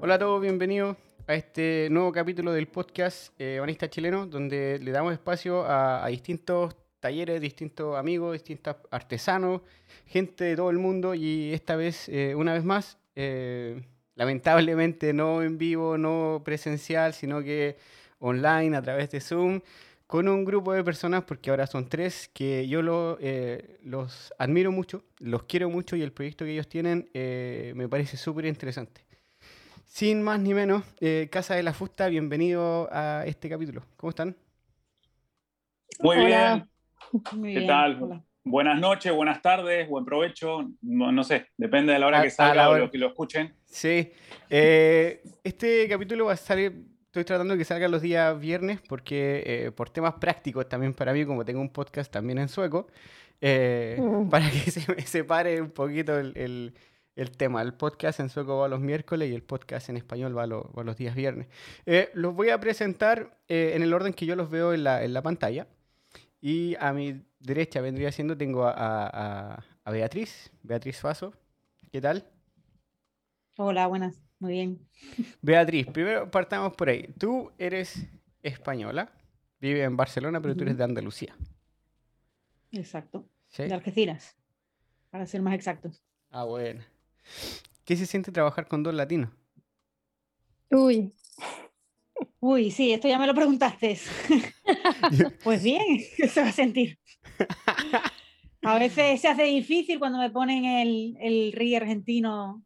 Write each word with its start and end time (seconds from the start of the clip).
Hola 0.00 0.14
a 0.14 0.18
todos, 0.18 0.40
bienvenidos 0.40 0.96
a 1.26 1.34
este 1.34 1.88
nuevo 1.90 2.10
capítulo 2.10 2.52
del 2.52 2.66
podcast 2.66 3.32
eh, 3.38 3.60
Chileno, 3.90 4.26
donde 4.26 4.78
le 4.82 4.90
damos 4.90 5.12
espacio 5.12 5.62
a, 5.64 6.04
a 6.04 6.08
distintos 6.08 6.74
talleres, 7.00 7.40
distintos 7.40 7.96
amigos, 7.96 8.32
distintos 8.32 8.76
artesanos, 8.90 9.62
gente 10.06 10.44
de 10.44 10.56
todo 10.56 10.70
el 10.70 10.78
mundo 10.78 11.14
y 11.14 11.52
esta 11.52 11.76
vez, 11.76 12.08
eh, 12.08 12.34
una 12.34 12.52
vez 12.52 12.64
más, 12.64 12.98
eh, 13.14 13.82
lamentablemente 14.20 15.14
no 15.14 15.42
en 15.42 15.56
vivo, 15.56 15.96
no 15.96 16.42
presencial, 16.44 17.14
sino 17.14 17.42
que 17.42 17.78
online 18.18 18.76
a 18.76 18.82
través 18.82 19.10
de 19.10 19.18
Zoom, 19.18 19.62
con 20.06 20.28
un 20.28 20.44
grupo 20.44 20.74
de 20.74 20.84
personas, 20.84 21.24
porque 21.24 21.48
ahora 21.48 21.66
son 21.66 21.88
tres, 21.88 22.28
que 22.34 22.68
yo 22.68 22.82
lo, 22.82 23.16
eh, 23.22 23.78
los 23.82 24.34
admiro 24.36 24.72
mucho, 24.72 25.04
los 25.20 25.44
quiero 25.44 25.70
mucho 25.70 25.96
y 25.96 26.02
el 26.02 26.12
proyecto 26.12 26.44
que 26.44 26.52
ellos 26.52 26.68
tienen 26.68 27.08
eh, 27.14 27.72
me 27.74 27.88
parece 27.88 28.18
súper 28.18 28.44
interesante. 28.44 29.06
Sin 29.86 30.20
más 30.22 30.38
ni 30.38 30.52
menos, 30.52 30.84
eh, 31.00 31.28
Casa 31.32 31.54
de 31.54 31.62
la 31.62 31.72
Fusta, 31.72 32.08
bienvenido 32.08 32.90
a 32.92 33.24
este 33.24 33.48
capítulo. 33.48 33.84
¿Cómo 33.96 34.10
están? 34.10 34.36
Muy 35.98 36.18
Hola. 36.18 36.26
bien. 36.26 36.68
Muy 37.32 37.54
¿Qué 37.54 37.60
bien, 37.60 37.68
tal? 37.68 38.02
hola. 38.02 38.24
Buenas 38.42 38.80
noches, 38.80 39.12
buenas 39.12 39.42
tardes, 39.42 39.88
buen 39.88 40.04
provecho. 40.04 40.62
No, 40.80 41.12
no 41.12 41.24
sé, 41.24 41.46
depende 41.58 41.92
de 41.92 41.98
la 41.98 42.06
hora 42.06 42.20
A- 42.20 42.22
que 42.22 42.30
salga 42.30 42.54
la 42.54 42.70
o 42.70 42.78
lo 42.78 42.90
que 42.90 42.98
lo 42.98 43.08
escuchen. 43.08 43.54
Sí, 43.66 44.10
eh, 44.48 45.22
este 45.44 45.86
capítulo 45.88 46.24
va 46.26 46.32
a 46.32 46.36
salir, 46.36 46.84
estoy 47.06 47.24
tratando 47.24 47.52
de 47.54 47.58
que 47.58 47.64
salga 47.66 47.86
los 47.88 48.00
días 48.00 48.38
viernes 48.40 48.80
porque 48.88 49.42
eh, 49.44 49.70
por 49.72 49.90
temas 49.90 50.14
prácticos 50.14 50.68
también 50.68 50.94
para 50.94 51.12
mí, 51.12 51.24
como 51.26 51.44
tengo 51.44 51.60
un 51.60 51.68
podcast 51.70 52.10
también 52.10 52.38
en 52.38 52.48
sueco, 52.48 52.86
eh, 53.42 53.96
Mm. 54.00 54.30
para 54.30 54.50
que 54.50 54.58
se 54.70 54.90
me 54.94 55.02
separe 55.02 55.60
un 55.60 55.70
poquito 55.70 56.18
el, 56.18 56.32
el- 56.36 56.74
el 57.16 57.32
tema. 57.36 57.60
El 57.60 57.74
podcast 57.74 58.20
en 58.20 58.30
sueco 58.30 58.56
va 58.56 58.68
los 58.68 58.80
miércoles 58.80 59.28
y 59.30 59.34
el 59.34 59.42
podcast 59.42 59.90
en 59.90 59.98
español 59.98 60.36
va, 60.36 60.46
lo- 60.46 60.72
va 60.72 60.82
los 60.84 60.96
días 60.96 61.14
viernes. 61.14 61.48
Eh, 61.84 62.08
los 62.14 62.34
voy 62.34 62.48
a 62.48 62.58
presentar 62.60 63.36
eh, 63.48 63.72
en 63.74 63.82
el 63.82 63.92
orden 63.92 64.14
que 64.14 64.24
yo 64.24 64.34
los 64.36 64.48
veo 64.48 64.72
en 64.72 64.84
la, 64.84 65.04
en 65.04 65.12
la 65.12 65.20
pantalla. 65.20 65.66
Y 66.40 66.76
a 66.80 66.94
mi 66.94 67.20
derecha 67.40 67.80
vendría 67.80 68.12
siendo, 68.12 68.36
tengo 68.36 68.64
a, 68.64 68.72
a- 68.72 69.64
a- 69.84 69.90
Beatriz, 69.90 70.50
Beatriz 70.62 71.00
Faso. 71.00 71.32
¿Qué 71.90 72.00
tal? 72.00 72.24
Hola, 73.56 73.86
buenas. 73.88 74.20
Muy 74.38 74.52
bien. 74.52 74.88
Beatriz, 75.42 75.86
primero 75.86 76.30
partamos 76.30 76.74
por 76.74 76.88
ahí. 76.88 77.12
Tú 77.18 77.50
eres 77.58 78.06
española, 78.42 79.12
vives 79.60 79.84
en 79.84 79.96
Barcelona, 79.96 80.40
pero 80.40 80.54
tú 80.56 80.62
eres 80.62 80.78
de 80.78 80.84
Andalucía. 80.84 81.36
Exacto. 82.72 83.28
¿sí? 83.48 83.64
De 83.64 83.74
Algeciras, 83.74 84.36
para 85.10 85.26
ser 85.26 85.42
más 85.42 85.54
exactos. 85.54 86.02
Ah, 86.30 86.44
bueno. 86.44 86.82
¿Qué 87.84 87.96
se 87.96 88.06
siente 88.06 88.32
trabajar 88.32 88.68
con 88.68 88.82
dos 88.82 88.94
latinos? 88.94 89.30
Uy, 90.70 91.12
Uy, 92.40 92.70
sí, 92.70 92.92
esto 92.92 93.08
ya 93.08 93.18
me 93.18 93.26
lo 93.26 93.34
preguntaste. 93.34 93.98
Pues 95.42 95.62
bien, 95.64 95.82
¿qué 96.16 96.28
se 96.28 96.40
va 96.42 96.48
a 96.48 96.52
sentir? 96.52 96.99
A 98.62 98.78
veces 98.78 99.20
se 99.20 99.28
hace 99.28 99.44
difícil 99.44 99.98
cuando 99.98 100.18
me 100.18 100.30
ponen 100.30 100.64
el, 100.66 101.16
el 101.20 101.52
río 101.52 101.78
argentino 101.78 102.62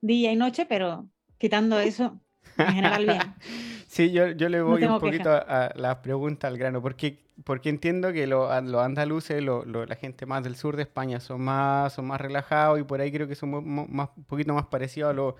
día 0.00 0.30
y 0.32 0.36
noche, 0.36 0.66
pero 0.66 1.08
quitando 1.38 1.80
eso, 1.80 2.20
en 2.58 2.74
general 2.74 3.04
bien. 3.06 3.34
Sí, 3.88 4.10
yo, 4.10 4.30
yo 4.30 4.48
le 4.48 4.62
voy 4.62 4.84
un 4.84 5.00
poquito 5.00 5.30
a, 5.30 5.66
a 5.66 5.72
las 5.78 5.96
preguntas 5.96 6.48
al 6.50 6.56
grano, 6.56 6.80
porque, 6.80 7.18
porque 7.44 7.68
entiendo 7.68 8.10
que 8.10 8.26
lo- 8.26 8.50
a- 8.50 8.62
los 8.62 8.80
andaluces, 8.82 9.42
lo- 9.42 9.66
lo- 9.66 9.84
la 9.84 9.96
gente 9.96 10.24
más 10.24 10.42
del 10.44 10.56
sur 10.56 10.76
de 10.76 10.82
España, 10.84 11.20
son 11.20 11.42
más, 11.42 11.92
son 11.92 12.06
más 12.06 12.18
relajados 12.18 12.80
y 12.80 12.84
por 12.84 13.02
ahí 13.02 13.12
creo 13.12 13.28
que 13.28 13.34
son 13.34 13.50
más, 13.92 14.08
un 14.16 14.24
poquito 14.24 14.54
más 14.54 14.64
parecidos 14.68 15.10
a, 15.10 15.12
los 15.12 15.34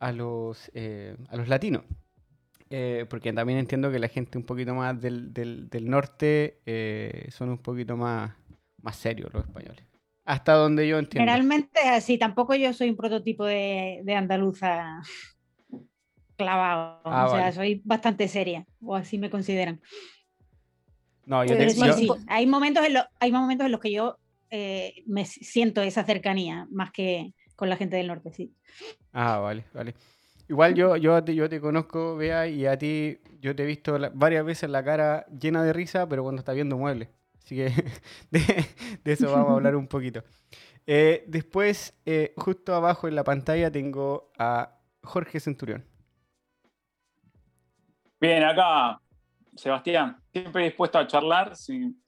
a, 0.00 0.10
los, 0.10 0.68
eh, 0.74 1.14
a 1.28 1.36
los 1.36 1.46
latinos. 1.46 1.82
Eh, 2.70 3.06
porque 3.08 3.32
también 3.32 3.58
entiendo 3.60 3.92
que 3.92 3.98
la 4.00 4.08
gente 4.08 4.38
un 4.38 4.44
poquito 4.44 4.74
más 4.74 5.00
del, 5.00 5.32
del- 5.32 5.68
del 5.68 5.88
norte 5.88 6.60
eh, 6.66 7.28
son 7.30 7.50
un 7.50 7.58
poquito 7.58 7.96
más, 7.96 8.34
más 8.82 8.96
serios 8.96 9.32
los 9.32 9.44
españoles. 9.44 9.84
Hasta 10.24 10.54
donde 10.54 10.88
yo 10.88 10.98
entiendo. 10.98 11.30
Generalmente 11.30 11.80
es 11.80 11.90
así, 11.90 12.18
tampoco 12.18 12.54
yo 12.56 12.72
soy 12.72 12.90
un 12.90 12.96
prototipo 12.96 13.44
de, 13.44 14.00
de 14.02 14.14
andaluza 14.14 15.00
clavado. 16.36 17.00
Ah, 17.04 17.26
o 17.26 17.30
sea, 17.30 17.52
soy 17.52 17.80
bastante 17.84 18.28
seria, 18.28 18.66
o 18.80 18.96
así 18.96 19.18
me 19.18 19.30
consideran. 19.30 19.80
No, 21.24 21.44
yo, 21.44 21.56
Pero 21.56 21.70
te- 21.70 21.74
Sí, 21.74 21.80
yo- 21.86 21.92
sí, 21.94 22.08
Hay 22.28 22.46
momentos 22.46 22.84
en, 22.84 22.94
lo- 22.94 23.06
hay 23.20 23.32
momentos 23.32 23.66
en 23.66 23.72
los 23.72 23.80
que 23.80 23.92
yo 23.92 24.18
eh, 24.50 25.02
me 25.06 25.24
siento 25.24 25.82
esa 25.82 26.04
cercanía, 26.04 26.66
más 26.70 26.90
que 26.92 27.32
con 27.56 27.68
la 27.70 27.76
gente 27.76 27.96
del 27.96 28.08
norte, 28.08 28.32
sí. 28.32 28.52
Ah, 29.12 29.38
vale, 29.38 29.64
vale. 29.72 29.94
Igual 30.48 30.74
yo, 30.74 30.96
yo, 30.96 31.22
te, 31.24 31.34
yo 31.34 31.48
te 31.48 31.60
conozco, 31.60 32.16
Bea, 32.16 32.46
y 32.46 32.66
a 32.66 32.78
ti 32.78 33.18
yo 33.40 33.54
te 33.54 33.64
he 33.64 33.66
visto 33.66 33.98
varias 34.14 34.44
veces 34.44 34.70
la 34.70 34.84
cara 34.84 35.26
llena 35.26 35.62
de 35.62 35.72
risa, 35.72 36.08
pero 36.08 36.22
cuando 36.22 36.40
estás 36.40 36.54
viendo 36.54 36.76
muebles. 36.76 37.08
Así 37.42 37.56
que 37.56 37.70
de, 38.30 39.12
eso 39.12 39.30
vamos 39.30 39.50
a 39.50 39.54
hablar 39.54 39.76
un 39.76 39.88
poquito. 39.88 40.22
Eh, 40.86 41.24
después, 41.26 41.98
eh, 42.06 42.32
justo 42.36 42.74
abajo 42.74 43.08
en 43.08 43.16
la 43.16 43.24
pantalla 43.24 43.70
tengo 43.70 44.30
a 44.38 44.78
Jorge 45.02 45.40
Centurión. 45.40 45.84
Bien, 48.20 48.44
acá, 48.44 49.00
Sebastián, 49.56 50.16
siempre 50.32 50.64
dispuesto 50.64 50.98
a 50.98 51.06
charlar 51.06 51.56
sin, 51.56 52.02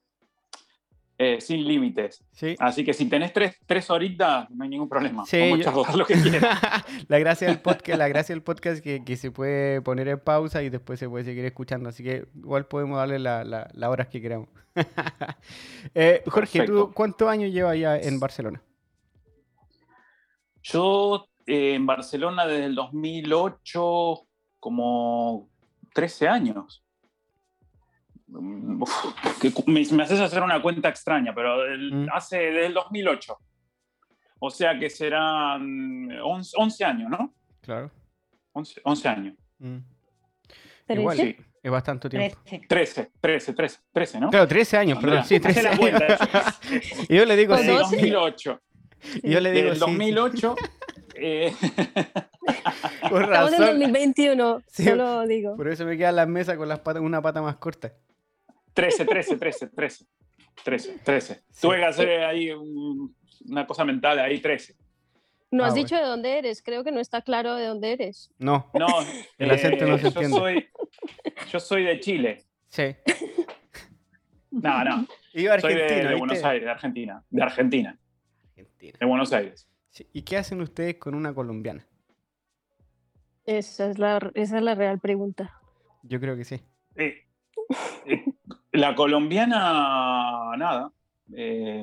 eh, 1.18 1.40
sin 1.40 1.66
límites. 1.66 2.24
¿Sí? 2.32 2.54
Así 2.60 2.84
que 2.84 2.94
si 2.94 3.06
tenés 3.08 3.32
tres, 3.32 3.56
tres 3.66 3.90
horitas, 3.90 4.48
no 4.50 4.62
hay 4.62 4.70
ningún 4.70 4.88
problema. 4.88 5.24
Sí, 5.26 5.50
Vamos 5.64 5.88
yo- 5.90 5.96
lo 5.96 6.06
que 6.06 6.14
quieras. 6.14 6.58
la 7.08 7.18
gracia 7.18 7.48
del 7.48 7.58
podcast, 7.60 7.98
la 7.98 8.06
gracia 8.08 8.34
del 8.34 8.42
podcast 8.42 8.76
es 8.76 8.82
que, 8.82 9.04
que 9.04 9.16
se 9.16 9.30
puede 9.32 9.82
poner 9.82 10.06
en 10.08 10.20
pausa 10.20 10.62
y 10.62 10.70
después 10.70 10.98
se 11.00 11.08
puede 11.08 11.24
seguir 11.24 11.44
escuchando. 11.44 11.88
Así 11.88 12.04
que 12.04 12.26
igual 12.36 12.66
podemos 12.66 12.96
darle 12.98 13.18
la- 13.18 13.42
la- 13.44 13.68
las 13.72 13.90
horas 13.90 14.06
que 14.08 14.20
queramos. 14.22 14.48
Eh, 15.94 16.22
Jorge, 16.28 16.64
¿tú 16.66 16.92
cuántos 16.94 17.28
años 17.28 17.50
llevas 17.52 17.76
ya 17.78 17.96
en 17.96 18.20
Barcelona? 18.20 18.62
Yo 20.62 21.28
eh, 21.46 21.74
en 21.74 21.86
Barcelona 21.86 22.46
desde 22.46 22.66
el 22.66 22.74
2008, 22.74 24.20
como 24.60 25.48
13 25.94 26.28
años. 26.28 26.82
Mm, 28.28 28.82
uf, 28.82 28.92
que 29.40 29.52
me, 29.66 29.84
me 29.92 30.02
haces 30.02 30.20
hacer 30.20 30.42
una 30.42 30.60
cuenta 30.60 30.88
extraña, 30.88 31.34
pero 31.34 31.62
del- 31.62 31.92
Mm. 31.92 32.06
hace 32.12 32.38
desde 32.38 32.66
el 32.66 32.74
2008. 32.74 33.36
O 34.40 34.50
sea 34.50 34.78
que 34.78 34.88
serán 34.90 36.10
11, 36.22 36.54
11 36.58 36.84
años, 36.84 37.10
¿no? 37.10 37.34
Claro. 37.60 37.90
11, 38.52 38.80
11 38.84 39.08
años. 39.08 39.34
Mm. 39.58 39.78
Igual, 40.90 41.16
Sí, 41.16 41.36
es 41.62 41.70
bastante 41.70 42.08
tiempo. 42.08 42.38
Trece. 42.44 42.66
13, 42.68 43.10
13, 43.20 43.52
13, 43.54 43.78
13, 43.92 44.20
¿no? 44.20 44.30
Claro, 44.30 44.46
13 44.48 44.76
años, 44.76 44.98
perdón. 44.98 45.18
Andrea, 45.18 45.28
Sí, 45.28 45.34
hacé 45.36 45.42
13 45.42 45.62
la 45.62 45.70
años. 45.70 45.80
cuenta. 45.80 46.18
y 47.08 47.16
yo 47.16 47.24
le 47.24 47.36
digo 47.36 47.56
sí. 47.56 47.62
Desde 47.62 47.78
doce. 47.78 47.96
2008. 47.96 48.60
Y 49.22 49.30
yo 49.30 49.40
le 49.40 49.50
Desde 49.50 49.62
digo 49.62 49.68
el 49.72 49.74
sí, 49.74 49.80
sí. 49.80 49.90
2008. 50.12 50.56
eh, 51.16 51.52
Con 53.10 53.22
estamos 53.24 53.52
en 53.52 53.58
razón. 53.60 53.66
2021, 53.66 54.62
Sí. 54.68 54.84
solo 54.84 55.26
digo. 55.26 55.56
Por 55.56 55.68
eso 55.68 55.84
me 55.84 55.96
quedan 55.96 56.16
las 56.16 56.28
mesas 56.28 56.56
con 56.56 56.68
las 56.68 56.78
patas, 56.80 57.02
una 57.02 57.20
pata 57.20 57.42
más 57.42 57.56
corta. 57.56 57.92
13, 58.78 59.04
13, 59.06 59.36
13, 59.38 59.66
13. 59.68 60.06
13, 60.64 60.98
13. 61.04 61.42
Tuve 61.60 61.76
que 61.78 61.84
hacer 61.84 62.24
ahí 62.24 62.50
un- 62.50 63.14
una 63.48 63.66
cosa 63.66 63.84
mental, 63.84 64.18
ahí 64.18 64.40
13. 64.40 64.76
No 65.50 65.64
Ah, 65.64 65.68
has 65.68 65.72
bueno. 65.72 65.84
dicho 65.86 65.96
de 65.96 66.02
dónde 66.02 66.38
eres, 66.38 66.62
creo 66.62 66.84
que 66.84 66.92
no 66.92 67.00
está 67.00 67.22
claro 67.22 67.54
de 67.54 67.66
dónde 67.66 67.92
eres. 67.92 68.30
No, 68.38 68.70
No, 68.74 68.86
El 69.38 69.50
acento 69.50 69.86
no 69.86 69.96
se 69.96 70.02
yo 70.04 70.08
entiende. 70.08 70.36
soy, 70.36 70.68
yo 71.50 71.60
soy 71.60 71.84
de 71.84 72.00
Chile. 72.00 72.44
sí. 72.68 72.94
No, 74.50 74.82
no. 74.82 75.06
Iba 75.34 75.60
Soy 75.60 75.74
de, 75.74 75.82
de. 75.84 76.14
Buenos 76.14 76.42
Aires, 76.42 76.64
de 76.64 76.70
Argentina. 76.70 77.22
De 77.30 77.42
Argentina, 77.42 77.98
Argentina. 78.56 78.96
de 78.98 79.06
Buenos 79.06 79.32
Aires. 79.32 79.68
Sí, 79.90 80.06
¿Y 80.12 80.22
qué 80.22 80.36
hacen 80.38 80.60
ustedes 80.62 80.96
con 80.96 81.14
una 81.14 81.34
colombiana? 81.34 81.86
Esa 83.44 83.90
es 83.90 83.98
la, 83.98 84.30
esa 84.34 84.56
es 84.56 84.62
la 84.62 84.74
real 84.74 84.98
pregunta. 85.00 85.54
Yo 86.02 86.18
creo 86.18 86.36
que 86.36 86.44
sí. 86.44 86.60
Eh, 86.96 87.26
eh, 88.06 88.24
la 88.72 88.94
colombiana, 88.94 90.56
nada. 90.56 90.92
eh, 91.34 91.82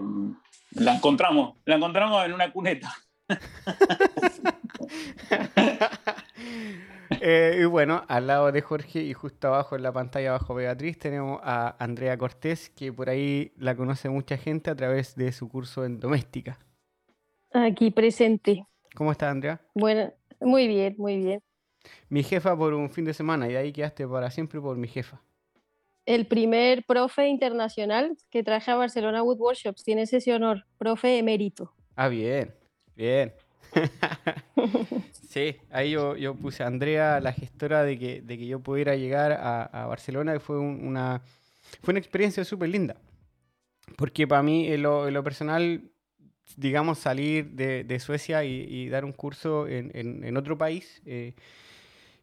la 0.72 0.96
encontramos, 0.96 1.58
la 1.66 1.76
encontramos 1.76 2.26
en 2.26 2.34
una 2.34 2.52
cuneta. 2.52 2.94
Eh, 7.22 7.60
y 7.62 7.66
bueno, 7.66 8.04
al 8.08 8.28
lado 8.28 8.52
de 8.52 8.62
Jorge 8.62 9.02
y 9.02 9.14
justo 9.14 9.48
abajo 9.48 9.76
en 9.76 9.84
la 9.84 9.92
pantalla, 9.92 10.30
abajo 10.30 10.56
Beatriz, 10.56 10.98
tenemos 10.98 11.40
a 11.44 11.76
Andrea 11.84 12.18
Cortés, 12.18 12.70
que 12.70 12.92
por 12.92 13.10
ahí 13.10 13.54
la 13.58 13.76
conoce 13.76 14.10
mucha 14.10 14.38
gente 14.38 14.72
a 14.72 14.76
través 14.76 15.16
de 15.16 15.32
su 15.32 15.48
curso 15.48 15.86
en 15.86 16.00
doméstica. 16.00 16.60
Aquí 17.52 17.92
presente. 17.92 18.66
¿Cómo 18.96 19.12
está 19.12 19.30
Andrea? 19.30 19.62
Bueno, 19.76 20.12
muy 20.42 20.68
bien, 20.68 20.96
muy 20.98 21.18
bien. 21.18 21.42
Mi 22.10 22.24
jefa 22.24 22.58
por 22.58 22.74
un 22.74 22.90
fin 22.90 23.06
de 23.06 23.14
semana 23.14 23.48
y 23.48 23.52
de 23.52 23.58
ahí 23.58 23.72
quedaste 23.72 24.08
para 24.08 24.32
siempre 24.32 24.60
por 24.60 24.76
mi 24.78 24.88
jefa. 24.88 25.22
El 26.06 26.28
primer 26.28 26.86
profe 26.86 27.28
internacional 27.28 28.16
que 28.30 28.44
traje 28.44 28.72
a 28.72 28.76
Barcelona 28.76 29.24
Wood 29.24 29.40
Workshops. 29.40 29.84
Tienes 29.84 30.14
ese 30.14 30.34
honor, 30.34 30.66
profe 30.78 31.18
emérito. 31.18 31.74
Ah, 31.96 32.08
bien, 32.08 32.54
bien. 32.96 33.34
sí, 35.12 35.56
ahí 35.70 35.92
yo, 35.92 36.16
yo, 36.16 36.36
puse 36.36 36.64
a 36.64 36.68
Andrea, 36.68 37.20
la 37.20 37.34
gestora 37.34 37.84
de 37.84 37.98
que, 37.98 38.22
de 38.22 38.38
que 38.38 38.48
yo 38.48 38.60
pudiera 38.60 38.96
llegar 38.96 39.32
a, 39.34 39.64
a 39.64 39.88
Barcelona, 39.88 40.40
fue 40.40 40.60
una, 40.60 41.22
fue 41.82 41.92
una 41.92 42.00
experiencia 42.00 42.46
súper 42.46 42.70
linda. 42.70 42.98
Porque 43.98 44.28
para 44.28 44.44
mí, 44.44 44.68
en 44.72 44.82
lo, 44.82 45.08
en 45.08 45.14
lo, 45.14 45.24
personal, 45.24 45.92
digamos, 46.58 47.00
salir 47.00 47.52
de, 47.52 47.84
de 47.84 48.00
Suecia 48.00 48.44
y, 48.44 48.66
y, 48.68 48.90
dar 48.90 49.06
un 49.06 49.14
curso 49.14 49.68
en, 49.68 49.92
en, 49.94 50.24
en 50.24 50.38
otro 50.38 50.58
país, 50.58 51.02
eh, 51.06 51.34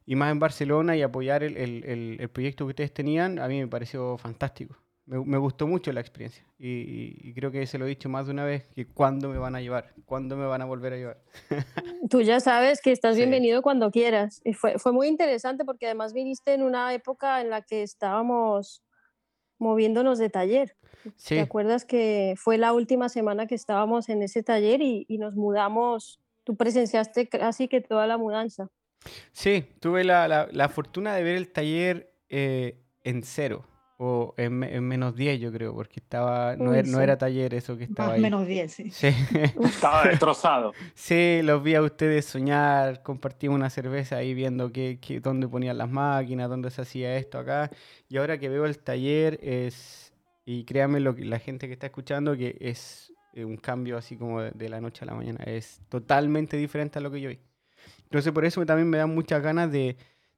y 0.07 0.17
más 0.17 0.33
en 0.33 0.39
Barcelona, 0.39 0.97
y 0.97 1.03
apoyar 1.03 1.43
el, 1.43 1.57
el, 1.57 2.17
el, 2.19 2.29
proyecto 2.31 2.65
que 2.67 2.71
ustedes 2.71 2.93
tenían, 2.93 3.39
a 3.39 3.49
mí 3.49 3.61
me 3.61 3.69
pareció 3.69 4.19
fantástico. 4.19 4.77
Me, 5.05 5.25
me 5.25 5.39
gustó 5.39 5.67
mucho 5.67 5.93
la 5.93 6.01
experiencia. 6.01 6.45
Y, 6.59 7.17
y, 7.21 7.35
creo 7.35 7.51
que 7.51 7.67
se 7.67 7.79
lo 7.79 7.87
he 7.87 7.89
dicho 7.89 8.09
más 8.09 8.27
de 8.27 8.33
una 8.33 8.45
vez, 8.45 8.69
que 8.75 8.87
cuándo 8.87 9.29
me 9.29 9.39
van 9.39 9.57
a 9.57 9.61
llevar, 9.61 9.93
cuándo 10.05 10.37
me 10.37 10.47
van 10.47 10.63
a 10.63 10.65
volver 10.65 10.93
a 10.93 10.97
llevar. 10.97 11.23
Tú 12.11 12.21
ya 12.21 12.41
sabes 12.41 12.81
que 12.81 12.93
estás 12.93 13.15
sí. 13.15 13.21
bienvenido 13.21 13.63
cuando 13.63 13.91
quieras. 13.91 14.41
Y 14.45 14.55
fue, 14.55 14.79
fue 14.79 14.93
muy 14.93 15.09
interesante 15.09 15.65
porque 15.65 15.87
además 15.87 16.13
viniste 16.13 16.55
en 16.55 16.63
una 16.63 16.93
época 16.95 17.41
en 17.41 17.51
la 17.51 17.63
que 17.63 17.83
estábamos 17.83 18.83
moviéndonos 19.59 20.19
de 20.19 20.31
taller. 20.31 20.77
Sí. 21.17 21.37
¿Te 21.37 21.41
acuerdas 21.41 21.85
que 21.85 22.35
fue 22.37 22.59
la 22.59 22.73
última 22.73 23.09
semana 23.09 23.47
que 23.47 23.55
estábamos 23.55 24.09
en 24.09 24.23
ese 24.23 24.43
taller 24.43 24.83
y, 24.83 25.05
y, 25.09 25.19
nos 25.19 25.35
mudamos? 25.35 26.21
Tú 26.45 26.57
presenciaste 26.57 27.29
casi 27.29 27.69
que 27.69 27.81
toda 27.81 28.07
la 28.07 28.19
mudanza. 28.19 28.69
Sí, 29.33 29.65
tuve 29.81 30.05
la, 30.05 30.29
la, 30.29 30.49
la 30.51 30.69
fortuna 30.69 31.15
de 31.15 31.23
ver 31.23 31.37
el 31.37 31.49
taller 31.53 32.13
eh, 32.29 32.79
en 33.05 33.23
cero 33.23 33.67
o 34.05 34.35
en, 34.37 34.65
en, 34.65 34.83
menos 34.89 35.15
10 35.15 35.39
yo 35.39 35.53
creo, 35.53 35.75
porque 35.75 36.01
estaba 36.01 36.57
no, 36.57 36.71
Uy, 36.71 36.79
era, 36.79 36.89
no 36.89 37.01
era 37.01 37.19
taller 37.19 37.55
eso 37.55 37.77
que 37.77 37.85
estaba 37.85 38.09
Más 38.09 38.17
ahí. 38.17 38.21
menos 38.21 38.47
10, 38.49 38.73
sí. 38.73 38.91
Sí. 38.91 39.07
Estaba 39.63 40.05
destrozado. 40.09 40.73
sí, 40.95 41.41
los 41.45 41.63
vi 41.63 41.77
a 41.77 41.83
ustedes 41.83 42.25
soñar, 42.25 43.03
compartimos 43.05 43.55
una 43.55 43.71
cerveza 43.71 44.17
ahí 44.17 44.35
viendo 44.35 44.73
qué, 44.73 44.99
qué, 45.01 45.21
dónde 45.21 45.47
ponían 45.47 45.79
las 45.79 45.89
máquinas, 45.89 46.49
dónde 46.49 46.73
se 46.73 46.83
hacía 46.83 47.17
esto 47.17 47.39
acá. 47.39 47.71
Y 48.09 48.17
ahora 48.17 48.39
que 48.39 48.49
veo 48.49 48.67
el 48.67 48.79
taller 48.79 49.39
es, 49.41 50.13
y 50.45 50.65
créanme 50.65 50.99
lo 50.99 51.15
que, 51.15 51.25
la 51.25 51.39
gente 51.39 51.69
que 51.69 51.75
está 51.75 51.87
escuchando, 51.87 52.37
que 52.37 52.57
es 52.61 53.13
eh, 53.35 53.45
un 53.45 53.57
cambio 53.57 53.97
así 53.97 54.17
como 54.17 54.41
de, 54.41 54.51
de 54.51 54.69
la 54.69 54.81
noche 54.81 55.05
a 55.05 55.07
la 55.07 55.15
mañana. 55.15 55.45
Es 55.45 55.81
totalmente 55.89 56.57
diferente 56.57 56.99
a 56.99 57.03
lo 57.03 57.11
que 57.13 57.21
yo 57.21 57.29
vi. 57.29 57.39
Entonces 58.13 58.31
por 58.31 58.45
eso 58.45 58.67
también 58.67 58.91
me 58.91 58.99
dan 58.99 59.15
muchas 59.15 59.43
ganas 59.43 59.73
de, 59.73 59.97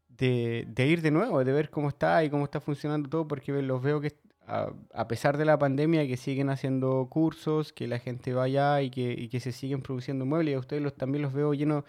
de, 0.09 0.87
ir 0.87 1.03
de 1.03 1.11
nuevo, 1.11 1.43
de 1.43 1.51
ver 1.51 1.71
cómo 1.71 1.89
está 1.89 2.23
y 2.23 2.31
cómo 2.31 2.45
está 2.45 2.61
funcionando 2.61 3.09
todo, 3.09 3.27
porque 3.27 3.51
los 3.51 3.83
veo 3.83 4.01
que 4.01 4.15
a, 4.47 5.09
pesar 5.09 5.37
de 5.37 5.45
la 5.45 5.59
pandemia 5.59 6.07
que 6.07 6.17
siguen 6.17 6.51
haciendo 6.51 7.09
cursos, 7.11 7.73
que 7.73 7.89
la 7.89 7.99
gente 7.99 8.33
vaya 8.33 8.81
y 8.81 8.91
que, 8.91 9.29
que 9.29 9.41
se 9.41 9.51
siguen 9.51 9.83
produciendo 9.83 10.25
muebles, 10.25 10.53
y 10.53 10.55
a 10.55 10.61
ustedes 10.61 10.85
los, 10.85 10.95
también 10.95 11.23
los 11.23 11.33
veo 11.33 11.53
llenos, 11.53 11.83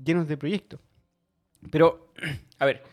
llenos 0.00 0.28
de 0.28 0.36
proyectos. 0.36 0.78
Pero, 1.72 2.12
a 2.60 2.64
ver, 2.64 2.84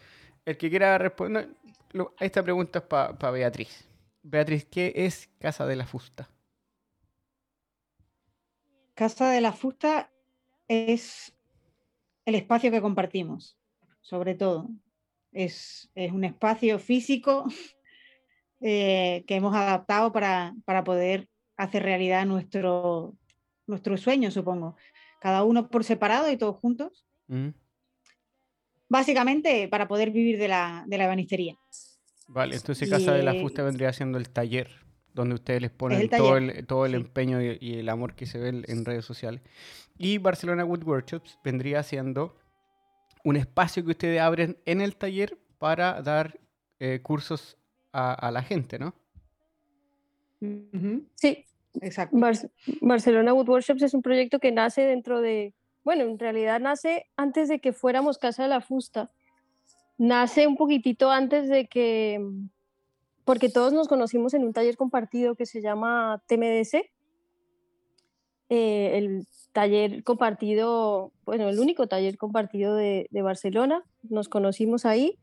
el 0.43 0.57
que 0.57 0.71
quiera 0.71 0.97
responder, 0.97 1.49
lo, 1.91 2.15
esta 2.19 2.41
pregunta 2.41 2.79
es 2.79 2.85
para 2.85 3.15
pa 3.15 3.29
Beatriz. 3.29 3.87
Beatriz, 4.23 4.65
¿qué 4.65 4.91
es 4.95 5.29
Casa 5.37 5.67
de 5.67 5.75
la 5.75 5.85
Fusta? 5.85 6.27
Casa 8.95 9.29
de 9.29 9.39
la 9.39 9.53
Fusta 9.53 10.09
es 10.67 11.31
el 12.29 12.35
espacio 12.35 12.71
que 12.71 12.81
compartimos, 12.81 13.57
sobre 14.01 14.35
todo. 14.35 14.69
Es, 15.31 15.91
es 15.93 16.11
un 16.11 16.23
espacio 16.23 16.79
físico 16.79 17.45
eh, 18.61 19.23
que 19.27 19.35
hemos 19.35 19.55
adaptado 19.55 20.11
para, 20.11 20.55
para, 20.65 20.83
poder 20.83 21.27
hacer 21.57 21.83
realidad 21.83 22.25
nuestro, 22.25 23.15
nuestro 23.67 23.97
sueño, 23.97 24.31
supongo. 24.31 24.75
Cada 25.19 25.43
uno 25.43 25.69
por 25.69 25.83
separado 25.83 26.31
y 26.31 26.37
todos 26.37 26.55
juntos. 26.55 27.05
Mm. 27.27 27.49
Básicamente 28.87 29.67
para 29.67 29.87
poder 29.87 30.09
vivir 30.09 30.39
de 30.39 30.47
la, 30.47 30.83
de 30.87 30.97
la 30.97 31.03
ebanistería. 31.03 31.55
Vale, 32.27 32.55
entonces 32.55 32.89
Casa 32.89 33.13
y, 33.13 33.17
de 33.17 33.23
la 33.23 33.35
Fusta 33.35 33.63
vendría 33.63 33.91
siendo 33.93 34.17
el 34.17 34.29
taller 34.29 34.69
donde 35.13 35.35
ustedes 35.35 35.61
les 35.61 35.71
ponen 35.71 36.01
el 36.01 36.09
todo 36.09 36.37
el, 36.37 36.65
todo 36.65 36.85
el 36.85 36.91
sí. 36.91 36.97
empeño 36.97 37.41
y, 37.41 37.57
y, 37.59 37.79
el 37.79 37.89
amor 37.89 38.15
que 38.15 38.25
se 38.25 38.37
ve 38.37 38.63
en 38.67 38.85
redes 38.85 39.05
sociales. 39.05 39.41
Y 39.99 40.17
Barcelona 40.17 40.63
Wood 40.63 40.85
Workshops 40.85 41.37
vendría 41.43 41.83
siendo 41.83 42.35
un 43.25 43.35
espacio 43.35 43.83
que 43.83 43.91
ustedes 43.91 44.21
abren 44.21 44.57
en 44.65 44.79
el 44.79 44.95
taller 44.95 45.37
para 45.57 46.01
dar 46.01 46.39
eh, 46.79 47.01
cursos 47.03 47.57
a, 47.91 48.13
a, 48.13 48.31
la 48.31 48.41
gente, 48.41 48.79
¿no? 48.79 48.95
Sí, 51.15 51.45
exacto. 51.81 52.17
Bar 52.17 52.33
Barcelona 52.79 53.33
Wood 53.33 53.49
Workshops 53.49 53.81
es 53.81 53.93
un 53.93 54.01
proyecto 54.01 54.39
que 54.39 54.53
nace 54.53 54.83
dentro 54.83 55.19
de, 55.19 55.53
bueno, 55.83 56.03
en 56.03 56.17
realidad 56.17 56.61
nace 56.61 57.07
antes 57.17 57.49
de 57.49 57.59
que 57.59 57.73
fuéramos 57.73 58.17
Casa 58.17 58.43
de 58.43 58.49
la 58.49 58.61
Fusta. 58.61 59.11
Nace 59.97 60.47
un 60.47 60.55
poquitito 60.55 61.11
antes 61.11 61.49
de 61.49 61.67
que, 61.67 62.25
porque 63.25 63.49
todos 63.49 63.73
nos 63.73 63.89
conocimos 63.89 64.33
en 64.33 64.45
un 64.45 64.53
taller 64.53 64.77
compartido 64.77 65.35
que 65.35 65.45
se 65.45 65.61
llama 65.61 66.23
TMDC. 66.25 66.89
Eh, 68.51 68.97
el 68.97 69.27
taller 69.51 70.03
compartido, 70.03 71.11
bueno, 71.25 71.49
el 71.49 71.59
único 71.59 71.87
taller 71.87 72.17
compartido 72.17 72.75
de, 72.75 73.07
Barcelona. 73.11 73.83
Nos 74.03 74.29
conocimos 74.29 74.85
ahí. 74.85 75.17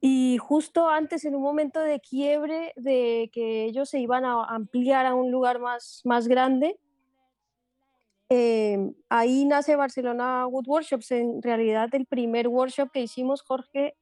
Y 0.00 0.38
justo 0.38 0.88
antes, 0.88 1.24
en 1.24 1.34
un 1.34 1.42
momento 1.42 1.80
de 1.80 2.00
quiebre, 2.00 2.72
de 2.76 3.30
que 3.32 3.64
ellos 3.64 3.90
se 3.90 4.00
iban 4.00 4.24
a 4.24 4.44
ampliar 4.44 5.06
a 5.06 5.14
un 5.14 5.30
lugar 5.30 5.60
más, 5.60 6.00
más 6.04 6.26
grande, 6.26 6.78
eh, 8.30 8.92
ahí 9.08 9.44
nace 9.44 9.76
Barcelona 9.76 10.46
Wood 10.46 10.68
Workshops. 10.68 11.10
En 11.10 11.42
realidad, 11.42 11.88
el 11.92 12.06
primer 12.06 12.48
workshop 12.48 12.90
que 12.92 13.00
hicimos, 13.00 13.42
Jorge, 13.42 13.96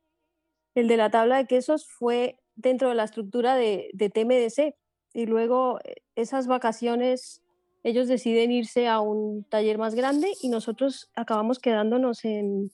el 0.74 0.86
de 0.86 0.96
la 0.98 1.10
tabla 1.10 1.38
de 1.38 1.46
quesos, 1.46 1.88
fue 1.88 2.38
dentro 2.54 2.90
de 2.90 2.94
la 2.94 3.04
estructura 3.04 3.56
de, 3.56 3.90
de 3.94 4.10
TMDC. 4.10 4.76
Y 5.14 5.26
luego 5.26 5.80
eh, 5.82 5.96
esas 6.14 6.46
vacaciones 6.46 7.42
ellos 7.82 8.08
deciden 8.08 8.50
irse 8.50 8.88
a 8.88 9.00
un 9.00 9.44
taller 9.44 9.78
más 9.78 9.94
grande 9.94 10.32
y 10.42 10.48
nosotros 10.48 11.10
acabamos 11.14 11.58
quedándonos 11.58 12.24
en, 12.24 12.70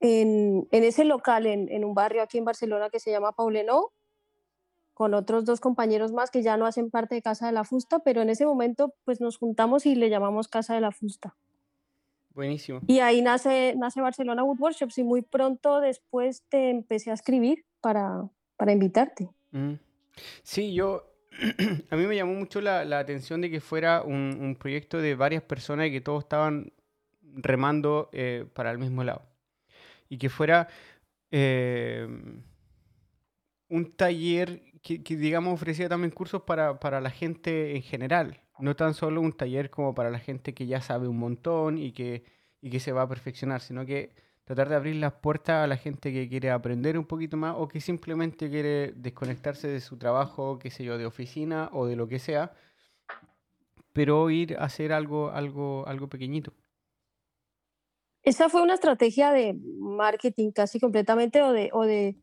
en, 0.00 0.68
en 0.70 0.84
ese 0.84 1.04
local, 1.04 1.46
en, 1.46 1.70
en, 1.70 1.84
un 1.84 1.94
barrio 1.94 2.22
aquí 2.22 2.38
en 2.38 2.44
Barcelona 2.44 2.90
que 2.90 3.00
se 3.00 3.10
llama 3.10 3.32
Paulenó, 3.32 3.92
con 4.92 5.14
otros 5.14 5.44
dos 5.44 5.60
compañeros 5.60 6.12
más 6.12 6.30
que 6.30 6.42
ya 6.42 6.56
no 6.56 6.66
hacen 6.66 6.90
parte 6.90 7.16
de 7.16 7.22
Casa 7.22 7.46
de 7.46 7.52
la 7.52 7.64
Fusta, 7.64 7.98
pero 8.00 8.22
en 8.22 8.30
ese 8.30 8.46
momento 8.46 8.94
pues 9.04 9.20
nos 9.20 9.38
juntamos 9.38 9.86
y 9.86 9.94
le 9.94 10.10
llamamos 10.10 10.48
Casa 10.48 10.74
de 10.74 10.80
la 10.80 10.92
Fusta. 10.92 11.34
Buenísimo. 12.34 12.80
Y 12.88 12.98
ahí 12.98 13.22
nace, 13.22 13.74
nace 13.76 14.00
Barcelona 14.00 14.42
Wood 14.42 14.58
Workshops 14.60 14.98
y 14.98 15.04
muy 15.04 15.22
pronto 15.22 15.80
después 15.80 16.42
te 16.48 16.70
empecé 16.70 17.12
a 17.12 17.14
escribir 17.14 17.64
para, 17.80 18.28
para 18.56 18.72
invitarte. 18.72 19.30
Mm. 19.52 19.74
Sí, 20.42 20.74
yo 20.74 21.13
a 21.90 21.96
mí 21.96 22.06
me 22.06 22.16
llamó 22.16 22.34
mucho 22.34 22.60
la, 22.60 22.84
la 22.84 22.98
atención 22.98 23.40
de 23.40 23.50
que 23.50 23.60
fuera 23.60 24.02
un, 24.02 24.38
un, 24.40 24.56
proyecto 24.56 24.98
de 24.98 25.14
varias 25.14 25.42
personas 25.42 25.88
y 25.88 25.92
que 25.92 26.00
todos 26.00 26.24
estaban 26.24 26.72
remando 27.34 28.08
eh, 28.12 28.46
para 28.54 28.70
el 28.70 28.78
mismo 28.78 29.04
lado. 29.04 29.22
Y 30.08 30.18
que 30.18 30.28
fuera 30.28 30.68
eh, 31.30 32.06
un 33.68 33.92
taller 33.96 34.62
que, 34.82 35.02
que, 35.02 35.16
digamos, 35.16 35.54
ofrecía 35.54 35.88
también 35.88 36.10
cursos 36.10 36.42
para, 36.42 36.78
para, 36.78 37.00
la 37.00 37.10
gente 37.10 37.74
en 37.74 37.82
general. 37.82 38.40
No 38.58 38.76
tan 38.76 38.94
solo 38.94 39.20
un 39.20 39.32
taller 39.32 39.70
como 39.70 39.94
para 39.94 40.10
la 40.10 40.20
gente 40.20 40.54
que 40.54 40.66
ya 40.66 40.80
sabe 40.80 41.08
un 41.08 41.18
montón 41.18 41.78
y 41.78 41.92
que, 41.92 42.24
y 42.60 42.70
que 42.70 42.80
se 42.80 42.92
va 42.92 43.02
a 43.02 43.08
perfeccionar, 43.08 43.60
sino 43.60 43.84
que 43.84 44.14
tratar 44.44 44.68
de 44.68 44.76
abrir 44.76 44.96
las 44.96 45.14
puertas 45.14 45.64
a 45.64 45.66
la 45.66 45.76
gente 45.76 46.12
que 46.12 46.28
quiere 46.28 46.50
aprender 46.50 46.98
un 46.98 47.06
poquito 47.06 47.36
más 47.36 47.54
o 47.58 47.66
que 47.66 47.80
simplemente 47.80 48.50
quiere 48.50 48.92
desconectarse 48.92 49.68
de 49.68 49.80
su 49.80 49.96
trabajo, 49.96 50.58
qué 50.58 50.70
sé 50.70 50.84
yo, 50.84 50.98
de 50.98 51.06
oficina 51.06 51.70
o 51.72 51.86
de 51.86 51.96
lo 51.96 52.08
que 52.08 52.18
sea, 52.18 52.52
pero 53.92 54.28
ir 54.28 54.56
a 54.58 54.64
hacer 54.64 54.92
algo, 54.92 55.30
algo, 55.30 55.86
algo 55.86 56.08
pequeñito. 56.08 56.52
Esa 58.22 58.48
fue 58.48 58.62
una 58.62 58.74
estrategia 58.74 59.32
de 59.32 59.54
marketing 59.78 60.50
casi 60.50 60.78
completamente 60.80 61.42
o 61.42 61.52
de, 61.52 61.70
o 61.72 61.82
de 61.82 62.16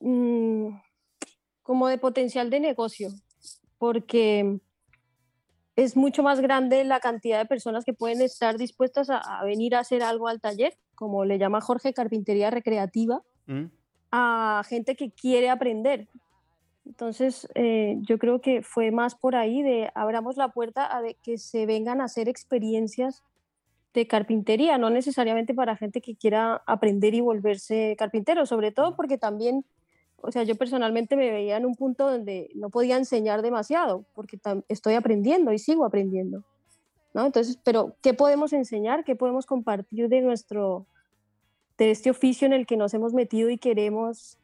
mmm, 0.00 0.68
como 1.62 1.88
de 1.88 1.98
potencial 1.98 2.50
de 2.50 2.60
negocio, 2.60 3.08
porque 3.76 4.60
es 5.76 5.96
mucho 5.96 6.22
más 6.22 6.40
grande 6.40 6.84
la 6.84 7.00
cantidad 7.00 7.38
de 7.38 7.46
personas 7.46 7.84
que 7.84 7.92
pueden 7.92 8.20
estar 8.20 8.56
dispuestas 8.56 9.08
a 9.10 9.44
venir 9.44 9.76
a 9.76 9.80
hacer 9.80 10.02
algo 10.02 10.26
al 10.26 10.40
taller, 10.40 10.76
como 10.98 11.24
le 11.24 11.38
llama 11.38 11.60
Jorge, 11.60 11.94
carpintería 11.94 12.50
recreativa, 12.50 13.22
¿Mm? 13.46 13.66
a 14.10 14.62
gente 14.68 14.96
que 14.96 15.12
quiere 15.12 15.48
aprender. 15.48 16.08
Entonces, 16.84 17.46
eh, 17.54 17.98
yo 18.00 18.18
creo 18.18 18.40
que 18.40 18.62
fue 18.62 18.90
más 18.90 19.14
por 19.14 19.36
ahí 19.36 19.62
de 19.62 19.92
abramos 19.94 20.36
la 20.36 20.48
puerta 20.48 20.96
a 20.96 21.00
de 21.00 21.14
que 21.22 21.38
se 21.38 21.66
vengan 21.66 22.00
a 22.00 22.04
hacer 22.04 22.28
experiencias 22.28 23.22
de 23.94 24.08
carpintería, 24.08 24.76
no 24.76 24.90
necesariamente 24.90 25.54
para 25.54 25.76
gente 25.76 26.00
que 26.00 26.16
quiera 26.16 26.62
aprender 26.66 27.14
y 27.14 27.20
volverse 27.20 27.94
carpintero, 27.96 28.44
sobre 28.44 28.72
todo 28.72 28.96
porque 28.96 29.18
también, 29.18 29.64
o 30.20 30.32
sea, 30.32 30.42
yo 30.42 30.56
personalmente 30.56 31.14
me 31.14 31.30
veía 31.30 31.58
en 31.58 31.66
un 31.66 31.76
punto 31.76 32.10
donde 32.10 32.50
no 32.56 32.70
podía 32.70 32.96
enseñar 32.96 33.40
demasiado, 33.42 34.04
porque 34.14 34.36
estoy 34.68 34.94
aprendiendo 34.94 35.52
y 35.52 35.60
sigo 35.60 35.84
aprendiendo. 35.84 36.42
¿No? 37.14 37.26
Entonces, 37.26 37.58
pero 37.62 37.96
¿qué 38.02 38.14
podemos 38.14 38.52
enseñar? 38.52 39.04
¿Qué 39.04 39.16
podemos 39.16 39.46
compartir 39.46 40.08
de 40.08 40.20
nuestro, 40.20 40.86
de 41.76 41.90
este 41.90 42.10
oficio 42.10 42.46
en 42.46 42.52
el 42.52 42.66
que 42.66 42.76
nos 42.76 42.94
hemos 42.94 43.14
metido 43.14 43.50
y 43.50 43.58
queremos 43.58 44.38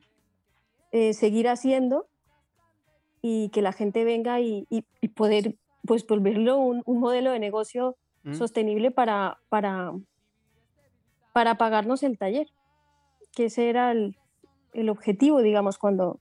eh, 0.92 1.12
seguir 1.14 1.49
haciendo? 1.49 2.09
Y 3.23 3.49
que 3.50 3.62
la 3.62 3.73
gente 3.73 4.04
venga 4.04 4.40
y, 4.40 4.66
y, 4.68 5.09
poder, 5.09 5.56
pues, 5.87 6.06
volverlo 6.06 6.59
un, 6.59 6.83
un 6.85 7.00
modelo 7.00 7.30
de 7.30 7.38
negocio 7.38 7.97
Mm. 8.25 8.35
sostenible 8.35 8.90
para, 8.90 9.38
para, 9.50 9.92
para 11.35 11.59
pagarnos 11.59 12.02
el 12.02 12.16
taller, 12.16 12.49
que 13.33 13.47
ese 13.47 13.68
era 13.68 13.92
el, 13.92 14.16
el 14.73 14.88
objetivo, 14.88 15.42
digamos, 15.42 15.78
cuando, 15.78 16.21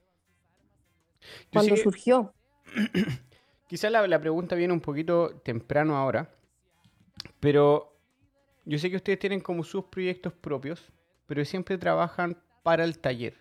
cuando 1.52 1.78
surgió. 1.78 2.34
Quizá 3.74 3.90
la, 3.90 4.06
la, 4.08 4.20
pregunta 4.20 4.54
viene 4.54 4.72
un 4.72 4.82
poquito 4.82 5.42
temprano 5.44 5.98
ahora, 5.98 6.30
pero 7.40 7.98
yo 8.66 8.78
sé 8.78 8.92
que 8.92 8.98
ustedes 8.98 9.18
tienen 9.18 9.40
como 9.40 9.64
sus 9.64 9.86
proyectos 9.86 10.32
propios, 10.32 10.92
pero 11.26 11.44
siempre 11.44 11.80
trabajan 11.80 12.38
para 12.62 12.84
el 12.84 13.00
taller, 13.00 13.34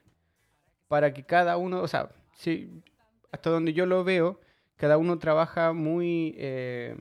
para 0.89 1.13
que 1.13 1.23
cada 1.23 1.59
uno, 1.59 1.83
o 1.83 1.87
sea, 1.87 2.09
si, 2.33 2.83
hasta 3.31 3.51
donde 3.51 3.75
yo 3.75 3.85
lo 3.85 4.05
veo, 4.05 4.41
cada 4.77 4.97
uno 4.97 5.19
trabaja 5.19 5.75
muy... 5.75 6.35
Eh, 6.39 6.97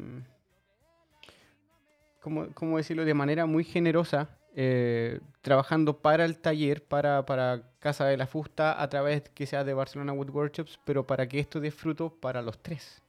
¿cómo, 2.19 2.75
decirlo? 2.75 3.05
De 3.05 3.13
manera 3.13 3.45
muy 3.45 3.63
generosa, 3.63 4.37
eh, 4.57 5.21
trabajando 5.39 6.01
para 6.01 6.25
el 6.25 6.37
taller, 6.37 6.83
para, 6.83 7.25
para, 7.25 7.63
Casa 7.79 8.03
de 8.07 8.17
la 8.17 8.27
Fusta, 8.27 8.83
a 8.83 8.89
través 8.89 9.29
que 9.29 9.45
sea 9.45 9.63
de 9.63 9.73
Barcelona 9.73 10.11
Wood 10.11 10.31
Workshops, 10.31 10.81
pero 10.83 11.07
para 11.07 11.29
que 11.29 11.39
esto 11.39 11.61
dé 11.61 11.71
fruto 11.71 12.09
para 12.19 12.41
los 12.41 12.61
tres. 12.61 13.01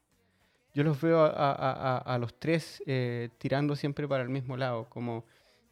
Yo 0.74 0.84
los 0.84 1.00
veo 1.00 1.22
a, 1.22 2.16
los 2.18 2.38
tres 2.38 2.82
eh, 2.86 3.28
tirando 3.38 3.76
siempre 3.76 4.08
para 4.08 4.22
el 4.22 4.30
mismo 4.30 4.56
lado, 4.56 4.86
como 4.88 5.24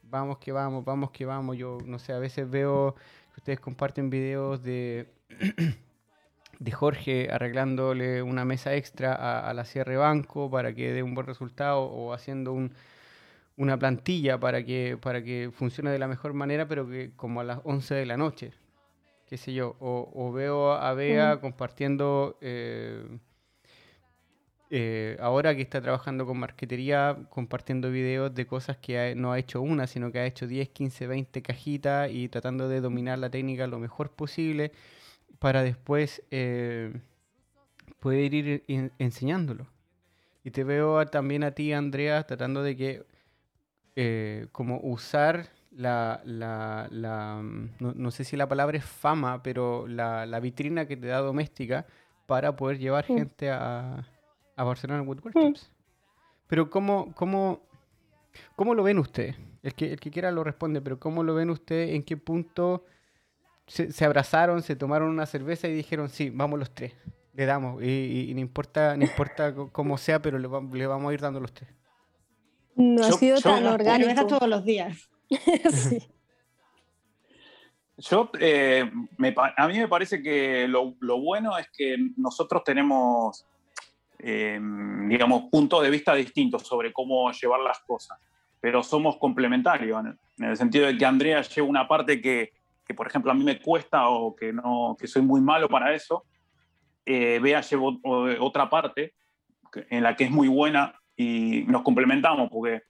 vamos 0.02 0.38
que 0.38 0.52
vamos, 0.52 0.84
vamos 0.84 1.10
que 1.10 1.24
vamos. 1.24 1.56
Yo, 1.56 1.78
no 1.86 1.98
sé, 1.98 2.12
a 2.12 2.18
veces 2.18 2.50
veo 2.50 2.94
que 3.34 3.40
ustedes 3.40 3.60
comparten 3.60 4.10
videos 4.10 4.62
de, 4.62 5.08
de 6.58 6.72
Jorge 6.72 7.28
arreglándole 7.30 8.22
una 8.22 8.44
mesa 8.44 8.74
extra 8.74 9.14
a, 9.48 9.54
la 9.54 9.64
cierre 9.64 9.96
banco 9.96 10.50
para 10.50 10.74
que 10.74 10.92
dé 10.92 11.02
un 11.02 11.14
buen 11.14 11.26
resultado 11.26 11.82
o 11.82 12.12
haciendo 12.12 12.52
un, 12.52 12.72
una 13.56 13.78
plantilla 13.78 14.38
para 14.38 14.64
que, 14.64 14.98
para 15.00 15.22
que 15.22 15.50
funcione 15.52 15.90
de 15.90 15.98
la 15.98 16.08
mejor 16.08 16.34
manera, 16.34 16.68
pero 16.68 16.86
que 16.88 17.12
como 17.16 17.40
a 17.40 17.44
las 17.44 17.60
11 17.64 17.94
de 17.94 18.06
la 18.06 18.16
noche, 18.18 18.52
qué 19.26 19.38
sé 19.38 19.54
yo, 19.54 19.76
o, 19.80 20.32
veo 20.32 20.72
a 20.72 20.92
Bea 20.92 21.40
compartiendo, 21.40 22.36
eh, 22.40 23.06
eh, 24.72 25.16
ahora 25.20 25.56
que 25.56 25.62
está 25.62 25.80
trabajando 25.80 26.24
con 26.26 26.38
marquetería, 26.38 27.18
compartiendo 27.28 27.90
videos 27.90 28.32
de 28.32 28.46
cosas 28.46 28.76
que 28.76 29.14
no 29.16 29.32
ha 29.32 29.38
hecho 29.40 29.60
una, 29.60 29.88
sino 29.88 30.12
que 30.12 30.20
ha 30.20 30.26
hecho 30.26 30.46
10, 30.46 30.68
15, 30.68 31.08
20 31.08 31.42
cajitas 31.42 32.10
y 32.12 32.28
tratando 32.28 32.68
de 32.68 32.80
dominar 32.80 33.18
la 33.18 33.30
técnica 33.30 33.66
lo 33.66 33.80
mejor 33.80 34.12
posible 34.12 34.70
para 35.40 35.64
después 35.64 36.22
eh, 36.30 36.92
poder 37.98 38.32
ir 38.32 38.62
enseñándolo. 38.98 39.66
Y 40.44 40.52
te 40.52 40.62
veo 40.62 41.04
también 41.06 41.42
a 41.42 41.50
ti, 41.50 41.72
Andrea, 41.72 42.22
tratando 42.22 42.62
de 42.62 42.76
que 42.76 43.04
eh, 43.96 44.46
como 44.52 44.78
usar 44.82 45.48
la, 45.72 46.22
la, 46.24 46.86
la 46.92 47.42
no, 47.80 48.10
sé 48.12 48.22
si 48.22 48.36
la 48.36 48.48
palabra 48.48 48.78
es 48.78 48.84
fama, 48.84 49.42
pero 49.42 49.88
la, 49.88 50.26
la 50.26 50.38
vitrina 50.38 50.86
que 50.86 50.96
te 50.96 51.08
da 51.08 51.18
doméstica 51.18 51.86
para 52.26 52.54
poder 52.54 52.78
llevar 52.78 53.04
gente 53.04 53.50
a, 53.50 54.06
a 54.60 54.64
Barcelona 54.64 55.02
Woodworkshops. 55.02 55.70
Pero 56.46 56.68
¿cómo, 56.68 57.14
cómo, 57.14 57.60
¿cómo 58.56 58.74
lo 58.74 58.82
ven 58.82 58.98
ustedes? 58.98 59.36
El 59.62 59.74
que, 59.74 59.92
el 59.92 60.00
que 60.00 60.10
quiera 60.10 60.30
lo 60.30 60.44
responde, 60.44 60.80
pero 60.82 60.98
¿cómo 60.98 61.22
lo 61.22 61.34
ven 61.34 61.48
ustedes? 61.48 61.94
¿En 61.94 62.02
qué 62.02 62.16
punto 62.16 62.84
se, 63.66 63.90
se 63.90 64.04
abrazaron, 64.04 64.62
se 64.62 64.76
tomaron 64.76 65.08
una 65.08 65.24
cerveza 65.24 65.66
y 65.68 65.72
dijeron, 65.72 66.10
sí, 66.10 66.28
vamos 66.28 66.58
los 66.58 66.74
tres, 66.74 66.92
le 67.34 67.46
damos, 67.46 67.82
y, 67.82 68.32
no 68.34 68.40
importa, 68.40 68.96
no 68.96 69.04
importa 69.04 69.54
cómo 69.54 69.96
sea, 69.96 70.20
pero 70.20 70.38
le, 70.38 70.48
le 70.48 70.86
vamos 70.86 71.10
a 71.10 71.14
ir 71.14 71.20
dando 71.20 71.40
los 71.40 71.54
tres? 71.54 71.70
No 72.76 73.04
ha 73.04 73.12
sido 73.12 73.40
tan 73.40 73.66
orgánico. 73.66 74.26
todos 74.26 74.48
los 74.48 74.64
días. 74.64 75.08
sí. 75.70 76.06
Yo, 78.00 78.30
eh, 78.40 78.90
a 79.56 79.68
mí 79.68 79.78
me 79.78 79.88
parece 79.88 80.22
que 80.22 80.66
lo, 80.66 80.94
bueno 81.20 81.58
es 81.58 81.68
que 81.70 81.96
nosotros 82.16 82.64
tenemos, 82.64 83.46
eh, 84.22 84.60
digamos, 85.08 85.44
puntos 85.50 85.82
de 85.82 85.90
vista 85.90 86.14
distintos 86.14 86.66
sobre 86.66 86.92
cómo 86.92 87.30
llevar 87.32 87.60
las 87.60 87.80
cosas, 87.80 88.18
pero 88.60 88.82
somos 88.82 89.16
complementarios, 89.16 90.04
en 90.38 90.44
el 90.44 90.56
sentido 90.56 90.86
de 90.86 90.96
que 90.96 91.06
Andrea 91.06 91.42
lleva 91.42 91.66
una 91.66 91.88
parte 91.88 92.20
que, 92.20 92.52
que 92.84 92.94
por 92.94 93.06
ejemplo, 93.06 93.30
a 93.30 93.34
mí 93.34 93.44
me 93.44 93.60
cuesta 93.60 94.08
o 94.08 94.34
que, 94.34 94.52
no, 94.52 94.96
que 94.98 95.06
soy 95.06 95.22
muy 95.22 95.40
malo 95.40 95.68
para 95.68 95.94
eso, 95.94 96.24
eh, 97.06 97.40
lleva 97.40 97.92
otra 98.40 98.68
parte 98.68 99.14
en 99.88 100.02
la 100.02 100.16
que 100.16 100.24
es 100.24 100.30
muy 100.30 100.48
buena 100.48 100.94
y 101.16 101.64
nos 101.66 101.82
complementamos, 101.82 102.50
porque 102.50 102.82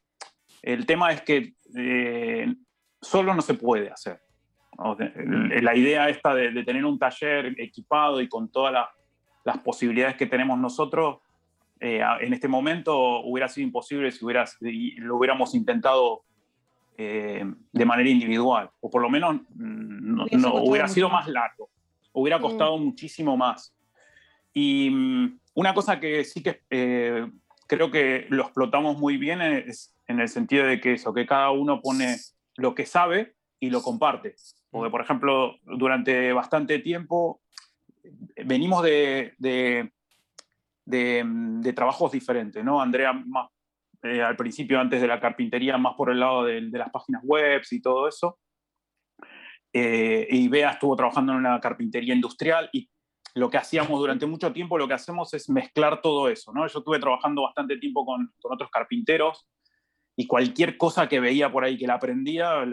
el 0.62 0.86
tema 0.86 1.12
es 1.12 1.22
que 1.22 1.54
eh, 1.76 2.54
solo 3.00 3.34
no 3.34 3.42
se 3.42 3.54
puede 3.54 3.90
hacer. 3.90 4.20
La 5.62 5.76
idea 5.76 6.08
esta 6.08 6.34
de, 6.34 6.64
tener 6.64 6.84
un 6.84 6.98
taller 6.98 7.54
equipado 7.58 8.20
y 8.20 8.28
con 8.28 8.50
todas 8.50 8.72
las 8.72 8.86
posibilidades 9.64 10.16
que 10.16 10.26
tenemos 10.26 10.58
nosotros, 10.58 11.18
eh, 11.80 12.02
en 12.20 12.32
este 12.32 12.48
momento 12.48 13.20
hubiera 13.20 13.48
sido 13.48 13.66
imposible 13.66 14.10
si, 14.10 14.24
hubiera, 14.24 14.44
lo 14.98 15.16
hubiéramos 15.16 15.54
intentado 15.54 16.22
eh, 16.98 17.44
de 17.72 17.84
manera 17.84 18.08
individual, 18.10 18.70
o 18.80 18.90
por 18.90 19.00
lo 19.00 19.08
menos 19.08 19.36
mm, 19.54 20.26
no, 20.40 20.54
hubiera 20.62 20.88
sido 20.88 21.08
más 21.08 21.26
largo, 21.28 21.70
hubiera 22.12 22.38
mm. 22.38 22.42
costado 22.42 22.76
muchísimo 22.78 23.36
más. 23.36 23.74
Y 24.52 24.90
mm, 24.90 25.38
una 25.54 25.72
cosa 25.74 25.98
que 25.98 26.24
sí 26.24 26.42
que 26.42 26.60
creo 27.66 27.90
que 27.90 28.26
lo 28.28 28.42
explotamos 28.42 28.98
muy 28.98 29.16
bien 29.16 29.40
en 29.40 30.20
el 30.20 30.28
sentido 30.28 30.66
de 30.66 30.80
que 30.80 30.94
eso, 30.94 31.14
que 31.14 31.24
cada 31.24 31.50
uno 31.50 31.80
pone 31.80 32.16
lo 32.56 32.74
que 32.74 32.84
sabe 32.84 33.34
y 33.60 33.70
lo 33.70 33.82
comparte. 33.82 34.34
Porque, 34.70 34.90
por 34.90 35.00
ejemplo, 35.02 35.56
durante 35.64 36.32
bastante 36.32 36.78
tiempo 36.78 37.40
venimos 38.44 38.82
de, 38.82 39.34
de, 39.38 39.90
de, 40.84 41.72
trabajos 41.72 42.12
diferentes, 42.12 42.64
¿no? 42.64 42.80
Andrea 42.80 43.12
más, 43.12 43.48
eh, 44.02 44.22
al 44.22 44.36
principio, 44.36 44.80
antes 44.80 45.00
de 45.00 45.06
la 45.06 45.20
carpintería, 45.20 45.78
más 45.78 45.94
por 45.94 46.10
el 46.10 46.20
lado 46.20 46.44
de, 46.44 46.62
las 46.62 46.90
páginas 46.90 47.22
web 47.24 47.62
y 47.70 47.82
todo 47.82 48.08
eso. 48.08 48.38
Eh, 49.72 50.26
y 50.30 50.48
Bea 50.48 50.70
estuvo 50.70 50.96
trabajando 50.96 51.32
en 51.32 51.38
una 51.38 51.60
carpintería 51.60 52.14
industrial 52.14 52.68
y 52.72 52.90
lo 53.34 53.48
que 53.48 53.58
hacíamos 53.58 54.00
durante 54.00 54.26
mucho 54.26 54.52
tiempo, 54.52 54.76
lo 54.76 54.88
que 54.88 54.94
hacemos 54.94 55.32
es 55.34 55.48
mezclar 55.48 56.02
todo 56.02 56.28
eso, 56.28 56.52
¿no? 56.52 56.66
Yo 56.66 56.78
estuve 56.80 56.98
trabajando 56.98 57.42
bastante 57.42 57.76
tiempo 57.76 58.04
con, 58.04 58.32
con 58.40 58.52
otros 58.52 58.70
carpinteros 58.70 59.46
y 60.16 60.26
cualquier 60.26 60.76
cosa 60.76 61.08
que 61.08 61.20
veía 61.20 61.52
por 61.52 61.64
ahí 61.64 61.78
que 61.78 61.86
la 61.86 61.94
aprendía, 61.94 62.64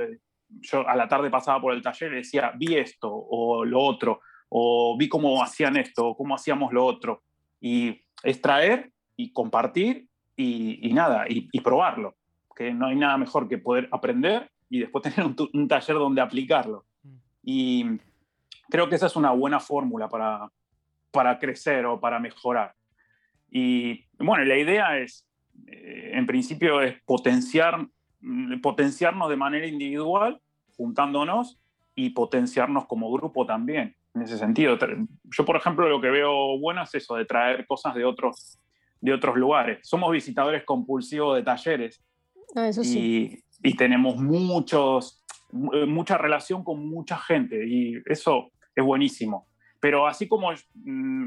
yo 0.50 0.88
a 0.88 0.96
la 0.96 1.08
tarde 1.08 1.30
pasaba 1.30 1.62
por 1.62 1.74
el 1.74 1.82
taller 1.82 2.14
y 2.14 2.18
decía, 2.18 2.52
vi 2.56 2.76
esto 2.76 3.10
o 3.14 3.64
lo 3.66 3.80
otro, 3.80 4.22
o 4.50 4.96
vi 4.98 5.10
cómo 5.10 5.42
hacían 5.44 5.78
esto, 5.78 6.08
o 6.08 6.18
cómo 6.18 6.36
hacíamos 6.36 6.74
lo 6.74 6.86
otro. 6.86 7.24
Y 7.60 8.02
extraer 8.24 8.92
y 9.16 9.32
compartir 9.32 10.08
y, 10.36 10.88
y 10.88 10.94
nada, 10.94 11.26
y, 11.28 11.50
y, 11.52 11.60
probarlo. 11.62 12.16
Que 12.56 12.74
no 12.74 12.88
hay 12.88 12.96
nada 12.96 13.18
mejor 13.18 13.48
que 13.48 13.58
poder 13.58 13.88
aprender 13.92 14.52
y 14.70 14.80
después 14.80 15.04
tener 15.16 15.26
un, 15.26 15.36
un 15.54 15.68
taller 15.68 15.96
donde 15.96 16.22
aplicarlo. 16.22 16.86
Mm. 17.04 17.16
Y 17.44 17.86
creo 18.70 18.90
que 18.90 18.96
esa 18.96 19.08
es 19.08 19.16
una 19.16 19.32
buena 19.32 19.60
fórmula 19.60 20.08
para, 20.08 20.52
para 21.12 21.40
crecer 21.40 21.86
o 21.86 22.00
para 22.00 22.20
mejorar. 22.20 22.74
Y 23.50 24.06
bueno, 24.20 24.44
la 24.44 24.58
idea 24.58 24.98
es, 24.98 25.26
eh, 25.68 26.12
en 26.14 26.26
principio, 26.26 26.82
es 26.82 27.02
potenciar, 27.04 27.88
mm, 28.22 28.62
potenciarnos 28.62 29.30
de 29.30 29.38
manera 29.38 29.68
individual, 29.68 30.42
juntándonos 30.76 31.60
y 31.96 32.12
potenciarnos 32.12 32.86
como 32.86 33.12
grupo 33.12 33.46
también, 33.46 33.96
en 34.18 34.24
ese 34.24 34.38
sentido. 34.38 34.78
Yo, 35.26 35.46
por 35.46 35.56
ejemplo, 35.56 35.88
lo 35.88 36.02
que 36.02 36.10
veo 36.10 36.58
bueno 36.60 36.84
es 36.84 36.94
eso, 36.96 37.16
de 37.16 37.26
traer 37.26 37.66
cosas 37.66 37.96
de 37.96 38.04
otros, 38.04 38.60
de 39.00 39.14
otros 39.14 39.38
lugares. 39.38 39.88
Somos 39.88 40.12
visitadores 40.12 40.64
compulsivos 40.64 41.36
de 41.36 41.44
talleres. 41.44 42.04
Ah, 42.56 42.68
eso 42.68 42.84
sí. 42.84 43.44
y, 43.62 43.70
y 43.70 43.76
tenemos 43.76 44.18
muchos, 44.18 45.24
mucha 45.52 46.18
relación 46.18 46.64
con 46.64 46.88
mucha 46.88 47.18
gente 47.18 47.68
y 47.68 48.02
eso 48.06 48.52
es 48.76 48.84
buenísimo. 48.84 49.48
Pero 49.80 50.08
así 50.08 50.28
como, 50.28 50.52
mm, 50.74 51.26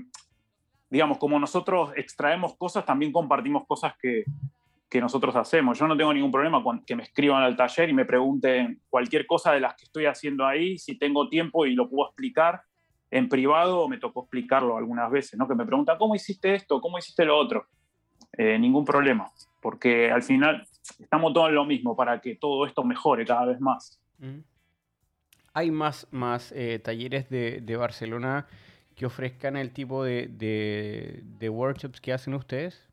digamos, 0.91 1.19
como 1.19 1.39
nosotros 1.39 1.93
extraemos 1.97 2.57
cosas, 2.57 2.85
también 2.85 3.13
compartimos 3.13 3.67
cosas 3.67 3.95
que, 4.01 4.25
que 4.89 5.01
nosotros 5.01 5.37
hacemos. 5.37 5.79
Yo 5.79 5.87
no 5.87 5.97
tengo 5.97 6.13
ningún 6.13 6.33
problema 6.33 6.63
con 6.63 6.85
que 6.85 6.97
me 6.97 7.05
escriban 7.05 7.43
al 7.43 7.57
taller 7.57 7.89
y 7.89 7.93
me 7.93 8.05
pregunten 8.05 8.81
cualquier 8.89 9.27
cosa 9.27 9.53
de 9.53 9.61
las 9.61 9.75
que 9.75 9.85
estoy 9.85 10.07
haciendo 10.07 10.45
ahí, 10.45 10.79
si 10.79 10.99
tengo 10.99 11.29
tiempo 11.29 11.65
y 11.65 11.75
lo 11.75 11.89
puedo 11.89 12.09
explicar 12.09 12.63
en 13.11 13.29
privado, 13.29 13.89
me 13.89 13.99
tocó 13.99 14.23
explicarlo 14.23 14.77
algunas 14.77 15.11
veces, 15.11 15.39
¿no? 15.39 15.49
Que 15.49 15.55
me 15.55 15.67
preguntan, 15.67 15.99
¿cómo 15.99 16.15
hiciste 16.15 16.55
esto? 16.55 16.81
¿Cómo 16.81 16.99
hiciste 16.99 17.25
lo 17.25 17.37
otro? 17.37 17.67
Eh, 18.33 18.59
ningún 18.59 18.85
problema, 18.85 19.31
porque 19.61 20.11
al 20.11 20.23
final 20.23 20.67
estamos 20.99 21.33
todos 21.33 21.49
en 21.49 21.57
lo 21.57 21.65
mismo 21.65 21.97
para 21.97 22.21
que 22.21 22.37
todo 22.37 22.65
esto 22.67 22.85
mejore 22.85 23.25
cada 23.25 23.47
vez 23.47 23.61
más. 23.61 24.01
¿Hay 25.53 25.71
más, 25.71 26.07
más 26.13 26.53
eh, 26.53 26.79
talleres 26.79 27.29
de, 27.29 27.61
de, 27.61 27.77
Barcelona 27.77 28.47
que 28.95 29.07
ofrezcan 29.07 29.57
el 29.57 29.73
tipo 29.73 30.05
de, 30.05 30.29
de, 30.29 31.23
de 31.25 31.49
workshops 31.49 32.01
que 32.01 32.13
hacen 32.13 32.35
ustedes? 32.35 32.87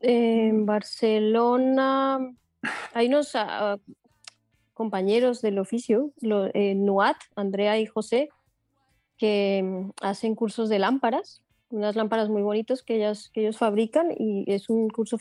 En 0.00 0.64
Barcelona 0.64 2.18
hay 2.94 3.08
unos 3.08 3.34
uh, 3.34 3.78
compañeros 4.74 5.42
del 5.42 5.58
oficio, 5.58 6.12
lo, 6.20 6.46
eh, 6.54 6.74
Nuat, 6.74 7.16
Andrea 7.36 7.78
y 7.78 7.86
José, 7.86 8.28
que 9.18 9.62
mm, 9.62 9.90
hacen 10.02 10.34
cursos 10.34 10.68
de 10.68 10.78
lámparas, 10.78 11.42
unas 11.70 11.96
lámparas 11.96 12.28
muy 12.28 12.42
bonitas 12.42 12.82
que, 12.82 12.96
ellas, 12.96 13.30
que 13.32 13.42
ellos 13.42 13.56
fabrican 13.56 14.08
y 14.18 14.44
es 14.52 14.68
un 14.68 14.88
curso 14.88 15.18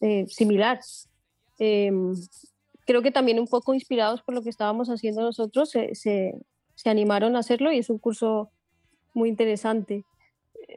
eh, 0.00 0.26
similar. 0.28 0.80
Em, 1.58 2.14
creo 2.86 3.02
que 3.02 3.10
también 3.10 3.40
un 3.40 3.46
poco 3.46 3.74
inspirados 3.74 4.22
por 4.22 4.34
lo 4.34 4.42
que 4.42 4.50
estábamos 4.50 4.88
haciendo 4.88 5.22
nosotros, 5.22 5.70
se, 5.70 5.94
se, 5.94 6.34
animaron 6.84 7.36
a 7.36 7.38
hacerlo 7.38 7.72
y 7.72 7.78
es 7.78 7.88
un 7.88 7.98
curso 7.98 8.50
muy 9.14 9.30
interesante. 9.30 10.04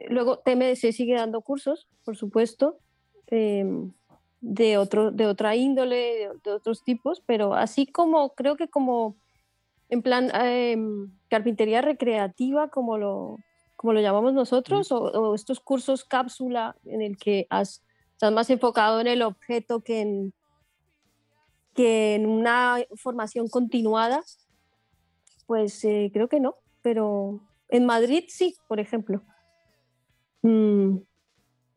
Luego 0.08 0.38
TMDC 0.38 0.92
sigue 0.92 1.14
dando 1.14 1.42
cursos, 1.42 1.86
por 2.04 2.16
supuesto, 2.16 2.78
Em, 3.30 3.92
de, 4.40 4.78
otro, 4.78 5.10
de 5.10 5.26
otra 5.26 5.56
índole, 5.56 6.30
de, 6.42 6.52
otros 6.52 6.84
tipos, 6.84 7.22
pero 7.26 7.54
así 7.54 7.86
como 7.86 8.34
creo 8.34 8.56
que 8.56 8.68
como 8.68 9.16
en 9.88 10.02
plan 10.02 10.30
em, 10.34 11.10
carpintería 11.28 11.80
recreativa, 11.80 12.68
como 12.68 12.98
lo, 12.98 13.36
como 13.76 13.92
lo 13.92 14.00
llamamos 14.00 14.34
nosotros, 14.34 14.92
o, 14.92 15.34
estos 15.34 15.60
cursos 15.60 16.04
cápsula 16.04 16.76
en 16.84 17.00
el 17.02 17.16
que 17.16 17.46
has, 17.50 17.82
estás 18.12 18.32
más 18.32 18.50
enfocado 18.50 19.00
en 19.00 19.06
el 19.06 19.22
objeto 19.22 19.80
que 19.80 20.00
en, 20.00 20.34
que 21.74 22.14
en 22.14 22.26
una 22.26 22.78
formación 22.96 23.48
continuada, 23.48 24.22
pues 25.46 25.84
eh, 25.84 26.10
creo 26.12 26.28
que 26.28 26.40
no, 26.40 26.56
pero 26.82 27.40
en 27.68 27.86
Madrid 27.86 28.24
sí, 28.28 28.56
por 28.68 28.80
ejemplo. 28.80 29.22
Mm, 30.42 30.98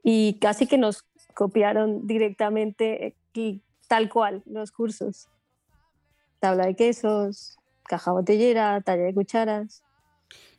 y 0.03 0.39
casi 0.39 0.68
que 0.68 0.77
nos 0.77 1.06
copiaron 1.34 2.08
directamente 2.08 3.16
y 3.34 3.62
tal 3.88 4.10
cual 4.10 4.44
los 4.46 4.72
cursos. 4.72 5.28
Tabla 6.40 6.66
de 6.66 6.76
quesos, 6.76 7.58
caja 7.84 8.12
botellera, 8.12 8.82
talla 8.82 9.04
de 9.04 9.14
cucharas. 9.14 9.84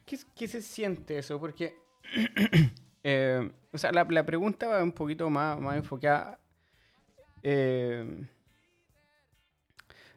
¿Qué, 0.04 0.48
se 0.48 0.60
siente 0.60 1.18
eso? 1.18 1.40
Porque, 1.40 1.74
eh, 3.04 3.50
o 3.72 3.78
sea, 3.78 3.90
la, 3.92 4.26
pregunta 4.26 4.68
va 4.68 4.82
un 4.82 4.92
poquito 4.92 5.30
más, 5.30 5.58
más 5.58 5.76
enfocada. 5.76 6.38
Eh, 7.42 8.26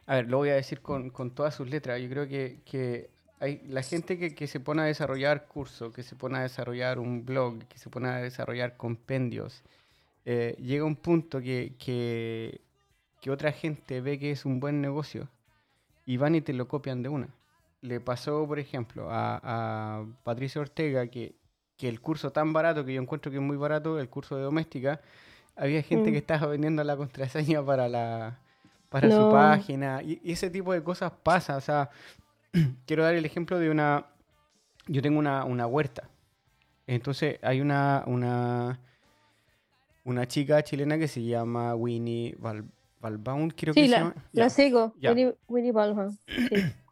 a 0.06 0.16
ver, 0.16 0.30
lo 0.30 0.38
voy 0.38 0.50
a 0.50 0.56
decir 0.56 0.82
con, 0.82 1.12
todas 1.34 1.56
sus 1.56 1.70
letras. 1.70 2.02
Yo 2.02 2.10
creo 2.10 2.28
que, 2.28 3.10
hay 3.40 3.62
la 3.68 3.82
gente 3.82 4.18
que, 4.18 4.36
que, 4.36 4.48
se 4.48 4.60
pone 4.60 4.82
a 4.82 4.86
desarrollar 4.86 5.48
cursos, 5.48 5.94
que 5.94 6.04
se 6.04 6.16
pone 6.16 6.38
a 6.38 6.42
desarrollar 6.42 7.00
un 7.00 7.26
blog, 7.26 7.66
que 7.68 7.78
se 7.78 7.90
pone 7.90 8.10
a 8.10 8.18
desarrollar 8.18 8.78
compendios, 8.78 9.64
eh, 10.26 10.56
llega 10.60 10.84
un 10.84 10.96
punto 10.96 11.40
que, 11.40 11.76
que, 11.78 12.62
otra 13.32 13.52
gente 13.52 14.02
ve 14.02 14.20
que 14.20 14.30
es 14.30 14.46
un 14.46 14.60
buen 14.60 14.82
negocio 14.82 15.28
y 16.06 16.18
van 16.18 16.36
y 16.36 16.42
te 16.42 16.54
lo 16.54 16.68
copian 16.68 17.02
de 17.02 17.10
una. 17.10 17.30
Le 17.82 18.00
pasó, 18.00 18.48
por 18.48 18.60
ejemplo, 18.60 19.10
a, 19.10 19.40
a 19.42 20.06
Patricia 20.24 20.62
Ortega 20.62 21.08
que, 21.08 21.34
que, 21.76 21.90
el 21.90 22.02
curso 22.02 22.32
tan 22.32 22.54
barato, 22.54 22.86
que 22.86 22.94
yo 22.94 23.02
encuentro 23.02 23.32
que 23.32 23.38
es 23.38 23.44
muy 23.44 23.58
barato, 23.58 24.00
el 24.00 24.10
curso 24.10 24.36
de 24.36 24.44
doméstica, 24.44 25.02
había 25.56 25.82
gente 25.82 26.12
que 26.12 26.18
mm. 26.18 26.22
estaba 26.22 26.48
vendiendo 26.48 26.84
la 26.84 26.96
contraseña 26.96 27.66
para 27.66 27.90
la 27.90 28.40
para 28.90 29.12
su 29.12 29.32
página 29.32 30.02
y, 30.02 30.22
ese 30.24 30.50
tipo 30.50 30.74
de 30.74 30.84
cosas 30.84 31.12
pasa. 31.24 31.58
O 31.58 31.62
sea, 31.62 31.90
quiero 32.86 33.04
dar 33.04 33.16
el 33.16 33.26
ejemplo 33.26 33.60
de 33.60 33.70
una... 33.70 34.06
Yo 34.88 35.02
tengo 35.02 35.20
una, 35.20 35.44
una 35.46 35.66
huerta. 35.68 36.10
Entonces 36.88 37.40
hay 37.42 37.60
una, 37.60 38.04
una, 38.06 38.80
una 40.06 40.28
chica 40.28 40.64
chilena 40.64 40.98
que 40.98 41.08
se 41.08 41.24
llama 41.24 41.76
Winnie 41.76 42.36
Val 42.40 42.64
Valbaum, 43.02 43.50
creo 43.50 43.74
que 43.74 43.84
se 43.84 43.88
la, 43.90 43.98
llama. 44.00 44.16
la 44.32 44.50
sigo, 44.50 44.94
Winnie, 45.02 45.36
Winnie 45.48 45.74
Sí. 46.50 46.56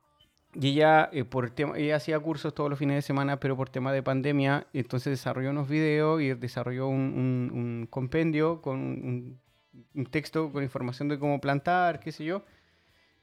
Y 0.56 0.68
ella, 0.68 1.10
eh, 1.12 1.26
por 1.26 1.50
tema, 1.50 1.76
ella 1.80 1.96
hacía 1.96 2.20
cursos 2.20 2.54
todos 2.54 2.70
los 2.70 2.78
fines 2.78 2.96
de 2.96 3.02
semana, 3.02 3.40
pero 3.40 3.58
por 3.58 3.70
tema 3.70 3.92
de 3.92 4.04
pandemia, 4.04 4.68
entonces 4.72 5.10
desarrolló 5.10 5.50
unos 5.50 5.68
videos 5.68 6.22
y 6.22 6.32
desarrolló 6.36 6.88
un, 6.90 7.50
un, 7.52 7.88
compendio 7.90 8.62
con 8.62 8.78
un, 8.78 9.40
un, 9.96 10.06
texto 10.06 10.52
con 10.52 10.62
información 10.62 11.08
de 11.10 11.18
cómo 11.18 11.42
plantar, 11.42 12.00
qué 12.00 12.12
sé 12.12 12.26
yo, 12.26 12.44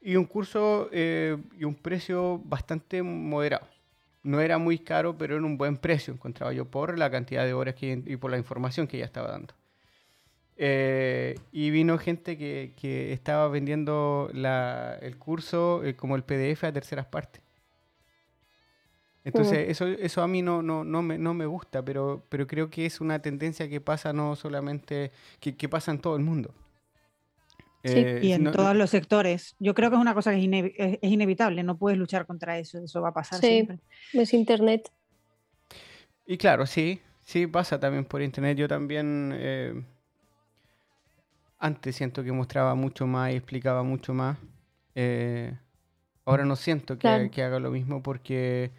y 0.01 0.17
un 0.17 0.25
curso 0.25 0.89
eh, 0.91 1.37
y 1.57 1.63
un 1.63 1.75
precio 1.75 2.39
bastante 2.43 3.01
moderado. 3.01 3.67
No 4.23 4.41
era 4.41 4.57
muy 4.57 4.79
caro, 4.79 5.17
pero 5.17 5.37
era 5.37 5.45
un 5.45 5.57
buen 5.57 5.77
precio, 5.77 6.13
encontraba 6.13 6.51
yo, 6.51 6.65
por 6.65 6.99
la 6.99 7.09
cantidad 7.09 7.45
de 7.45 7.53
horas 7.53 7.75
que, 7.75 8.03
y 8.05 8.17
por 8.17 8.29
la 8.29 8.37
información 8.37 8.87
que 8.87 8.97
ella 8.97 9.05
estaba 9.05 9.31
dando. 9.31 9.53
Eh, 10.63 11.39
y 11.51 11.71
vino 11.71 11.97
gente 11.97 12.37
que, 12.37 12.73
que 12.79 13.13
estaba 13.13 13.47
vendiendo 13.47 14.29
la, 14.31 14.95
el 15.01 15.17
curso 15.17 15.83
eh, 15.83 15.95
como 15.95 16.15
el 16.15 16.23
PDF 16.23 16.65
a 16.65 16.71
terceras 16.71 17.07
partes. 17.07 17.41
Entonces, 19.23 19.69
eso, 19.69 19.87
eso 19.87 20.21
a 20.21 20.27
mí 20.27 20.43
no, 20.43 20.61
no, 20.61 20.83
no, 20.83 21.01
me, 21.01 21.17
no 21.17 21.33
me 21.33 21.47
gusta, 21.47 21.83
pero, 21.83 22.27
pero 22.29 22.45
creo 22.45 22.69
que 22.69 22.85
es 22.85 23.01
una 23.01 23.23
tendencia 23.23 23.67
que 23.69 23.81
pasa 23.81 24.13
no 24.13 24.35
solamente, 24.35 25.11
que, 25.39 25.57
que 25.57 25.67
pasa 25.67 25.89
en 25.89 25.99
todo 25.99 26.15
el 26.15 26.21
mundo. 26.21 26.53
Sí, 27.83 27.93
eh, 27.95 28.19
y 28.21 28.31
en 28.33 28.51
todos 28.51 28.75
los 28.75 28.91
sectores. 28.91 29.55
Yo 29.57 29.73
creo 29.73 29.89
que 29.89 29.95
es 29.95 30.01
una 30.01 30.13
cosa 30.13 30.31
que 30.31 30.73
es, 30.77 30.99
es, 31.01 31.11
inevitable, 31.11 31.63
no 31.63 31.79
puedes 31.79 31.97
luchar 31.97 32.27
contra 32.27 32.59
eso, 32.59 32.77
eso 32.77 33.01
va 33.01 33.09
a 33.09 33.13
pasar 33.13 33.39
sí, 33.41 33.47
siempre. 33.47 33.79
Es 34.13 34.31
internet. 34.31 34.91
Y 36.27 36.37
claro, 36.37 36.67
sí, 36.67 37.01
sí 37.23 37.47
pasa 37.47 37.79
también 37.79 38.05
por 38.05 38.21
internet. 38.21 38.59
Yo 38.59 38.67
también 38.67 39.35
antes 41.61 41.95
siento 41.95 42.23
que 42.23 42.31
mostraba 42.31 42.75
mucho 42.75 43.07
más 43.07 43.31
y 43.31 43.35
explicaba 43.35 43.83
mucho 43.83 44.13
más. 44.13 44.37
Eh, 44.95 45.55
ahora 46.25 46.43
no 46.43 46.55
siento 46.55 46.97
que, 46.97 47.07
haga 47.07 47.59
lo 47.59 47.71
mismo 47.71 48.01
porque, 48.01 48.71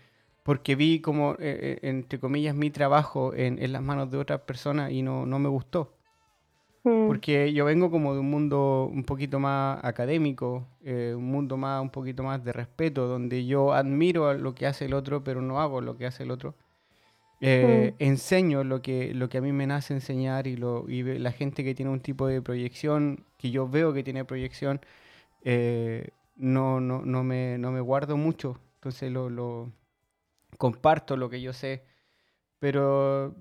porque 0.43 0.75
vi 0.75 1.01
como, 1.01 1.33
eh, 1.35 1.37
eh, 1.39 1.79
entre 1.83 2.19
comillas, 2.19 2.55
mi 2.55 2.71
trabajo 2.71 3.33
en, 3.35 3.73
las 3.73 3.83
manos 3.83 4.11
de 4.11 4.19
otras 4.19 4.41
personas 4.41 4.91
y 4.91 5.03
no, 5.03 5.25
no 5.27 5.39
me 5.39 5.49
gustó. 5.49 5.97
Mm. 6.83 7.07
Porque 7.07 7.53
yo 7.53 7.65
vengo 7.65 7.89
como 7.93 8.15
de 8.15 8.21
un 8.21 8.31
mundo 8.31 8.91
un 8.93 9.05
poquito 9.05 9.39
más 9.39 9.83
académico, 9.85 10.67
un 10.85 11.25
mundo 11.25 11.57
más 11.57 11.81
un 11.81 11.91
poquito 11.91 12.25
más 12.25 12.43
de 12.45 12.53
respeto, 12.53 13.07
donde 13.07 13.47
yo 13.47 13.73
admiro 13.73 14.35
lo 14.35 14.57
que 14.57 14.67
hace 14.67 14.87
el 14.87 14.95
otro, 14.95 15.23
pero 15.23 15.41
no 15.41 15.61
hago 15.61 15.81
lo 15.81 15.97
que 15.97 16.07
hace 16.07 16.25
el 16.25 16.33
otro. 16.33 16.57
Eh, 17.45 17.97
enseño 17.99 18.63
lo 18.63 18.83
que, 18.83 19.13
lo 19.15 19.29
que 19.29 19.39
a 19.39 19.41
mí 19.41 19.51
me 19.51 19.67
nace 19.67 19.93
enseñar 19.93 20.47
y, 20.47 20.55
lo, 20.55 20.89
y 20.89 21.03
la 21.19 21.33
gente 21.33 21.65
que 21.65 21.75
tiene 21.75 21.91
un 21.91 21.99
tipo 21.99 22.29
de 22.29 22.41
proyección, 22.41 23.27
que 23.37 23.51
yo 23.51 23.69
veo 23.69 23.93
que 23.93 24.05
tiene 24.05 24.25
proyección, 24.25 24.81
eh, 25.43 26.11
no, 26.37 26.81
no, 26.81 27.03
no, 27.05 27.25
me, 27.25 27.59
no 27.59 27.73
me 27.73 27.81
guardo 27.81 28.17
mucho. 28.17 28.61
Entonces 28.77 29.11
lo, 29.11 29.29
lo 29.29 29.73
comparto 30.57 31.17
lo 31.17 31.29
que 31.29 31.41
yo 31.41 31.53
sé. 31.53 31.85
Pero 32.61 33.35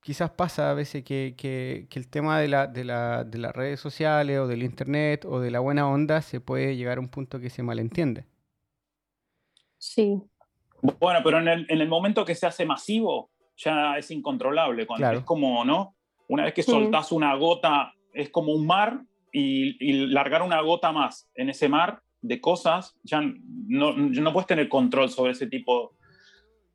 quizás 0.00 0.30
pasa 0.30 0.70
a 0.70 0.74
veces 0.74 1.04
que, 1.04 1.34
que, 1.36 1.88
que 1.90 1.98
el 1.98 2.08
tema 2.08 2.40
de, 2.40 2.48
la, 2.48 2.66
de, 2.66 2.84
la, 2.84 3.22
de 3.22 3.36
las 3.36 3.54
redes 3.54 3.80
sociales 3.80 4.38
o 4.38 4.46
del 4.46 4.62
internet 4.62 5.26
o 5.26 5.40
de 5.40 5.50
la 5.50 5.60
buena 5.60 5.86
onda 5.86 6.22
se 6.22 6.40
puede 6.40 6.74
llegar 6.74 6.96
a 6.96 7.02
un 7.02 7.08
punto 7.08 7.38
que 7.38 7.50
se 7.50 7.62
malentiende. 7.62 8.24
Sí. 9.76 10.22
Bueno, 10.80 11.20
pero 11.22 11.38
en 11.38 11.48
el, 11.48 11.66
en 11.68 11.82
el 11.82 11.88
momento 11.88 12.24
que 12.24 12.34
se 12.34 12.46
hace 12.46 12.64
masivo, 12.64 13.31
ya 13.64 13.98
es 13.98 14.10
incontrolable. 14.10 14.86
Cuando 14.86 15.10
Es 15.10 15.24
como, 15.24 15.64
¿no? 15.64 15.94
Una 16.28 16.44
vez 16.44 16.54
que 16.54 16.62
soltás 16.62 17.12
una 17.12 17.34
gota, 17.34 17.94
es 18.12 18.30
como 18.30 18.52
un 18.52 18.66
mar 18.66 19.02
y, 19.32 20.06
largar 20.08 20.42
una 20.42 20.60
gota 20.60 20.92
más 20.92 21.30
en 21.34 21.50
ese 21.50 21.68
mar 21.68 22.00
de 22.20 22.40
cosas, 22.40 22.96
ya 23.02 23.20
no, 23.20 23.92
no 23.94 24.32
puedes 24.32 24.46
tener 24.46 24.68
control 24.68 25.10
sobre 25.10 25.32
ese 25.32 25.46
tipo 25.46 25.96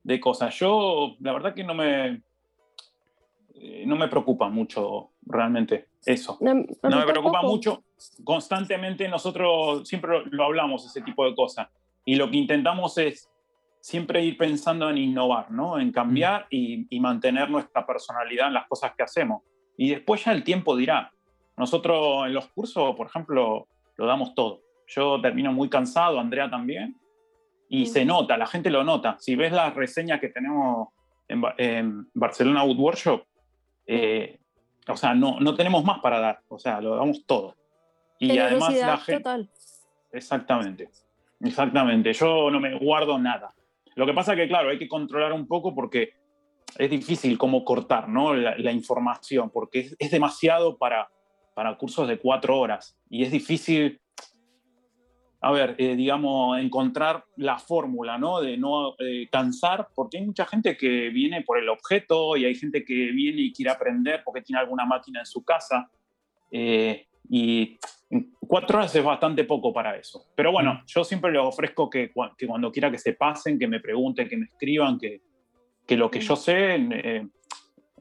de 0.04 0.19
cosas. 0.19 0.58
Yo, 0.60 1.15
la 1.19 1.34
verdad 1.34 1.54
que 1.54 1.63
no 1.63 1.73
me, 1.73 2.21
eh, 3.56 3.84
no 3.86 3.95
me 3.95 4.08
preocupa 4.08 4.50
mucho 4.50 5.12
realmente 5.26 5.88
eso. 6.06 6.38
No, 6.41 6.56
me 6.56 7.06
preocupa 7.06 7.41
mucho. 7.41 7.84
Constantemente 8.23 9.08
nosotros 9.08 9.88
siempre 9.88 10.23
lo 10.30 10.43
hablamos, 10.43 10.86
ese 10.86 11.02
tipo 11.02 11.26
de 11.26 11.36
cosas. 11.36 11.67
Y 12.06 12.15
lo 12.15 12.30
que 12.30 12.38
intentamos 12.38 12.97
es 12.97 13.30
siempre 13.88 14.21
ir 14.21 14.38
pensando 14.38 14.89
en 14.89 14.97
innovar, 14.97 15.50
¿no? 15.50 15.80
En 15.80 15.93
cambiar 15.93 16.45
y, 16.50 17.00
mantener 17.00 17.50
nuestra 17.50 17.88
personalidad 17.88 18.47
en 18.47 18.56
las 18.56 18.67
cosas 18.67 18.91
que 18.97 19.04
hacemos. 19.04 19.43
y 19.78 19.91
después 19.91 20.26
ya 20.26 20.34
el 20.34 20.43
tiempo 20.43 20.76
dirá. 20.76 21.13
Nosotros 21.56 22.26
en 22.26 22.34
los 22.34 22.47
cursos, 22.50 22.95
por 22.97 23.08
ejemplo, 23.08 23.65
lo 23.95 24.06
damos 24.06 24.36
todo. 24.36 24.60
Yo 24.88 25.21
termino 25.21 25.54
muy 25.54 25.69
cansado, 25.69 26.19
Andrea 26.19 26.50
también, 26.50 26.97
y 27.69 27.86
se 27.86 28.04
nota, 28.04 28.36
la 28.36 28.45
gente 28.45 28.69
lo 28.69 28.84
nota. 28.84 29.15
Si 29.19 29.38
ves 29.38 29.54
las 29.54 29.73
reseñas 29.73 30.19
que 30.19 30.28
tenemos 30.28 30.89
en, 31.30 32.10
Barcelona 32.13 32.65
Wood 32.65 32.80
Workshop, 32.80 33.23
eh, 33.86 34.38
o 34.86 34.97
sea, 34.97 35.15
no, 35.15 35.39
no 35.39 35.56
tenemos 35.56 35.86
más 35.86 36.00
para 36.00 36.19
dar, 36.19 36.41
o 36.50 36.60
sea, 36.60 36.82
lo 36.82 36.97
damos 36.97 37.26
todo. 37.26 37.56
Y 38.19 38.38
además 38.38 38.76
la 38.76 38.97
gente... 38.97 39.23
Total. 39.23 39.50
Exactamente, 40.12 40.89
exactamente. 41.39 42.12
Yo 42.12 42.52
no 42.52 42.60
me 42.60 42.78
guardo 42.78 43.17
nada. 43.17 43.54
Lo 43.97 44.05
que 44.05 44.13
pasa 44.13 44.33
es 44.33 44.38
que, 44.39 44.47
claro, 44.47 44.69
hay 44.69 44.77
que 44.77 44.88
controlar 44.88 45.33
un 45.33 45.47
poco 45.47 45.73
porque 45.73 46.12
es 46.77 46.89
difícil 46.89 47.36
como 47.36 47.65
cortar 47.65 48.07
¿no? 48.07 48.36
la, 48.36 48.71
información, 48.71 49.49
porque 49.49 49.89
es, 49.97 50.12
demasiado 50.12 50.77
para, 50.77 51.10
para 51.55 51.75
cursos 51.77 52.07
de 52.07 52.19
cuatro 52.19 52.60
horas 52.60 52.95
y 53.10 53.23
es 53.23 53.31
difícil 53.31 53.99
a 55.41 55.51
ver, 55.51 55.75
eh, 55.79 55.95
digamos, 55.95 56.60
encontrar 56.60 57.25
la 57.38 57.57
fórmula, 57.57 58.17
¿no? 58.19 58.41
De 58.41 58.57
no 58.57 58.95
eh, 58.99 59.27
cansar, 59.31 59.88
porque 59.95 60.17
hay 60.17 60.25
mucha 60.25 60.45
gente 60.45 60.77
que 60.77 61.10
viene 61.10 61.41
por 61.41 61.57
el 61.57 61.69
objeto 61.69 62.38
y 62.38 62.45
hay 62.45 62.53
gente 62.53 62.83
que 62.86 63.12
viene 63.12 63.41
y 63.41 63.53
quiere 63.53 63.71
aprender 63.71 64.21
porque 64.23 64.41
tiene 64.41 64.60
alguna 64.60 64.86
máquina 64.86 65.21
en 65.21 65.25
su 65.25 65.43
casa. 65.43 65.89
Eh, 66.51 67.07
y 67.30 67.78
cuatro 68.48 68.78
horas 68.78 68.96
es 68.96 69.04
bastante 69.04 69.44
poco 69.44 69.74
para 69.74 69.98
eso. 69.98 70.28
Pero 70.36 70.52
bueno, 70.52 70.76
mm. 70.76 70.86
yo 70.86 71.04
siempre 71.04 71.32
les 71.32 71.42
ofrezco 71.42 71.90
que, 71.90 72.12
que, 72.38 72.48
cuando 72.48 72.72
quiera 72.72 72.92
que 72.92 72.98
se 72.98 73.13
pasen, 73.13 73.60
que 73.60 73.68
me 73.68 73.80
pregunten, 73.80 74.30
que 74.30 74.38
me 74.38 74.46
escriban, 74.46 74.98
que, 74.98 75.22
que 75.86 75.98
lo 75.98 76.10
que 76.10 76.20
yo 76.20 76.36
sé, 76.36 76.78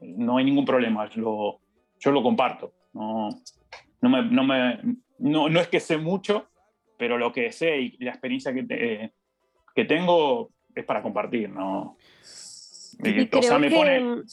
no 0.01 0.37
hay 0.37 0.45
ningún 0.45 0.65
problema. 0.65 1.09
Lo, 1.15 1.59
yo 1.99 2.11
lo 2.11 2.23
comparto. 2.23 2.73
No, 2.93 3.29
no, 4.01 4.09
me, 4.09 4.23
no, 4.23 4.43
me, 4.43 4.79
no, 5.19 5.49
no 5.49 5.59
es 5.59 5.67
que 5.67 5.79
sé 5.79 5.97
mucho, 5.97 6.49
pero 6.97 7.17
lo 7.17 7.31
que 7.31 7.51
sé 7.51 7.79
y 7.79 7.97
la 7.99 8.11
experiencia 8.11 8.53
que, 8.53 9.11
que 9.75 9.85
tengo 9.85 10.51
es 10.73 10.85
para 10.85 11.01
compartir, 11.01 11.49
¿no? 11.49 11.97
Eh, 13.03 13.29
o 13.31 13.41
sea, 13.41 13.59
me 13.59 13.69
pone... 13.69 14.23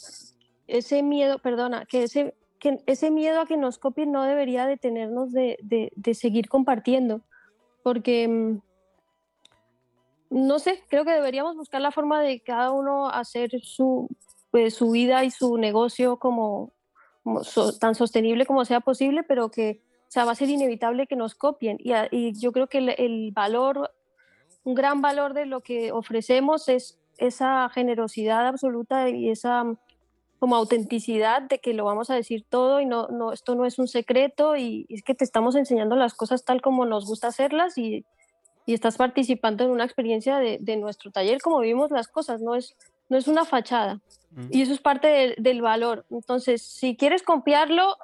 ese 0.66 1.02
miedo, 1.02 1.38
perdona, 1.38 1.84
que 1.86 2.04
ese, 2.04 2.34
que 2.64 2.82
ese 2.86 3.10
miedo 3.10 3.42
a 3.42 3.46
que 3.46 3.58
nos 3.58 3.76
copien 3.76 4.10
no 4.10 4.22
debería 4.22 4.64
detenernos 4.66 5.32
de, 5.32 5.58
de, 5.62 5.92
de 5.96 6.14
seguir 6.14 6.48
compartiendo, 6.48 7.20
porque 7.82 8.26
mm, 8.26 8.60
no 10.30 10.58
sé, 10.58 10.82
creo 10.88 11.04
que 11.04 11.12
deberíamos 11.12 11.56
buscar 11.56 11.82
la 11.82 11.90
forma 11.90 12.22
de 12.22 12.40
cada 12.40 12.70
uno 12.70 13.10
hacer 13.10 13.50
su, 13.62 14.08
pues, 14.50 14.74
su 14.74 14.92
vida 14.92 15.24
y 15.24 15.30
su 15.30 15.58
negocio 15.58 16.18
como, 16.18 16.72
tan 17.80 17.94
sostenible 17.94 18.46
como 18.46 18.64
sea 18.64 18.80
posible, 18.80 19.24
pero 19.24 19.50
que 19.50 19.82
o 20.08 20.10
sea, 20.14 20.24
va 20.24 20.32
a 20.32 20.36
ser 20.36 20.48
inevitable 20.48 21.06
que 21.06 21.16
nos 21.16 21.34
copien. 21.34 21.76
Y, 21.80 22.32
yo 22.40 22.52
creo 22.52 22.68
que 22.68 22.78
el, 22.78 23.32
valor, 23.32 23.90
un 24.62 24.74
gran 24.74 25.02
valor 25.02 25.34
de 25.34 25.44
lo 25.44 25.60
que 25.60 25.92
ofrecemos 25.92 26.70
es 26.70 26.98
esa 27.18 27.68
generosidad 27.68 28.46
absoluta 28.46 29.10
y 29.10 29.28
esa 29.28 29.64
como 30.44 30.56
autenticidad 30.56 31.40
de 31.40 31.58
que 31.58 31.72
lo 31.72 31.86
vamos 31.86 32.10
a 32.10 32.14
decir 32.14 32.44
todo 32.46 32.78
y 32.78 32.84
no, 32.84 33.08
no 33.08 33.32
esto 33.32 33.54
no 33.54 33.64
es 33.64 33.78
un 33.78 33.88
secreto 33.88 34.56
y, 34.56 34.84
es 34.90 35.02
que 35.02 35.14
te 35.14 35.24
estamos 35.24 35.56
enseñando 35.56 35.96
las 35.96 36.12
cosas 36.12 36.44
tal 36.44 36.60
como 36.60 36.84
nos 36.84 37.06
gusta 37.06 37.28
hacerlas 37.28 37.78
y, 37.78 38.04
y 38.66 38.74
estás 38.74 38.98
participando 38.98 39.64
en 39.64 39.70
una 39.70 39.84
experiencia 39.84 40.36
de, 40.36 40.58
de, 40.60 40.76
nuestro 40.76 41.10
taller 41.10 41.40
como 41.40 41.60
vivimos 41.60 41.90
las 41.90 42.08
cosas, 42.08 42.42
no 42.42 42.56
es, 42.56 42.76
no 43.08 43.16
es 43.16 43.26
una 43.26 43.46
fachada. 43.46 44.02
Mm. 44.32 44.48
Y 44.50 44.60
eso 44.60 44.74
es 44.74 44.80
parte 44.80 45.34
del 45.38 45.62
valor. 45.62 46.04
Entonces, 46.10 46.60
si 46.60 46.94
quieres 46.94 47.22
copiarlo, 47.22 47.96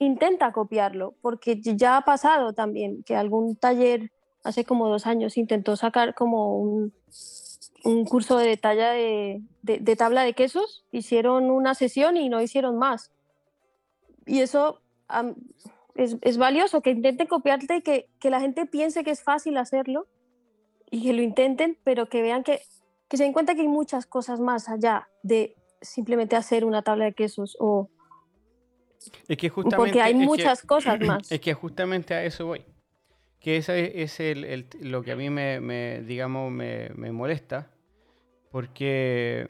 intenta 0.00 0.50
copiarlo, 0.50 1.14
porque 1.22 1.60
ya 1.62 1.98
ha 1.98 2.00
pasado 2.00 2.52
también 2.52 3.04
que 3.04 3.14
algún 3.14 3.54
taller 3.54 4.10
hace 4.42 4.64
como 4.64 4.88
dos 4.88 5.06
años 5.06 5.36
intentó 5.36 5.76
sacar 5.76 6.16
como 6.16 6.58
un, 6.58 6.92
un 7.84 8.04
curso 8.04 8.38
de 8.38 8.56
talla 8.56 8.90
de, 8.90 9.42
de, 9.62 9.96
tabla 9.96 10.22
de 10.22 10.34
quesos, 10.34 10.84
hicieron 10.90 11.50
una 11.50 11.74
sesión 11.74 12.16
y 12.16 12.28
no 12.28 12.40
hicieron 12.40 12.78
más. 12.78 13.10
Y 14.26 14.40
eso 14.40 14.80
es, 15.94 16.16
es, 16.20 16.38
valioso, 16.38 16.82
que 16.82 16.90
intenten 16.90 17.26
copiarte 17.26 17.76
y 17.76 17.82
que, 17.82 18.08
que, 18.18 18.30
la 18.30 18.40
gente 18.40 18.66
piense 18.66 19.04
que 19.04 19.10
es 19.10 19.22
fácil 19.22 19.56
hacerlo 19.56 20.06
y 20.90 21.02
que 21.02 21.12
lo 21.12 21.22
intenten, 21.22 21.78
pero 21.84 22.08
que 22.08 22.22
vean 22.22 22.42
que, 22.42 22.60
que 23.08 23.16
se 23.16 23.24
den 23.24 23.32
cuenta 23.32 23.54
que 23.54 23.62
hay 23.62 23.68
muchas 23.68 24.06
cosas 24.06 24.40
más 24.40 24.68
allá 24.68 25.08
de 25.22 25.56
simplemente 25.80 26.36
hacer 26.36 26.64
una 26.64 26.82
tabla 26.82 27.04
de 27.06 27.14
quesos 27.14 27.56
o, 27.60 27.88
es 29.28 29.36
que 29.36 29.48
justamente, 29.48 29.76
Porque 29.76 30.02
hay 30.02 30.14
muchas 30.14 30.62
cosas 30.62 31.00
más. 31.00 31.30
Es 31.32 31.40
que 31.40 31.54
justamente 31.54 32.14
a 32.14 32.24
eso 32.24 32.46
voy. 32.46 32.64
Que 33.40 33.56
eso 33.56 33.72
es, 33.72 34.20
el, 34.20 34.66
lo 34.80 35.02
que 35.02 35.12
a 35.12 35.16
mí 35.16 35.30
me, 35.30 36.02
digamos, 36.02 36.50
me, 36.50 37.12
molesta. 37.12 37.70
Porque, 38.50 39.48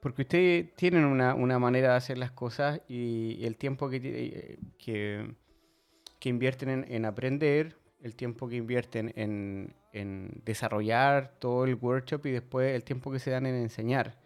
porque 0.00 0.22
ustedes 0.22 0.74
tienen 0.76 1.04
una, 1.04 1.58
manera 1.58 1.90
de 1.90 1.96
hacer 1.96 2.18
las 2.18 2.30
cosas 2.30 2.80
y 2.88 3.44
el 3.44 3.56
tiempo 3.56 3.90
que, 3.90 4.58
que, 4.78 5.34
que 6.18 6.28
invierten 6.28 6.86
en, 6.88 7.04
aprender, 7.04 7.76
el 8.00 8.14
tiempo 8.14 8.48
que 8.48 8.56
invierten 8.56 9.12
en, 9.16 9.74
en 9.92 10.40
desarrollar 10.44 11.34
todo 11.38 11.64
el 11.64 11.74
workshop 11.74 12.26
y 12.26 12.30
después 12.30 12.74
el 12.74 12.84
tiempo 12.84 13.10
que 13.10 13.18
se 13.18 13.30
dan 13.30 13.46
en 13.46 13.56
enseñar 13.56 14.16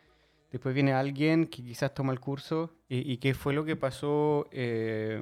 Después 0.53 0.75
viene 0.75 0.93
alguien 0.93 1.47
que 1.47 1.65
quizás 1.65 1.95
toma 1.95 2.13
el 2.13 2.21
curso. 2.21 2.75
¿Y, 2.87 3.17
qué 3.17 3.33
fue 3.33 3.55
lo 3.55 3.65
que 3.65 3.75
pasó 3.75 4.49
eh, 4.53 5.19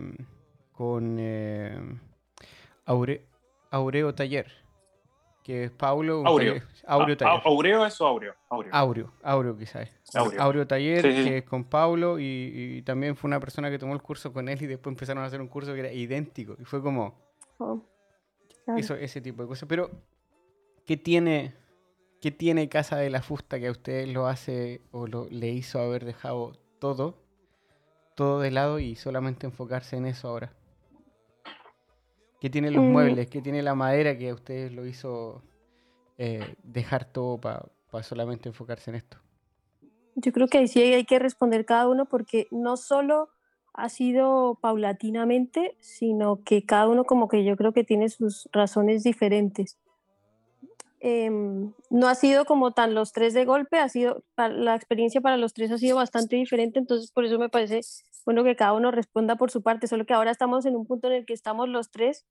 con 0.72 1.18
eh, 1.20 1.78
Aureo 3.70 4.14
Taller? 4.14 4.50
Que 5.42 5.64
es 5.64 5.70
Paulo. 5.70 6.22
Aureo. 6.26 6.62
Aureo 6.86 7.16
Taller. 7.16 7.40
¿Aureo 7.44 7.86
es 7.86 8.00
o 8.00 8.06
Aureo? 8.06 8.34
Aureo, 8.72 9.12
Aureo 9.22 9.56
quizás. 9.56 9.90
Aureo. 10.38 10.66
Taller, 10.66 11.02
que 11.02 11.38
es 11.38 11.44
con 11.44 11.64
Paulo. 11.64 12.18
Y, 12.18 12.82
también 12.84 13.16
fue 13.16 13.28
una 13.28 13.40
persona 13.40 13.70
que 13.70 13.78
tomó 13.78 13.94
el 13.94 14.02
curso 14.02 14.32
con 14.32 14.48
él 14.48 14.60
y 14.62 14.66
después 14.66 14.92
empezaron 14.92 15.22
a 15.22 15.26
hacer 15.26 15.40
un 15.40 15.48
curso 15.48 15.72
que 15.74 15.80
era 15.80 15.92
idéntico. 15.92 16.56
Y 16.58 16.64
fue 16.64 16.82
como. 16.82 17.14
Oh, 17.58 17.82
eso, 18.76 18.94
ese 18.94 19.20
tipo 19.20 19.42
de 19.42 19.48
cosas. 19.48 19.68
Pero, 19.68 19.90
¿qué 20.86 20.96
tiene 20.96 21.54
¿Qué 22.20 22.30
tiene 22.30 22.68
Casa 22.68 22.96
de 22.96 23.08
la 23.08 23.22
Fusta 23.22 23.58
que 23.58 23.68
a 23.68 23.70
usted 23.70 24.06
lo 24.08 24.26
hace 24.26 24.82
o 24.90 25.06
lo, 25.06 25.26
le 25.30 25.48
hizo 25.48 25.80
haber 25.80 26.04
dejado 26.04 26.52
todo, 26.78 27.16
todo 28.14 28.40
de 28.40 28.50
lado 28.50 28.78
y 28.78 28.94
solamente 28.94 29.46
enfocarse 29.46 29.96
en 29.96 30.04
eso 30.04 30.28
ahora? 30.28 30.52
¿Qué 32.40 32.48
tiene 32.48 32.70
los 32.70 32.82
mm. 32.82 32.90
muebles? 32.90 33.28
¿Qué 33.28 33.42
tiene 33.42 33.62
la 33.62 33.74
madera 33.74 34.16
que 34.16 34.30
a 34.30 34.34
usted 34.34 34.72
lo 34.72 34.86
hizo 34.86 35.42
eh, 36.16 36.54
dejar 36.62 37.04
todo 37.04 37.38
para 37.38 38.02
solamente 38.02 38.48
enfocarse 38.48 38.90
en 38.90 38.96
esto? 38.96 39.18
Yo 40.16 40.32
creo 40.32 40.48
que 40.48 40.58
ahí 40.58 40.68
sí 40.68 40.80
hay 40.80 41.04
que 41.04 41.18
responder 41.18 41.64
cada 41.64 41.88
uno 41.88 42.06
porque 42.06 42.48
no 42.50 42.76
solo 42.76 43.28
ha 43.74 43.88
sido 43.88 44.58
paulatinamente, 44.60 45.76
sino 45.80 46.42
que 46.42 46.64
cada 46.64 46.88
uno 46.88 47.04
como 47.04 47.28
que 47.28 47.44
yo 47.44 47.56
creo 47.56 47.72
que 47.72 47.84
tiene 47.84 48.08
sus 48.08 48.48
razones 48.52 49.02
diferentes. 49.04 49.78
Em, 51.02 51.72
no 51.88 52.08
ha 52.08 52.14
sido 52.14 52.44
como 52.44 52.72
tan 52.72 52.94
los 52.94 53.12
tres 53.12 53.32
de 53.32 53.46
golpe, 53.46 53.78
ha 53.78 53.88
sido, 53.88 54.22
la 54.36 54.74
experiencia 54.74 55.22
para 55.22 55.38
los 55.38 55.54
tres 55.54 55.72
ha 55.72 55.78
sido 55.78 55.96
bastante 55.96 56.36
diferente, 56.36 56.78
entonces 56.78 57.10
por 57.10 57.24
eso 57.24 57.38
me 57.38 57.48
parece 57.48 57.80
bueno 58.26 58.44
que 58.44 58.54
cada 58.54 58.74
uno 58.74 58.90
responda 58.90 59.36
por 59.36 59.50
su 59.50 59.62
parte, 59.62 59.86
solo 59.86 60.04
que 60.04 60.12
ahora 60.12 60.30
estamos 60.30 60.66
en 60.66 60.76
un 60.76 60.86
punto 60.86 61.08
en 61.08 61.14
el 61.14 61.26
que 61.26 61.32
estamos 61.32 61.70
los 61.70 61.90
tres 61.90 62.26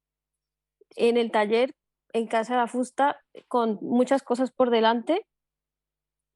en 0.95 1.17
el 1.17 1.31
taller, 1.31 1.75
en 2.13 2.27
Casa 2.27 2.53
de 2.53 2.59
la 2.59 2.67
Fusta, 2.67 3.17
con 3.47 3.79
muchas 3.81 4.23
cosas 4.23 4.51
por 4.51 4.69
delante, 4.69 5.25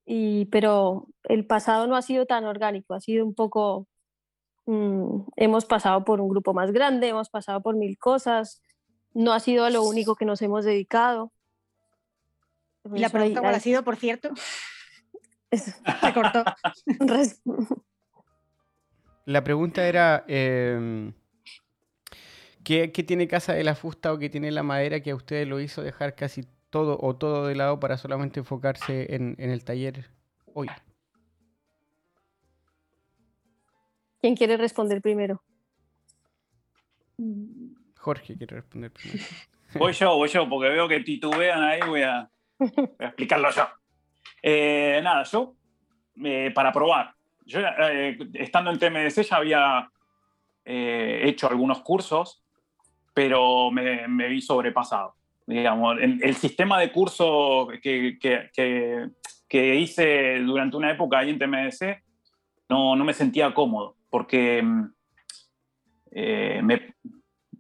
y, 0.06 0.46
pero 0.46 1.08
el 1.24 1.46
pasado 1.46 1.88
no 1.88 1.96
ha 1.96 2.02
sido 2.02 2.26
tan 2.26 2.46
orgánico, 2.46 2.94
ha 2.94 3.00
sido 3.00 3.26
un 3.26 3.36
poco, 3.36 3.88
mm, 4.66 5.22
hemos 5.38 5.66
pasado 5.66 6.04
por 6.04 6.22
un 6.22 6.30
grupo 6.30 6.54
más 6.54 6.72
grande, 6.72 7.10
hemos 7.10 7.30
pasado 7.30 7.62
por 7.62 7.76
mil 7.76 7.98
cosas, 7.98 8.62
no 9.14 9.34
ha 9.34 9.40
sido 9.40 9.70
lo 9.70 9.84
único 9.84 10.16
que 10.16 10.26
nos 10.26 10.42
hemos 10.42 10.66
dedicado. 10.66 11.32
¿Y 12.94 13.00
la 13.00 13.10
pregunta 13.10 13.42
cuál 13.42 13.56
ha 13.56 13.60
sido, 13.60 13.84
por 13.84 13.96
cierto? 13.96 14.30
Se 16.02 16.14
cortó. 16.14 16.44
la 19.26 19.44
pregunta 19.44 19.88
era, 19.88 20.24
em, 20.28 21.14
¿qué, 22.64 22.88
tiene 22.88 23.28
Casa 23.28 23.54
de 23.54 23.64
la 23.64 23.76
Fusta 23.76 24.14
o 24.14 24.18
qué 24.18 24.30
tiene 24.30 24.52
la 24.52 24.64
madera 24.64 25.02
que 25.02 25.12
a 25.12 25.16
ustedes 25.16 25.48
lo 25.48 25.60
hizo 25.60 25.82
dejar 25.82 26.16
casi 26.16 26.46
todo 26.70 26.98
o 27.02 27.16
todo 27.16 27.48
de 27.48 27.56
lado 27.56 27.80
para 27.80 27.98
solamente 27.98 28.40
enfocarse 28.40 29.14
en, 29.14 29.36
el 29.38 29.64
taller 29.64 30.10
hoy? 30.54 30.68
¿Quién 34.20 34.36
quiere 34.36 34.58
responder 34.58 35.02
primero? 35.02 35.44
Jorge 37.98 38.36
quiere 38.38 38.56
responder 38.56 38.92
primero. 38.92 39.24
Voy 39.76 39.94
yo, 39.94 40.16
voy 40.16 40.30
yo, 40.30 40.48
porque 40.48 40.70
veo 40.70 40.88
que 40.88 41.00
titubean 41.02 41.62
ahí, 41.64 41.80
voy 41.86 42.04
a... 42.04 42.30
Voy 42.76 42.90
a 43.00 43.08
explicarlo 43.08 43.50
yo. 43.52 43.68
nada, 45.02 45.24
yo, 45.24 45.56
eh, 46.24 46.52
para 46.54 46.72
probar, 46.72 47.14
yo 47.46 47.60
eh, 47.60 48.18
estando 48.34 48.72
en 48.72 48.80
TMDC 48.80 49.24
ya 49.24 49.36
había 49.36 49.90
eh, 50.66 51.22
hecho 51.24 51.50
algunos 51.50 51.82
cursos, 51.82 52.44
pero 53.14 53.72
me, 53.72 54.08
vi 54.28 54.42
sobrepasado. 54.42 55.16
Digamos, 55.46 55.98
el, 56.00 56.36
sistema 56.36 56.80
de 56.80 56.92
curso 56.92 57.68
que, 57.82 58.18
que, 58.20 59.76
hice 59.76 60.40
durante 60.40 60.78
una 60.78 60.92
época 60.92 61.20
ahí 61.20 61.30
en 61.30 61.38
TMDC 61.38 62.02
no, 62.70 62.96
no 62.96 63.04
me 63.04 63.14
sentía 63.14 63.54
cómodo, 63.54 63.98
porque 64.10 64.64
mm, 64.64 64.94
eh, 66.12 66.62
me, 66.64 66.83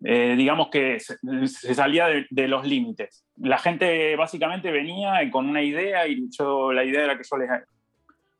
eh, 0.05 0.35
digamos 0.35 0.67
que 0.69 0.99
se, 0.99 1.75
salía 1.75 2.07
de, 2.29 2.47
los 2.47 2.67
límites. 2.67 3.25
La 3.37 3.57
gente 3.57 4.15
básicamente 4.17 4.69
venía 4.69 5.29
con 5.31 5.47
una 5.49 5.61
idea 5.61 6.07
y 6.07 6.29
yo, 6.29 6.73
la 6.73 6.83
idea 6.83 7.05
era 7.05 7.17
que 7.17 7.23
yo 7.29 7.37
les, 7.37 7.49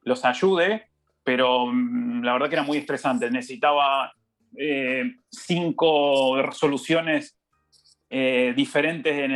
los 0.02 0.26
ayude, 0.26 0.88
pero 1.23 1.67
mm, 1.67 2.23
la 2.23 2.34
verdad 2.34 2.49
que 2.49 2.56
era 2.56 2.63
muy 2.63 2.78
estresante. 2.78 3.32
Necesitaba 3.32 4.12
eh, 4.58 5.15
cinco 5.30 6.52
soluciones 6.52 7.39
eh, 8.10 8.54
diferentes 8.56 9.32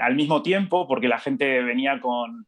al 0.00 0.14
mismo 0.14 0.42
tiempo 0.42 0.86
porque 0.86 1.08
la 1.08 1.18
gente 1.18 1.62
venía 1.62 2.00
con 2.00 2.46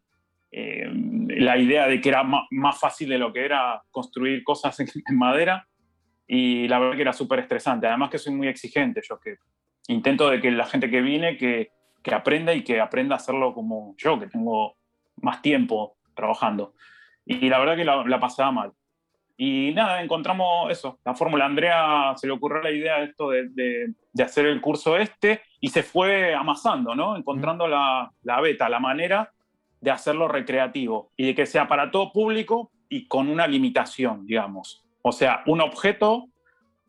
la 0.53 1.59
idea 1.59 1.89
de 1.89 2.01
que 2.01 2.11
era 2.11 2.23
más 2.23 2.79
fácil 2.79 3.09
de 3.09 3.19
lo 3.19 3.33
que 3.33 3.45
era 3.45 3.83
construir 3.91 4.45
cosas 4.45 4.79
en 4.79 5.19
madera 5.19 5.67
y 6.27 6.69
la 6.69 6.79
verdad 6.79 6.97
que 6.97 7.03
era 7.03 7.13
súper 7.13 7.41
estresante. 7.41 7.87
Además 7.87 8.11
que 8.11 8.19
soy 8.19 8.35
muy 8.35 8.49
exigente, 8.49 9.03
yo 9.09 9.19
que 9.19 9.37
intento 9.89 10.31
de 10.31 10.41
que 10.41 10.51
la 10.51 10.67
gente 10.67 10.91
que 10.91 11.03
viene 11.03 11.37
que, 11.37 11.71
que 12.03 12.15
aprenda 12.15 12.55
y 12.55 12.63
que 12.63 12.81
aprenda 12.81 13.15
a 13.15 13.19
hacerlo 13.19 13.55
como 13.55 13.95
yo, 13.99 14.19
que 14.19 14.27
tengo 14.27 14.77
más 15.17 15.43
tiempo 15.43 15.97
trabajando. 16.15 16.75
Y 17.27 17.49
la 17.49 17.59
verdad 17.59 17.77
que 17.77 17.85
la, 17.85 18.21
pasaba 18.21 18.53
mal. 18.53 18.73
Y 19.37 19.73
nada, 19.75 20.03
encontramos 20.03 20.71
eso, 20.71 21.01
la 21.05 21.15
fórmula. 21.15 21.47
Andrea 21.47 22.13
se 22.17 22.27
le 22.27 22.33
ocurrió 22.35 22.63
la 22.63 22.71
idea 22.71 22.99
de 22.99 23.05
esto 23.07 23.31
de, 23.31 23.49
de, 24.13 24.23
hacer 24.23 24.47
el 24.47 24.61
curso 24.61 24.97
este 24.97 25.43
y 25.61 25.69
se 25.69 25.83
fue 25.83 26.35
amasando, 26.35 26.95
¿no? 26.95 27.17
Encontrando 27.17 27.67
la, 27.67 28.13
la, 28.23 28.41
beta, 28.41 28.69
la 28.69 28.79
manera 28.79 29.33
de 29.81 29.91
hacerlo 29.91 30.29
recreativo 30.29 31.11
y 31.17 31.27
de 31.27 31.35
que 31.35 31.47
sea 31.47 31.67
para 31.67 31.91
todo 31.91 32.13
público 32.13 32.71
y 32.89 33.09
con 33.09 33.29
una 33.29 33.47
limitación, 33.47 34.25
digamos. 34.25 34.84
O 35.07 35.13
sea, 35.13 35.43
un 35.47 35.61
objeto 35.61 36.29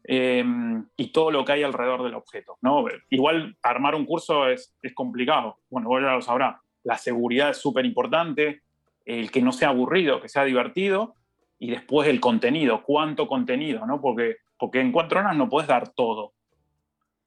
em, 0.06 0.88
y 0.96 1.08
todo 1.08 1.32
lo 1.32 1.44
que 1.44 1.52
hay 1.52 1.64
alrededor 1.64 2.02
del 2.02 2.14
objeto. 2.14 2.58
¿no? 2.62 2.86
Igual 3.10 3.58
armar 3.62 3.94
un 3.94 4.06
curso 4.06 4.48
es, 4.48 4.74
complicado. 4.94 5.58
Bueno, 5.70 5.90
vos 5.90 6.02
ya 6.02 6.14
lo 6.14 6.22
sabrás. 6.22 6.56
La 6.84 6.98
seguridad 6.98 7.50
es 7.50 7.58
súper 7.58 7.86
importante, 7.86 8.62
el 9.04 9.32
que 9.32 9.42
no 9.42 9.52
sea 9.52 9.70
aburrido, 9.70 10.22
que 10.22 10.30
sea 10.30 10.46
divertido, 10.46 11.16
y 11.60 11.72
después 11.72 12.08
el 12.08 12.22
contenido, 12.22 12.84
cuánto 12.84 13.28
contenido, 13.28 13.86
¿no? 13.86 14.00
Porque, 14.00 14.38
porque 14.58 14.80
en 14.80 14.94
cuatro 14.94 15.20
horas 15.20 15.36
no 15.36 15.50
puedes 15.50 15.68
dar 15.68 15.90
todo. 15.90 16.32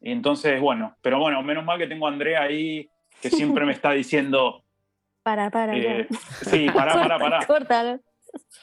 Y 0.00 0.10
entonces, 0.10 0.58
bueno, 0.58 0.96
pero 1.02 1.18
bueno, 1.18 1.42
menos 1.42 1.66
mal 1.66 1.78
que 1.78 1.86
tengo 1.86 2.06
a 2.06 2.10
Andrea 2.10 2.44
ahí, 2.44 2.88
que 3.20 3.28
siempre 3.28 3.66
me 3.66 3.72
está 3.74 3.90
diciendo... 3.90 4.62
Para, 5.22 5.50
para. 5.50 5.76
Eh, 5.76 6.06
sí, 6.42 6.66
para, 6.70 6.94
para, 6.94 7.18
para. 7.18 7.38
Córtalo. 7.46 8.00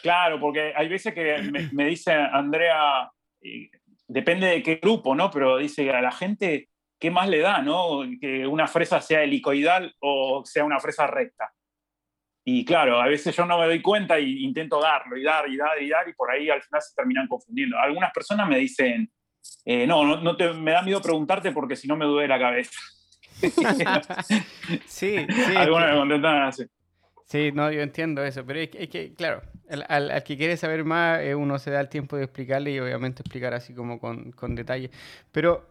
Claro, 0.02 0.40
porque 0.40 0.74
hay 0.76 0.88
veces 0.88 1.14
que 1.14 1.38
me, 1.72 1.86
dice 1.86 2.14
Andrea, 2.14 3.10
depende 4.08 4.48
de 4.48 4.64
qué 4.64 4.76
grupo, 4.76 5.16
¿no? 5.16 5.32
Pero 5.32 5.58
dice 5.58 5.90
a 5.92 6.02
la 6.02 6.12
gente, 6.12 6.70
¿qué 7.00 7.12
más 7.12 7.28
le 7.30 7.40
da, 7.40 7.62
¿no? 7.62 8.02
Que 8.20 8.46
una 8.46 8.68
fresa 8.68 9.02
sea 9.02 9.24
helicoidal 9.24 9.94
o 10.00 10.44
sea 10.46 10.64
una 10.64 10.80
fresa 10.80 11.08
recta. 11.08 11.52
Y 12.48 12.64
claro, 12.64 13.02
a 13.02 13.08
veces 13.08 13.36
yo 13.36 13.44
no 13.46 13.58
me 13.58 13.66
doy 13.66 13.82
cuenta 13.82 14.20
y 14.20 14.44
intento 14.44 14.80
darlo 14.80 15.18
y 15.18 15.24
dar 15.24 15.50
y 15.50 15.58
dar 15.58 15.82
y 15.82 15.90
dar 15.90 16.08
y 16.08 16.14
por 16.14 16.30
ahí 16.30 16.48
al 16.50 16.62
final 16.62 16.82
se 16.82 16.94
terminan 16.96 17.28
confundiendo. 17.28 17.76
Algunas 17.80 18.12
personas 18.12 18.48
me 18.48 18.60
dicen, 18.60 19.12
eh, 19.66 19.88
no, 19.88 20.18
no, 20.18 20.38
te, 20.38 20.54
me 20.54 20.72
da 20.72 20.84
miedo 20.84 21.02
preguntarte 21.02 21.52
porque 21.52 21.76
si 21.76 21.88
no 21.88 21.98
me 21.98 22.06
duele 22.06 22.28
la 22.28 22.40
cabeza. 22.40 22.80
sí, 24.86 25.26
sí. 25.26 25.26
Algunas 25.58 25.92
me 25.92 25.98
contestan 25.98 26.44
así. 26.44 26.64
Sí, 27.26 27.52
no, 27.52 27.72
yo 27.72 27.82
entiendo 27.82 28.24
eso, 28.24 28.46
pero 28.46 28.60
es 28.60 28.70
que, 28.70 29.14
claro, 29.16 29.42
al, 29.88 30.24
que 30.24 30.38
quiere 30.38 30.58
saber 30.58 30.84
más, 30.86 31.22
eh, 31.22 31.34
uno 31.34 31.58
se 31.58 31.72
da 31.72 31.82
el 31.82 31.90
tiempo 31.90 32.16
de 32.18 32.24
explicarle 32.24 32.72
y 32.72 32.80
obviamente 32.80 33.24
explicar 33.24 33.54
así 33.56 33.74
como 33.74 34.00
con, 34.00 34.32
con 34.32 34.54
detalle. 34.54 34.92
Pero, 35.32 35.68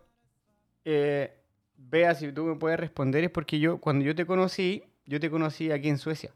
eh, 0.84 1.32
vea, 1.76 2.14
si 2.16 2.32
tú 2.32 2.44
me 2.44 2.56
puedes 2.56 2.80
responder, 2.80 3.22
es 3.22 3.30
porque 3.30 3.60
yo, 3.60 3.78
cuando 3.78 4.04
yo 4.04 4.16
te 4.16 4.26
conocí, 4.26 4.82
yo 5.06 5.20
te 5.20 5.30
conocí 5.30 5.70
aquí 5.70 5.88
en 5.88 5.98
Suecia. 5.98 6.32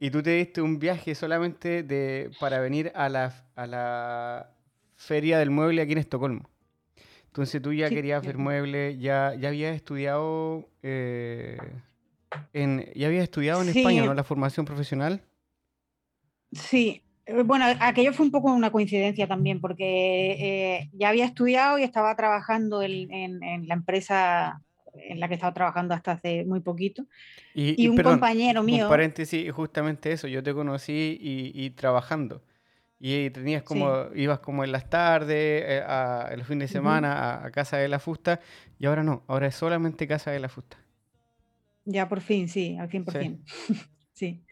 Y 0.00 0.10
tú 0.10 0.20
te 0.20 0.30
diste 0.30 0.60
un 0.62 0.80
viaje 0.80 1.14
solamente 1.14 1.84
de, 1.84 2.32
para 2.40 2.58
venir 2.58 2.90
a 2.96 3.08
la, 3.08 3.32
a 3.54 3.68
la 3.68 4.50
feria 4.96 5.38
del 5.38 5.50
mueble 5.50 5.80
aquí 5.80 5.92
en 5.92 5.98
Estocolmo. 5.98 6.50
Entonces 7.26 7.62
tú 7.62 7.72
ya 7.72 7.88
querías 7.88 8.26
ver 8.26 8.36
muebles, 8.36 8.98
ya, 8.98 9.32
ya 9.36 9.46
habías 9.46 9.76
estudiado... 9.76 10.68
Eh, 10.82 11.56
¿Ya 12.52 13.06
había 13.06 13.22
estudiado 13.22 13.62
en 13.62 13.70
España, 13.70 14.04
¿no? 14.04 14.14
La 14.14 14.24
formación 14.24 14.66
profesional. 14.66 15.22
Sí, 16.52 17.02
eh, 17.30 17.42
bueno, 17.42 17.64
aquello 17.80 18.12
fue 18.12 18.26
un 18.26 18.32
poco 18.32 18.52
una 18.52 18.70
coincidencia 18.70 19.26
también, 19.26 19.60
porque 19.60 20.32
eh, 20.32 20.90
ya 20.92 21.10
había 21.10 21.24
estudiado 21.24 21.78
y 21.78 21.82
estaba 21.82 22.14
trabajando 22.16 22.82
en, 22.82 23.40
la 23.66 23.74
empresa 23.74 24.62
en 24.92 25.20
la 25.20 25.28
que 25.28 25.34
estaba 25.34 25.54
trabajando 25.54 25.94
hasta 25.94 26.12
hace 26.12 26.44
muy 26.44 26.60
poquito. 26.60 27.06
Y, 27.54 27.86
un 27.88 27.96
compañero 27.96 28.62
mío. 28.62 28.84
Un 28.84 28.90
paréntesis, 28.90 29.50
justamente 29.52 30.12
eso, 30.12 30.26
yo 30.26 30.42
te 30.42 30.52
conocí 30.52 31.18
y, 31.20 31.70
trabajando. 31.70 32.42
Y 32.98 33.30
tenías 33.30 33.62
como, 33.62 34.08
ibas 34.14 34.40
como 34.40 34.62
en 34.62 34.72
las 34.72 34.90
tardes, 34.90 35.64
eh, 35.66 35.82
a, 35.86 36.34
los 36.36 36.46
fines 36.46 36.68
de 36.68 36.72
semana 36.78 37.44
a, 37.44 37.50
Casa 37.50 37.78
de 37.78 37.88
la 37.88 37.98
Fusta, 37.98 38.40
y 38.78 38.86
ahora 38.86 39.02
no, 39.02 39.22
ahora 39.26 39.46
es 39.46 39.54
solamente 39.54 40.06
Casa 40.06 40.32
de 40.32 40.40
la 40.40 40.48
Fusta. 40.48 40.79
Ya 41.84 42.08
por 42.08 42.20
fin, 42.20 42.48
sí, 42.48 42.76
al 42.78 42.88
100%. 42.88 43.38
Sí. 43.46 43.74
sí. 44.12 44.44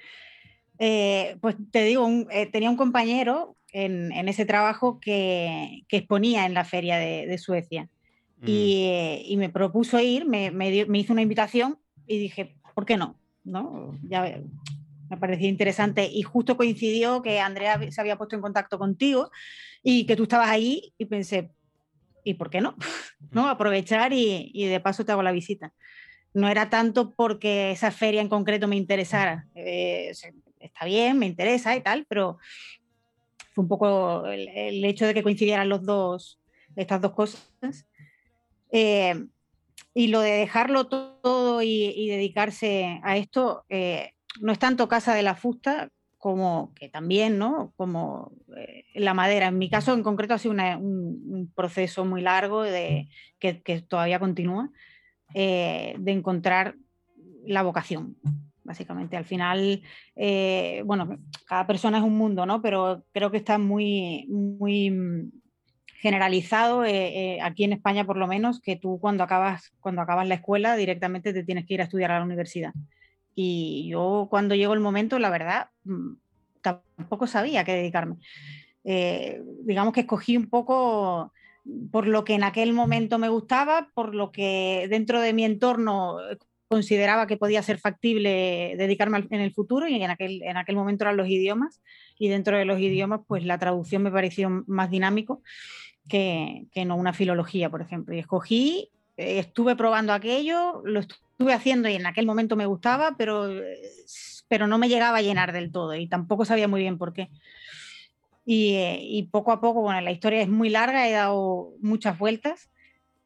Eh, 0.79 1.37
pues 1.41 1.57
te 1.71 1.85
digo, 1.85 2.09
eh, 2.31 2.47
tenía 2.47 2.71
un 2.71 2.77
compañero 2.77 3.57
en, 3.73 4.13
ese 4.29 4.47
trabajo 4.47 5.01
que, 5.01 5.83
exponía 5.91 6.47
en 6.47 6.55
la 6.55 6.65
feria 6.65 6.97
de, 6.97 7.39
Suecia 7.39 7.89
mm. 8.41 8.47
y, 8.47 9.35
me 9.37 9.51
propuso 9.51 9.99
ir, 10.01 10.25
me, 10.25 10.51
hizo 10.95 11.13
una 11.13 11.23
invitación 11.23 11.79
y 12.07 12.19
dije, 12.19 12.57
¿por 12.75 12.87
qué 12.87 12.97
no? 12.97 13.19
¿No? 13.45 13.99
Ya 14.05 14.41
me 15.11 15.17
parecía 15.17 15.49
interesante 15.49 16.09
y 16.11 16.23
justo 16.23 16.57
coincidió 16.57 17.23
que 17.23 17.41
Andrea 17.41 17.81
se 17.91 18.01
había 18.01 18.17
puesto 18.17 18.37
en 18.37 18.43
contacto 18.43 18.79
contigo 18.79 19.31
y 19.83 20.07
que 20.07 20.17
tú 20.17 20.25
estabas 20.25 20.49
ahí 20.49 20.95
y 20.97 21.07
pensé, 21.07 21.51
¿y 22.25 22.35
por 22.35 22.51
qué 22.51 22.61
no? 22.61 22.77
¿No? 23.33 23.49
Aprovechar 23.49 24.13
y, 24.13 24.51
y 24.55 24.67
de 24.67 24.81
paso 24.81 25.05
te 25.05 25.13
hago 25.13 25.23
la 25.23 25.33
visita 25.33 25.73
no 26.39 26.49
era 26.49 26.71
tanto 26.71 27.11
porque 27.11 27.73
esa 27.73 27.91
feria 27.91 28.21
en 28.21 28.29
concreto 28.29 28.69
me 28.69 28.77
interesara. 28.77 29.47
Eh, 29.57 30.13
está 30.61 30.85
bien, 30.85 31.19
me 31.19 31.27
interesa 31.27 31.75
y 31.77 31.81
tal, 31.81 32.07
pero 32.09 32.39
fue 33.53 33.63
un 33.63 33.69
poco 33.69 34.25
el, 34.27 34.85
hecho 34.85 35.05
de 35.05 35.15
que 35.15 35.25
coincidieran 35.25 35.69
los 35.69 35.85
dos, 35.85 36.39
estas 36.77 37.01
dos 37.01 37.13
cosas. 37.13 37.51
Eh, 38.71 39.27
y 39.95 40.09
lo 40.09 40.21
de 40.21 40.31
dejarlo 40.31 40.87
todo 40.87 41.61
y, 41.61 42.09
dedicarse 42.09 43.01
a 43.03 43.17
esto, 43.17 43.65
eh, 43.69 44.13
no 44.41 44.53
es 44.53 44.61
tanto 44.61 44.89
Casa 44.89 45.15
de 45.15 45.25
la 45.25 45.35
Fusta 45.35 45.91
como 46.19 46.73
que 46.75 46.89
también, 46.89 47.39
¿no? 47.39 47.73
Como 47.77 48.33
la 48.95 49.15
madera. 49.15 49.49
En 49.49 49.59
mi 49.59 49.71
caso 49.71 49.93
en 49.93 50.05
concreto 50.05 50.35
ha 50.35 50.39
sido 50.39 50.53
un, 50.53 51.53
proceso 51.55 52.05
muy 52.05 52.21
largo 52.21 52.63
de, 52.63 53.09
que, 53.41 53.61
que 53.63 53.83
todavía 53.83 54.21
continúa 54.21 54.71
eh, 55.35 55.95
de 55.99 56.13
encontrar 56.13 56.75
la 57.47 57.63
vocación, 57.63 58.17
básicamente. 58.65 59.17
Al 59.17 59.25
final, 59.25 59.83
eh, 60.17 60.83
bueno, 60.87 61.19
cada 61.47 61.67
persona 61.67 61.99
es 61.99 62.05
un 62.05 62.17
mundo, 62.17 62.47
¿no? 62.47 62.63
Pero 62.63 63.05
creo 63.13 63.31
que 63.31 63.37
está 63.37 63.59
muy, 63.59 64.27
muy 64.29 64.91
mm, 64.91 65.31
generalizado 66.01 66.85
eh, 66.85 67.41
aquí 67.43 67.65
en 67.65 67.73
España 67.75 68.07
por 68.07 68.17
lo 68.17 68.27
menos 68.27 68.61
que 68.61 68.77
tú 68.77 68.99
cuando 69.01 69.25
acabas 69.25 69.73
cuando 69.81 70.01
acabas 70.01 70.29
la 70.29 70.37
escuela 70.37 70.77
directamente 70.77 71.33
te 71.33 71.43
tienes 71.43 71.67
que 71.67 71.75
ir 71.75 71.81
a 71.81 71.85
estudiar 71.85 72.13
a 72.13 72.21
la 72.21 72.25
universidad 72.25 72.73
y 73.35 73.89
yo 73.91 74.29
cuando 74.31 74.55
llegó 74.55 74.75
el 74.75 74.81
momento 74.81 75.19
la 75.19 75.29
verdad 75.29 75.71
mm, 75.83 76.13
tampoco 76.63 77.27
sabía 77.27 77.63
a 77.63 77.65
qué 77.65 77.73
dedicarme 77.73 78.19
digamos 79.65 79.93
que 79.93 80.03
escogí 80.03 80.37
un 80.37 80.49
poco 80.49 81.33
por 81.91 82.07
lo 82.07 82.25
que 82.25 82.35
en 82.35 82.45
aquel 82.45 82.73
momento 82.73 83.19
me 83.19 83.29
gustaba, 83.29 83.91
por 83.95 84.15
lo 84.15 84.33
que 84.33 84.87
dentro 84.91 85.21
de 85.21 85.33
mi 85.33 85.45
entorno 85.45 86.19
consideraba 86.69 87.27
que 87.27 87.37
podía 87.37 87.63
ser 87.63 87.79
factible 87.79 88.75
dedicarme 88.77 89.27
en 89.31 89.41
el 89.41 89.55
futuro 89.55 89.89
y 89.89 90.03
en 90.03 90.11
aquel, 90.11 90.43
en 90.43 90.57
aquel 90.57 90.77
momento 90.77 91.05
eran 91.05 91.17
los 91.17 91.29
idiomas 91.29 91.81
y 92.19 92.29
dentro 92.29 92.59
de 92.59 92.67
los 92.67 92.79
idiomas 92.79 93.21
pues 93.27 93.45
la 93.45 93.59
traducción 93.59 94.03
me 94.03 94.11
pareció 94.11 94.65
más 94.67 94.91
dinámico 94.91 95.43
que, 96.09 96.67
que 96.73 96.85
no 96.85 96.97
una 96.97 97.13
filología, 97.13 97.71
por 97.71 97.81
ejemplo. 97.81 98.15
Y 98.15 98.19
escogí, 98.19 98.91
estuve 99.17 99.77
probando 99.77 100.13
aquello, 100.13 100.83
lo 100.85 101.01
estuve 101.01 101.53
haciendo 101.53 101.89
y 101.89 101.95
en 101.95 102.07
aquel 102.07 102.27
momento 102.27 102.57
me 102.57 102.67
gustaba, 102.67 103.15
pero, 103.17 103.49
pero 104.49 104.67
no 104.67 104.79
me 104.79 104.89
llegaba 104.89 105.19
a 105.19 105.23
llenar 105.23 105.53
del 105.53 105.73
todo 105.73 105.95
y 105.95 106.07
tampoco 106.07 106.45
sabía 106.45 106.69
muy 106.69 106.81
bien 106.81 106.99
por 106.99 107.13
qué. 107.13 107.31
Eh, 108.51 109.01
y, 109.03 109.25
poco 109.25 109.53
a 109.53 109.61
poco, 109.61 109.83
bueno, 109.83 110.01
la 110.01 110.11
historia 110.11 110.41
es 110.41 110.49
muy 110.49 110.71
larga, 110.71 111.07
he 111.07 111.13
dado 111.13 111.75
muchas 111.83 112.19
vueltas 112.19 112.71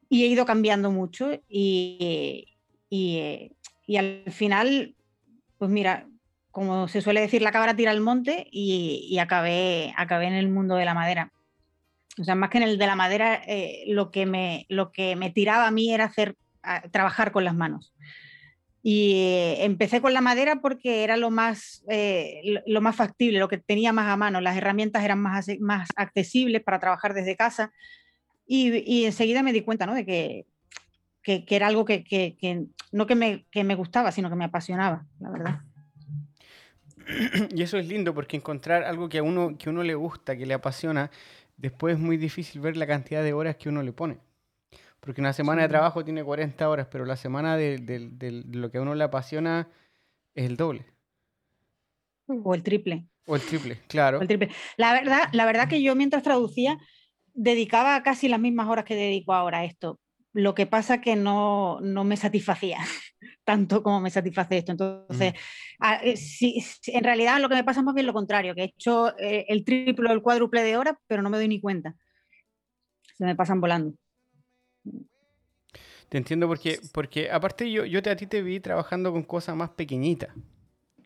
y 0.09 0.23
he 0.23 0.27
ido 0.27 0.45
cambiando 0.45 0.91
mucho 0.91 1.31
y, 1.47 2.57
y, 2.89 3.55
y 3.87 3.95
al 3.95 4.25
final, 4.31 4.95
pues 5.57 5.71
mira, 5.71 6.07
como 6.51 6.89
se 6.89 7.01
suele 7.01 7.21
decir, 7.21 7.41
la 7.41 7.53
cabra 7.53 7.73
tira 7.73 7.91
al 7.91 8.01
monte 8.01 8.47
y, 8.51 9.17
acabé, 9.17 9.93
acabé 9.95 10.27
en 10.27 10.33
el 10.33 10.49
mundo 10.49 10.75
de 10.75 10.85
la 10.85 10.93
madera. 10.93 11.31
O 12.19 12.25
sea, 12.25 12.35
más 12.35 12.49
que 12.49 12.57
en 12.57 12.65
el 12.65 12.77
de 12.77 12.85
la 12.85 12.97
madera, 12.97 13.41
eh, 13.47 13.85
lo, 13.87 14.11
que 14.11 14.25
me, 14.25 14.65
lo 14.67 14.91
que 14.91 15.15
me 15.15 15.31
tiraba 15.31 15.67
a 15.67 15.71
mí 15.71 15.93
era 15.93 16.03
hacer, 16.03 16.35
trabajar 16.91 17.31
con 17.31 17.45
las 17.45 17.55
manos. 17.55 17.93
Y 18.85 19.13
eh, 19.13 19.63
empecé 19.63 20.01
con 20.01 20.13
la 20.13 20.19
madera 20.19 20.57
porque 20.57 21.05
era 21.05 21.15
lo 21.15 21.31
más, 21.31 21.83
eh, 21.87 22.41
lo 22.67 22.81
más 22.81 22.95
factible, 22.95 23.39
lo 23.39 23.47
que 23.47 23.57
tenía 23.57 23.93
más 23.93 24.09
a 24.09 24.17
mano. 24.17 24.41
Las 24.41 24.57
herramientas 24.57 25.05
eran 25.05 25.21
más, 25.21 25.47
más 25.61 25.87
accesibles 25.95 26.61
para 26.61 26.79
trabajar 26.79 27.13
desde 27.13 27.37
casa. 27.37 27.71
Y, 28.45 29.05
enseguida 29.05 29.41
me 29.41 29.53
di 29.53 29.61
cuenta 29.61 29.85
¿no? 29.85 29.95
de 29.95 30.05
que, 30.05 30.45
que, 31.23 31.45
era 31.55 31.67
algo 31.67 31.85
que, 31.85 32.03
que 32.03 32.65
no 32.91 33.05
me, 33.05 33.45
que 33.49 33.63
me, 33.63 33.75
gustaba, 33.75 34.11
sino 34.11 34.29
que 34.29 34.35
me 34.35 34.43
apasionaba, 34.43 35.05
la 35.19 35.29
verdad. 35.31 35.61
Y 37.55 37.61
eso 37.61 37.77
es 37.77 37.87
lindo 37.87 38.13
porque 38.13 38.37
encontrar 38.37 38.83
algo 38.83 39.09
que 39.09 39.19
a 39.19 39.23
uno, 39.23 39.57
que 39.57 39.69
uno 39.69 39.83
le 39.83 39.95
gusta, 39.95 40.37
que 40.37 40.45
le 40.45 40.53
apasiona, 40.53 41.09
después 41.57 41.95
es 41.95 41.99
muy 41.99 42.17
difícil 42.17 42.61
ver 42.61 42.77
la 42.77 42.87
cantidad 42.87 43.23
de 43.23 43.33
horas 43.33 43.55
que 43.55 43.69
uno 43.69 43.81
le 43.81 43.93
pone. 43.93 44.19
Porque 45.03 45.19
una 45.19 45.33
semana 45.33 45.63
de 45.63 45.67
trabajo 45.67 46.05
tiene 46.05 46.23
40 46.23 46.69
horas, 46.69 46.87
pero 46.89 47.03
la 47.03 47.17
semana 47.17 47.57
de, 47.57 47.77
lo 48.49 48.71
que 48.71 48.77
a 48.77 48.81
uno 48.81 48.95
le 48.95 49.03
apasiona 49.03 49.67
es 50.33 50.45
el 50.45 50.55
doble. 50.55 50.85
O 52.25 52.55
el 52.55 52.63
triple. 52.63 53.05
O 53.25 53.35
el 53.35 53.41
triple, 53.41 53.81
claro. 53.89 54.21
el 54.21 54.27
triple. 54.29 54.49
La, 54.77 54.93
verdad, 54.93 55.27
la 55.33 55.45
verdad 55.45 55.67
que 55.67 55.81
yo 55.81 55.93
mientras 55.95 56.23
traducía 56.23 56.77
dedicaba 57.33 58.01
casi 58.01 58.29
las 58.29 58.39
mismas 58.39 58.69
horas 58.69 58.85
que 58.85 58.95
dedico 58.95 59.33
ahora 59.33 59.59
a 59.59 59.65
esto. 59.65 59.99
Lo 60.31 60.55
que 60.55 60.67
pasa 60.67 61.01
que 61.01 61.17
no, 61.17 61.81
no 61.81 62.05
me 62.05 62.15
satisfacía 62.15 62.77
tanto 63.43 63.83
como 63.83 63.99
me 63.99 64.09
satisface 64.09 64.59
esto. 64.59 64.71
Entonces, 64.71 65.33
eh, 66.03 66.15
en 66.87 67.03
realidad 67.03 67.41
lo 67.41 67.49
que 67.49 67.55
me 67.55 67.65
pasa 67.65 67.81
es 67.81 67.85
más 67.85 67.93
bien 67.93 68.07
lo 68.07 68.13
contrario, 68.13 68.55
que 68.55 68.61
he 68.61 68.65
hecho 68.65 69.17
eh, 69.19 69.47
el 69.49 69.65
triple 69.65 70.09
o 70.09 70.13
el 70.13 70.21
cuádruple 70.21 70.63
de 70.63 70.77
horas, 70.77 70.95
pero 71.07 71.21
no 71.21 71.29
me 71.29 71.35
doy 71.35 71.49
ni 71.49 71.59
cuenta. 71.59 71.93
Se 73.17 73.25
me 73.25 73.35
pasan 73.35 73.59
volando. 73.59 73.97
Te 76.13 76.19
entiendo 76.19 76.47
porque, 76.47 76.79
porque 76.91 77.31
aparte 77.31 77.71
yo, 77.71 77.85
yo 77.85 78.03
te, 78.03 78.11
a 78.11 78.15
ti 78.15 78.27
te 78.27 78.43
vi 78.43 78.59
trabajando 78.59 79.11
con 79.11 79.23
cosas 79.23 79.55
más 79.55 79.71
pequeñitas, 79.71 80.29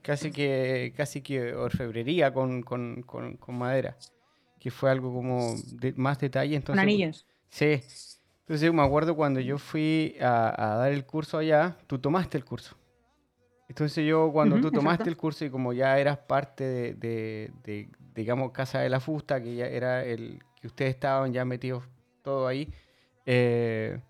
casi 0.02 0.32
que, 0.32 0.94
casi 0.98 1.22
que 1.22 1.56
orfebrería 1.56 2.34
con, 2.34 2.62
con, 2.62 3.04
con, 3.04 3.58
madera, 3.58 3.96
que 4.60 4.70
fue 4.70 4.92
algo 4.92 5.14
como 5.14 5.56
de 5.72 5.94
más 5.94 6.20
detalle. 6.20 6.58
Entonces, 6.58 6.82
con 6.82 6.90
anillos. 6.90 7.26
Sí. 7.48 7.82
Entonces 8.42 8.74
me 8.74 8.82
acuerdo 8.82 9.16
cuando 9.16 9.40
yo 9.40 9.58
fui 9.58 10.18
a, 10.20 10.76
dar 10.78 10.92
el 10.92 11.06
curso 11.06 11.38
allá, 11.38 11.78
tú 11.88 12.00
tomaste 12.00 12.38
el 12.38 12.44
curso. 12.44 12.76
Entonces 13.70 14.06
yo 14.06 14.30
cuando 14.34 14.60
tú 14.60 14.72
tomaste 14.72 15.08
el 15.08 15.16
curso 15.16 15.46
y 15.46 15.50
como 15.50 15.72
ya 15.72 15.98
eras 15.98 16.18
parte 16.18 16.66
de, 16.96 17.50
de, 17.64 17.90
digamos, 18.14 18.52
Casa 18.52 18.80
de 18.80 18.90
la 18.90 19.00
Fusta, 19.00 19.42
que 19.42 19.56
ya 19.56 19.68
era 19.68 20.04
el 20.04 20.44
que 20.60 20.68
ustedes 20.68 20.96
estaban 20.96 21.32
ya 21.32 21.46
metidos 21.46 21.86
todo 22.24 22.46
ahí, 22.46 22.74
eh, 23.26 24.02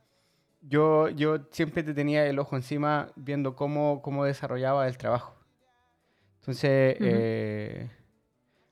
yo, 0.68 1.10
yo 1.10 1.40
siempre 1.52 1.84
te 1.84 1.94
tenía 1.94 2.26
el 2.26 2.40
ojo 2.40 2.56
encima 2.56 3.10
viendo 3.16 3.56
cómo, 3.56 4.02
cómo 4.02 4.26
desarrollaba 4.26 4.88
el 4.88 4.98
trabajo. 4.98 5.36
Entonces, 6.40 6.98
eh, 7.00 7.90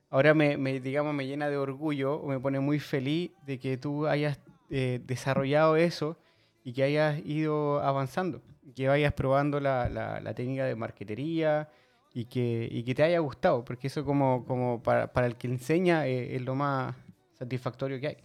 ahora 0.10 0.34
me, 0.34 0.80
digamos, 0.80 1.14
me 1.14 1.28
llena 1.28 1.50
de 1.50 1.58
orgullo 1.58 2.22
me 2.24 2.40
pone 2.40 2.60
muy 2.60 2.80
feliz 2.80 3.32
de 3.46 3.60
que 3.60 3.78
tú 3.78 4.08
hayas 4.08 4.40
eh, 4.70 5.02
desarrollado 5.06 5.76
eso 5.76 6.18
y 6.64 6.74
que 6.74 6.84
hayas 6.84 7.20
ido 7.26 7.80
avanzando, 7.82 8.42
que 8.76 8.88
vayas 8.88 9.14
probando 9.14 9.60
la, 9.60 9.90
la, 9.90 10.34
técnica 10.34 10.66
de 10.66 10.76
marquetería 10.76 11.70
y 12.14 12.26
que, 12.26 12.68
y 12.72 12.84
que, 12.84 12.96
te 12.96 13.04
haya 13.04 13.20
gustado, 13.20 13.64
porque 13.64 13.88
eso 13.88 14.04
como, 14.04 14.46
como 14.46 14.82
para, 14.82 15.12
para 15.12 15.28
el 15.28 15.36
que 15.36 15.48
enseña 15.48 16.08
es 16.08 16.42
lo 16.42 16.56
más 16.56 16.96
satisfactorio 17.34 18.00
que 18.00 18.08
hay. 18.08 18.18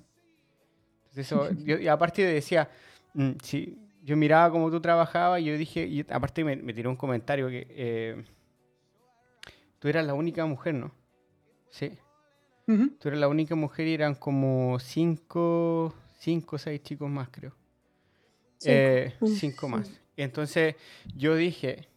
Entonces 1.11 1.27
eso, 1.27 1.51
yo, 1.65 1.77
y 1.77 1.89
aparte 1.89 2.25
decía, 2.25 2.71
mm, 3.15 3.31
si, 3.43 3.79
yo 4.03 4.17
miraba 4.17 4.51
cómo 4.51 4.71
tú 4.71 4.81
trabajabas 4.81 5.41
y 5.41 5.45
yo 5.45 5.57
dije, 5.57 5.87
y 5.87 6.05
aparte 6.11 6.45
me, 6.45 6.57
me 6.57 6.73
tiró 6.73 6.91
un 6.91 6.97
comentario 6.97 7.49
que 7.49 7.67
eh, 7.71 8.25
tú 9.79 9.89
eras 9.89 10.07
la 10.07 10.15
única 10.15 10.47
mujer, 10.47 10.75
¿no? 10.75 10.93
Sí. 11.71 11.99
Tú 13.01 13.09
eras 13.09 13.19
la 13.19 13.27
única 13.27 13.57
mujer 13.57 13.89
y 13.89 13.95
eran 13.95 14.15
como 14.15 14.79
cinco, 14.79 15.93
cinco 16.21 16.55
o 16.55 16.59
seis 16.59 16.81
chicos 16.85 17.11
más, 17.11 17.29
creo. 17.29 17.53
Cinco, 18.59 18.73
eh, 18.73 19.15
cinco 19.37 19.69
más. 19.69 19.91
Entonces 20.17 20.77
yo 21.17 21.35
dije, 21.35 21.89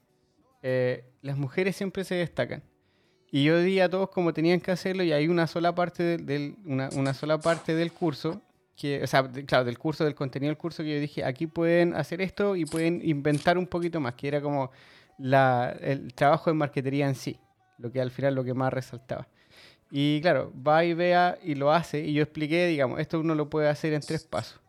eh, 0.63 1.06
las 1.21 1.38
mujeres 1.38 1.76
siempre 1.76 2.04
se 2.04 2.15
destacan. 2.15 2.63
Y 3.30 3.43
yo 3.43 3.60
di 3.60 3.80
a 3.82 3.89
todos 3.89 4.10
como 4.10 4.34
tenían 4.34 4.62
que 4.62 4.71
hacerlo 4.71 5.04
y 5.04 5.12
hay 5.12 5.28
una 5.28 5.45
sola 5.45 5.76
parte 5.76 6.17
del, 6.17 6.56
una, 6.65 6.89
una, 6.95 7.13
sola 7.13 7.39
parte 7.39 7.76
del 7.76 7.91
curso 7.91 8.41
que, 8.75 9.03
o 9.03 9.07
sea, 9.07 9.29
claro, 9.45 9.65
del 9.65 9.77
curso, 9.77 10.03
del 10.03 10.15
contenido 10.15 10.49
del 10.49 10.57
curso, 10.57 10.83
que 10.83 10.95
yo 10.95 10.99
dije, 10.99 11.23
aquí 11.23 11.47
pueden 11.47 11.95
hacer 11.95 12.21
esto 12.21 12.55
y 12.55 12.65
pueden 12.65 13.01
inventar 13.03 13.57
un 13.57 13.67
poquito 13.67 13.99
más, 13.99 14.15
que 14.15 14.27
era 14.27 14.41
como 14.41 14.71
la, 15.17 15.75
el 15.81 16.13
trabajo 16.13 16.49
de 16.49 16.55
marquetería 16.55 17.07
en 17.07 17.15
sí, 17.15 17.39
lo 17.77 17.91
que 17.91 18.01
al 18.01 18.12
final 18.12 18.36
lo 18.36 18.43
que 18.43 18.53
más 18.53 18.73
resaltaba. 18.73 19.27
Y 19.91 20.21
claro, 20.21 20.51
va 20.55 20.83
y 20.83 20.93
vea 20.95 21.38
y 21.43 21.55
lo 21.55 21.71
hace, 21.71 21.99
y 21.99 22.13
yo 22.13 22.23
expliqué, 22.23 22.65
digamos, 22.67 22.99
esto 22.99 23.19
uno 23.19 23.36
lo 23.36 23.49
puede 23.49 23.69
hacer 23.69 23.93
en 23.93 24.01
tres 24.01 24.23
pasos. 24.23 24.59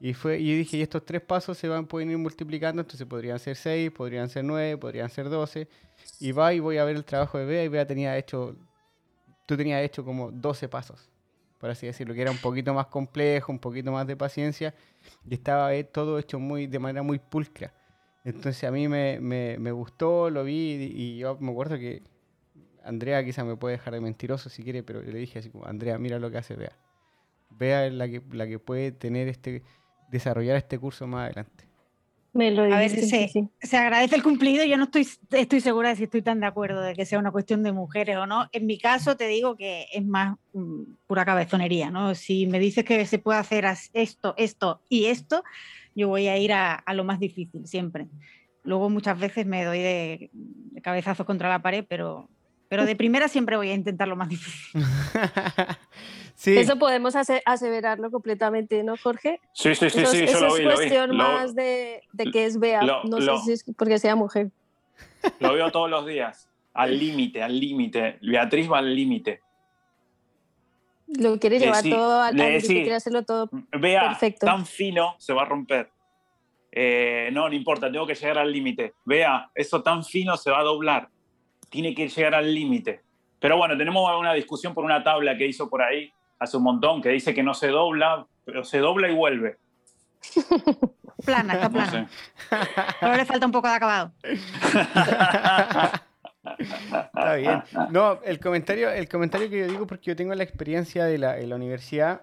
Y, 0.00 0.14
fue, 0.14 0.38
y 0.38 0.56
dije, 0.56 0.76
y 0.76 0.82
estos 0.82 1.04
tres 1.04 1.20
pasos 1.20 1.58
se 1.58 1.66
van, 1.66 1.86
pueden 1.86 2.10
ir 2.12 2.18
multiplicando, 2.18 2.82
entonces 2.82 3.04
podrían 3.04 3.40
ser 3.40 3.56
seis, 3.56 3.90
podrían 3.90 4.28
ser 4.28 4.44
nueve, 4.44 4.76
podrían 4.78 5.10
ser 5.10 5.28
doce. 5.28 5.66
Y 6.20 6.30
va 6.30 6.54
y 6.54 6.60
voy 6.60 6.78
a 6.78 6.84
ver 6.84 6.94
el 6.94 7.04
trabajo 7.04 7.38
de 7.38 7.44
Bea 7.44 7.64
y 7.64 7.68
Bea 7.68 7.84
tenía 7.84 8.16
hecho, 8.16 8.54
tú 9.46 9.56
tenías 9.56 9.82
hecho 9.82 10.04
como 10.04 10.30
doce 10.30 10.68
pasos 10.68 11.10
por 11.58 11.70
así 11.70 11.86
decirlo, 11.86 12.14
que 12.14 12.22
era 12.22 12.30
un 12.30 12.38
poquito 12.38 12.72
más 12.74 12.86
complejo, 12.86 13.52
un 13.52 13.58
poquito 13.58 13.92
más 13.92 14.06
de 14.06 14.16
paciencia, 14.16 14.74
y 15.28 15.34
estaba 15.34 15.70
todo 15.84 16.18
hecho 16.18 16.38
muy, 16.38 16.66
de 16.66 16.78
manera 16.78 17.02
muy 17.02 17.18
pulcra. 17.18 17.72
Entonces 18.24 18.62
a 18.64 18.70
mí 18.70 18.88
me, 18.88 19.18
me, 19.20 19.72
gustó, 19.72 20.30
lo 20.30 20.44
vi, 20.44 20.92
y 20.94 21.18
yo 21.18 21.36
me 21.40 21.50
acuerdo 21.50 21.78
que 21.78 22.02
Andrea 22.84 23.24
quizá 23.24 23.44
me 23.44 23.56
puede 23.56 23.76
dejar 23.76 23.94
de 23.94 24.00
mentiroso 24.00 24.50
si 24.50 24.62
quiere, 24.62 24.82
pero 24.82 25.02
le 25.02 25.18
dije 25.18 25.38
así 25.38 25.50
como, 25.50 25.66
Andrea, 25.66 25.98
mira 25.98 26.18
lo 26.18 26.30
que 26.30 26.38
hace 26.38 26.54
Bea. 26.54 26.76
Bea 27.50 27.90
la 27.90 28.08
que, 28.08 28.22
la 28.32 28.46
que 28.46 28.58
puede 28.58 28.92
tener 28.92 29.28
este, 29.28 29.62
desarrollar 30.10 30.56
este 30.56 30.78
curso 30.78 31.06
más 31.06 31.26
adelante 31.26 31.67
a 32.40 32.78
veces 32.78 33.10
se, 33.60 33.76
agradece 33.76 34.16
el 34.16 34.22
cumplido. 34.22 34.64
Yo 34.64 34.76
no 34.76 34.84
estoy, 34.84 35.06
estoy 35.30 35.60
segura 35.60 35.90
de 35.90 35.96
si 35.96 36.04
estoy 36.04 36.22
tan 36.22 36.40
de 36.40 36.46
acuerdo 36.46 36.80
de 36.80 36.94
que 36.94 37.04
sea 37.04 37.18
una 37.18 37.32
cuestión 37.32 37.62
de 37.62 37.72
mujeres 37.72 38.16
o 38.16 38.26
no. 38.26 38.48
En 38.52 38.66
mi 38.66 38.78
caso 38.78 39.16
te 39.16 39.26
digo 39.26 39.56
que 39.56 39.86
es 39.92 40.04
más 40.04 40.36
mm, 40.52 40.82
pura 41.06 41.24
cabezonería, 41.24 41.90
¿no? 41.90 42.14
Si 42.14 42.46
me 42.46 42.58
dices 42.58 42.84
que 42.84 43.04
se 43.06 43.18
puede 43.18 43.38
hacer 43.38 43.64
esto, 43.92 44.34
esto 44.36 44.82
y 44.88 45.06
esto, 45.06 45.42
yo 45.94 46.08
voy 46.08 46.28
a 46.28 46.38
ir 46.38 46.52
a, 46.52 46.82
lo 46.94 47.04
más 47.04 47.18
difícil 47.18 47.66
siempre. 47.66 48.06
Luego 48.62 48.90
muchas 48.90 49.18
veces 49.18 49.46
me 49.46 49.64
doy 49.64 49.78
de, 49.78 50.30
de 50.32 50.80
cabezazos 50.82 51.26
contra 51.26 51.48
la 51.48 51.62
pared, 51.62 51.84
pero, 51.88 52.28
pero 52.68 52.84
de 52.84 52.96
primera 52.96 53.28
siempre 53.28 53.56
voy 53.56 53.70
a 53.70 53.74
intentar 53.74 54.08
lo 54.08 54.16
más 54.16 54.28
difícil. 54.28 54.82
Eso 56.44 56.78
podemos 56.78 57.14
aseverarlo 57.16 58.10
completamente, 58.10 58.82
¿no, 58.84 58.96
Jorge? 58.96 59.40
Sí, 59.52 59.74
sí, 59.74 59.90
sí, 59.90 60.06
sí. 60.06 60.24
Eso 60.24 60.56
es 60.56 60.74
cuestión 60.74 61.16
más 61.16 61.54
de, 61.54 62.02
de, 62.12 62.30
que 62.30 62.44
es 62.44 62.60
Bea, 62.60 62.80
no 62.82 63.20
sé 63.20 63.44
si 63.44 63.52
es 63.52 63.64
porque 63.76 63.98
sea 63.98 64.14
mujer. 64.14 64.50
Lo 65.40 65.52
veo 65.52 65.70
todos 65.72 65.90
los 65.90 66.06
días, 66.06 66.48
al 66.74 66.96
límite, 66.96 67.42
al 67.42 67.58
límite. 67.58 68.18
Beatriz 68.22 68.70
va 68.70 68.78
al 68.78 68.94
límite. 68.94 69.40
Lo 71.08 71.38
quiere 71.38 71.58
llevar 71.58 71.82
todo 71.82 72.20
al 72.20 72.36
límite, 72.36 72.66
quiere 72.66 72.94
hacerlo 72.94 73.24
todo 73.24 73.48
Vea, 73.72 74.02
perfecto. 74.02 74.46
tan 74.46 74.66
fino 74.66 75.16
se 75.18 75.32
va 75.32 75.42
a 75.42 75.46
romper. 75.46 75.90
Eh, 76.70 77.30
no, 77.32 77.48
no 77.48 77.54
importa, 77.54 77.90
tengo 77.90 78.06
que 78.06 78.14
llegar 78.14 78.38
al 78.38 78.52
límite. 78.52 78.94
Vea, 79.06 79.50
eso 79.54 79.82
tan 79.82 80.04
fino 80.04 80.36
se 80.36 80.50
va 80.50 80.60
a 80.60 80.64
doblar. 80.64 81.08
Tiene 81.68 81.94
que 81.94 82.08
llegar 82.08 82.34
al 82.34 82.52
límite. 82.52 83.02
Pero 83.40 83.56
bueno, 83.56 83.76
tenemos 83.76 84.04
una 84.18 84.32
discusión 84.32 84.74
por 84.74 84.84
una 84.84 85.02
tabla 85.02 85.36
que 85.36 85.46
hizo 85.46 85.68
por 85.68 85.82
ahí 85.82 86.12
hace 86.38 86.56
un 86.56 86.62
montón, 86.62 87.02
que 87.02 87.10
dice 87.10 87.34
que 87.34 87.42
no 87.42 87.54
se 87.54 87.68
dobla, 87.68 88.26
pero 88.44 88.64
se 88.64 88.78
dobla 88.78 89.08
y 89.08 89.14
vuelve. 89.14 89.58
plana, 91.24 91.54
está 91.54 91.70
plana. 91.70 92.08
Pero 93.00 93.16
le 93.16 93.24
falta 93.24 93.46
un 93.46 93.52
poco 93.52 93.68
de 93.68 93.74
acabado. 93.74 94.12
Está 96.58 97.34
bien. 97.34 97.62
No, 97.90 98.20
el 98.24 98.40
comentario, 98.40 98.90
el 98.90 99.08
comentario 99.08 99.50
que 99.50 99.58
yo 99.60 99.66
digo, 99.66 99.86
porque 99.86 100.06
yo 100.06 100.16
tengo 100.16 100.34
la 100.34 100.44
experiencia 100.44 101.04
de 101.04 101.18
la, 101.18 101.36
la 101.36 101.56
universidad 101.56 102.22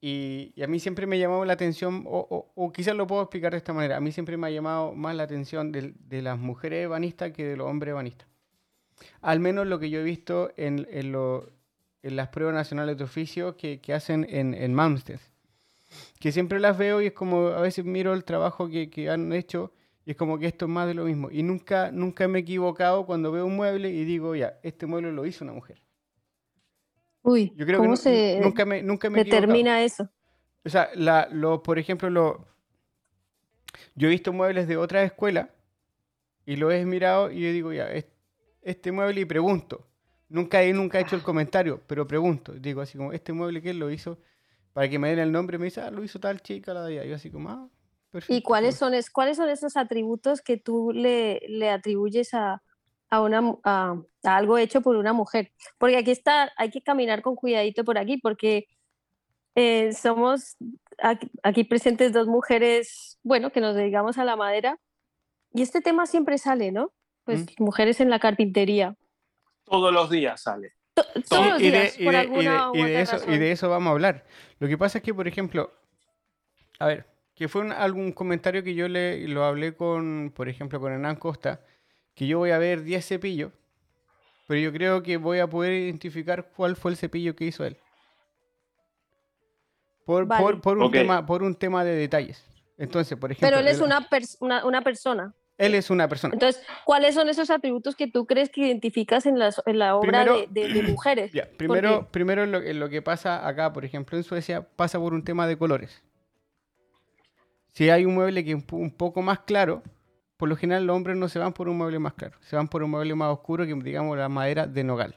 y, 0.00 0.54
a 0.62 0.66
mí 0.66 0.78
siempre 0.78 1.06
me 1.06 1.16
ha 1.16 1.18
llamado 1.18 1.44
la 1.44 1.54
atención, 1.54 2.04
o, 2.06 2.72
quizás 2.74 2.94
lo 2.94 3.06
puedo 3.06 3.22
explicar 3.22 3.52
de 3.52 3.58
esta 3.58 3.72
manera, 3.72 3.96
a 3.96 4.00
mí 4.00 4.12
siempre 4.12 4.36
me 4.36 4.46
ha 4.46 4.50
llamado 4.50 4.92
más 4.92 5.14
la 5.16 5.24
atención 5.24 5.72
de, 5.72 5.92
de 5.98 6.22
las 6.22 6.38
mujeres 6.38 6.84
ebanistas 6.84 7.32
que 7.32 7.44
de 7.44 7.56
los 7.56 7.66
hombres 7.66 7.92
ebanistas. 7.92 8.27
Al 9.20 9.40
menos 9.40 9.66
lo 9.66 9.78
que 9.78 9.90
yo 9.90 10.00
he 10.00 10.04
visto 10.04 10.52
en, 10.56 10.86
en, 10.90 11.12
lo, 11.12 11.50
en 12.02 12.16
las 12.16 12.28
pruebas 12.28 12.54
nacionales 12.54 12.96
de 12.96 13.04
oficio 13.04 13.56
que, 13.56 13.80
que 13.80 13.94
hacen 13.94 14.26
en, 14.28 14.54
en 14.54 14.74
Malmsted. 14.74 15.20
Que 16.20 16.32
siempre 16.32 16.60
las 16.60 16.76
veo 16.76 17.00
y 17.00 17.06
es 17.06 17.12
como, 17.12 17.48
a 17.48 17.60
veces 17.60 17.84
miro 17.84 18.12
el 18.12 18.24
trabajo 18.24 18.68
que, 18.68 18.90
que 18.90 19.08
han 19.10 19.32
hecho 19.32 19.72
y 20.04 20.12
es 20.12 20.16
como 20.16 20.38
que 20.38 20.46
esto 20.46 20.64
es 20.64 20.70
más 20.70 20.86
de 20.86 20.94
lo 20.94 21.04
mismo. 21.04 21.30
Y 21.30 21.42
nunca, 21.42 21.90
nunca 21.92 22.26
me 22.28 22.38
he 22.38 22.42
equivocado 22.42 23.04
cuando 23.04 23.30
veo 23.30 23.44
un 23.46 23.56
mueble 23.56 23.90
y 23.90 24.04
digo, 24.04 24.34
ya, 24.34 24.58
este 24.62 24.86
mueble 24.86 25.12
lo 25.12 25.26
hizo 25.26 25.44
una 25.44 25.52
mujer. 25.52 25.82
Uy, 27.22 27.52
Yo 27.56 27.66
creo 27.66 27.78
¿cómo 27.78 27.90
que 27.92 27.96
se 27.98 28.38
nunca 28.40 28.64
me, 28.64 28.82
nunca 28.82 29.10
me 29.10 29.20
he 29.20 29.24
determina 29.24 29.82
eso? 29.82 30.08
O 30.64 30.68
sea, 30.70 30.88
la, 30.94 31.28
lo, 31.30 31.62
por 31.62 31.78
ejemplo, 31.78 32.08
lo, 32.10 32.46
yo 33.94 34.08
he 34.08 34.10
visto 34.10 34.32
muebles 34.32 34.66
de 34.66 34.76
otras 34.76 35.04
escuelas 35.04 35.48
y 36.46 36.56
lo 36.56 36.70
he 36.70 36.84
mirado 36.86 37.30
y 37.30 37.40
yo 37.42 37.52
digo, 37.52 37.72
ya, 37.72 37.90
es- 37.92 38.06
este 38.62 38.92
mueble 38.92 39.20
y 39.20 39.24
pregunto. 39.24 39.86
Nunca 40.28 40.62
he, 40.62 40.72
nunca 40.72 40.98
he 40.98 41.02
hecho 41.02 41.16
el 41.16 41.22
comentario, 41.22 41.82
pero 41.86 42.06
pregunto. 42.06 42.52
Digo 42.52 42.80
así 42.80 42.98
como, 42.98 43.12
¿este 43.12 43.32
mueble 43.32 43.62
quién 43.62 43.78
lo 43.78 43.90
hizo? 43.90 44.18
Para 44.72 44.88
que 44.88 44.98
me 44.98 45.08
den 45.08 45.18
el 45.18 45.32
nombre, 45.32 45.58
me 45.58 45.66
dice, 45.66 45.80
ah, 45.80 45.90
lo 45.90 46.04
hizo 46.04 46.20
tal 46.20 46.42
chica, 46.42 46.74
la 46.74 46.84
de 46.84 47.00
allá. 47.00 47.08
Yo 47.08 47.14
así 47.16 47.30
como, 47.30 47.48
ah, 47.48 47.68
perfecto. 48.10 48.34
¿Y 48.34 48.42
cuáles 48.42 48.76
son, 48.76 48.94
es, 48.94 49.10
cuáles 49.10 49.38
son 49.38 49.48
esos 49.48 49.76
atributos 49.76 50.42
que 50.42 50.58
tú 50.58 50.92
le, 50.92 51.40
le 51.48 51.70
atribuyes 51.70 52.34
a, 52.34 52.62
a, 53.08 53.22
una, 53.22 53.56
a 53.64 54.02
algo 54.22 54.58
hecho 54.58 54.82
por 54.82 54.96
una 54.96 55.14
mujer? 55.14 55.52
Porque 55.78 55.96
aquí 55.96 56.10
está, 56.10 56.52
hay 56.56 56.70
que 56.70 56.82
caminar 56.82 57.22
con 57.22 57.34
cuidadito 57.34 57.84
por 57.84 57.96
aquí, 57.96 58.18
porque 58.18 58.66
eh, 59.54 59.92
somos 59.94 60.56
aquí, 60.98 61.30
aquí 61.42 61.64
presentes 61.64 62.12
dos 62.12 62.28
mujeres, 62.28 63.18
bueno, 63.22 63.50
que 63.50 63.60
nos 63.62 63.74
dedicamos 63.74 64.18
a 64.18 64.24
la 64.24 64.36
madera, 64.36 64.78
y 65.54 65.62
este 65.62 65.80
tema 65.80 66.06
siempre 66.06 66.36
sale, 66.36 66.70
¿no? 66.70 66.92
Pues 67.28 67.40
Mm. 67.58 67.62
mujeres 67.64 68.00
en 68.00 68.08
la 68.08 68.18
carpintería. 68.18 68.96
Todos 69.64 69.92
los 69.92 70.08
días 70.08 70.40
sale. 70.40 70.72
To- 70.94 71.04
Todos 71.28 71.46
los 71.50 71.60
y, 71.60 71.70
de, 71.70 71.80
días, 71.80 72.00
y 72.00 72.04
por 72.04 72.12
de- 72.14 72.18
y 72.18 72.20
alguna 72.22 72.52
de- 72.64 72.68
u 72.70 72.74
y 72.74 72.82
de 72.90 73.02
otra 73.02 73.16
eso, 73.18 73.30
y 73.30 73.36
de 73.38 73.52
eso 73.52 73.68
vamos 73.68 73.88
a 73.88 73.92
hablar. 73.92 74.24
Lo 74.58 74.66
que 74.66 74.78
pasa 74.78 74.96
es 74.96 75.04
que, 75.04 75.12
por 75.12 75.28
ejemplo, 75.28 75.70
a 76.78 76.86
ver, 76.86 77.04
que 77.34 77.48
fue 77.48 77.60
un- 77.60 77.72
algún 77.72 78.12
comentario 78.12 78.62
que 78.64 78.74
yo 78.74 78.88
le 78.88 79.28
lo 79.28 79.44
hablé 79.44 79.76
con, 79.76 80.32
por 80.34 80.48
ejemplo, 80.48 80.80
con 80.80 80.90
Hernán 80.90 81.16
Costa, 81.16 81.60
que 82.14 82.26
yo 82.26 82.38
voy 82.38 82.50
a 82.50 82.58
ver 82.58 82.82
10 82.82 83.06
cepillos, 83.06 83.52
pero 84.46 84.58
yo 84.58 84.72
creo 84.72 85.02
que 85.02 85.18
voy 85.18 85.40
a 85.40 85.46
poder 85.46 85.74
identificar 85.74 86.50
cuál 86.56 86.76
fue 86.76 86.92
el 86.92 86.96
cepillo 86.96 87.36
que 87.36 87.44
hizo 87.44 87.62
él. 87.66 87.76
Por, 90.06 90.24
Vale. 90.24 90.42
por, 90.42 90.60
por 90.62 90.78
un, 90.78 90.90
tema, 90.90 91.26
por 91.26 91.42
un 91.42 91.54
tema 91.54 91.84
de 91.84 91.94
detalles. 91.94 92.42
Entonces, 92.78 93.18
por 93.18 93.30
ejemplo, 93.30 93.48
Pero 93.48 93.60
él 93.60 93.68
es 93.68 93.80
una, 93.82 94.08
pers- 94.08 94.38
una, 94.40 94.64
una 94.64 94.80
persona. 94.82 95.34
Él 95.58 95.74
es 95.74 95.90
una 95.90 96.08
persona. 96.08 96.32
Entonces, 96.34 96.62
¿cuáles 96.84 97.14
son 97.14 97.28
esos 97.28 97.50
atributos 97.50 97.94
que 97.96 98.06
tú 98.06 98.26
crees 98.26 98.48
que 98.48 98.62
identificas 98.62 99.26
en, 99.26 99.38
la 99.38 99.48
obra 99.96 100.00
Primero- 100.24 100.46
de, 100.48 100.68
de- 100.68 100.72
de 100.72 100.82
mujeres? 100.84 101.32
Primero, 101.56 102.08
primero 102.10 102.46
lo, 102.46 102.62
que- 102.62 102.72
lo 102.74 102.88
que 102.88 103.02
pasa 103.02 103.46
acá, 103.46 103.72
por 103.72 103.84
ejemplo, 103.84 104.16
en 104.16 104.24
Suecia, 104.24 104.66
pasa 104.76 104.98
por 104.98 105.12
un 105.12 105.22
tema 105.24 105.46
de 105.46 105.58
colores. 105.58 106.02
Si 107.72 107.90
hay 107.90 108.04
un 108.04 108.14
mueble 108.14 108.44
que 108.44 108.50
es 108.50 108.56
un 108.56 108.62
po- 108.62 108.76
un 108.76 108.90
poco 108.90 109.22
más 109.22 109.40
claro, 109.40 109.82
por 110.36 110.48
lo 110.48 110.56
general 110.56 110.86
los 110.86 110.96
hombres 110.96 111.16
no 111.16 111.28
se 111.28 111.38
van 111.38 111.52
por 111.52 111.68
un 111.68 111.76
mueble 111.76 111.98
más 111.98 112.14
claro, 112.14 112.36
se 112.40 112.56
van 112.56 112.68
por 112.68 112.82
un 112.82 112.90
mueble 112.90 113.14
más 113.14 113.30
oscuro 113.32 113.66
que 113.66 113.74
digamos 113.74 114.16
la 114.16 114.28
madera 114.28 114.66
de 114.66 114.84
nogal. 114.84 115.16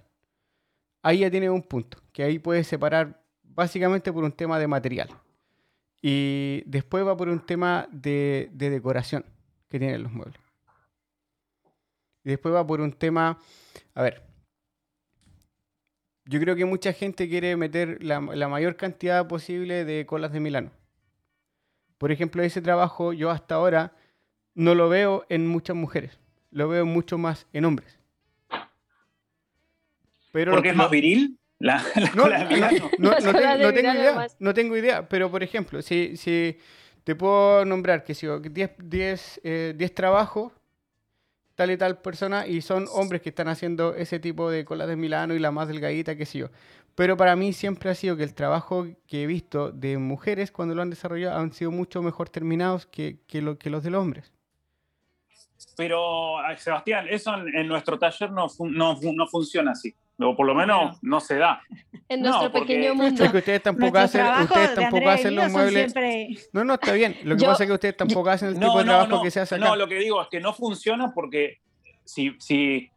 Ahí 1.04 1.20
ya 1.20 1.32
tiene 1.32 1.50
un 1.50 1.64
punto, 1.64 1.98
que 2.12 2.24
ahí 2.24 2.38
puedes 2.40 2.68
separar 2.68 3.22
básicamente 3.44 4.12
por 4.14 4.24
un 4.24 4.32
tema 4.32 4.60
de 4.60 4.68
material. 4.68 5.10
Y 6.02 6.64
después 6.66 7.06
va 7.06 7.16
por 7.16 7.30
un 7.30 7.40
tema 7.46 7.88
de, 7.92 8.50
de 8.54 8.70
decoración 8.72 9.24
que 9.72 9.80
tienen 9.80 10.04
los 10.04 10.12
muebles. 10.12 10.40
Y 12.24 12.30
después 12.30 12.54
va 12.54 12.68
por 12.68 12.82
un 12.82 12.92
tema, 12.94 13.40
a 13.96 14.04
ver, 14.04 14.22
yo 16.26 16.40
creo 16.40 16.56
que 16.56 16.66
mucha 16.66 16.94
gente 16.94 17.28
quiere 17.28 17.56
meter 17.58 18.04
la, 18.04 18.20
la 18.20 18.48
mayor 18.48 18.76
cantidad 18.76 19.28
posible 19.28 19.86
de 19.86 20.06
colas 20.06 20.32
de 20.32 20.40
Milano. 20.40 20.72
Por 21.98 22.12
ejemplo, 22.12 22.44
ese 22.44 22.62
trabajo 22.62 23.14
yo 23.14 23.32
hasta 23.32 23.56
ahora 23.56 23.94
no 24.54 24.76
lo 24.76 24.90
veo 24.90 25.26
en 25.30 25.48
muchas 25.48 25.76
mujeres, 25.76 26.20
lo 26.52 26.68
veo 26.68 26.86
mucho 26.86 27.18
más 27.18 27.48
en 27.54 27.66
hombres. 27.66 27.98
Pero 30.32 30.52
Porque 30.52 30.68
lo- 30.70 30.72
es 30.74 30.78
más 30.78 30.90
viril 30.92 31.38
la, 31.60 31.84
la 31.96 32.12
no, 32.14 32.24
cola 32.24 32.44
de 32.44 32.56
Milano. 32.56 32.90
no, 32.98 33.12
no 33.12 33.20
no 33.20 33.34
tengo 33.74 33.94
idea, 33.94 34.28
no 34.40 34.54
tengo 34.54 34.78
idea, 34.78 35.08
pero 35.10 35.30
por 35.32 35.44
ejemplo, 35.44 35.82
si, 35.82 36.18
si 36.18 36.58
te 37.04 37.16
puedo 37.16 37.66
nombrar 37.66 38.04
que 38.04 38.14
si 38.14 38.28
10 38.28 38.72
10, 38.78 39.42
eh, 39.44 39.74
10 39.76 39.96
trabajos, 39.96 40.52
tal 41.56 41.72
y 41.72 41.78
tal 41.78 42.00
persona, 42.00 42.48
y 42.48 42.62
son 42.62 42.88
hombres 42.94 43.22
que 43.22 43.30
están 43.30 43.48
haciendo 43.48 43.96
ese 43.96 44.20
tipo 44.20 44.50
de 44.50 44.66
colas 44.66 44.88
de 44.88 44.96
Milano 44.96 45.34
y 45.34 45.40
la 45.40 45.52
más 45.52 45.68
delgadita, 45.68 46.16
qué 46.16 46.26
sé 46.26 46.40
yo. 46.40 46.50
Pero 46.96 47.18
para 47.18 47.36
mí 47.36 47.54
siempre 47.54 47.90
ha 47.90 47.96
sido 47.96 48.18
que 48.18 48.24
el 48.24 48.34
trabajo 48.34 48.86
que 49.08 49.24
he 49.24 49.28
visto 49.28 49.72
de 49.72 49.98
mujeres 49.98 50.52
cuando 50.52 50.76
lo 50.76 50.82
han 50.82 50.90
desarrollado 50.90 51.40
han 51.40 51.54
sido 51.54 51.72
mucho 51.72 52.02
mejor 52.02 52.30
terminados 52.30 52.86
que, 52.86 53.20
que, 53.28 53.42
lo, 53.42 53.58
que 53.58 53.70
los 53.70 53.84
de 53.84 53.92
los 53.92 54.02
hombres. 54.02 54.32
Pero, 55.78 56.40
ay, 56.40 56.58
Sebastián, 56.58 57.08
eso 57.10 57.34
en, 57.34 57.56
en 57.56 57.68
nuestro 57.68 57.98
taller 57.98 58.32
no, 58.32 58.48
no, 58.60 59.00
no 59.02 59.28
funciona 59.28 59.72
así. 59.72 59.96
O 60.20 60.36
por 60.36 60.46
lo 60.46 60.54
menos 60.54 61.00
no 61.02 61.20
se 61.20 61.38
da. 61.38 61.62
En 62.08 62.22
No, 62.22 62.30
nuestro 62.30 62.52
porque- 62.52 62.76
pequeño 62.76 62.94
mundo. 62.96 63.24
Es 63.24 63.32
que 63.32 63.38
ustedes 63.38 63.64
tampoco 63.64 63.98
hacen, 63.98 64.26
ustedes 64.42 64.70
de 64.70 64.76
tampoco 64.76 65.10
hacen 65.10 65.36
los 65.36 65.52
muebles. 65.52 65.92
siempre- 65.92 66.28
No, 66.54 66.64
no, 66.64 66.74
está 66.76 66.94
bien. 66.94 67.18
Lo 67.24 67.36
que 67.36 67.42
Yo- 67.44 67.48
pasa 67.48 67.64
es 67.64 67.68
que 67.70 67.74
ustedes 67.74 67.98
tampoco 67.98 68.30
hacen 68.30 68.50
el 68.50 68.54
tipo 68.56 68.68
No, 68.68 68.78
de 68.78 68.86
no, 68.86 68.92
trabajo 68.92 69.10
no. 69.18 69.24
que 69.24 69.32
se 69.32 69.40
hace 69.40 69.56
acá. 69.56 69.66
No, 69.66 69.76
lo 69.76 69.88
que 69.88 69.96
digo 69.96 70.22
es 70.22 70.28
que 70.30 70.40
no 70.40 70.54
funciona 70.54 71.12
porque 71.16 71.58
si, 72.04 72.36
si, 72.40 72.90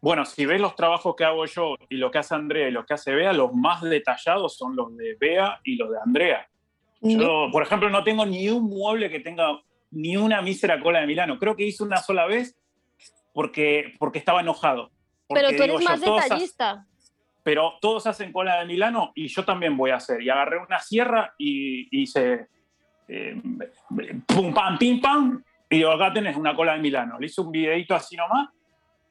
bueno, 0.00 0.24
si 0.24 0.44
ves 0.46 0.60
los 0.60 0.74
trabajos 0.74 1.14
que 1.14 1.24
hago 1.24 1.44
yo 1.46 1.76
y 1.88 1.96
lo 1.96 2.10
que 2.10 2.18
hace 2.18 2.34
Andrea 2.34 2.66
y 2.68 2.72
lo 2.72 2.84
que 2.84 2.94
hace 2.94 3.14
Bea, 3.14 3.32
los 3.32 3.52
más 3.54 3.82
detallados 3.82 4.56
son 4.56 4.74
los 4.74 4.96
de 4.96 5.16
Bea 5.20 5.60
y 5.62 5.76
los 5.76 5.90
de 5.90 5.96
Andrea. 6.04 6.48
Yo, 7.00 7.48
por 7.52 7.62
ejemplo, 7.62 7.90
no 7.90 8.02
tengo 8.02 8.24
ni 8.26 8.48
un 8.48 8.64
mueble 8.64 9.10
que 9.10 9.20
tenga 9.20 9.60
ni 9.92 10.16
una 10.16 10.40
mísera 10.42 10.80
cola 10.80 11.00
de 11.00 11.06
Milano. 11.06 11.38
Creo 11.38 11.54
que 11.54 11.64
hice 11.64 11.82
una 11.84 11.98
sola 11.98 12.26
vez 12.26 12.56
porque, 13.34 13.92
porque 13.98 14.18
estaba 14.18 14.40
enojado. 14.40 14.90
Porque 15.32 15.46
Pero 15.46 15.56
tú 15.56 15.62
digo 15.62 15.64
eres 15.64 15.80
yo, 15.80 15.90
más 15.90 16.00
todos 16.00 16.22
detallista. 16.22 16.86
pero 17.42 17.74
todos 17.80 18.06
hacen 18.06 18.32
cola 18.32 18.60
de 18.60 18.66
Milano 18.66 19.12
y 19.14 19.28
yo 19.28 19.44
también 19.44 19.76
voy 19.76 19.90
a 19.90 19.96
hacer. 19.96 20.22
Y 20.22 20.30
agarré 20.30 20.58
una 20.58 20.78
sierra 20.78 21.34
y 21.38 22.02
hice 22.02 22.48
eh, 23.08 23.40
pum, 24.26 24.54
pam, 24.54 24.78
pim, 24.78 25.00
pam. 25.00 25.42
Y 25.68 25.76
digo, 25.78 25.90
acá 25.90 26.12
tenés 26.12 26.36
una 26.36 26.54
cola 26.54 26.74
de 26.74 26.80
Milano. 26.80 27.18
Le 27.18 27.26
hice 27.26 27.40
un 27.40 27.50
videito 27.50 27.94
así 27.94 28.16
nomás 28.16 28.50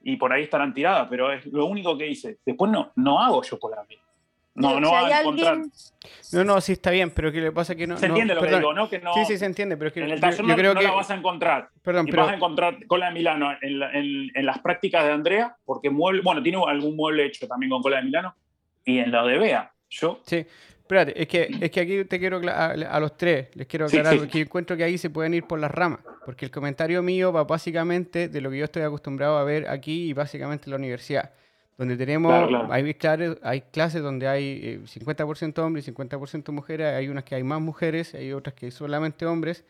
y 0.04 0.16
por 0.16 0.32
ahí 0.32 0.44
estarán 0.44 0.74
tiradas, 0.74 1.08
pero 1.10 1.32
es 1.32 1.46
lo 1.48 1.66
único 1.66 1.98
que 1.98 2.08
hice. 2.08 2.40
Después 2.46 2.72
no, 2.72 2.92
no 2.96 3.20
hago 3.20 3.42
yo 3.44 3.60
cola 3.60 3.82
de 3.82 3.88
Milano. 3.88 4.11
No, 4.54 4.80
no 4.82 4.96
hay 4.98 5.12
a 5.14 5.22
encontrar. 5.22 5.54
alguien- 5.54 5.72
No, 6.34 6.44
no, 6.44 6.60
sí 6.62 6.74
está 6.74 6.92
bien, 6.92 7.12
pero 7.12 7.32
que 7.32 7.40
le 7.40 7.52
pasa 7.54 7.74
que 7.76 7.88
no. 7.88 7.98
¿Se 7.98 8.08
no, 8.08 8.14
entiende 8.16 8.36
lo 8.36 8.42
que 8.42 8.56
digo, 8.56 8.74
no? 8.74 8.90
Que 8.90 9.00
no 9.00 9.14
Sí, 9.14 9.26
sí, 9.26 9.38
se 9.38 9.46
entiende, 9.46 9.78
pero 9.78 9.88
es 9.88 9.94
que 9.94 10.02
en 10.04 10.10
el 10.12 10.20
taller 10.20 10.42
yo 10.42 10.48
no, 10.48 10.56
creo 10.56 10.74
no 10.74 10.80
que. 10.82 10.88
la 10.88 10.92
vas 10.94 11.10
a 11.10 11.16
encontrar. 11.16 11.70
Perdón, 11.82 12.08
Y 12.08 12.12
pero. 12.12 12.24
vas 12.24 12.34
a 12.34 12.36
encontrar 12.36 12.86
cola 12.86 13.08
de 13.08 13.14
Milano 13.14 13.52
en, 13.62 13.80
la- 13.80 13.92
en- 13.94 14.30
en 14.34 14.46
las 14.46 14.60
prácticas 14.60 15.06
de 15.06 15.12
Andrea, 15.12 15.56
porque 15.64 15.90
mueble, 15.90 16.22
bueno, 16.22 16.44
tiene 16.44 16.58
algún 16.68 16.96
mueble 16.98 17.26
hecho 17.28 17.48
también 17.48 17.70
con 17.70 17.82
cola 17.82 17.98
de 17.98 18.04
Milano, 18.04 18.36
y 18.84 19.00
en 19.00 19.12
la 19.12 19.24
de 19.26 19.38
Bea. 19.38 19.72
Yo 19.90 20.20
Sí, 20.26 20.46
espérate, 20.78 21.22
es 21.22 21.28
que, 21.28 21.50
es 21.62 21.72
que 21.72 21.80
aquí 21.80 22.04
te 22.06 22.20
quiero 22.20 22.42
a, 22.50 22.66
a 22.72 23.00
los 23.00 23.16
tres, 23.18 23.56
les 23.56 23.68
quiero 23.68 23.86
aclarar, 23.86 24.14
sí. 24.14 24.20
porque 24.20 24.40
encuentro 24.42 24.76
que 24.76 24.84
ahí 24.84 24.98
se 24.98 25.10
pueden 25.10 25.34
ir 25.34 25.44
por 25.46 25.60
las 25.60 25.72
ramas, 25.72 26.00
porque 26.26 26.44
el 26.46 26.52
comentario 26.52 27.02
mío 27.04 27.32
va 27.32 27.44
básicamente 27.46 28.28
de 28.28 28.42
lo 28.42 28.50
que 28.52 28.58
yo 28.58 28.66
estoy 28.66 28.84
acostumbrado 28.84 29.38
a 29.38 29.44
ver 29.46 29.70
aquí 29.70 30.10
y 30.10 30.14
básicamente 30.14 30.66
en 30.66 30.72
la 30.72 30.78
universidad, 30.78 31.32
donde 31.82 31.98
tenemos, 31.98 32.30
Claro, 32.30 32.48
claro. 32.48 32.72
Hay, 32.72 32.94
clases, 32.94 33.38
hay 33.42 33.62
clases 33.62 34.04
donde 34.04 34.28
hay 34.28 34.60
eh, 34.64 34.80
50% 34.86 35.58
hombres 35.66 35.88
y 35.88 35.92
50% 35.92 36.52
mujeres, 36.52 36.86
hay 36.94 37.08
unas 37.08 37.24
que 37.24 37.34
hay 37.34 37.42
más 37.44 37.60
mujeres, 37.60 38.14
hay 38.14 38.34
otras 38.34 38.54
que 38.54 38.68
hay 38.68 38.72
solamente 38.72 39.26
hombres, 39.26 39.64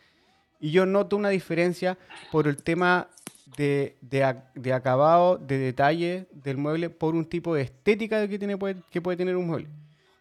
y 0.60 0.70
yo 0.72 0.84
noto 0.84 1.16
una 1.16 1.30
diferencia 1.30 1.96
por 2.30 2.46
el 2.48 2.56
tema 2.62 3.08
de, 3.56 3.96
de, 4.02 4.24
ac- 4.24 4.52
de 4.54 4.72
acabado, 4.74 5.38
de 5.38 5.56
detalle 5.56 6.26
del 6.32 6.58
mueble, 6.58 6.90
por 6.90 7.14
un 7.14 7.24
tipo 7.24 7.54
de 7.54 7.62
estética 7.62 8.28
que, 8.28 8.38
tiene, 8.38 8.58
puede, 8.58 8.76
que 8.90 9.00
puede 9.00 9.16
tener 9.16 9.36
un 9.36 9.46
mueble. 9.46 9.68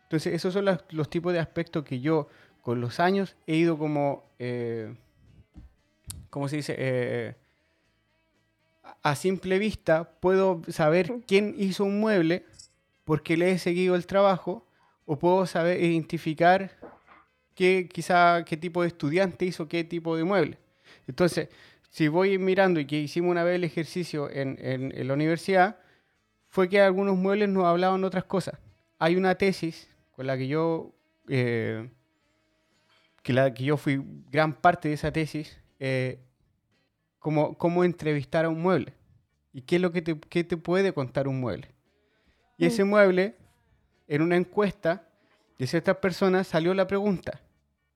Entonces, 0.03 0.33
esos 0.33 0.53
son 0.53 0.65
los 0.91 1.09
tipos 1.09 1.33
de 1.33 1.39
aspectos 1.39 1.83
que 1.83 1.99
yo, 1.99 2.29
con 2.61 2.79
los 2.79 3.01
años, 3.01 3.35
he 3.47 3.55
ido 3.55 3.77
como, 3.77 4.23
eh, 4.39 4.95
¿cómo 6.29 6.47
se 6.47 6.55
dice? 6.55 6.75
Eh, 6.77 7.35
a 9.04 9.16
simple 9.16 9.58
vista 9.60 10.04
puedo 10.20 10.62
saber 10.68 11.12
quién 11.28 11.56
hizo 11.58 11.84
un 11.84 11.99
mueble 11.99 12.45
porque 13.04 13.36
le 13.38 13.52
he 13.52 13.60
seguido 13.60 13.95
el 13.95 14.06
trabajo 14.06 14.68
o 15.06 15.18
puedo 15.18 15.45
saber 15.45 15.82
identificar 15.84 16.72
qué, 17.56 17.89
quizá 17.91 18.45
qué 18.45 18.58
tipo 18.58 18.82
de 18.82 18.89
estudiante 18.89 19.45
hizo 19.45 19.68
qué 19.68 19.84
tipo 19.84 20.16
de 20.16 20.24
mueble. 20.24 20.58
Entonces, 21.08 21.49
si 21.89 22.08
voy 22.08 22.38
mirando 22.38 22.80
y 22.80 22.86
que 22.86 22.99
hicimos 22.99 23.32
una 23.32 23.43
vez 23.43 23.56
el 23.56 23.64
ejercicio 23.64 24.30
en, 24.30 24.58
en- 24.62 24.97
en 24.97 25.08
la 25.08 25.14
universidad, 25.14 25.78
fue 26.47 26.70
que 26.70 26.80
algunos 26.80 27.18
muebles 27.18 27.49
nos 27.49 27.66
hablaban 27.66 28.04
otras 28.04 28.24
cosas. 28.26 28.60
Hay 28.99 29.16
una 29.16 29.36
tesis 29.36 29.89
con 30.12 30.28
la 30.28 30.38
que 30.38 30.47
yo, 30.47 30.93
eh, 31.28 31.89
que, 33.24 33.34
la, 33.34 33.54
que 33.54 33.64
yo 33.64 33.78
fui 33.78 34.02
gran 34.30 34.54
parte 34.54 34.89
de 34.89 34.95
esa 34.95 35.12
tesis, 35.12 35.58
eh, 35.80 36.20
como 37.22 37.57
cómo 37.57 37.86
entrevistar 37.86 38.43
a 38.43 38.49
un 38.49 38.61
mueble 38.61 38.93
y 39.53 39.61
qué 39.61 39.78
es 39.78 39.82
lo 39.82 39.93
que 39.93 40.01
te, 40.01 40.19
qué 40.30 40.43
te 40.43 40.57
puede 40.57 40.91
contar 40.91 41.30
un 41.30 41.39
mueble. 41.39 41.69
Y 42.57 42.65
Mm. 42.65 42.67
ese 42.67 42.84
mueble 42.84 43.36
en 44.09 44.22
una 44.22 44.36
encuesta 44.36 45.07
de 45.57 45.67
ciertas 45.67 45.95
personas 45.97 46.47
salió 46.47 46.74
la 46.74 46.88
pregunta, 46.88 47.39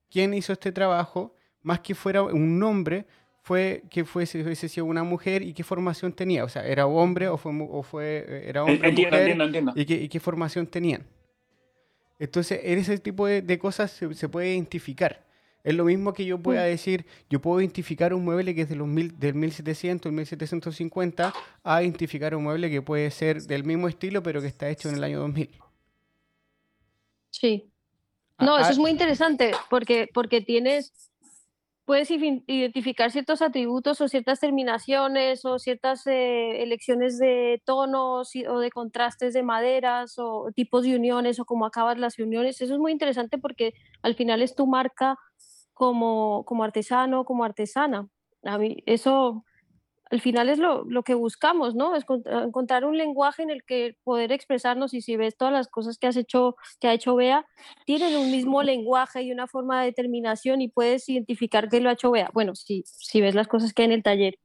¿quién 0.09 0.33
hizo 0.33 0.53
este 0.53 0.71
trabajo? 0.71 1.35
Más 1.63 1.79
que 1.81 1.95
fuera 1.95 2.21
un 2.21 2.59
nombre, 2.59 3.05
fue 3.41 3.83
que 3.89 4.05
fuese, 4.05 4.41
hubiese 4.43 4.69
sido 4.69 4.85
una 4.85 5.03
mujer 5.03 5.41
y 5.41 5.53
qué 5.53 5.63
formación 5.63 6.13
tenía. 6.13 6.43
O 6.43 6.49
sea, 6.49 6.65
¿era 6.65 6.85
hombre 6.87 7.27
o 7.27 7.37
fue, 7.37 7.51
o 7.69 7.83
fue 7.83 8.25
eh, 8.27 8.45
era 8.47 8.63
hombre 8.63 8.87
entiendo, 8.89 9.15
mujer, 9.17 9.21
entiendo, 9.31 9.43
entiendo. 9.45 9.73
Y, 9.75 9.85
qué, 9.85 9.93
y 9.95 10.07
qué 10.09 10.19
formación 10.19 10.67
tenían? 10.67 11.03
Entonces, 12.19 12.59
en 12.63 12.79
ese 12.79 12.97
tipo 12.99 13.27
de, 13.27 13.41
de 13.41 13.57
cosas 13.59 13.91
se, 13.91 14.13
se 14.13 14.29
puede 14.29 14.53
identificar. 14.53 15.24
Es 15.65 15.73
lo 15.75 15.83
mismo 15.83 16.13
que 16.13 16.25
yo 16.25 16.37
pueda 16.37 16.61
Mm. 16.61 16.65
decir, 16.67 17.05
yo 17.29 17.41
puedo 17.41 17.59
identificar 17.59 18.13
un 18.13 18.23
mueble 18.23 18.53
que 18.53 18.61
es 18.61 18.69
de 18.69 18.75
los 18.75 18.87
mil, 18.87 19.19
del 19.19 19.33
1700, 19.33 20.11
1750, 20.11 21.33
a 21.63 21.81
identificar 21.83 22.35
un 22.35 22.43
mueble 22.43 22.69
que 22.69 22.81
puede 22.83 23.09
ser 23.11 23.41
del 23.41 23.63
mismo 23.63 23.87
estilo, 23.87 24.21
pero 24.21 24.41
que 24.41 24.47
está 24.47 24.69
hecho 24.69 24.89
en 24.89 24.95
el 24.95 25.03
año 25.03 25.19
2000. 25.19 25.49
Sí. 27.31 27.71
Ah, 28.37 28.45
No, 28.45 28.57
eso 28.57 28.67
ah, 28.67 28.71
es 28.71 28.77
muy 28.77 28.91
interesante 28.91 29.51
porque, 29.69 30.07
porque 30.13 30.41
tienes, 30.41 30.93
puedes 31.85 32.09
ifi- 32.11 32.43
identificar 32.47 33.11
ciertos 33.11 33.41
atributos 33.41 33.99
o 34.01 34.07
ciertas 34.07 34.39
terminaciones 34.39 35.45
o 35.45 35.57
ciertas 35.59 36.05
eh, 36.07 36.61
elecciones 36.63 37.17
de 37.17 37.61
tonos 37.65 38.31
o 38.47 38.59
de 38.59 38.69
contrastes 38.71 39.33
de 39.33 39.43
maderas 39.43 40.15
o 40.17 40.49
tipos 40.55 40.83
de 40.83 40.95
uniones 40.95 41.39
o 41.39 41.45
cómo 41.45 41.65
acabas 41.65 41.97
las 41.97 42.19
uniones. 42.19 42.61
Eso 42.61 42.73
es 42.73 42.79
muy 42.79 42.91
interesante 42.91 43.37
porque 43.37 43.73
al 44.01 44.15
final 44.15 44.41
es 44.41 44.55
tu 44.55 44.67
marca 44.67 45.17
como, 45.75 46.43
como 46.45 46.63
artesano, 46.63 47.25
como 47.25 47.43
artesana. 47.43 48.09
A 48.43 48.57
eso 48.87 49.45
al 50.11 50.21
final 50.21 50.49
es 50.49 50.59
lo, 50.59 50.85
lo 50.85 51.03
que 51.03 51.15
buscamos, 51.15 51.75
¿no? 51.75 51.95
Es 51.95 52.05
con- 52.05 52.23
encontrar 52.25 52.85
un 52.85 52.97
lenguaje 52.97 53.43
en 53.43 53.49
el 53.49 53.63
que 53.63 53.97
poder 54.03 54.31
expresarnos 54.31 54.93
y 54.93 55.01
si 55.01 55.17
ves 55.17 55.35
todas 55.35 55.53
las 55.53 55.67
cosas 55.67 55.97
que 55.97 56.07
has 56.07 56.15
hecho, 56.15 56.55
que 56.79 56.87
ha 56.87 56.93
hecho 56.93 57.15
Bea, 57.15 57.45
tienen 57.85 58.15
un 58.15 58.31
mismo 58.31 58.63
lenguaje 58.63 59.23
y 59.23 59.31
una 59.31 59.47
forma 59.47 59.79
de 59.81 59.87
determinación 59.87 60.61
y 60.61 60.69
puedes 60.69 61.09
identificar 61.09 61.69
que 61.69 61.81
lo 61.81 61.89
ha 61.89 61.93
hecho 61.93 62.11
Bea. 62.11 62.29
Bueno, 62.33 62.55
si, 62.55 62.83
si 62.85 63.19
ves 63.19 63.35
las 63.35 63.47
cosas 63.47 63.73
que 63.73 63.81
hay 63.81 63.87
en 63.87 63.91
el 63.93 64.03
taller. 64.03 64.39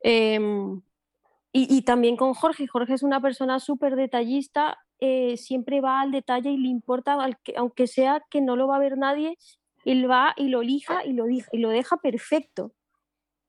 Em, 0.00 0.80
y, 1.52 1.76
y 1.76 1.82
también 1.82 2.16
con 2.16 2.34
Jorge. 2.34 2.66
Jorge 2.66 2.94
es 2.94 3.02
una 3.02 3.20
persona 3.20 3.58
súper 3.58 3.96
detallista, 3.96 4.78
eh, 5.00 5.36
siempre 5.36 5.80
va 5.80 6.00
al 6.00 6.12
detalle 6.12 6.50
y 6.50 6.56
le 6.56 6.68
importa, 6.68 7.16
aunque 7.56 7.86
sea 7.86 8.22
que 8.30 8.40
no 8.40 8.56
lo 8.56 8.68
va 8.68 8.76
a 8.76 8.80
ver 8.80 8.96
nadie, 8.96 9.36
él 9.84 10.10
va 10.10 10.34
y 10.36 10.48
lo 10.48 10.62
lija 10.62 11.04
y 11.04 11.12
lo, 11.12 11.28
y 11.28 11.42
lo 11.58 11.70
deja 11.70 11.96
perfecto. 11.98 12.72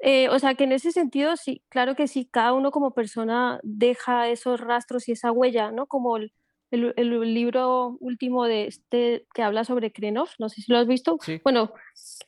Eh, 0.01 0.29
o 0.29 0.39
sea 0.39 0.55
que 0.55 0.63
en 0.63 0.71
ese 0.71 0.91
sentido, 0.91 1.35
sí, 1.35 1.61
claro 1.69 1.95
que 1.95 2.07
sí, 2.07 2.25
cada 2.31 2.53
uno 2.53 2.71
como 2.71 2.91
persona 2.93 3.59
deja 3.63 4.29
esos 4.29 4.61
rastros 4.61 5.09
y 5.09 5.11
esa 5.13 5.31
huella, 5.31 5.71
¿no? 5.71 5.87
Como 5.87 6.15
el, 6.17 6.31
el- 6.71 6.93
el 6.97 7.33
libro 7.33 7.97
último 7.99 8.45
de 8.45 8.67
este 8.67 9.25
que 9.33 9.43
habla 9.43 9.65
sobre 9.65 9.91
Krenov, 9.91 10.29
no 10.39 10.47
sé 10.49 10.61
si 10.61 10.71
lo 10.71 10.77
has 10.77 10.87
visto. 10.87 11.17
Sí. 11.21 11.41
Bueno, 11.43 11.73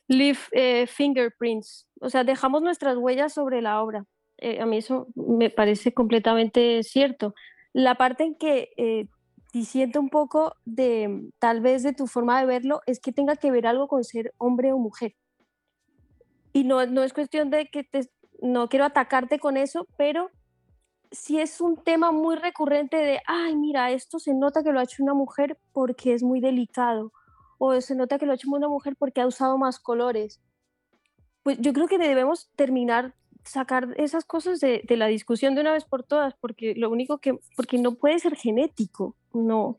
Leave 0.08 0.38
eh, 0.52 0.86
Fingerprints, 0.86 1.88
o 2.00 2.10
sea, 2.10 2.24
dejamos 2.24 2.60
nuestras 2.62 2.96
huellas 2.98 3.32
sobre 3.32 3.62
la 3.62 3.82
obra. 3.82 4.04
Eh, 4.38 4.60
a 4.60 4.66
mí 4.66 4.78
eso 4.78 5.06
me 5.14 5.48
parece 5.48 5.94
completamente 5.94 6.82
cierto. 6.82 7.34
La 7.72 7.94
parte 7.94 8.24
en 8.24 8.34
que 8.34 8.70
eh, 9.52 9.58
disiento 9.58 10.00
un 10.00 10.08
poco 10.08 10.54
de 10.64 11.30
tal 11.38 11.60
vez 11.60 11.82
de 11.82 11.92
tu 11.92 12.06
forma 12.06 12.40
de 12.40 12.46
verlo 12.46 12.80
es 12.86 13.00
que 13.00 13.12
tenga 13.12 13.36
que 13.36 13.50
ver 13.50 13.66
algo 13.66 13.88
con 13.88 14.04
ser 14.04 14.34
hombre 14.38 14.72
o 14.72 14.78
mujer. 14.78 15.14
Y 16.52 16.64
no, 16.64 16.84
no 16.86 17.02
es 17.02 17.12
cuestión 17.12 17.50
de 17.50 17.68
que 17.68 17.84
te, 17.84 18.10
no 18.40 18.68
quiero 18.68 18.84
atacarte 18.84 19.38
con 19.38 19.56
eso, 19.56 19.86
pero 19.96 20.30
si 21.10 21.38
es 21.38 21.60
un 21.60 21.76
tema 21.76 22.10
muy 22.10 22.36
recurrente 22.36 22.96
de, 22.96 23.20
ay, 23.26 23.54
mira, 23.56 23.90
esto 23.90 24.18
se 24.18 24.34
nota 24.34 24.62
que 24.62 24.72
lo 24.72 24.80
ha 24.80 24.84
hecho 24.84 25.02
una 25.02 25.14
mujer 25.14 25.58
porque 25.72 26.14
es 26.14 26.22
muy 26.22 26.40
delicado, 26.40 27.12
o 27.58 27.80
se 27.80 27.94
nota 27.94 28.18
que 28.18 28.26
lo 28.26 28.32
ha 28.32 28.34
hecho 28.34 28.50
una 28.50 28.68
mujer 28.68 28.96
porque 28.98 29.20
ha 29.20 29.26
usado 29.26 29.58
más 29.58 29.78
colores. 29.78 30.40
Pues 31.42 31.58
yo 31.60 31.72
creo 31.72 31.86
que 31.86 31.98
debemos 31.98 32.50
terminar, 32.56 33.14
sacar 33.44 33.88
esas 33.96 34.24
cosas 34.24 34.60
de, 34.60 34.82
de 34.86 34.96
la 34.96 35.06
discusión 35.06 35.54
de 35.54 35.60
una 35.60 35.72
vez 35.72 35.84
por 35.84 36.02
todas, 36.02 36.34
porque 36.34 36.74
lo 36.76 36.90
único 36.90 37.18
que, 37.18 37.38
porque 37.56 37.78
no 37.78 37.94
puede 37.94 38.18
ser 38.18 38.36
genético, 38.36 39.16
no. 39.32 39.78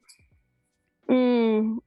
Mm, 1.08 1.80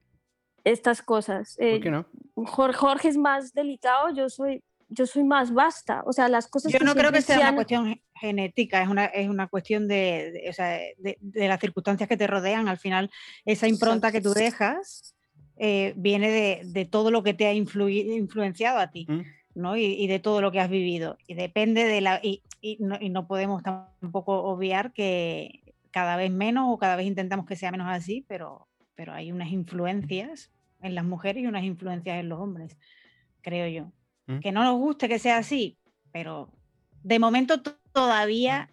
estas 0.63 1.01
cosas. 1.01 1.55
¿Por 1.57 1.65
Eh, 1.65 1.79
qué 1.79 1.91
no? 1.91 2.05
Jorge, 2.35 2.77
Jorge 2.77 3.07
es 3.09 3.17
más 3.17 3.53
delicado, 3.53 4.13
yo 4.13 4.29
soy, 4.29 4.63
yo 4.89 5.05
soy 5.07 5.23
más 5.23 5.53
vasta. 5.53 6.03
O 6.05 6.13
sea, 6.13 6.27
las 6.29 6.47
cosas 6.47 6.71
Yo 6.71 6.79
no 6.85 6.93
creo 6.93 7.11
que 7.11 7.21
sea 7.21 7.37
se 7.37 7.41
una 7.41 7.55
cuestión 7.55 7.87
ge- 7.87 8.01
genética, 8.15 8.81
es 8.81 8.89
una, 8.89 9.05
es 9.05 9.29
una 9.29 9.47
cuestión 9.47 9.87
de, 9.87 10.31
de- 10.33 10.49
o 10.49 10.53
sea, 10.53 10.77
de- 10.97 11.17
de 11.19 11.47
las 11.47 11.59
circunstancias 11.59 12.07
que 12.07 12.17
te 12.17 12.27
rodean. 12.27 12.67
Al 12.67 12.77
final, 12.77 13.09
esa 13.45 13.67
impronta 13.67 14.11
que 14.11 14.21
tú 14.21 14.33
dejas 14.33 15.15
eh, 15.57 15.93
viene 15.97 16.29
de, 16.29 16.61
de 16.65 16.85
todo 16.85 17.09
lo 17.09 17.23
que 17.23 17.33
te 17.33 17.47
ha 17.47 17.53
influi- 17.53 18.15
influenciado 18.15 18.77
a 18.79 18.91
ti. 18.91 19.07
¿Mm? 19.57 19.61
¿no? 19.61 19.77
Y, 19.77 19.83
y 19.85 20.07
de 20.07 20.19
todo 20.19 20.41
lo 20.41 20.51
que 20.51 20.59
has 20.59 20.69
vivido. 20.69 21.17
Y 21.27 21.33
depende 21.33 21.85
de 21.85 22.01
la. 22.01 22.19
Y, 22.23 22.43
y 22.61 22.77
no, 22.79 22.97
y 22.99 23.09
no 23.09 23.27
podemos 23.27 23.63
tampoco 23.63 24.43
obviar 24.43 24.93
que 24.93 25.73
cada 25.91 26.15
vez 26.15 26.31
menos 26.31 26.65
o 26.69 26.77
cada 26.77 26.95
vez 26.95 27.07
intentamos 27.07 27.45
que 27.45 27.55
sea 27.55 27.71
menos 27.71 27.87
así, 27.89 28.25
pero, 28.27 28.67
pero 28.95 29.13
hay 29.13 29.31
unas 29.31 29.51
influencias 29.51 30.51
en 30.81 30.95
las 30.95 31.05
mujeres 31.05 31.43
y 31.43 31.47
unas 31.47 31.63
influencias 31.63 32.19
en 32.19 32.29
los 32.29 32.39
hombres, 32.39 32.77
creo 33.41 33.67
yo. 33.67 33.91
¿Mm? 34.27 34.39
Que 34.39 34.51
no 34.51 34.63
nos 34.63 34.77
guste 34.77 35.07
que 35.07 35.19
sea 35.19 35.37
así, 35.37 35.77
pero 36.11 36.51
de 37.03 37.19
momento 37.19 37.61
to- 37.61 37.77
todavía 37.93 38.69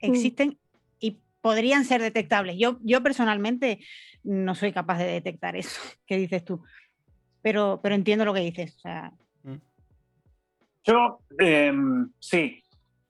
existen 0.00 0.58
y 0.98 1.18
podrían 1.40 1.84
ser 1.84 2.02
detectables. 2.02 2.56
Yo, 2.58 2.78
yo 2.82 3.02
personalmente 3.02 3.78
no 4.22 4.54
soy 4.54 4.72
capaz 4.72 4.98
de 4.98 5.06
detectar 5.06 5.56
eso 5.56 5.80
que 6.06 6.16
dices 6.18 6.44
tú, 6.44 6.62
pero, 7.42 7.80
pero 7.82 7.94
entiendo 7.94 8.24
lo 8.24 8.34
que 8.34 8.40
dices. 8.40 8.76
O 8.76 8.80
sea, 8.80 9.12
Yo, 10.90 11.20
em, 11.38 12.10
sí, 12.18 12.56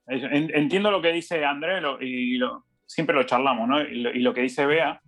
En- 0.06 0.52
entiendo 0.56 0.90
lo 0.90 1.00
que 1.00 1.12
dice 1.12 1.44
André 1.44 1.80
lo- 1.80 2.02
y 2.02 2.38
siempre 2.84 3.14
lo 3.14 3.22
charlamos, 3.22 3.68
¿no? 3.68 3.80
Y 3.80 4.18
lo, 4.20 4.34
que 4.34 4.40
dice 4.42 4.66
Bea, 4.66 5.00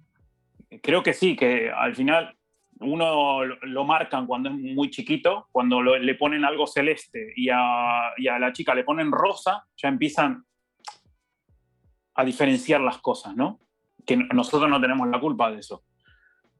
creo 0.80 1.02
que 1.02 1.12
sí, 1.12 1.34
que 1.34 1.72
al 1.72 1.96
final 1.96 2.36
uno 2.78 3.44
lo, 3.44 3.84
marcan 3.84 4.26
cuando 4.28 4.48
es 4.48 4.54
muy 4.54 4.90
chiquito, 4.90 5.48
cuando 5.50 5.82
le 5.82 6.14
ponen 6.14 6.44
algo 6.44 6.68
celeste 6.68 7.32
y 7.34 7.48
a, 7.52 8.12
y 8.16 8.28
a 8.28 8.38
la 8.38 8.52
chica 8.52 8.76
le 8.76 8.84
ponen 8.84 9.10
rosa, 9.10 9.64
ya 9.76 9.88
empiezan 9.88 10.44
a 12.14 12.24
diferenciar 12.24 12.80
las 12.80 12.98
cosas, 12.98 13.34
¿no? 13.34 13.58
Que 14.06 14.16
nosotros 14.16 14.70
no 14.70 14.80
tenemos 14.80 15.08
la 15.08 15.18
culpa 15.18 15.50
de 15.50 15.58
eso. 15.58 15.82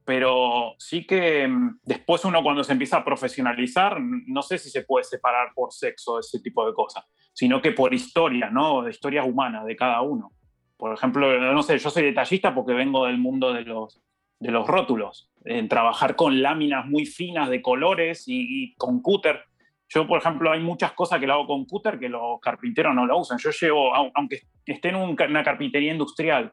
Pero 0.05 0.73
sí 0.77 1.05
que 1.05 1.47
mm, 1.47 1.79
después 1.83 2.25
uno 2.25 2.43
cuando 2.43 2.63
se 2.63 2.73
empieza 2.73 2.97
a 2.97 3.05
profesionalizar, 3.05 3.99
no 4.01 4.41
sé 4.41 4.57
si 4.57 4.69
se 4.69 4.83
puede 4.83 5.03
separar 5.05 5.49
por 5.55 5.71
sexo 5.71 6.19
ese 6.19 6.39
tipo 6.41 6.65
de 6.67 6.73
cosas, 6.73 7.05
sino 7.33 7.61
que 7.61 7.71
por 7.71 7.93
historia, 7.93 8.49
¿no? 8.49 8.83
De 8.83 8.91
historias 8.91 9.25
humanas 9.27 9.65
de 9.65 9.75
cada 9.75 10.01
uno. 10.01 10.31
Por 10.77 10.93
ejemplo, 10.93 11.39
no 11.53 11.63
sé, 11.63 11.77
yo 11.77 11.89
soy 11.89 12.03
detallista 12.03 12.53
porque 12.53 12.73
vengo 12.73 13.05
del 13.05 13.17
mundo 13.17 13.53
de 13.53 13.61
los, 13.61 14.01
de 14.39 14.51
los 14.51 14.67
rótulos, 14.67 15.31
en 15.45 15.69
trabajar 15.69 16.15
con 16.17 16.41
láminas 16.41 16.85
muy 16.85 17.05
finas 17.05 17.49
de 17.49 17.61
colores 17.61 18.27
y, 18.27 18.63
y 18.63 18.75
con 18.75 19.01
cúter. 19.01 19.43
Yo, 19.87 20.05
por 20.07 20.19
ejemplo, 20.19 20.51
hay 20.51 20.59
muchas 20.59 20.91
cosas 20.93 21.19
que 21.19 21.27
lo 21.27 21.33
hago 21.33 21.47
con 21.47 21.65
cúter 21.65 21.99
que 21.99 22.09
los 22.09 22.39
carpinteros 22.41 22.93
no 22.95 23.05
lo 23.05 23.17
usan. 23.19 23.37
Yo 23.37 23.51
llevo, 23.51 23.93
au- 23.95 24.11
aunque 24.15 24.41
esté 24.65 24.89
en 24.89 24.95
una 24.95 25.43
carpintería 25.43 25.93
industrial 25.93 26.51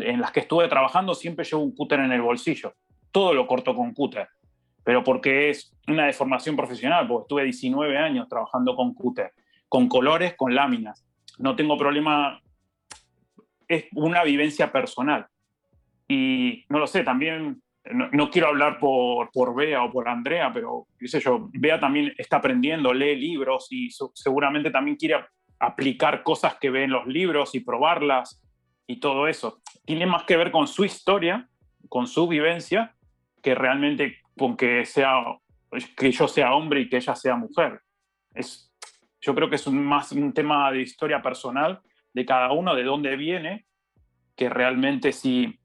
en 0.00 0.20
las 0.20 0.32
que 0.32 0.40
estuve 0.40 0.68
trabajando, 0.68 1.14
siempre 1.14 1.44
llevo 1.44 1.62
un 1.62 1.74
cúter 1.74 2.00
en 2.00 2.12
el 2.12 2.22
bolsillo. 2.22 2.74
Todo 3.10 3.34
lo 3.34 3.46
corto 3.46 3.74
con 3.74 3.92
cúter. 3.92 4.28
Pero 4.84 5.02
porque 5.02 5.50
es 5.50 5.74
una 5.88 6.06
deformación 6.06 6.56
profesional, 6.56 7.06
porque 7.06 7.24
estuve 7.24 7.44
19 7.44 7.98
años 7.98 8.28
trabajando 8.28 8.76
con 8.76 8.94
cúter, 8.94 9.32
con 9.68 9.88
colores, 9.88 10.34
con 10.36 10.54
láminas. 10.54 11.04
No 11.38 11.56
tengo 11.56 11.76
problema, 11.76 12.40
es 13.68 13.86
una 13.94 14.22
vivencia 14.22 14.70
personal. 14.70 15.26
Y 16.08 16.64
no 16.68 16.78
lo 16.78 16.86
sé, 16.86 17.02
también, 17.02 17.62
no, 17.90 18.30
quiero 18.30 18.48
hablar 18.48 18.78
por, 18.78 19.30
por 19.32 19.54
Bea 19.56 19.82
o 19.82 19.90
por 19.90 20.08
Andrea, 20.08 20.52
pero 20.52 20.86
qué 20.98 21.08
sé 21.08 21.20
yo, 21.20 21.48
Bea 21.52 21.80
también 21.80 22.14
está 22.16 22.36
aprendiendo, 22.36 22.94
lee 22.94 23.16
libros 23.16 23.66
y 23.70 23.90
seguramente 24.14 24.70
también 24.70 24.96
quiere 24.96 25.16
aplicar 25.58 26.22
cosas 26.22 26.56
que 26.60 26.70
ve 26.70 26.84
en 26.84 26.90
los 26.90 27.06
libros 27.06 27.54
y 27.54 27.60
probarlas 27.60 28.40
y 28.86 29.00
todo 29.00 29.26
eso. 29.28 29.60
Tiene 29.84 30.06
más 30.06 30.24
que 30.24 30.36
ver 30.36 30.50
con 30.50 30.66
su 30.66 30.84
historia, 30.84 31.48
con 31.88 32.06
su 32.06 32.28
vivencia, 32.28 32.94
que 33.42 33.54
realmente 33.54 34.18
con 34.36 34.56
que, 34.56 34.84
sea, 34.84 35.14
que 35.96 36.10
yo 36.12 36.28
sea 36.28 36.54
hombre 36.54 36.80
y 36.80 36.88
que 36.88 36.96
ella 36.96 37.14
sea 37.14 37.36
mujer. 37.36 37.80
Es, 38.34 38.72
yo 39.20 39.34
creo 39.34 39.48
que 39.48 39.56
es 39.56 39.66
un, 39.66 39.84
más 39.84 40.12
un 40.12 40.32
tema 40.32 40.70
de 40.70 40.82
historia 40.82 41.22
personal 41.22 41.80
de 42.12 42.24
cada 42.24 42.52
uno, 42.52 42.74
de 42.74 42.84
dónde 42.84 43.16
viene, 43.16 43.66
que 44.36 44.48
realmente 44.48 45.12
si, 45.12 45.58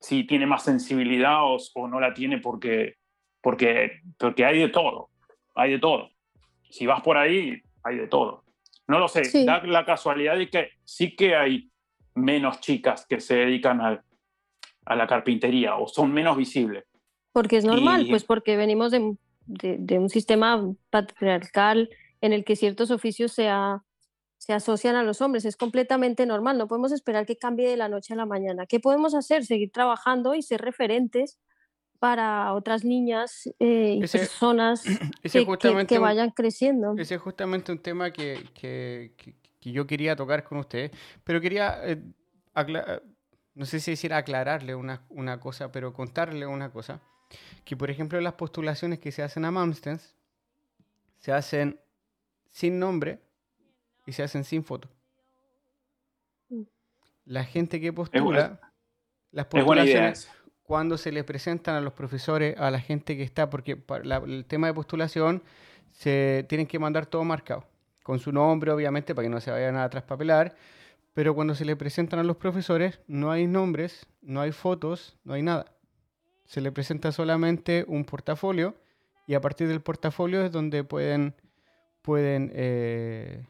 si 0.00 0.24
tiene 0.24 0.46
más 0.46 0.62
sensibilidad 0.64 1.42
o, 1.44 1.56
o 1.74 1.88
no 1.88 2.00
la 2.00 2.14
tiene 2.14 2.38
porque, 2.38 2.96
porque, 3.40 4.00
porque 4.18 4.44
hay 4.44 4.58
de 4.58 4.68
todo, 4.68 5.10
hay 5.54 5.72
de 5.72 5.78
todo. 5.78 6.10
Si 6.70 6.86
vas 6.86 7.02
por 7.02 7.16
ahí, 7.16 7.60
hay 7.82 7.96
de 7.96 8.06
todo. 8.06 8.44
No 8.86 8.98
lo 8.98 9.08
sé, 9.08 9.24
Sí. 9.24 9.44
da 9.44 9.62
la 9.64 9.84
casualidad 9.84 10.36
de 10.36 10.48
que 10.48 10.70
sí 10.84 11.14
que 11.14 11.34
hay 11.36 11.70
menos 12.20 12.60
chicas 12.60 13.06
que 13.08 13.20
se 13.20 13.34
dedican 13.36 13.80
al, 13.80 14.02
a 14.86 14.96
la 14.96 15.06
carpintería 15.06 15.76
o 15.76 15.86
son 15.88 16.12
menos 16.12 16.36
visibles. 16.36 16.84
Porque 17.32 17.56
es 17.58 17.64
normal, 17.64 18.06
Y- 18.06 18.10
pues 18.10 18.24
porque 18.24 18.56
venimos 18.56 18.90
de, 18.90 19.16
de- 19.46 19.76
de 19.78 19.98
un 19.98 20.08
sistema 20.08 20.62
patriarcal 20.90 21.88
en 22.20 22.32
el 22.32 22.44
que 22.44 22.56
ciertos 22.56 22.90
oficios 22.90 23.32
se, 23.32 23.48
a- 23.48 23.82
se 24.38 24.52
asocian 24.52 24.96
a 24.96 25.02
los 25.02 25.20
hombres. 25.20 25.44
Es 25.44 25.56
completamente 25.56 26.26
normal, 26.26 26.58
no 26.58 26.68
podemos 26.68 26.92
esperar 26.92 27.26
que 27.26 27.36
cambie 27.36 27.68
de 27.68 27.76
la 27.76 27.88
noche 27.88 28.14
a 28.14 28.16
la 28.16 28.26
mañana. 28.26 28.66
¿Qué 28.66 28.80
podemos 28.80 29.14
hacer? 29.14 29.44
Seguir 29.44 29.70
trabajando 29.70 30.34
y 30.34 30.42
ser 30.42 30.60
referentes 30.62 31.38
para 32.00 32.52
otras 32.54 32.84
niñas 32.84 33.48
eh, 33.58 33.96
y 33.98 34.02
Ese- 34.04 34.18
personas 34.20 34.84
Ese 35.22 35.44
que, 35.44 35.58
que- 35.58 35.86
que 35.86 35.98
vayan 35.98 36.30
creciendo. 36.30 36.94
Ese 36.96 37.16
es 37.16 37.20
justamente 37.20 37.72
un 37.72 37.78
tema 37.80 38.12
que, 38.12 38.38
que- 38.54 39.12
que- 39.60 39.72
yo 39.72 39.86
quería 39.86 40.14
tocar 40.16 40.44
con 40.44 40.58
ustedes, 40.58 40.90
pero 41.24 41.40
quería, 41.40 41.80
eh, 41.84 42.00
acla- 42.54 43.02
no 43.54 43.64
sé 43.66 43.80
si 43.80 43.90
decir 43.92 44.12
aclararle 44.14 44.74
una, 44.74 45.02
una 45.08 45.40
cosa, 45.40 45.72
pero 45.72 45.92
contarle 45.92 46.46
una 46.46 46.70
cosa, 46.70 47.00
que 47.64 47.76
por 47.76 47.90
ejemplo 47.90 48.20
las 48.20 48.34
postulaciones 48.34 48.98
que 49.00 49.12
se 49.12 49.22
hacen 49.22 49.44
a 49.44 49.50
Malmstens 49.50 50.14
se 51.18 51.32
hacen 51.32 51.78
sin 52.50 52.78
nombre 52.78 53.18
y 54.06 54.12
se 54.12 54.22
hacen 54.22 54.44
sin 54.44 54.64
foto. 54.64 54.88
Mm. 56.48 56.62
La 57.26 57.44
gente 57.44 57.80
que 57.80 57.92
postula, 57.92 58.60
las 59.32 59.46
postulaciones 59.46 60.30
cuando 60.62 60.96
se 60.98 61.12
les 61.12 61.24
presentan 61.24 61.74
a 61.74 61.80
los 61.80 61.92
profesores, 61.94 62.56
a 62.58 62.70
la 62.70 62.78
gente 62.80 63.16
que 63.16 63.22
está, 63.22 63.50
porque 63.50 63.76
para 63.76 64.04
la- 64.04 64.16
el 64.18 64.44
tema 64.46 64.66
de 64.68 64.74
postulación 64.74 65.42
se 65.92 66.44
tienen 66.48 66.66
que 66.66 66.78
mandar 66.78 67.06
todo 67.06 67.24
marcado, 67.24 67.64
con 68.08 68.18
su 68.20 68.32
nombre 68.32 68.70
obviamente 68.70 69.14
para 69.14 69.26
que 69.26 69.28
no 69.28 69.38
se 69.38 69.50
vayan 69.50 69.76
a 69.76 69.86
traspapelar, 69.90 70.54
pero 71.12 71.34
cuando 71.34 71.54
se 71.54 71.66
le 71.66 71.76
presentan 71.76 72.18
a 72.18 72.22
los 72.22 72.38
profesores 72.38 73.00
no 73.06 73.30
hay 73.30 73.46
nombres, 73.46 74.06
no 74.22 74.40
hay 74.40 74.50
fotos, 74.50 75.18
no 75.24 75.34
hay 75.34 75.42
nada. 75.42 75.66
Se 76.46 76.62
le 76.62 76.72
presenta 76.72 77.12
solamente 77.12 77.84
un 77.86 78.06
portafolio 78.06 78.74
y 79.26 79.34
a 79.34 79.42
partir 79.42 79.68
del 79.68 79.82
portafolio 79.82 80.42
es 80.42 80.50
donde 80.50 80.84
pueden, 80.84 81.34
pueden 82.00 82.50
eh, 82.54 83.44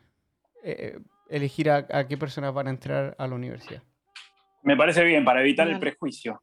eh, 0.64 0.98
elegir 1.30 1.70
a, 1.70 1.86
a 1.92 2.08
qué 2.08 2.18
personas 2.18 2.52
van 2.52 2.66
a 2.66 2.70
entrar 2.70 3.14
a 3.16 3.28
la 3.28 3.36
universidad. 3.36 3.80
Me 4.64 4.76
parece 4.76 5.04
bien, 5.04 5.24
para 5.24 5.40
evitar 5.40 5.68
el 5.68 5.78
prejuicio. 5.78 6.42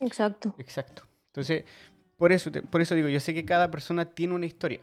Exacto. 0.00 0.56
Exacto. 0.58 1.04
Entonces, 1.28 1.62
por 2.16 2.32
eso, 2.32 2.50
te- 2.50 2.62
por 2.62 2.80
eso 2.80 2.96
digo, 2.96 3.06
yo 3.08 3.20
sé 3.20 3.32
que 3.32 3.44
cada 3.44 3.70
persona 3.70 4.06
tiene 4.06 4.34
una 4.34 4.46
historia. 4.46 4.80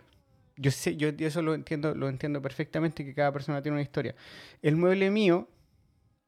Yo 0.55 0.69
sé, 0.71 0.95
yo 0.97 1.09
eso 1.09 1.41
lo 1.41 1.55
entiendo, 1.55 1.95
lo 1.95 2.09
entiendo 2.09 2.41
perfectamente 2.41 3.03
que 3.03 3.13
cada 3.13 3.31
persona 3.31 3.61
tiene 3.61 3.75
una 3.75 3.81
historia. 3.81 4.15
El 4.61 4.75
mueble 4.75 5.09
mío, 5.09 5.47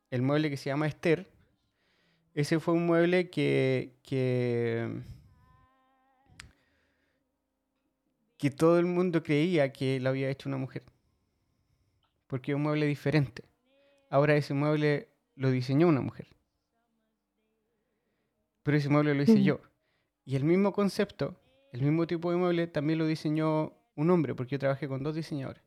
el 0.09 0.21
mueble 0.21 0.49
que 0.49 0.57
se 0.57 0.69
llama 0.69 0.88
Esther, 0.88 1.30
ese 2.34 2.59
fue 2.59 2.73
un 2.73 2.86
mueble 2.86 3.30
que, 3.30 3.95
que, 4.03 5.01
que 8.38 8.51
todo 8.51 8.80
el 8.80 8.86
mundo 8.86 9.23
creía 9.23 9.71
que 9.71 9.99
lo 9.99 10.09
había 10.09 10.30
hecho 10.30 10.49
una 10.49 10.57
mujer. 10.57 10.84
Porque 12.28 12.51
es 12.51 12.55
un 12.55 12.63
mueble 12.63 12.88
diferente. 12.88 13.43
Ahora 14.09 14.36
ese 14.36 14.53
mueble 14.53 15.07
lo 15.36 15.51
diseñó 15.51 15.88
una 15.88 16.01
mujer. 16.01 16.28
Pero 18.63 18.78
ese 18.78 18.89
mueble 18.89 19.13
lo 19.13 19.23
hice 19.23 19.43
yo. 19.43 19.61
Y 20.26 20.36
el 20.36 20.43
mismo 20.43 20.73
concepto, 20.73 21.39
el 21.71 21.84
mismo 21.84 22.07
tipo 22.07 22.32
de 22.32 22.38
mueble, 22.38 22.65
también 22.65 22.97
lo 22.97 23.05
diseñó 23.05 23.73
un 23.96 24.10
hombre, 24.12 24.36
porque 24.36 24.52
yo 24.52 24.60
trabajé 24.60 24.88
con 24.88 25.04
dos 25.04 25.16
diseñadores. 25.16 25.64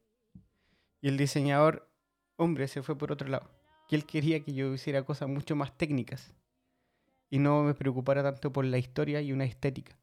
Y 1.00 1.08
el 1.08 1.16
diseñador 1.16 1.88
hombre 2.36 2.68
se 2.68 2.82
fue 2.82 2.96
por 2.96 3.12
otro 3.12 3.28
lado. 3.28 3.50
Que 3.88 3.96
él 3.96 4.04
quería 4.04 4.40
que 4.40 4.52
yo 4.52 4.72
hiciera 4.74 5.02
cosas 5.02 5.28
mucho 5.28 5.56
más 5.56 5.76
técnicas. 5.76 6.34
Y 7.30 7.38
no 7.38 7.62
me 7.62 7.74
preocupara 7.74 8.22
tanto 8.22 8.52
por 8.52 8.64
la 8.64 8.78
historia 8.78 9.20
y 9.20 9.32
una 9.32 9.44
estética. 9.44 9.96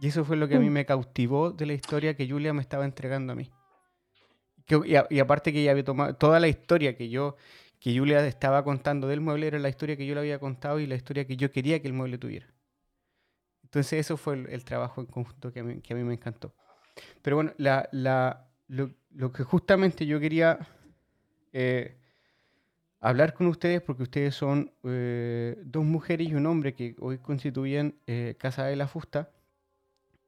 Y 0.00 0.08
eso 0.08 0.24
fue 0.24 0.36
lo 0.36 0.48
que 0.48 0.56
a 0.56 0.60
mí 0.60 0.70
Mm. 0.70 0.72
me 0.72 0.86
cautivó 0.86 1.50
de 1.52 1.66
la 1.66 1.74
historia 1.74 2.14
que 2.16 2.28
Julia 2.28 2.52
me 2.54 2.62
estaba 2.62 2.84
entregando 2.84 3.32
a 3.32 3.36
mí. 3.36 3.50
Que- 4.66 4.80
y, 4.86 4.96
a- 4.96 5.06
y 5.10 5.18
aparte 5.20 5.52
que 5.52 5.60
ella 5.62 5.72
había 5.72 5.84
tomado 5.84 6.14
toda 6.16 6.40
la 6.40 6.48
historia 6.48 6.96
que 6.96 7.08
yo, 7.10 7.36
que 7.80 7.96
Julia 7.98 8.26
estaba 8.26 8.62
contando 8.64 9.08
del 9.08 9.20
mueble, 9.20 9.46
era 9.46 9.58
la 9.58 9.68
historia 9.68 9.96
que 9.96 10.06
yo 10.06 10.14
le 10.14 10.20
había 10.20 10.38
contado 10.38 10.80
y 10.80 10.86
la 10.86 10.94
historia 10.94 11.26
que 11.26 11.36
yo 11.36 11.50
quería 11.50 11.80
que 11.80 11.88
el 11.88 11.92
mueble 11.94 12.18
tuviera. 12.18 12.46
Entonces 13.62 14.00
eso 14.00 14.16
fue 14.16 14.34
el, 14.34 14.46
el 14.48 14.64
trabajo 14.64 15.00
en 15.00 15.06
conjunto 15.06 15.52
que 15.52 15.60
a 15.60 15.64
mí, 15.64 15.80
que 15.80 15.92
a 15.92 15.96
mí 15.96 16.02
me 16.02 16.14
encantó. 16.14 16.54
Pero 17.22 17.36
bueno, 17.36 17.52
la, 17.58 17.88
la- 17.92 18.46
lo, 18.68 18.90
lo 19.10 19.32
que 19.32 19.42
justamente 19.42 20.06
yo 20.06 20.20
quería 20.20 20.58
eh, 21.52 21.96
hablar 23.00 23.34
con 23.34 23.46
ustedes, 23.48 23.80
porque 23.82 24.02
ustedes 24.04 24.34
son 24.34 24.72
eh, 24.84 25.56
dos 25.64 25.84
mujeres 25.84 26.28
y 26.28 26.34
un 26.34 26.46
hombre 26.46 26.74
que 26.74 26.94
hoy 27.00 27.18
constituyen 27.18 27.94
eh, 28.06 28.36
Casa 28.38 28.66
de 28.66 28.76
la 28.76 28.86
Fusta. 28.88 29.30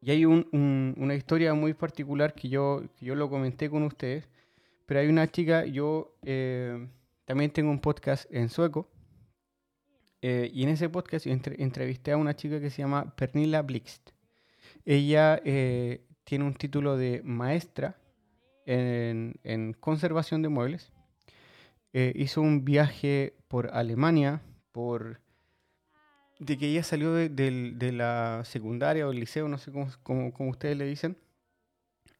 Y 0.01 0.11
hay 0.11 0.25
un- 0.25 0.49
un- 0.53 0.95
una 0.99 1.15
historia 1.15 1.55
muy 1.55 1.75
particular 1.75 2.35
que 2.35 2.49
yo, 2.49 2.83
que 2.99 3.07
yo 3.07 3.15
lo 3.15 3.31
comenté 3.31 3.71
con 3.71 3.85
ustedes, 3.85 4.29
pero 4.87 4.99
hay 5.01 5.07
una 5.09 5.31
chica, 5.31 5.65
yo 5.65 6.17
eh, 6.25 6.89
también 7.25 7.51
tengo 7.53 7.71
un 7.71 7.79
podcast 7.81 8.27
en 8.35 8.49
sueco, 8.49 8.91
eh, 10.21 10.51
y 10.53 10.63
en 10.65 10.71
ese 10.71 10.89
podcast 10.89 11.27
entre- 11.27 11.61
entrevisté 11.63 12.13
a 12.13 12.17
una 12.17 12.35
chica 12.35 12.61
que 12.61 12.71
se 12.71 12.83
llama 12.83 13.15
Pernilla 13.17 13.63
Blixt. 13.63 14.11
Ella 14.85 15.41
eh, 15.45 16.05
tiene 16.25 16.45
un 16.45 16.55
título 16.55 16.97
de 16.97 17.21
maestra 17.25 17.97
en, 18.67 19.35
en 19.45 19.73
conservación 19.75 20.43
de 20.43 20.49
muebles. 20.49 20.93
Eh, 21.93 22.13
hizo 22.17 22.41
un 22.41 22.65
viaje 22.65 23.35
por 23.49 23.71
Alemania, 23.75 24.41
por 24.73 25.21
de 26.39 26.59
que 26.59 26.67
ella 26.67 26.83
salió 26.83 27.13
de, 27.13 27.29
del- 27.29 27.79
de 27.79 27.93
la 27.93 28.43
secundaria 28.45 29.07
o 29.07 29.13
el 29.13 29.21
liceo, 29.21 29.47
no 29.49 29.59
sé 29.59 29.71
cómo, 29.71 29.89
cómo- 30.03 30.33
cómo 30.33 30.51
ustedes 30.51 30.77
le 30.77 30.87
dicen. 30.87 31.17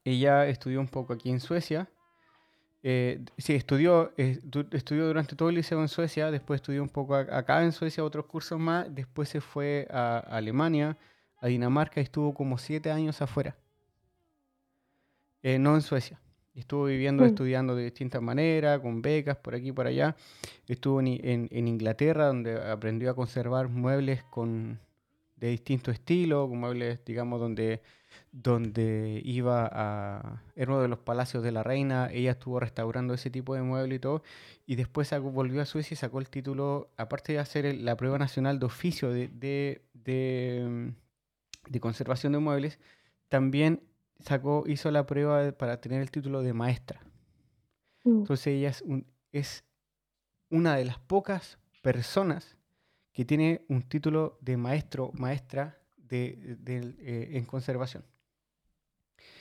Ella 0.05 0.47
estudió 0.47 0.79
un 0.79 0.87
poco 0.87 1.13
aquí 1.13 1.29
en 1.29 1.39
Suecia. 1.39 1.89
Eh, 2.83 3.23
sí, 3.37 3.53
estudió, 3.55 4.13
eh, 4.17 4.39
estudió 4.71 5.07
durante 5.07 5.35
todo 5.35 5.49
el 5.49 5.55
liceo 5.55 5.81
en 5.81 5.87
Suecia, 5.87 6.31
después 6.31 6.59
estudió 6.59 6.83
un 6.83 6.89
poco 6.89 7.15
acá 7.15 7.63
en 7.63 7.71
Suecia, 7.71 8.03
otros 8.03 8.25
cursos 8.25 8.59
más, 8.59 8.93
después 8.93 9.29
se 9.29 9.39
fue 9.41 9.87
a 9.89 10.19
Alemania, 10.19 10.97
a 11.39 11.47
Dinamarca 11.47 12.01
y 12.01 12.03
estuvo 12.03 12.33
como 12.33 12.57
siete 12.57 12.91
años 12.91 13.21
afuera. 13.21 13.55
Eh, 15.43 15.59
no 15.59 15.75
en 15.75 15.81
Suecia. 15.81 16.19
Estuvo 16.55 16.85
viviendo, 16.85 17.23
Mm. 17.23 17.27
estudiando 17.27 17.75
de 17.75 17.83
distintas 17.85 18.21
maneras, 18.21 18.79
con 18.79 19.01
becas 19.01 19.37
por 19.37 19.55
aquí 19.55 19.69
y 19.69 19.71
por 19.71 19.87
allá. 19.87 20.15
Estuvo 20.67 20.99
en, 20.99 21.07
I- 21.07 21.21
en- 21.23 21.49
en 21.51 21.67
Inglaterra, 21.67 22.27
donde 22.27 22.55
aprendió 22.61 23.09
a 23.11 23.15
conservar 23.15 23.69
muebles 23.69 24.23
con, 24.23 24.79
de 25.35 25.49
distinto 25.49 25.91
estilo, 25.91 26.47
con 26.47 26.59
muebles, 26.59 26.99
digamos, 27.05 27.39
donde, 27.39 27.81
donde 28.31 29.21
iba 29.25 29.67
a... 29.71 30.43
Era 30.55 30.71
uno 30.71 30.81
de 30.81 30.87
los 30.87 30.99
palacios 30.99 31.43
de 31.43 31.51
la 31.51 31.63
reina, 31.63 32.09
ella 32.11 32.31
estuvo 32.31 32.59
restaurando 32.59 33.13
ese 33.15 33.29
tipo 33.31 33.55
de 33.55 33.63
mueble 33.63 33.95
y 33.95 33.99
todo, 33.99 34.21
y 34.67 34.75
después 34.75 35.07
sacó- 35.07 35.31
volvió 35.31 35.61
a 35.61 35.65
Suecia 35.65 35.95
y 35.95 35.97
sacó 35.97 36.19
el 36.19 36.29
título, 36.29 36.91
aparte 36.97 37.33
de 37.33 37.39
hacer 37.39 37.65
el- 37.65 37.83
la 37.83 37.97
prueba 37.97 38.17
nacional 38.19 38.59
de 38.59 38.65
oficio 38.67 39.09
de, 39.11 39.27
de, 39.27 39.81
de, 39.93 40.65
mm, 40.69 41.71
de 41.71 41.79
conservación 41.79 42.33
de 42.33 42.39
muebles, 42.39 42.79
también 43.27 43.81
sacó, 44.23 44.63
hizo 44.67 44.89
la 44.91 45.05
prueba 45.05 45.51
para 45.53 45.79
tener 45.79 46.01
el 46.01 46.11
título 46.11 46.41
de 46.41 46.53
maestra. 46.53 47.01
Mm. 48.03 48.19
Entonces 48.19 48.47
ella 48.47 48.69
es, 48.69 48.81
un- 48.81 49.05
es 49.31 49.63
una 50.49 50.75
de 50.75 50.85
las 50.85 50.99
pocas 50.99 51.57
personas 51.81 52.57
que 53.11 53.25
tiene 53.25 53.63
un 53.69 53.83
título 53.83 54.37
de 54.41 54.57
maestro, 54.57 55.11
maestra 55.13 55.77
de, 55.97 56.57
de- 56.59 56.95
eh, 56.99 57.37
en 57.37 57.45
conservación. 57.45 58.03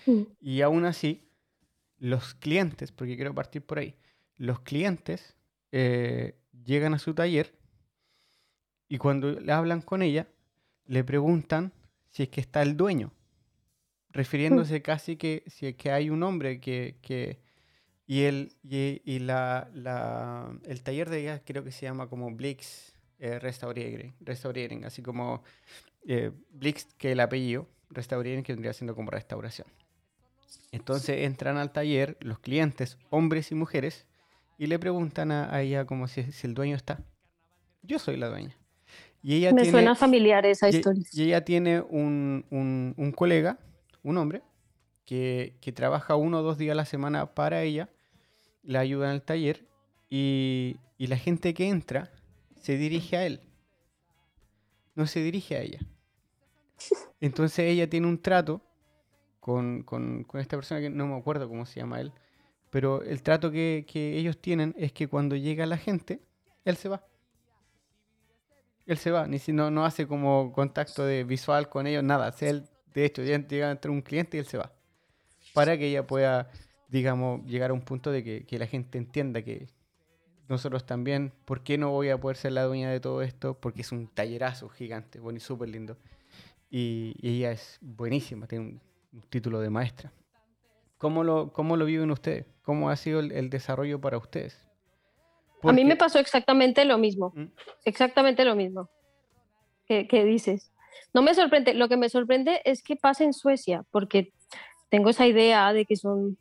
Mm. 0.07 0.22
Y 0.41 0.61
aún 0.62 0.85
así, 0.85 1.28
los 1.99 2.35
clientes, 2.35 2.93
porque 2.93 3.16
quiero 3.16 3.35
partir 3.35 3.62
por 3.64 3.78
ahí, 3.78 3.95
los 4.37 4.61
clientes 4.61 5.37
eh, 5.70 6.37
llegan 6.64 6.95
a 6.95 6.99
su 6.99 7.14
taller 7.14 7.55
y 8.89 8.99
cuando 8.99 9.33
le 9.41 9.53
hablan 9.53 9.80
con 9.80 10.03
ella, 10.03 10.26
le 10.87 11.05
preguntan 11.05 11.72
si 12.11 12.24
es 12.24 12.28
que 12.28 12.41
está 12.41 12.61
el 12.62 12.76
dueño, 12.76 13.12
refiriéndose 14.13 14.83
casi 14.83 15.17
que 15.17 15.43
si 15.47 15.67
es 15.67 15.75
que 15.77 15.91
hay 15.91 16.11
un 16.11 16.23
hombre 16.23 16.61
que, 16.61 16.97
que- 17.03 17.41
y 18.07 18.23
el 18.25 18.53
y, 18.63 19.01
y 19.05 19.21
la, 19.21 19.71
la- 19.75 20.53
el 20.67 20.83
taller 20.83 21.09
de 21.09 21.21
ella 21.21 21.43
creo 21.45 21.65
que 21.65 21.71
se 21.73 21.87
llama 21.87 22.09
como 22.09 22.31
Blix 22.31 22.95
eh, 23.19 23.39
Restaurering, 23.39 24.85
así 24.85 25.03
como 25.03 25.43
eh, 26.07 26.31
Blix 26.51 26.87
que 26.99 27.13
el 27.13 27.21
apellido, 27.21 27.69
Restaurering 27.91 28.43
que 28.43 28.53
vendría 28.53 28.73
siendo 28.73 28.95
como 28.95 29.11
restauración. 29.11 29.69
Entonces 30.73 31.23
entran 31.25 31.57
al 31.59 31.73
taller 31.73 32.17
los 32.21 32.39
clientes, 32.39 32.99
hombres 33.11 33.51
y 33.53 33.55
mujeres, 33.55 34.07
y 34.59 34.67
le 34.67 34.79
preguntan 34.79 35.31
a, 35.31 35.55
a 35.55 35.63
ella 35.63 35.85
como 35.87 36.09
si, 36.09 36.25
si 36.33 36.47
el 36.47 36.55
dueño 36.55 36.77
está. 36.77 37.01
Yo 37.83 37.99
soy 37.99 38.17
la 38.17 38.29
dueña. 38.29 38.57
Y 39.23 39.37
ella 39.37 39.53
Me 39.53 39.63
tiene, 39.63 39.71
suena 39.71 39.95
familiar 39.95 40.45
esa 40.47 40.69
y- 40.69 40.77
historia. 40.77 41.05
y 41.13 41.23
ella 41.25 41.45
tiene 41.45 41.81
un, 41.81 42.45
un- 42.51 42.95
un 42.97 43.13
colega, 43.13 43.59
un 44.03 44.19
hombre, 44.19 44.43
que, 45.05 45.57
que 45.61 45.73
trabaja 45.73 46.17
uno 46.17 46.41
o 46.41 46.43
dos 46.43 46.59
días 46.59 46.73
a 46.73 46.77
la 46.77 46.85
semana 46.85 47.35
para 47.35 47.63
ella, 47.63 47.89
la 48.63 48.81
ayuda 48.81 49.09
en 49.09 49.15
el 49.15 49.23
taller 49.23 49.67
y, 50.09 50.77
y 50.99 51.09
la 51.09 51.17
gente 51.17 51.55
que 51.55 51.69
entra 51.69 52.13
se 52.61 52.77
dirige 52.77 53.17
a 53.17 53.27
él 53.27 53.41
no 54.95 55.07
se 55.07 55.21
dirige 55.21 55.57
a 55.57 55.61
ella. 55.61 55.81
Entonces 57.21 57.61
ella 57.61 57.89
tiene 57.89 58.07
un 58.07 58.21
trato 58.21 58.61
con, 59.41 59.83
con, 59.83 60.25
con 60.25 60.41
esta 60.41 60.57
persona 60.57 60.81
que 60.81 60.91
no 60.91 61.07
me 61.07 61.17
acuerdo 61.17 61.49
cómo 61.49 61.67
se 61.67 61.81
llama 61.81 62.01
él, 62.01 62.13
pero 62.71 63.03
el 63.03 63.23
trato 63.23 63.51
que, 63.51 63.85
que 63.89 64.17
ellos 64.19 64.39
tienen 64.39 64.75
es 64.79 64.93
que 64.93 65.09
cuando 65.09 65.37
llega 65.37 65.67
la 65.67 65.79
gente, 65.79 66.21
él 66.65 66.77
se 66.77 66.89
va. 66.89 67.05
Él 68.87 68.99
se 68.99 69.11
va, 69.11 69.29
ni 69.29 69.39
si 69.39 69.53
no, 69.53 69.71
no 69.71 69.85
hace 69.85 70.07
como 70.09 70.53
contacto 70.53 71.05
de 71.05 71.23
visual 71.23 71.69
con 71.69 71.87
ellos, 71.87 72.03
nada. 72.03 72.35
él, 72.41 72.69
de 72.95 73.05
hecho, 73.05 73.22
llega 73.22 73.68
a 73.68 73.70
entrar 73.70 73.90
un 73.90 74.03
cliente 74.03 74.36
y 74.36 74.40
él 74.40 74.47
se 74.47 74.59
va. 74.59 74.72
Para 75.55 75.76
que 75.76 75.88
ella 75.88 76.07
pueda, 76.07 76.51
digamos, 76.88 77.45
llegar 77.47 77.70
a 77.70 77.74
un 77.74 77.82
punto 77.82 78.11
de 78.11 78.24
que, 78.24 78.47
que 78.47 78.59
la 78.59 78.66
gente 78.66 78.99
entienda 78.99 79.43
que 79.43 79.68
nosotros 80.49 80.84
también, 80.84 81.32
¿por 81.45 81.62
qué 81.62 81.78
no 81.78 81.90
voy 81.90 82.11
a 82.11 82.20
poder 82.20 82.36
ser 82.36 82.53
la 82.53 82.64
dueña 82.64 82.90
de 82.90 83.01
todo 83.01 83.22
esto? 83.22 83.55
Porque 83.59 83.82
es 83.82 83.93
un 83.93 84.07
tallerazo 84.09 84.68
gigante, 84.68 85.18
bueno 85.18 85.38
y 85.38 85.40
súper 85.40 85.68
lindo. 85.68 85.97
Y, 86.70 87.14
ella 87.22 87.53
es 87.53 87.78
buenísima, 87.80 88.47
tiene 88.47 88.80
un, 89.12 89.22
título 89.28 89.61
de 89.61 89.68
maestra. 89.68 90.12
¿Cómo 90.99 91.22
lo, 91.22 91.53
¿Cómo 91.53 91.76
lo 91.76 91.84
viven 91.84 92.11
ustedes? 92.11 92.47
¿Cómo 92.62 92.88
ha 92.88 92.97
sido 92.97 93.20
el, 93.20 93.51
desarrollo 93.51 94.01
para 94.01 94.16
ustedes? 94.16 94.59
A 95.62 95.72
mí 95.72 95.84
me 95.84 95.97
pasó 95.97 96.18
exactamente 96.18 96.84
lo 96.84 96.99
mismo, 96.99 97.32
¿Mm? 97.34 97.45
exactamente 97.84 98.45
lo 98.45 98.57
mismo 98.57 98.88
que, 99.86 100.09
que, 100.09 100.24
dices. 100.24 100.72
No 101.14 101.22
me 101.22 101.34
sorprende, 101.34 101.74
lo 101.74 101.88
que 101.88 101.97
me 101.97 102.09
sorprende 102.09 102.61
es 102.64 102.82
que 102.82 102.97
pase 102.97 103.24
en 103.24 103.32
Suecia, 103.32 103.84
porque 103.90 104.32
tengo 104.88 105.11
esa 105.11 105.26
idea 105.26 105.72
de 105.72 105.84
que 105.84 105.97
son 105.97 106.36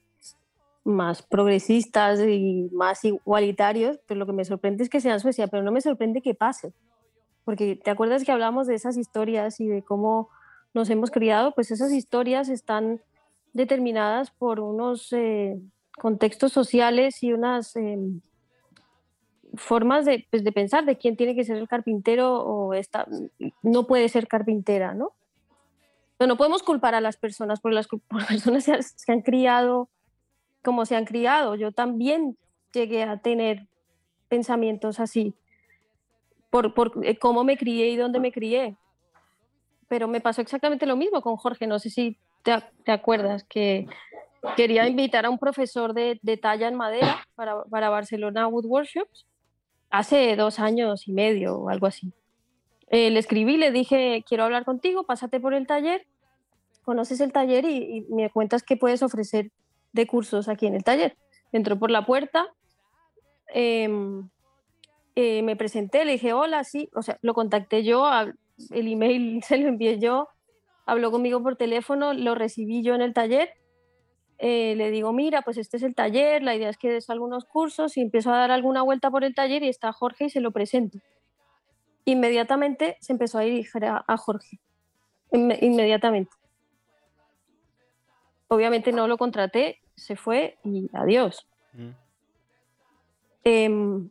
más 0.84 1.22
progresistas 1.22 2.20
y 2.22 2.70
más 2.72 3.04
igualitarios, 3.06 4.00
pero 4.08 4.20
lo 4.20 4.26
que 4.26 4.34
me 4.34 4.46
sorprende 4.46 4.84
es 4.84 4.90
que 4.90 5.02
sea 5.02 5.14
en 5.14 5.20
Suecia, 5.20 5.48
pero 5.48 5.64
no 5.64 5.72
me 5.72 5.82
sorprende 5.82 6.22
que 6.22 6.34
pase, 6.34 6.74
porque 7.46 7.76
te 7.76 7.92
acuerdas 7.92 8.24
que 8.24 8.32
hablamos 8.32 8.68
de 8.68 8.76
esas 8.76 8.98
historias 8.98 9.60
y 9.60 9.68
de 9.68 9.84
cómo 9.84 10.30
nos 10.74 10.90
hemos 10.90 11.12
criado, 11.12 11.54
pues 11.54 11.72
esas 11.72 11.92
historias 11.92 12.50
están 12.50 13.02
determinadas 13.54 14.32
por 14.32 14.60
unos 14.60 15.12
eh, 15.14 15.60
contextos 16.00 16.54
sociales 16.54 17.22
y 17.24 17.34
unas 17.34 17.76
em, 17.76 18.22
formas 19.56 20.06
de, 20.06 20.28
pues, 20.30 20.44
de, 20.44 20.52
pensar 20.52 20.86
de 20.86 20.98
quién 20.98 21.18
tiene 21.18 21.36
que 21.36 21.44
ser 21.44 21.58
el 21.58 21.68
carpintero 21.68 22.42
o 22.42 22.74
esta, 22.74 23.08
no 23.62 23.88
puede 23.88 24.10
ser 24.10 24.28
carpintera, 24.28 24.94
¿no? 24.94 25.14
No 26.20 26.38
podemos 26.38 26.62
culpar 26.62 26.94
a 26.94 27.02
las 27.02 27.18
personas, 27.18 27.60
porque 27.60 27.76
las 27.76 27.88
personas 28.28 28.64
se 28.96 29.12
han 29.12 29.22
criado 29.22 29.90
como 30.64 30.86
se 30.86 30.96
han 30.96 31.06
criado. 31.06 31.56
Yo 31.56 31.72
también 31.72 32.38
llegué 32.74 33.04
a 33.04 33.18
tener 33.18 33.68
pensamientos 34.30 35.00
así, 35.00 35.34
por, 36.50 36.74
por 36.74 36.94
eh, 37.04 37.18
cómo 37.18 37.44
me 37.44 37.58
crié 37.58 37.90
y 37.90 37.98
dónde 37.98 38.20
me 38.20 38.32
crié. 38.32 38.76
Pero 39.88 40.08
me 40.08 40.22
pasó 40.22 40.42
exactamente 40.42 40.86
lo 40.86 40.96
mismo 40.96 41.22
con 41.22 41.36
Jorge, 41.36 41.68
no 41.68 41.80
sé 41.80 41.90
si 41.90 42.18
te, 42.44 42.54
te 42.86 42.92
acuerdas, 42.92 43.44
que 43.44 43.88
quería 44.56 44.88
invitar 44.88 45.26
a 45.26 45.30
un 45.30 45.38
profesor 45.38 45.94
de, 45.94 46.20
de 46.22 46.38
talla 46.38 46.68
en 46.68 46.76
madera 46.76 47.26
para, 47.36 47.64
para, 47.64 47.90
Barcelona 47.90 48.48
Wood 48.48 48.66
Workshops 48.66 49.26
hace 49.92 50.36
dos 50.36 50.60
años 50.60 51.08
y 51.08 51.12
medio 51.12 51.58
o 51.58 51.70
algo 51.70 51.86
así. 51.86 52.12
Eh, 52.90 53.10
le 53.12 53.20
escribí, 53.20 53.58
le 53.58 53.72
dije, 53.72 54.24
quiero 54.28 54.44
hablar 54.44 54.66
contigo, 54.66 55.06
pásate 55.06 55.40
por 55.40 55.54
el 55.54 55.68
taller, 55.68 56.08
conoces 56.84 57.22
el 57.22 57.32
taller 57.32 57.66
y, 57.66 58.06
me 58.10 58.30
cuentas 58.30 58.64
qué 58.64 58.76
puedes 58.76 59.04
ofrecer 59.04 59.52
de 59.94 60.08
cursos 60.08 60.50
aquí 60.50 60.68
en 60.68 60.76
el 60.76 60.84
taller. 60.84 61.16
Entró 61.52 61.78
por 61.78 61.92
la 61.92 62.06
puerta, 62.06 62.48
em, 63.54 64.30
eh, 65.16 65.42
me 65.44 65.56
presenté, 65.56 66.06
le 66.06 66.14
dije, 66.14 66.34
hola, 66.34 66.64
sí, 66.64 66.90
o 66.94 67.02
sea, 67.02 67.18
lo 67.22 67.34
contacté 67.34 67.84
yo, 67.84 68.10
el 68.72 68.88
email 68.88 69.42
se 69.48 69.58
lo 69.58 69.68
envié 69.68 70.00
yo, 70.00 70.30
habló 70.86 71.12
conmigo 71.12 71.44
por 71.44 71.56
teléfono, 71.58 72.14
lo 72.14 72.36
recibí 72.36 72.82
yo 72.84 72.96
en 72.96 73.02
el 73.02 73.14
taller. 73.14 73.52
Eh, 74.44 74.74
le 74.76 74.90
digo, 74.90 75.14
mira, 75.14 75.44
pues 75.44 75.58
este 75.58 75.78
es 75.78 75.84
el 75.84 75.94
taller, 75.94 76.42
la 76.42 76.56
idea 76.56 76.70
es 76.70 76.78
que 76.78 76.90
des 76.90 77.10
algunos 77.12 77.46
cursos 77.46 77.96
y 77.96 78.02
empiezo 78.02 78.34
a 78.34 78.38
dar 78.38 78.50
alguna 78.52 78.82
vuelta 78.82 79.12
por 79.12 79.24
el 79.24 79.36
taller 79.36 79.62
y 79.62 79.70
está 79.70 79.94
Jorge 79.94 80.26
y 80.26 80.30
se 80.32 80.42
lo 80.42 80.52
presento. 80.52 80.98
Inmediatamente 82.06 82.98
se 83.02 83.14
empezó 83.14 83.38
a 83.38 83.42
dirigir 83.42 83.86
a, 83.86 84.04
a 84.08 84.18
Jorge. 84.18 84.60
Inmediatamente. 85.32 86.32
Obviamente 88.48 88.92
no 88.92 89.08
lo 89.08 89.18
contraté, 89.18 89.80
se 89.96 90.16
fue 90.16 90.58
y 90.64 90.90
adiós. 90.94 91.48
Mm. 91.74 91.90
Em, 93.44 94.10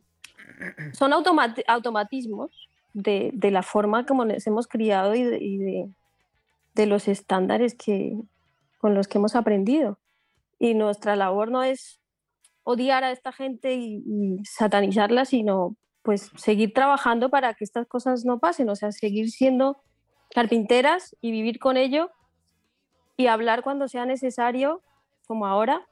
son 0.93 1.13
automatismos 1.13 2.69
de, 2.93 3.31
la 3.51 3.63
forma 3.63 4.05
como 4.05 4.25
nos 4.25 4.45
hemos 4.47 4.67
criado 4.67 5.13
y, 5.15 5.23
de, 6.73 6.85
los 6.85 7.07
estándares 7.07 7.75
que, 7.75 8.17
con 8.79 8.95
los 8.95 9.07
que 9.07 9.17
hemos 9.17 9.35
aprendido. 9.35 9.97
Y 10.61 10.75
nuestra 10.75 11.15
labor 11.15 11.49
no 11.49 11.63
es 11.63 11.99
odiar 12.63 13.03
a 13.03 13.11
esta 13.11 13.31
gente 13.31 13.73
y, 13.73 14.03
y, 14.05 14.45
satanizarla, 14.45 15.25
sino 15.25 15.75
pues 16.03 16.29
seguir 16.37 16.71
trabajando 16.71 17.29
para 17.29 17.55
que 17.55 17.63
estas 17.63 17.87
cosas 17.87 18.25
no 18.25 18.37
pasen, 18.37 18.69
o 18.69 18.75
sea, 18.75 18.91
seguir 18.91 19.31
siendo 19.31 19.81
carpinteras 20.35 21.15
y 21.19 21.31
vivir 21.31 21.57
con 21.57 21.77
ello 21.77 22.11
y 23.17 23.25
hablar 23.25 23.63
cuando 23.63 23.87
sea 23.87 24.05
necesario, 24.05 24.83
como 25.25 25.47
ahora. 25.47 25.87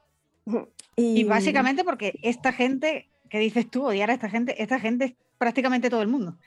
Y, 1.01 1.24
básicamente 1.24 1.86
porque 1.86 2.20
esta 2.24 2.51
gente, 2.51 3.09
que 3.30 3.39
dices 3.39 3.72
tú, 3.72 3.86
odiar 3.86 4.09
a 4.09 4.13
esta 4.13 4.30
gente, 4.30 4.61
esta 4.61 4.82
gente 4.82 5.05
es 5.05 5.13
prácticamente 5.38 5.89
todo 5.89 6.01
el 6.01 6.09
mundo. 6.09 6.38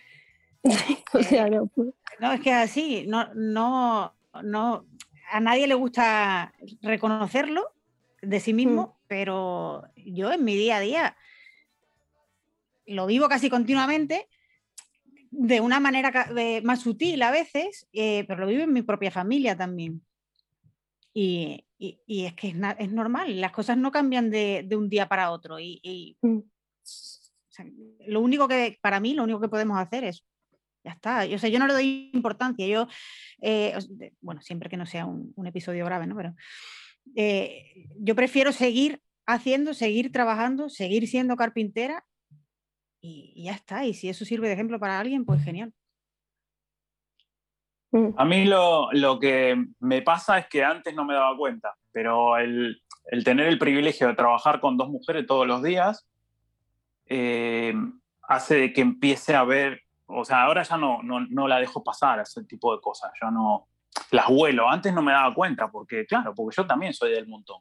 o 1.14 1.22
sea, 1.22 1.48
no. 1.48 1.70
no. 2.20 2.32
es 2.32 2.40
que 2.42 2.52
así, 2.52 3.06
no, 3.08 3.32
no, 3.34 4.12
no, 4.42 4.84
a 5.30 5.40
nadie 5.40 5.66
le 5.66 5.74
gusta 5.74 6.52
reconocerlo 6.82 7.72
de 8.22 8.40
sí 8.40 8.54
mismo, 8.54 8.86
mm. 8.86 9.06
pero 9.08 9.84
yo 9.96 10.32
en 10.32 10.44
mi 10.44 10.56
día 10.56 10.76
a 10.76 10.80
día 10.80 11.16
lo 12.86 13.06
vivo 13.06 13.28
casi 13.28 13.50
continuamente 13.50 14.28
de 15.30 15.60
una 15.60 15.80
manera 15.80 16.28
más 16.62 16.80
sutil 16.80 17.22
a 17.22 17.30
veces, 17.30 17.88
eh, 17.92 18.24
pero 18.28 18.42
lo 18.42 18.46
vivo 18.46 18.62
en 18.62 18.72
mi 18.72 18.82
propia 18.82 19.10
familia 19.10 19.56
también. 19.56 20.02
Y, 21.14 21.64
es 21.78 22.34
que 22.34 22.54
es, 22.78 22.92
normal, 22.92 23.40
las 23.40 23.50
cosas 23.50 23.76
no 23.76 23.90
cambian 23.90 24.30
de, 24.30 24.68
un 24.72 24.88
día 24.88 25.08
para 25.08 25.30
otro. 25.30 25.58
Y, 25.58 26.16
mm. 26.20 26.38
lo 28.06 28.20
único 28.20 28.46
que, 28.46 28.78
para 28.80 29.00
mí, 29.00 29.14
lo 29.14 29.24
único 29.24 29.40
que 29.40 29.48
podemos 29.48 29.78
hacer 29.78 30.04
es, 30.04 30.24
ya 30.84 30.92
está. 30.92 31.24
Yo, 31.24 31.36
yo 31.36 31.58
no 31.58 31.66
le 31.66 31.72
doy 31.72 32.10
importancia. 32.12 32.66
Yo, 32.66 32.86
eh, 33.40 33.74
bueno, 34.20 34.42
siempre 34.42 34.68
que 34.68 34.76
no 34.76 34.84
sea 34.86 35.06
un, 35.06 35.46
episodio 35.46 35.84
grave, 35.86 36.06
¿no? 36.06 36.16
Pero 36.16 36.34
eh, 37.16 37.86
yo 37.98 38.14
prefiero 38.14 38.52
seguir 38.52 39.02
haciendo, 39.26 39.74
seguir 39.74 40.12
trabajando, 40.12 40.68
seguir 40.68 41.06
siendo 41.08 41.36
carpintera 41.36 42.04
y 43.00 43.44
ya 43.44 43.52
está. 43.52 43.84
Y 43.84 43.94
si 43.94 44.08
eso 44.08 44.24
sirve 44.24 44.48
de 44.48 44.54
ejemplo 44.54 44.78
para 44.78 44.98
alguien, 44.98 45.24
pues 45.24 45.42
genial. 45.42 45.72
Mm. 47.92 48.14
A 48.16 48.24
mí 48.24 48.44
lo, 48.46 49.18
que 49.20 49.66
me 49.80 50.02
pasa 50.02 50.38
es 50.38 50.46
que 50.48 50.64
antes 50.64 50.94
no 50.94 51.04
me 51.04 51.14
daba 51.14 51.36
cuenta, 51.36 51.74
pero 51.92 52.38
el, 52.38 52.82
tener 53.24 53.46
el 53.46 53.58
privilegio 53.58 54.08
de 54.08 54.14
trabajar 54.14 54.60
con 54.60 54.76
dos 54.76 54.88
mujeres 54.88 55.26
todos 55.26 55.46
los 55.46 55.62
días 55.62 56.08
eh, 57.06 57.74
hace 58.22 58.72
que 58.72 58.80
empiece 58.80 59.34
a 59.34 59.44
ver, 59.44 59.82
o 60.06 60.24
sea, 60.24 60.44
ahora 60.44 60.62
ya 60.62 60.78
no, 60.78 61.02
no, 61.02 61.48
la 61.48 61.58
dejo 61.58 61.84
pasar 61.84 62.18
a 62.18 62.22
ese 62.22 62.44
tipo 62.44 62.74
de 62.74 62.80
cosas, 62.80 63.12
yo 63.20 63.30
no 63.30 63.68
las 64.10 64.28
vuelo, 64.28 64.68
antes 64.68 64.92
no 64.92 65.02
me 65.02 65.12
daba 65.12 65.34
cuenta, 65.34 65.70
porque 65.70 66.06
claro, 66.06 66.34
porque 66.34 66.56
yo 66.56 66.66
también 66.66 66.92
soy 66.92 67.12
del 67.12 67.28
montón, 67.28 67.60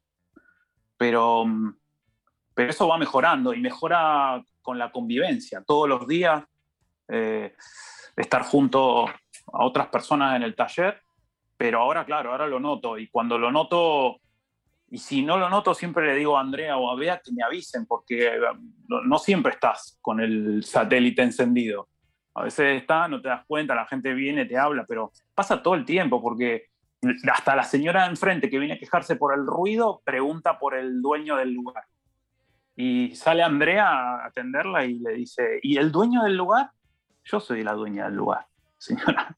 pero, 0.98 1.46
pero 2.54 2.70
eso 2.70 2.88
va 2.88 2.98
mejorando 2.98 3.54
y 3.54 3.60
mejora 3.60 4.42
con 4.62 4.78
la 4.78 4.92
convivencia, 4.92 5.64
todos 5.66 5.90
los 5.90 6.08
días. 6.08 6.44
Eh, 7.08 7.54
estar 8.16 8.44
junto 8.44 9.06
a 9.08 9.66
otras 9.66 9.88
personas 9.88 10.36
en 10.36 10.44
el 10.44 10.56
taller, 10.56 11.02
pero 11.58 11.82
ahora, 11.82 12.06
claro, 12.06 12.32
ahora 12.32 12.48
lo 12.48 12.60
noto 12.60 12.98
y 12.98 13.08
cuando 13.10 13.38
lo 13.38 13.52
noto, 13.52 14.20
y 14.90 14.98
si 14.98 15.24
no 15.24 15.38
lo 15.38 15.50
noto, 15.50 15.74
siempre 15.74 16.06
le 16.08 16.16
digo 16.16 16.38
a 16.38 16.42
Andrea 16.42 16.78
o 16.78 16.90
a 16.90 16.96
Bea 16.96 17.22
que 17.24 17.32
me 17.32 17.44
avisen, 17.44 17.86
porque 17.86 18.40
no 18.88 19.18
siempre 19.20 19.54
estás 19.54 19.98
con 20.02 20.20
el 20.20 20.64
satélite 20.64 21.22
encendido. 21.22 21.88
A 22.34 22.44
veces 22.44 22.82
está, 22.82 23.08
no 23.08 23.22
te 23.22 23.28
das 23.28 23.46
cuenta, 23.46 23.76
la 23.76 23.86
gente 23.86 24.14
viene, 24.14 24.46
te 24.46 24.58
habla, 24.58 24.86
pero 24.88 25.12
pasa 25.36 25.62
todo 25.62 25.76
el 25.76 25.86
tiempo, 25.86 26.22
porque 26.22 26.68
hasta 27.32 27.56
la 27.56 27.64
señora 27.64 28.04
de 28.04 28.10
enfrente 28.10 28.50
que 28.50 28.60
viene 28.60 28.76
a 28.76 28.80
quejarse 28.80 29.16
por 29.16 29.34
el 29.34 29.46
ruido 29.46 30.02
pregunta 30.06 30.60
por 30.60 30.76
el 30.76 31.02
dueño 31.02 31.36
del 31.36 31.54
lugar. 31.54 31.84
Y 32.76 33.16
sale 33.16 33.44
Andrea 33.44 33.90
a 33.90 34.26
atenderla 34.28 34.86
y 34.86 35.00
le 35.00 35.14
dice, 35.14 35.60
¿y 35.62 35.78
el 35.78 35.92
dueño 35.92 36.24
del 36.24 36.38
lugar? 36.38 36.72
Yo 37.24 37.40
soy 37.40 37.64
la 37.64 37.74
dueña 37.74 38.06
del 38.06 38.16
lugar 38.16 38.48
señora. 38.78 39.36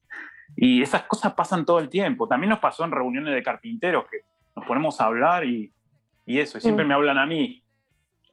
Y 0.55 0.81
esas 0.81 1.03
cosas 1.03 1.33
pasan 1.33 1.65
todo 1.65 1.79
el 1.79 1.89
tiempo. 1.89 2.27
También 2.27 2.51
nos 2.51 2.59
pasó 2.59 2.85
en 2.85 2.91
reuniones 2.91 3.33
de 3.33 3.43
carpinteros 3.43 4.05
que 4.09 4.19
nos 4.55 4.65
ponemos 4.65 5.01
a 5.01 5.05
hablar 5.05 5.45
y, 5.45 5.73
y 6.25 6.39
eso, 6.39 6.57
y 6.57 6.61
siempre 6.61 6.85
mm. 6.85 6.87
me 6.87 6.93
hablan 6.93 7.17
a 7.17 7.25
mí. 7.25 7.63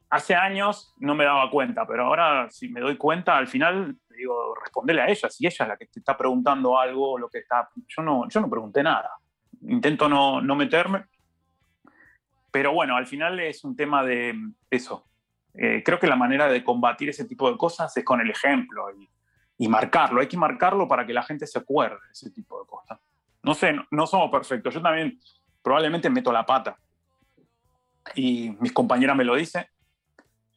Hace 0.09 0.35
años 0.35 0.93
no 0.97 1.15
me 1.15 1.25
daba 1.25 1.49
cuenta, 1.49 1.87
pero 1.87 2.05
ahora 2.05 2.49
si 2.49 2.69
me 2.69 2.81
doy 2.81 2.97
cuenta, 2.97 3.37
al 3.37 3.47
final 3.47 3.97
digo, 4.17 4.55
respondele 4.55 5.01
a 5.01 5.07
ella, 5.07 5.29
si 5.29 5.45
ella 5.45 5.63
es 5.63 5.67
la 5.67 5.77
que 5.77 5.87
te 5.87 5.99
está 5.99 6.17
preguntando 6.17 6.79
algo, 6.79 7.17
lo 7.17 7.29
que 7.29 7.39
está... 7.39 7.69
Yo 7.87 8.01
no, 8.01 8.27
yo 8.27 8.41
no 8.41 8.49
pregunté 8.49 8.83
nada, 8.83 9.11
intento 9.61 10.07
no, 10.07 10.41
no 10.41 10.55
meterme, 10.55 11.05
pero 12.51 12.73
bueno, 12.73 12.95
al 12.95 13.07
final 13.07 13.39
es 13.39 13.63
un 13.63 13.75
tema 13.75 14.03
de 14.03 14.35
eso. 14.69 15.05
Eh, 15.53 15.81
creo 15.83 15.99
que 15.99 16.07
la 16.07 16.15
manera 16.15 16.47
de 16.47 16.63
combatir 16.63 17.09
ese 17.09 17.25
tipo 17.25 17.51
de 17.51 17.57
cosas 17.57 17.95
es 17.95 18.03
con 18.05 18.21
el 18.21 18.29
ejemplo 18.29 18.89
y, 18.91 19.09
y 19.57 19.67
marcarlo, 19.67 20.21
hay 20.21 20.27
que 20.27 20.37
marcarlo 20.37 20.87
para 20.87 21.05
que 21.05 21.13
la 21.13 21.23
gente 21.23 21.45
se 21.45 21.59
acuerde 21.59 21.97
de 22.05 22.11
ese 22.11 22.31
tipo 22.31 22.59
de 22.59 22.67
cosas. 22.67 22.99
No 23.43 23.53
sé, 23.53 23.73
no, 23.73 23.85
no 23.91 24.07
somos 24.07 24.29
perfectos, 24.31 24.73
yo 24.73 24.81
también 24.81 25.19
probablemente 25.61 26.09
meto 26.09 26.31
la 26.31 26.45
pata. 26.45 26.77
Y 28.15 28.55
mis 28.59 28.71
compañeras 28.71 29.15
me 29.15 29.23
lo 29.23 29.35
dicen. 29.35 29.65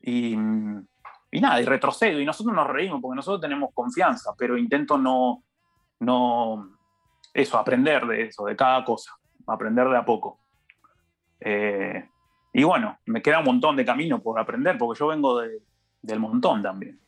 Y, 0.00 0.36
y 1.34 1.40
nada, 1.40 1.60
y 1.60 1.64
retrocedo 1.64 2.20
y 2.20 2.24
nosotros 2.24 2.54
nos 2.54 2.68
reímos 2.68 3.00
porque 3.02 3.16
nosotros 3.16 3.40
tenemos 3.40 3.70
confianza, 3.74 4.34
pero 4.38 4.56
intento 4.56 4.96
no, 4.96 5.42
no, 5.98 6.78
eso, 7.32 7.58
aprender 7.58 8.06
de 8.06 8.22
eso, 8.22 8.44
de 8.44 8.54
cada 8.54 8.84
cosa, 8.84 9.16
aprender 9.48 9.88
de 9.88 9.96
a 9.96 10.04
poco. 10.04 10.38
Eh, 11.40 12.08
y 12.52 12.62
bueno, 12.62 13.00
me 13.06 13.20
queda 13.20 13.40
un 13.40 13.46
montón 13.46 13.74
de 13.74 13.84
camino 13.84 14.22
por 14.22 14.38
aprender, 14.38 14.78
porque 14.78 15.00
yo 15.00 15.08
vengo 15.08 15.40
de, 15.40 15.60
del 16.02 16.20
montón 16.20 16.62
también. 16.62 17.00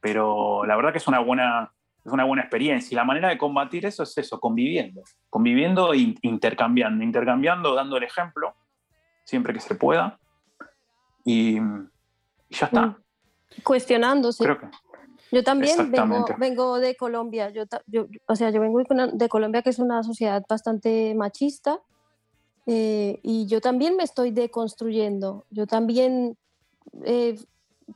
Pero 0.00 0.66
la 0.66 0.74
verdad 0.74 0.90
que 0.90 0.98
es 0.98 1.06
una 1.06 1.20
buena, 1.20 1.72
es 2.04 2.10
una 2.10 2.24
buena 2.24 2.42
experiencia. 2.42 2.92
Y 2.92 2.96
la 2.96 3.04
manera 3.04 3.28
de 3.28 3.38
combatir 3.38 3.86
eso 3.86 4.02
es 4.02 4.18
eso, 4.18 4.40
conviviendo. 4.40 5.02
Conviviendo 5.28 5.94
e 5.94 6.16
intercambiando. 6.22 7.04
Intercambiando, 7.04 7.76
dando 7.76 7.98
el 7.98 8.02
ejemplo, 8.02 8.56
siempre 9.22 9.54
que 9.54 9.60
se 9.60 9.76
pueda. 9.76 10.18
Y, 11.24 11.58
y 11.58 12.56
ya 12.56 12.66
está. 12.66 12.96
Cuestionándose. 13.64 14.44
Creo 14.44 14.58
que. 14.58 14.66
Yo 15.32 15.44
también 15.44 15.76
vengo, 15.90 16.24
vengo 16.38 16.80
de 16.80 16.96
Colombia. 16.96 17.50
Yo, 17.50 17.62
yo- 17.86 18.06
o 18.26 18.34
sea, 18.34 18.50
yo 18.50 18.60
vengo 18.60 18.80
de 19.12 19.28
Colombia, 19.28 19.62
que 19.62 19.70
es 19.70 19.78
una 19.78 20.02
sociedad 20.02 20.42
bastante 20.48 21.14
machista. 21.14 21.80
eh, 22.66 23.18
y 23.22 23.46
yo 23.46 23.60
también 23.60 23.96
me 23.96 24.02
estoy 24.04 24.30
deconstruyendo. 24.32 25.44
Yo 25.50 25.66
también 25.66 26.36
eh, 27.04 27.36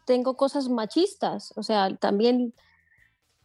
tengo 0.07 0.37
cosas 0.37 0.69
machistas. 0.69 1.53
O 1.57 1.63
sea, 1.63 1.95
también 1.97 2.55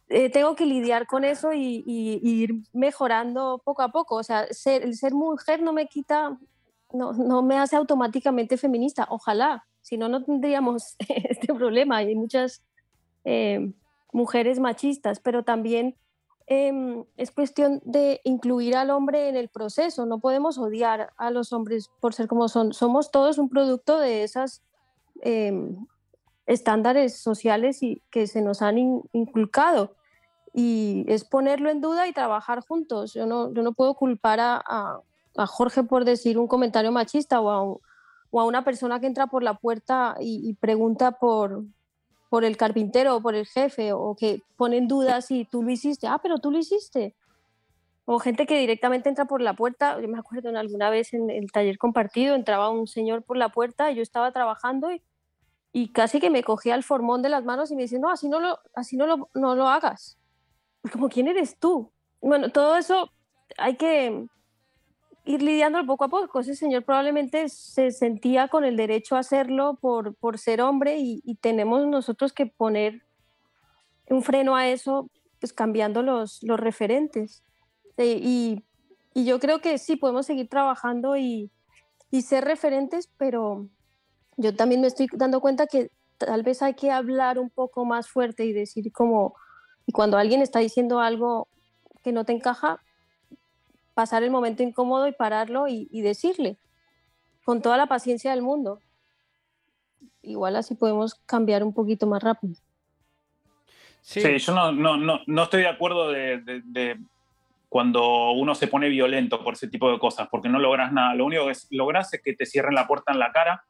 eh, 0.08 0.30
tengo 0.30 0.56
que 0.56 0.66
lidiar 0.66 1.06
con 1.06 1.24
eso 1.24 1.52
y, 1.52 1.84
y- 1.86 2.20
y 2.22 2.42
ir 2.42 2.50
mejorando 2.72 3.60
poco 3.64 3.82
a 3.82 3.90
poco. 3.92 4.16
O 4.16 4.22
sea, 4.24 4.46
ser, 4.50 4.82
el 4.82 4.94
ser 4.96 5.12
mujer 5.14 5.62
no 5.62 5.72
me 5.72 5.86
quita, 5.86 6.36
no, 6.92 7.12
no 7.12 7.42
me 7.42 7.58
hace 7.58 7.76
automáticamente 7.76 8.56
feminista. 8.56 9.06
Ojalá, 9.10 9.64
si 9.82 9.96
no, 9.98 10.08
no 10.08 10.24
tendríamos 10.24 10.96
este 11.08 11.54
problema. 11.54 11.98
Hay 11.98 12.14
muchas 12.14 12.62
eh, 13.24 13.72
mujeres 14.12 14.58
machistas, 14.60 15.20
pero 15.20 15.42
también 15.44 15.96
em, 16.46 17.04
es 17.16 17.30
cuestión 17.30 17.80
de 17.84 18.20
incluir 18.24 18.76
al 18.76 18.90
hombre 18.90 19.28
en 19.28 19.36
el 19.36 19.48
proceso. 19.48 20.04
No 20.06 20.18
podemos 20.18 20.58
odiar 20.58 21.10
a 21.16 21.30
los 21.30 21.52
hombres 21.52 21.90
por 22.00 22.12
ser 22.14 22.26
como 22.28 22.48
son. 22.48 22.72
Somos 22.72 23.10
todos 23.10 23.38
un 23.38 23.48
producto 23.48 23.98
de 24.00 24.24
esas 24.24 24.62
em, 25.22 25.86
estándares 26.46 27.16
sociales 27.16 27.82
y 27.82 28.02
que 28.10 28.26
se 28.26 28.42
nos 28.42 28.62
han 28.62 28.78
in- 28.78 29.02
inculcado. 29.12 29.94
Y 30.52 31.04
es 31.06 31.24
ponerlo 31.24 31.70
en 31.70 31.80
duda 31.80 32.08
y 32.08 32.12
trabajar 32.12 32.60
juntos. 32.66 33.14
Yo 33.14 33.26
no, 33.26 33.52
yo 33.54 33.62
no 33.62 33.72
puedo 33.72 33.94
culpar 33.94 34.40
a, 34.40 34.56
a- 34.66 35.00
a 35.36 35.46
Jorge 35.46 35.84
por 35.84 36.04
decir 36.04 36.36
un 36.38 36.48
comentario 36.48 36.90
machista 36.90 37.40
o 37.40 37.50
a, 37.50 37.78
o 38.30 38.40
a 38.40 38.44
una 38.44 38.64
persona 38.64 39.00
que 39.00 39.06
entra 39.06 39.26
por 39.26 39.42
la 39.42 39.54
puerta 39.54 40.16
y, 40.20 40.48
y 40.48 40.54
pregunta 40.54 41.12
por, 41.12 41.64
por 42.30 42.44
el 42.44 42.56
carpintero 42.56 43.16
o 43.16 43.20
por 43.20 43.34
el 43.34 43.46
jefe 43.46 43.92
o 43.92 44.14
que 44.14 44.42
pone 44.56 44.78
en 44.78 44.88
duda 44.88 45.20
si 45.20 45.44
tú 45.44 45.62
lo 45.62 45.70
hiciste. 45.70 46.06
Ah, 46.06 46.20
pero 46.22 46.38
tú 46.38 46.50
lo 46.50 46.58
hiciste. 46.58 47.14
O 48.04 48.18
gente 48.18 48.46
que 48.46 48.58
directamente 48.58 49.08
entra 49.08 49.24
por 49.24 49.42
la 49.42 49.54
puerta. 49.54 50.00
Yo 50.00 50.08
me 50.08 50.18
acuerdo 50.18 50.48
en 50.48 50.56
alguna 50.56 50.90
vez 50.90 51.12
en 51.12 51.28
el 51.28 51.50
taller 51.50 51.76
compartido, 51.76 52.34
entraba 52.34 52.70
un 52.70 52.86
señor 52.86 53.22
por 53.22 53.36
la 53.36 53.50
puerta 53.50 53.90
y 53.90 53.96
yo 53.96 54.02
estaba 54.02 54.32
trabajando 54.32 54.92
y, 54.92 55.02
y 55.72 55.92
casi 55.92 56.20
que 56.20 56.30
me 56.30 56.44
cogía 56.44 56.76
el 56.76 56.84
formón 56.84 57.20
de 57.22 57.28
las 57.28 57.44
manos 57.44 57.70
y 57.70 57.76
me 57.76 57.82
dice, 57.82 57.98
no, 57.98 58.10
así 58.10 58.28
no 58.28 58.40
lo, 58.40 58.58
así 58.74 58.96
no 58.96 59.06
lo, 59.06 59.28
no 59.34 59.56
lo 59.56 59.68
hagas. 59.68 60.16
Y 60.84 60.88
Como, 60.88 61.08
¿quién 61.08 61.26
eres 61.28 61.56
tú? 61.58 61.90
Bueno, 62.20 62.50
todo 62.50 62.76
eso 62.76 63.10
hay 63.58 63.76
que 63.76 64.26
ir 65.24 65.42
lidiando 65.42 65.84
poco 65.86 66.04
a 66.04 66.08
poco. 66.08 66.40
Ese 66.40 66.54
señor 66.54 66.84
probablemente 66.84 67.48
se 67.48 67.90
sentía 67.90 68.48
con 68.48 68.64
el 68.64 68.76
derecho 68.76 69.16
a 69.16 69.20
hacerlo 69.20 69.78
por, 69.80 70.14
por 70.14 70.38
ser 70.38 70.60
hombre 70.60 70.98
y, 70.98 71.20
tenemos 71.40 71.86
nosotros 71.86 72.32
que 72.32 72.46
poner 72.46 73.02
un 74.08 74.22
freno 74.22 74.56
a 74.56 74.68
eso, 74.68 75.08
pues 75.38 75.52
cambiando 75.52 76.02
los, 76.02 76.42
los 76.42 76.58
referentes. 76.58 77.42
Eh, 77.96 78.18
y, 78.22 78.64
y 79.14 79.24
yo 79.24 79.38
creo 79.38 79.60
que 79.60 79.78
sí, 79.78 79.96
podemos 79.96 80.26
seguir 80.26 80.48
trabajando 80.48 81.16
y, 81.16 81.50
y 82.10 82.22
ser 82.22 82.44
referentes, 82.44 83.08
pero 83.16 83.68
yo 84.36 84.54
también 84.54 84.80
me 84.80 84.86
estoy 84.86 85.08
dando 85.12 85.40
cuenta 85.40 85.66
que 85.66 85.90
tal 86.18 86.42
vez 86.42 86.62
hay 86.62 86.74
que 86.74 86.90
hablar 86.90 87.38
un 87.38 87.50
poco 87.50 87.84
más 87.84 88.08
fuerte 88.08 88.44
y 88.44 88.52
decir 88.52 88.92
como, 88.92 89.34
y 89.86 89.92
cuando 89.92 90.16
alguien 90.16 90.42
está 90.42 90.58
diciendo 90.58 91.00
algo 91.00 91.48
que 92.02 92.12
no 92.12 92.24
te 92.24 92.32
encaja, 92.32 92.80
pasar 94.00 94.22
el 94.22 94.30
momento 94.30 94.62
incómodo 94.62 95.06
y 95.08 95.12
pararlo 95.12 95.68
y, 95.68 95.86
y 95.90 96.00
decirle, 96.00 96.56
con 97.44 97.60
toda 97.60 97.76
la 97.76 97.86
paciencia 97.86 98.30
del 98.30 98.40
mundo. 98.40 98.80
Igual 100.22 100.56
así 100.56 100.74
podemos 100.74 101.16
cambiar 101.26 101.62
un 101.62 101.74
poquito 101.74 102.06
más 102.06 102.22
rápido. 102.22 102.54
Sí, 104.00 104.22
Sí, 104.22 104.38
yo 104.38 104.54
no, 104.54 104.72
no, 104.72 104.96
no, 104.96 105.20
no 105.26 105.42
estoy 105.42 105.60
de 105.60 105.68
acuerdo 105.68 106.10
de, 106.10 106.38
de- 106.38 106.62
de 106.64 106.98
cuando 107.68 108.30
uno 108.30 108.54
se 108.54 108.68
pone 108.68 108.88
violento 108.88 109.44
por 109.44 109.52
ese 109.52 109.68
tipo 109.68 109.92
de 109.92 109.98
cosas, 109.98 110.28
porque 110.30 110.48
no 110.48 110.58
logras 110.58 110.92
nada. 110.94 111.14
Lo 111.14 111.26
único 111.26 111.46
que 111.48 111.52
logras 111.68 112.14
es 112.14 112.22
que 112.22 112.32
te 112.32 112.46
cierren 112.46 112.74
la 112.74 112.86
puerta 112.86 113.12
en 113.12 113.18
la 113.18 113.32
cara 113.32 113.64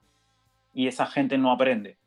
y 0.72 0.86
esa 0.86 1.06
gente 1.06 1.38
no 1.38 1.50
aprende. 1.50 1.98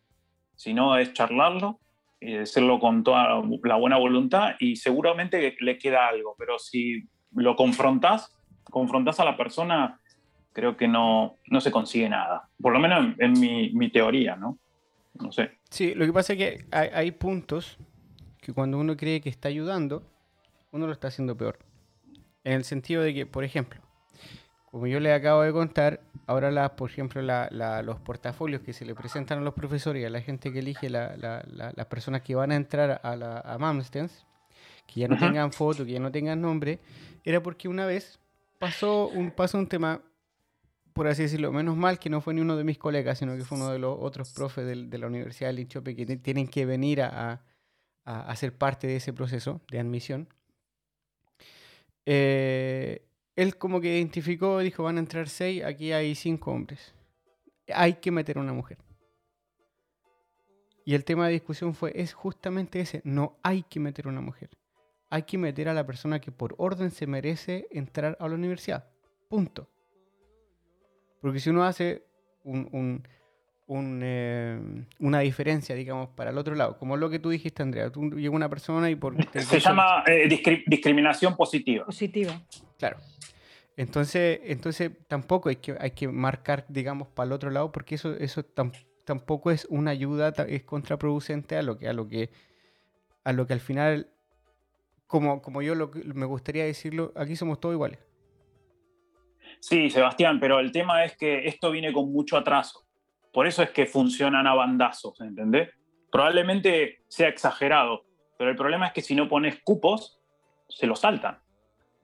Si 0.56 0.74
no, 0.74 0.98
es 0.98 1.12
charlarlo 1.12 1.82
y 2.22 2.32
decirlo 2.36 2.80
con 2.80 3.04
toda 3.04 3.44
la 3.66 3.76
buena 3.76 3.98
voluntad 3.98 4.56
y 4.60 4.78
seguramente 4.78 5.58
le 5.60 5.78
queda 5.78 6.08
algo, 6.08 6.36
pero 6.40 6.58
si 6.58 7.04
lo 7.36 7.56
confrontas, 7.56 8.36
confrontas 8.66 9.20
a 9.20 9.26
la 9.26 9.38
persona, 9.38 10.00
creo 10.52 10.78
que 10.78 10.88
no, 10.88 11.36
no 11.48 11.62
se 11.62 11.72
consigue 11.72 12.10
nada. 12.10 12.50
Por 12.62 12.74
lo 12.74 12.80
menos 12.80 13.00
en, 13.00 13.16
en 13.20 13.40
mi, 13.40 13.70
mi 13.72 13.90
teoría, 13.90 14.36
¿no? 14.36 14.58
No 15.20 15.32
sé. 15.32 15.52
Sí, 15.70 15.94
lo 15.96 16.06
que 16.06 16.14
pasa 16.14 16.34
es 16.34 16.40
que 16.40 16.66
hay, 16.72 16.90
hay 16.94 17.12
puntos 17.12 17.78
que 18.42 18.54
cuando 18.54 18.78
uno 18.80 18.96
cree 18.98 19.22
que 19.22 19.30
está 19.30 19.48
ayudando, 19.48 20.04
uno 20.72 20.86
lo 20.88 20.92
está 20.94 21.08
haciendo 21.08 21.36
peor. 21.38 21.60
En 22.44 22.54
el 22.54 22.64
sentido 22.64 23.02
de 23.02 23.14
que, 23.14 23.26
por 23.26 23.44
ejemplo, 23.44 23.80
como 24.66 24.88
yo 24.88 25.00
les 25.00 25.14
acabo 25.18 25.44
de 25.44 25.54
contar, 25.54 26.02
ahora 26.26 26.50
las, 26.52 26.72
por 26.72 26.90
ejemplo, 26.90 27.22
la- 27.22 27.48
la- 27.52 27.84
los 27.84 28.00
portafolios 28.00 28.62
que 28.62 28.74
se 28.74 28.86
le 28.86 28.96
presentan 28.96 29.38
a 29.40 29.42
los 29.42 29.54
profesores 29.54 30.02
y 30.02 30.06
a 30.06 30.10
la 30.10 30.20
gente 30.22 30.52
que 30.52 30.60
elige 30.60 30.90
la- 30.90 31.16
la- 31.16 31.44
la- 31.48 31.72
las 31.76 31.86
personas 31.86 32.22
que 32.22 32.34
van 32.36 32.52
a 32.52 32.56
entrar 32.56 33.00
a, 33.04 33.16
la, 33.16 33.40
a 33.40 33.58
Mamstens, 33.60 34.26
que 34.88 35.02
ya 35.02 35.08
no 35.08 35.18
tengan 35.18 35.54
foto, 35.54 35.86
que 35.86 35.92
ya 35.94 36.00
no 36.00 36.12
tengan 36.12 36.42
nombre, 36.42 36.80
era 37.24 37.42
porque 37.42 37.68
una 37.68 37.86
vez 37.86 38.20
pasó 38.60 39.08
un, 39.10 39.32
pasó 39.32 39.58
un 39.58 39.68
tema, 39.68 40.02
por 40.94 41.08
así 41.08 41.24
decirlo, 41.24 41.52
menos 41.52 41.76
mal 41.76 42.00
que 42.00 42.10
no 42.10 42.22
fue 42.22 42.34
ni 42.34 42.42
uno 42.42 42.56
de 42.58 42.64
mis 42.64 42.78
colegas, 42.78 43.20
sino 43.20 43.36
que 43.38 43.44
fue 43.44 43.58
uno 43.58 43.70
de 43.72 43.80
los 43.80 43.98
otros 44.00 44.32
profes 44.34 44.66
de 44.66 44.98
la 44.98 45.08
Universidad 45.08 45.50
de 45.50 45.54
Linchope 45.54 45.96
que 45.96 46.06
tienen 46.18 46.48
que 46.48 46.66
venir 46.66 47.02
a, 47.02 47.32
a- 47.32 47.42
a, 48.06 48.30
a 48.30 48.36
ser 48.36 48.54
parte 48.58 48.86
de 48.88 48.98
ese 48.98 49.14
proceso 49.14 49.62
de 49.72 49.80
admisión. 49.80 50.28
Eh, 52.06 53.06
él 53.36 53.58
como 53.58 53.80
que 53.82 53.96
identificó, 53.98 54.60
dijo, 54.60 54.84
van 54.84 54.98
a 54.98 55.00
entrar 55.00 55.30
seis, 55.30 55.64
aquí 55.64 55.92
hay 55.94 56.14
cinco 56.16 56.52
hombres. 56.52 56.94
Hay 57.74 57.94
que 57.96 58.12
meter 58.12 58.38
una 58.38 58.54
mujer. 58.54 58.78
Y 60.86 60.96
el 60.96 61.06
tema 61.06 61.28
de 61.28 61.34
discusión 61.34 61.74
fue, 61.74 61.94
es 61.96 62.14
justamente 62.14 62.82
ese, 62.82 63.02
no 63.06 63.38
hay 63.42 63.64
que 63.64 63.80
meter 63.80 64.06
una 64.08 64.20
mujer. 64.20 64.50
Hay 65.14 65.24
que 65.24 65.38
meter 65.38 65.70
a 65.70 65.76
la 65.76 65.86
persona 65.86 66.20
que 66.20 66.32
por 66.32 66.56
orden 66.58 66.90
se 66.90 67.06
merece 67.06 67.68
entrar 67.70 68.18
a 68.20 68.28
la 68.28 68.34
universidad. 68.34 68.90
Punto. 69.30 69.70
Porque 71.22 71.40
si 71.40 71.52
uno 71.52 71.64
hace 71.64 72.04
un, 72.44 72.68
un- 72.72 73.08
un, 73.68 74.02
eh, 74.04 74.60
una 75.00 75.20
diferencia, 75.20 75.76
digamos, 75.76 76.10
para 76.10 76.32
el 76.32 76.38
otro 76.40 76.56
lado, 76.56 76.78
como 76.80 76.98
lo 76.98 77.12
que 77.12 77.20
tú 77.20 77.30
dijiste, 77.30 77.62
Andrea, 77.62 77.92
tú 77.92 78.10
llega 78.10 78.36
una 78.36 78.50
persona 78.50 78.90
y 78.90 78.96
por... 78.96 79.16
Se 79.40 79.60
llama 79.60 80.04
eh, 80.08 80.28
discri- 80.28 80.64
discriminación 80.66 81.36
positiva. 81.38 81.86
Positiva. 81.86 82.42
Claro. 82.80 82.98
Entonces, 83.78 84.40
entonces 84.46 84.92
tampoco 85.08 85.50
hay 85.50 85.58
que, 85.58 85.76
hay 85.80 85.92
que 85.92 86.08
marcar, 86.08 86.66
digamos, 86.70 87.08
para 87.08 87.28
el 87.28 87.34
otro 87.34 87.52
lado, 87.52 87.72
porque 87.72 87.96
eso, 87.96 88.14
eso 88.16 88.44
tam- 88.44 88.74
tampoco 89.06 89.52
es 89.52 89.66
una 89.70 89.92
ayuda, 89.92 90.34
es 90.48 90.64
contraproducente 90.64 91.56
a 91.56 91.62
lo 91.62 91.78
que, 91.78 91.88
a 91.88 91.94
lo 91.94 92.08
que, 92.10 92.32
a 93.24 93.32
lo 93.32 93.46
que 93.48 93.54
al 93.54 93.60
final, 93.62 94.10
como, 95.08 95.42
como 95.42 95.62
yo 95.62 95.76
lo, 95.76 95.92
me 96.14 96.26
gustaría 96.26 96.66
decirlo, 96.66 97.12
aquí 97.16 97.36
somos 97.36 97.60
todos 97.60 97.74
iguales. 97.74 98.00
Sí, 99.60 99.90
Sebastián, 99.90 100.40
pero 100.40 100.60
el 100.60 100.72
tema 100.72 101.06
es 101.06 101.16
que 101.18 101.48
esto 101.48 101.72
viene 101.72 101.94
con 101.94 102.12
mucho 102.12 102.38
atraso. 102.38 102.86
Por 103.32 103.48
eso 103.48 103.64
es 103.64 103.72
que 103.72 103.86
funcionan 103.86 104.46
a 104.46 104.54
bandazos, 104.54 105.20
¿entendés? 105.22 105.70
Probablemente 106.12 107.04
sea 107.08 107.30
exagerado, 107.30 108.06
pero 108.38 108.52
el 108.52 108.56
problema 108.56 108.88
es 108.88 108.94
que 108.94 109.02
si 109.02 109.16
no 109.16 109.28
pones 109.28 109.62
cupos, 109.64 110.20
se 110.68 110.88
los 110.88 111.00
saltan. 111.00 111.40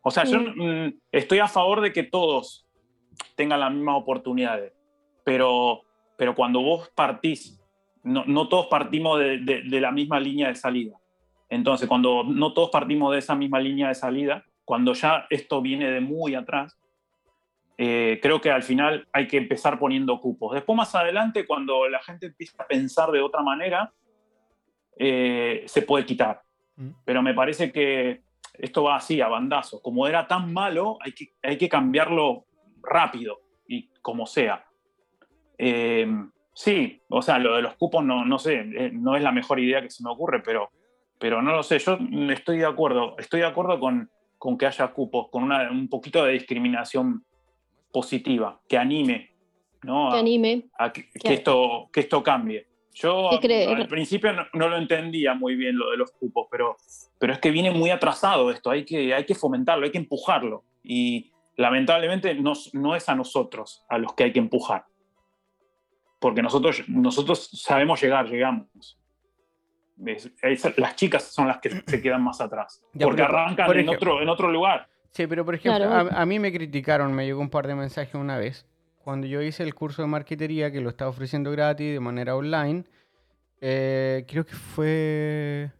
O 0.01 0.11
sea, 0.11 0.23
yo 0.23 0.39
mm, 0.39 0.99
estoy 1.11 1.39
a 1.39 1.47
favor 1.47 1.81
de 1.81 1.91
que 1.91 2.03
todos 2.03 2.65
tengan 3.35 3.59
las 3.59 3.71
mismas 3.71 3.95
oportunidades, 3.97 4.73
pero, 5.23 5.81
pero 6.17 6.35
cuando 6.35 6.61
vos 6.61 6.89
partís, 6.95 7.61
no, 8.03 8.23
no 8.25 8.47
todos 8.47 8.67
partimos 8.67 9.19
de, 9.19 9.39
de, 9.39 9.81
la 9.81 9.91
misma 9.91 10.19
línea 10.19 10.47
de 10.47 10.55
salida. 10.55 10.98
Entonces, 11.49 11.87
cuando 11.87 12.23
no 12.23 12.53
todos 12.53 12.69
partimos 12.69 13.11
de 13.11 13.19
esa 13.19 13.35
misma 13.35 13.59
línea 13.59 13.87
de 13.87 13.95
salida, 13.95 14.45
cuando 14.63 14.93
ya 14.93 15.25
esto 15.29 15.61
viene 15.61 15.89
de 15.89 15.99
muy 15.99 16.35
atrás, 16.35 16.77
eh, 17.77 18.19
creo 18.21 18.39
que 18.39 18.51
al 18.51 18.61
final 18.63 19.07
hay 19.13 19.27
que 19.27 19.37
empezar 19.37 19.79
poniendo 19.79 20.19
cupos. 20.19 20.53
Después, 20.53 20.77
más 20.77 20.93
adelante, 20.95 21.47
cuando 21.47 21.87
la 21.87 21.99
gente 21.99 22.27
empieza 22.27 22.61
a 22.61 22.67
pensar 22.67 23.11
de 23.11 23.21
otra 23.21 23.41
manera, 23.41 23.91
eh, 24.97 25.63
se 25.65 25.81
puede 25.81 26.05
quitar. 26.05 26.41
Mm. 26.75 26.89
Pero 27.05 27.21
me 27.23 27.33
parece 27.33 27.71
que 27.71 28.21
esto 28.53 28.83
va 28.83 28.97
así, 28.97 29.21
a 29.21 29.27
bandazos. 29.27 29.81
Como 29.81 30.07
era 30.07 30.27
tan 30.27 30.53
malo, 30.53 30.97
hay 31.01 31.13
que, 31.13 31.33
hay 31.41 31.57
que 31.57 31.69
cambiarlo 31.69 32.45
rápido 32.81 33.39
y 33.67 33.89
como 34.01 34.25
sea. 34.25 34.65
Eh, 35.57 36.07
sí, 36.53 37.01
o 37.09 37.21
sea, 37.21 37.39
lo 37.39 37.55
de 37.55 37.61
los 37.61 37.75
cupos 37.75 38.03
no, 38.03 38.25
no 38.25 38.39
sé, 38.39 38.59
eh, 38.59 38.91
no 38.93 39.15
es 39.15 39.23
la 39.23 39.31
mejor 39.31 39.59
idea 39.59 39.81
que 39.81 39.89
se 39.89 40.03
me 40.03 40.09
ocurre, 40.09 40.41
pero, 40.41 40.69
pero 41.19 41.41
no 41.41 41.51
lo 41.51 41.61
sé. 41.61 41.77
Yo 41.79 41.97
estoy 42.31 42.59
de 42.59 42.65
acuerdo, 42.65 43.15
estoy 43.19 43.41
de 43.41 43.45
acuerdo 43.45 43.79
con, 43.79 44.09
con 44.37 44.57
que 44.57 44.65
haya 44.65 44.87
cupos, 44.87 45.27
con 45.29 45.43
una, 45.43 45.69
un 45.69 45.89
poquito 45.89 46.23
de 46.23 46.31
discriminación 46.31 47.25
positiva, 47.91 48.59
que 48.67 48.77
anime, 48.77 49.35
¿no? 49.83 50.11
Que 50.11 50.17
anime. 50.17 50.69
A 50.79 50.91
que, 50.91 51.09
esto, 51.23 51.89
que 51.91 51.99
esto 51.99 52.23
cambie. 52.23 52.67
Yo 52.93 53.29
al 53.31 53.87
principio 53.87 54.31
no, 54.53 54.67
lo 54.67 54.77
entendía 54.77 55.33
muy 55.33 55.55
bien 55.55 55.77
lo 55.77 55.91
de 55.91 55.97
los 55.97 56.11
cupos, 56.11 56.47
pero, 56.49 56.77
pero 57.19 57.33
es 57.33 57.39
que 57.39 57.51
viene 57.51 57.71
muy 57.71 57.91
atrasado 57.91 58.51
esto, 58.51 58.71
hay 58.71 58.83
que, 58.83 59.13
hay 59.13 59.25
que 59.25 59.35
fomentarlo, 59.35 59.85
hay 59.85 59.91
que 59.91 59.99
empujarlo. 59.99 60.63
Y 60.83 61.31
lamentablemente 61.55 62.33
no, 62.35 62.53
no 62.73 62.95
es 62.95 63.07
a 63.07 63.15
nosotros 63.15 63.85
a 63.89 63.97
los 63.97 64.13
que 64.13 64.25
hay 64.25 64.33
que 64.33 64.39
empujar. 64.39 64.85
Porque 66.19 66.41
nosotros, 66.41 66.83
nosotros 66.89 67.49
sabemos 67.53 68.01
llegar, 68.01 68.27
llegamos. 68.27 68.98
Las 70.77 70.95
chicas 70.95 71.23
son 71.23 71.47
las 71.47 71.59
que 71.59 71.83
se 71.85 72.01
quedan 72.01 72.23
más 72.23 72.41
atrás. 72.41 72.81
porque 72.99 73.21
arrancan 73.21 73.77
en, 73.77 73.89
otro, 73.89 74.21
en 74.21 74.29
otro 74.29 74.51
lugar. 74.51 74.87
Sí, 75.11 75.27
pero 75.27 75.43
por 75.43 75.55
ejemplo, 75.55 75.91
a, 75.91 76.25
mí 76.25 76.39
me 76.39 76.51
criticaron, 76.51 77.13
me 77.13 77.25
llegó 77.25 77.41
un 77.41 77.49
par 77.49 77.67
de 77.67 77.75
mensajes 77.75 78.15
una 78.15 78.37
vez. 78.37 78.65
Cuando 78.99 79.25
yo 79.25 79.41
hice 79.41 79.63
el 79.63 79.73
curso 79.73 80.01
de 80.03 80.07
marquetería, 80.07 80.71
que 80.71 80.81
lo 80.81 80.89
estaba 80.89 81.09
ofreciendo 81.09 81.51
gratis 81.51 81.93
de 81.93 81.99
manera 81.99 82.35
online, 82.35 82.85
eh, 83.59 84.25
creo 84.27 84.45
que 84.45 84.53
fue, 84.53 85.71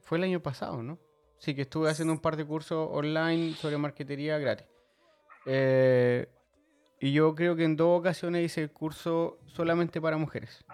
fue 0.00 0.18
el 0.18 0.24
año 0.24 0.40
pasado, 0.40 0.82
¿no? 0.82 0.98
Sí, 1.38 1.54
que 1.54 1.62
estuve 1.62 1.90
haciendo 1.90 2.12
un 2.12 2.20
par 2.20 2.36
de 2.36 2.44
cursos 2.44 2.88
online 2.90 3.54
sobre 3.54 3.76
marquetería 3.78 4.38
gratis. 4.38 4.66
Eh, 5.44 6.28
y 7.00 7.12
yo 7.12 7.34
creo 7.34 7.56
que 7.56 7.64
en 7.64 7.76
dos 7.76 8.00
ocasiones 8.00 8.44
hice 8.44 8.62
el 8.62 8.70
curso 8.70 9.38
solamente 9.46 10.00
para 10.00 10.16
mujeres. 10.16 10.64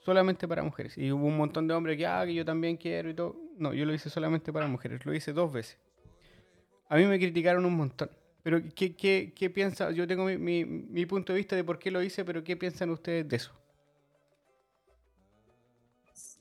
Solamente 0.00 0.48
para 0.48 0.62
mujeres. 0.62 0.96
Y 0.96 1.12
hubo 1.12 1.26
un 1.26 1.36
montón 1.36 1.68
de 1.68 1.74
hombres 1.74 1.96
que, 1.96 2.06
ah, 2.06 2.24
que 2.24 2.34
yo 2.34 2.44
también 2.44 2.76
quiero 2.76 3.10
y 3.10 3.14
todo. 3.14 3.36
No, 3.58 3.74
yo 3.74 3.84
lo 3.84 3.92
hice 3.92 4.10
solamente 4.10 4.52
para 4.52 4.66
mujeres. 4.66 5.04
Lo 5.04 5.14
hice 5.14 5.32
dos 5.32 5.52
veces. 5.52 5.78
A 6.88 6.96
mí 6.96 7.04
me 7.04 7.18
criticaron 7.18 7.64
un 7.64 7.76
montón. 7.76 8.10
Pero, 8.42 8.62
¿qué, 8.74 8.94
qué, 8.96 9.32
qué 9.36 9.50
piensa? 9.50 9.90
Yo 9.90 10.06
tengo 10.06 10.24
mi, 10.24 10.64
mi, 10.64 11.06
punto 11.06 11.32
de 11.32 11.38
vista 11.38 11.56
de 11.56 11.64
por 11.64 11.78
qué 11.78 11.90
lo 11.90 12.02
hice, 12.02 12.24
pero 12.24 12.42
¿qué 12.42 12.56
piensan 12.56 12.90
ustedes 12.90 13.28
de 13.28 13.36
eso? 13.36 13.52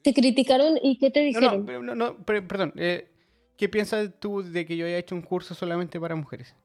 ¿Te 0.04 0.14
criticaron 0.14 0.78
y 0.82 0.98
qué 1.00 1.12
te 1.12 1.20
dijeron? 1.20 1.66
No, 1.86 1.96
no, 1.96 2.18
perdón. 2.26 2.72
Eh, 2.78 3.10
¿Qué 3.58 3.68
piensas 3.68 4.12
tú 4.20 4.44
de 4.44 4.66
que 4.66 4.78
yo 4.78 4.86
haya 4.86 5.00
hecho 5.00 5.16
un 5.16 5.22
curso 5.22 5.56
solamente 5.56 6.00
para 6.00 6.16
mujeres? 6.16 6.56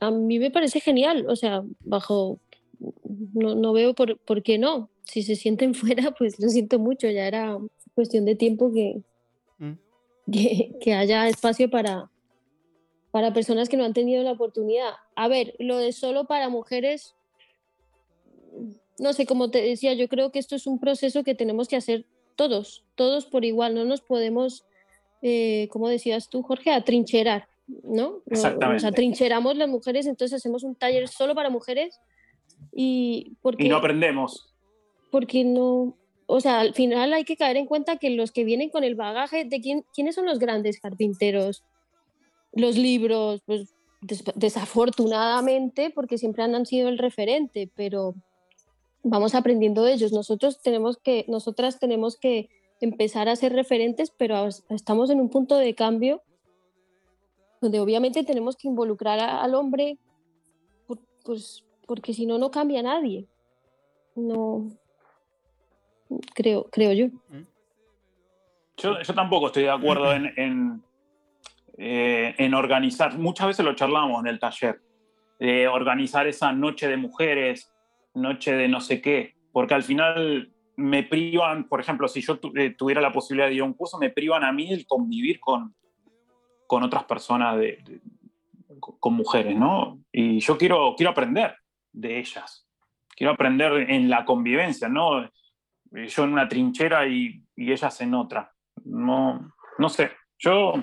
A 0.00 0.10
mí 0.10 0.40
me 0.40 0.50
parece 0.50 0.80
genial, 0.80 1.26
o 1.28 1.36
sea, 1.36 1.62
bajo, 1.80 2.40
no, 3.34 3.72
veo 3.72 3.94
por, 3.94 4.18
por, 4.18 4.42
qué 4.42 4.58
no. 4.58 4.90
Si 5.02 5.22
se 5.22 5.36
sienten 5.36 5.74
fuera, 5.74 6.12
pues 6.12 6.38
lo 6.38 6.48
siento 6.48 6.78
mucho, 6.78 7.08
ya 7.08 7.26
era 7.26 7.58
cuestión 7.94 8.24
de 8.24 8.34
tiempo 8.34 8.70
mm. 8.70 9.72
que, 10.30 10.72
que, 10.80 10.94
haya 10.94 11.28
espacio 11.28 11.70
para, 11.70 12.10
para 13.10 13.32
personas 13.32 13.68
que 13.68 13.76
no 13.76 13.84
han 13.84 13.92
tenido 13.92 14.22
la 14.22 14.32
oportunidad. 14.32 14.92
A 15.14 15.28
ver, 15.28 15.54
lo 15.58 15.78
de 15.78 15.92
solo 15.92 16.26
para 16.26 16.48
mujeres, 16.48 17.14
no 18.98 19.12
sé, 19.12 19.26
como 19.26 19.50
te 19.50 19.62
decía, 19.62 19.94
yo 19.94 20.08
creo 20.08 20.32
que 20.32 20.38
esto 20.38 20.56
es 20.56 20.66
un 20.66 20.78
proceso 20.78 21.24
que 21.24 21.34
tenemos 21.34 21.68
que 21.68 21.76
hacer 21.76 22.06
todos, 22.36 22.84
todos 22.94 23.26
por 23.26 23.44
igual, 23.44 23.74
no 23.74 23.84
nos 23.84 24.00
podemos, 24.00 24.64
eh, 25.20 25.68
como 25.70 25.88
decías 25.88 26.28
tú, 26.28 26.42
Jorge, 26.42 26.70
atrincherar, 26.70 27.48
¿no? 27.84 28.22
Exactamente. 28.26 28.82
Nos 28.82 28.92
atrincheramos 28.92 29.56
las 29.56 29.68
mujeres, 29.68 30.06
entonces 30.06 30.36
hacemos 30.36 30.62
un 30.62 30.74
taller 30.74 31.08
solo 31.08 31.34
para 31.34 31.50
mujeres 31.50 32.00
y... 32.70 33.36
Porque, 33.42 33.64
y 33.64 33.68
no 33.68 33.76
aprendemos. 33.76 34.52
Porque 35.10 35.44
no... 35.44 35.96
O 36.26 36.40
sea, 36.40 36.60
al 36.60 36.74
final 36.74 37.12
hay 37.12 37.24
que 37.24 37.36
caer 37.36 37.56
en 37.56 37.66
cuenta 37.66 37.96
que 37.96 38.10
los 38.10 38.32
que 38.32 38.44
vienen 38.44 38.70
con 38.70 38.84
el 38.84 38.94
bagaje 38.94 39.44
de 39.44 39.60
quién, 39.60 39.84
quiénes 39.94 40.14
son 40.14 40.26
los 40.26 40.38
grandes 40.38 40.80
carpinteros, 40.80 41.64
los 42.52 42.78
libros, 42.78 43.42
pues 43.44 43.74
desafortunadamente, 44.34 45.90
porque 45.90 46.18
siempre 46.18 46.42
han 46.42 46.66
sido 46.66 46.88
el 46.88 46.98
referente, 46.98 47.70
pero 47.74 48.14
vamos 49.02 49.34
aprendiendo 49.34 49.84
de 49.84 49.94
ellos. 49.94 50.12
Nosotros 50.12 50.60
tenemos 50.62 50.96
que, 50.96 51.24
nosotras 51.28 51.78
tenemos 51.78 52.16
que 52.16 52.48
empezar 52.80 53.28
a 53.28 53.36
ser 53.36 53.52
referentes, 53.52 54.10
pero 54.10 54.48
estamos 54.70 55.10
en 55.10 55.20
un 55.20 55.28
punto 55.28 55.56
de 55.56 55.74
cambio 55.74 56.22
donde 57.60 57.78
obviamente 57.78 58.24
tenemos 58.24 58.56
que 58.56 58.66
involucrar 58.66 59.20
al 59.20 59.54
hombre, 59.54 59.98
pues 61.24 61.64
porque 61.92 62.14
si 62.14 62.24
no, 62.24 62.38
no 62.38 62.50
cambia 62.50 62.82
nadie. 62.82 63.26
No, 64.16 64.66
creo, 66.34 66.64
creo 66.72 66.94
yo. 66.94 67.08
Yo, 68.78 69.02
yo 69.02 69.14
tampoco 69.14 69.48
estoy 69.48 69.64
de 69.64 69.70
acuerdo 69.70 70.10
en, 70.14 70.32
en, 70.38 70.82
eh, 71.76 72.34
en, 72.38 72.54
organizar, 72.54 73.18
muchas 73.18 73.48
veces 73.48 73.66
lo 73.66 73.74
charlamos 73.74 74.22
en 74.22 74.28
el 74.28 74.38
taller, 74.38 74.80
de 75.38 75.68
organizar 75.68 76.26
esa 76.26 76.50
noche 76.50 76.88
de 76.88 76.96
mujeres, 76.96 77.70
noche 78.14 78.54
de 78.54 78.68
no 78.68 78.80
sé 78.80 79.02
qué, 79.02 79.34
porque 79.52 79.74
al 79.74 79.82
final 79.82 80.50
me 80.76 81.02
privan, 81.02 81.68
por 81.68 81.78
ejemplo, 81.78 82.08
si 82.08 82.22
yo 82.22 82.40
eh, 82.54 82.70
tuviera 82.70 83.02
la 83.02 83.12
posibilidad 83.12 83.48
de 83.48 83.54
ir 83.56 83.60
a 83.60 83.64
un 83.64 83.74
curso, 83.74 83.98
me 83.98 84.08
privan 84.08 84.44
a 84.44 84.52
mí 84.52 84.72
el 84.72 84.86
convivir 84.86 85.40
con, 85.40 85.74
con 86.66 86.84
otras 86.84 87.04
personas, 87.04 87.58
de, 87.58 88.00
con 88.80 89.12
mujeres, 89.12 89.54
¿no? 89.54 89.98
Y 90.10 90.40
yo 90.40 90.56
quiero, 90.56 90.94
quiero 90.96 91.10
aprender 91.10 91.56
de 91.92 92.18
ellas, 92.18 92.66
quiero 93.16 93.32
aprender 93.32 93.90
en 93.90 94.08
la 94.08 94.24
convivencia, 94.24 94.88
¿no? 94.88 95.30
Yo 95.90 96.24
en 96.24 96.32
una 96.32 96.48
trinchera 96.48 97.06
y, 97.06 97.42
y 97.54 97.72
ellas 97.72 98.00
en 98.00 98.14
otra. 98.14 98.50
No, 98.84 99.52
no 99.78 99.88
sé, 99.88 100.12
yo, 100.38 100.74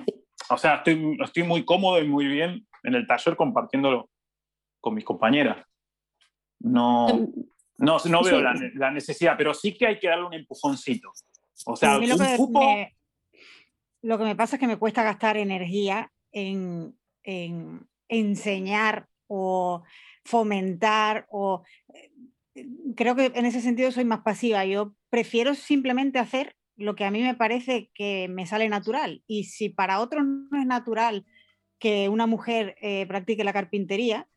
o 0.48 0.56
sea, 0.56 0.76
estoy, 0.76 1.18
estoy 1.22 1.42
muy 1.42 1.64
cómodo 1.64 2.00
y 2.00 2.08
muy 2.08 2.26
bien 2.26 2.66
en 2.82 2.94
el 2.94 3.06
taller 3.06 3.36
compartiéndolo 3.36 4.08
con 4.80 4.94
mis 4.94 5.04
compañeras. 5.04 5.66
No, 6.60 7.06
no, 7.78 7.98
no 8.04 8.22
veo 8.22 8.40
la, 8.40 8.90
necesidad, 8.90 9.34
pero 9.36 9.54
sí 9.54 9.76
que 9.76 9.86
hay 9.86 9.98
que 9.98 10.08
darle 10.08 10.26
un 10.26 10.34
empujoncito. 10.34 11.12
O 11.66 11.76
sea, 11.76 11.98
lo, 11.98 12.00
que 12.00 12.48
me, 12.48 12.96
lo 14.02 14.18
que 14.18 14.24
me 14.24 14.36
pasa 14.36 14.56
es 14.56 14.60
que 14.60 14.66
me 14.66 14.78
cuesta 14.78 15.02
gastar 15.02 15.36
energía 15.36 16.10
en, 16.32 16.98
en 17.22 17.86
enseñar 18.08 19.08
o 19.26 19.82
fomentar 20.24 21.26
o 21.30 21.62
eh, 21.94 22.66
creo 22.96 23.16
que 23.16 23.32
en 23.34 23.46
ese 23.46 23.60
sentido 23.60 23.90
soy 23.90 24.04
más 24.04 24.20
pasiva. 24.20 24.64
Yo 24.64 24.94
prefiero 25.08 25.54
simplemente 25.54 26.18
hacer 26.18 26.56
lo 26.76 26.94
que 26.94 27.04
a 27.04 27.10
mí 27.10 27.22
me 27.22 27.34
parece 27.34 27.90
que 27.94 28.28
me 28.28 28.46
sale 28.46 28.68
natural. 28.68 29.22
Y 29.26 29.44
si 29.44 29.68
para 29.68 30.00
otros 30.00 30.24
no 30.24 30.58
es 30.58 30.66
natural 30.66 31.26
que 31.78 32.08
una 32.08 32.26
mujer 32.26 32.76
eh, 32.80 33.06
practique 33.06 33.44
la 33.44 33.52
carpintería, 33.52 34.28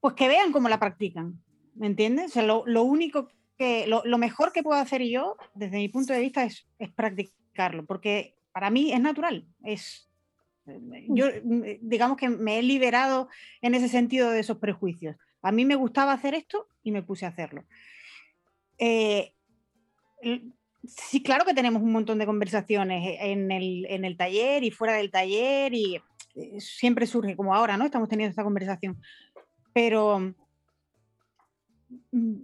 pues 0.00 0.14
que 0.14 0.28
vean 0.28 0.52
cómo 0.52 0.68
la 0.68 0.78
practican, 0.78 1.42
¿me 1.74 1.86
entiendes? 1.86 2.36
lo, 2.36 2.82
único 2.82 3.28
que, 3.56 3.86
lo, 3.86 4.18
mejor 4.18 4.52
que 4.52 4.62
puedo 4.62 4.80
hacer 4.80 5.02
yo, 5.02 5.36
desde 5.54 5.78
mi 5.78 5.88
punto 5.88 6.12
de 6.12 6.20
vista, 6.20 6.44
es, 6.44 6.66
practicarlo, 6.94 7.84
porque 7.84 8.36
para 8.52 8.70
mí 8.70 8.92
es 8.92 9.00
natural, 9.00 9.46
es, 9.64 10.07
yo 11.08 11.26
digamos 11.80 12.16
que 12.16 12.28
me 12.28 12.58
he 12.58 12.62
liberado 12.62 13.28
en 13.62 13.74
ese 13.74 13.88
sentido 13.88 14.30
de 14.30 14.40
esos 14.40 14.58
prejuicios. 14.58 15.16
A 15.42 15.52
mí 15.52 15.64
me 15.64 15.76
gustaba 15.76 16.12
hacer 16.12 16.34
esto 16.34 16.68
y 16.82 16.90
me 16.90 17.02
puse 17.02 17.26
a 17.26 17.30
hacerlo. 17.30 17.64
Eh, 18.78 19.32
sí, 20.84 21.22
claro 21.22 21.44
que 21.44 21.54
tenemos 21.54 21.82
un 21.82 21.92
montón 21.92 22.18
de 22.18 22.26
conversaciones 22.26 23.18
en 23.20 23.50
el, 23.50 23.86
en 23.86 24.04
el 24.04 24.16
taller 24.16 24.64
y 24.64 24.70
fuera 24.70 24.94
del 24.94 25.10
taller 25.10 25.74
y 25.74 26.00
eh, 26.34 26.60
siempre 26.60 27.06
surge, 27.06 27.36
como 27.36 27.54
ahora, 27.54 27.76
¿no? 27.76 27.84
Estamos 27.84 28.08
teniendo 28.08 28.30
esta 28.30 28.44
conversación 28.44 28.98
pero 29.78 30.34
mm, 32.10 32.34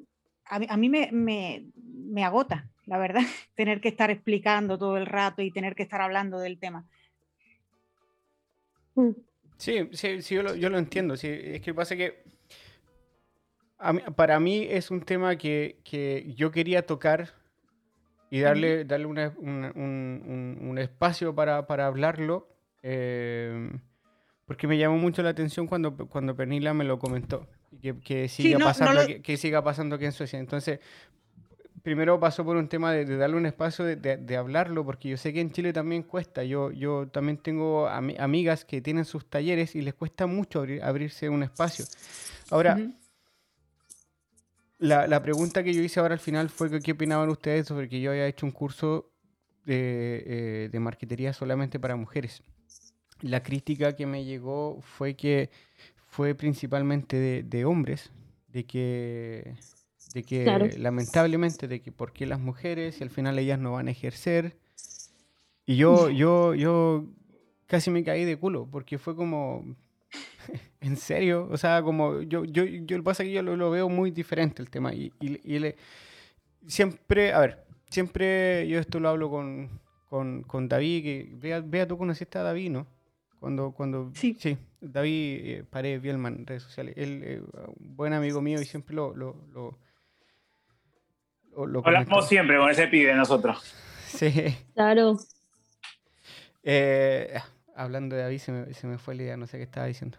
a, 0.47 0.77
mí 0.77 0.89
me, 0.89 1.11
me 1.11 2.25
agota, 2.25 2.71
la 2.87 2.99
verdad, 2.99 3.23
tener 3.57 3.81
que 3.81 3.89
estar 3.89 4.11
explicando 4.13 4.79
todo 4.79 4.97
el 4.97 5.07
rato 5.07 5.43
y 5.43 5.51
tener 5.51 5.75
que 5.75 5.83
estar 5.83 6.01
hablando 6.01 6.39
del 6.39 6.61
tema. 6.61 6.87
Mm. 8.95 9.11
Sí, 9.57 9.89
sí, 9.93 10.23
sí 10.23 10.35
yo, 10.35 10.43
lo, 10.43 10.79
entiendo. 10.79 11.17
Sí, 11.17 11.29
es 11.31 11.61
que 11.61 11.73
pasa 11.73 11.97
que 11.97 12.25
para 14.17 14.41
mí 14.41 14.67
es 14.69 14.91
un 14.91 15.03
tema 15.03 15.37
que, 15.37 16.33
yo 16.37 16.51
quería 16.51 16.87
tocar 16.87 17.35
y 18.31 18.41
darle, 18.41 18.85
darle 18.85 19.07
un, 19.07 20.77
espacio 20.79 21.35
para, 21.35 21.59
hablarlo, 21.59 22.49
eh, 22.83 23.71
porque 24.47 24.67
me 24.67 24.77
llamó 24.79 24.99
mucho 24.99 25.23
la 25.23 25.31
atención 25.31 25.67
cuando, 25.67 25.97
cuando 25.97 26.35
Pernila 26.35 26.75
me 26.75 26.85
lo 26.85 26.99
comentó, 26.99 27.47
que, 27.81 27.99
que 28.01 28.29
siga, 28.29 28.59
pasando, 28.59 29.01
que, 29.23 29.37
siga 29.37 29.63
pasando 29.63 29.97
aquí 29.97 30.07
en 30.07 30.13
Suecia. 30.13 30.39
Entonces, 30.39 30.81
primero 31.85 32.19
pasó 32.19 32.45
por 32.45 32.57
un 32.57 32.67
tema 32.67 32.93
de, 32.93 33.05
darle 33.17 33.37
un 33.37 33.45
espacio 33.45 33.85
de, 33.85 34.37
hablarlo, 34.37 34.85
porque 34.85 35.11
yo 35.11 35.17
sé 35.19 35.35
que 35.35 35.41
en 35.41 35.53
Chile 35.53 35.73
también 35.73 36.03
cuesta. 36.03 36.43
Yo, 36.43 36.73
yo 36.73 37.07
también 37.09 37.37
tengo 37.37 37.87
amigas 37.87 38.65
que 38.65 38.81
tienen 38.81 39.05
sus 39.05 39.29
talleres 39.29 39.77
y 39.77 39.83
les 39.83 39.93
cuesta 39.93 40.27
mucho 40.27 40.65
abrirse 40.83 41.29
un 41.29 41.43
espacio. 41.43 41.85
Ahora, 42.51 42.79
la, 44.79 45.23
pregunta 45.23 45.63
que 45.63 45.75
yo 45.75 45.83
hice 45.83 46.01
ahora 46.01 46.15
al 46.15 46.21
final 46.21 46.49
fue 46.49 46.81
qué 46.81 46.93
opinaban 46.93 47.29
ustedes 47.29 47.67
sobre 47.67 47.89
que 47.91 48.01
yo 48.01 48.13
había 48.13 48.27
hecho 48.27 48.47
un 48.47 48.53
curso 48.53 49.13
de, 49.67 50.71
eh, 50.73 50.79
marquetería 50.81 51.35
solamente 51.35 51.79
para 51.79 51.97
mujeres. 51.97 52.43
La 53.21 53.43
crítica 53.43 53.95
que 53.95 54.07
me 54.07 54.25
llegó 54.25 54.81
fue 54.81 55.15
que 55.17 55.51
fue 56.07 56.35
principalmente 56.35 57.43
de, 57.43 57.65
hombres, 57.67 58.11
de 58.49 58.65
que, 58.65 59.55
de 60.15 60.23
que 60.23 60.77
lamentablemente, 60.79 61.69
de 61.69 61.83
que 61.83 61.93
por 61.93 62.13
qué 62.13 62.25
las 62.25 62.41
mujeres 62.41 63.01
y 63.01 63.03
al 63.03 63.11
final 63.11 63.39
ellas 63.39 63.59
no 63.59 63.73
van 63.73 63.89
a 63.89 63.91
ejercer. 63.91 64.57
Y 65.67 65.77
yo, 65.77 66.09
yo, 66.09 66.55
yo 66.55 67.07
casi 67.67 67.91
me 67.91 68.05
caí 68.05 68.25
de 68.25 68.39
culo, 68.39 68.69
porque 68.71 68.97
fue 68.97 69.17
como, 69.17 69.65
¿En 70.81 70.97
serio? 70.97 71.49
O 71.51 71.57
sea, 71.57 71.83
como 71.83 72.21
yo, 72.23 72.45
yo, 72.45 72.65
yo, 72.65 72.99
lo 72.99 73.05
pasa 73.05 73.25
que 73.25 73.33
yo 73.33 73.43
lo, 73.43 73.71
veo 73.71 73.89
muy 73.89 74.11
diferente 74.11 74.63
el 74.63 74.71
tema. 74.71 74.95
Y, 74.95 75.13
y, 75.21 75.59
le, 75.59 75.77
siempre, 76.67 77.33
a 77.33 77.41
ver, 77.41 77.65
siempre 77.91 78.69
yo 78.69 78.79
esto 78.79 79.01
lo 79.01 79.09
hablo 79.09 79.31
con, 79.31 79.81
con, 80.09 80.43
con 80.43 80.69
David, 80.69 81.03
que 81.03 81.63
vea, 81.65 81.89
tú 81.89 81.99
conociste 81.99 82.39
a 82.39 82.43
David, 82.43 82.71
¿no? 82.71 82.87
Cuando, 83.41 83.73
cuando, 83.73 84.11
sí. 84.15 84.37
sí 84.39 84.57
David 84.81 85.41
eh, 85.43 85.65
Paredes 85.69 86.01
Bielman 86.01 86.47
redes 86.47 86.63
sociales. 86.63 86.95
Él 86.97 87.21
eh, 87.25 87.43
un 87.79 87.97
buen 87.97 88.13
amigo 88.13 88.41
mío 88.41 88.61
y 88.61 88.65
siempre 88.65 88.95
lo... 88.95 89.15
lo, 89.15 89.37
lo, 89.53 89.79
Hablamos 91.57 92.29
siempre 92.29 92.59
con 92.59 92.71
ese 92.71 92.87
pibe 92.89 93.15
nosotros. 93.15 93.75
Sí. 94.15 94.57
Claro. 94.75 95.19
Eh, 96.63 97.37
hablando 97.75 98.15
de 98.15 98.23
David, 98.23 98.39
se 98.39 98.53
me, 98.53 98.73
se 98.73 98.87
me 98.87 98.97
fue 98.97 99.17
la 99.17 99.23
idea, 99.25 99.37
no 99.37 99.49
sé 99.49 99.57
qué 99.57 99.65
estaba 99.65 99.87
diciendo. 99.87 100.19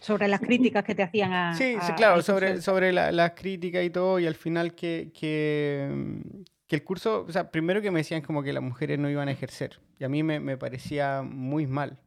Sobre 0.00 0.26
las 0.26 0.40
críticas 0.40 0.84
que 0.84 0.96
te 0.96 1.02
hacían 1.02 1.32
a. 1.32 1.54
Sí, 1.54 1.76
sí 1.80 1.92
claro, 1.92 2.22
sobre, 2.22 2.60
sobre 2.60 2.92
las 2.92 3.32
críticas 3.32 3.84
y 3.84 3.90
todo, 3.90 4.18
y 4.18 4.26
al 4.26 4.34
final 4.34 4.74
que, 4.74 5.12
que, 5.12 6.22
que, 6.66 6.76
el 6.76 6.82
curso, 6.82 7.24
o 7.28 7.32
sea, 7.32 7.50
primero 7.50 7.80
que 7.80 7.90
me 7.90 8.00
decían 8.00 8.22
como 8.22 8.42
que 8.42 8.52
las 8.52 8.62
mujeres 8.62 8.98
no 8.98 9.08
iban 9.08 9.28
a 9.28 9.32
ejercer, 9.32 9.78
y 9.98 10.04
a 10.04 10.08
mí 10.08 10.22
me, 10.22 10.40
me 10.40 10.56
parecía 10.56 11.22
muy 11.22 11.66
mal, 11.66 11.98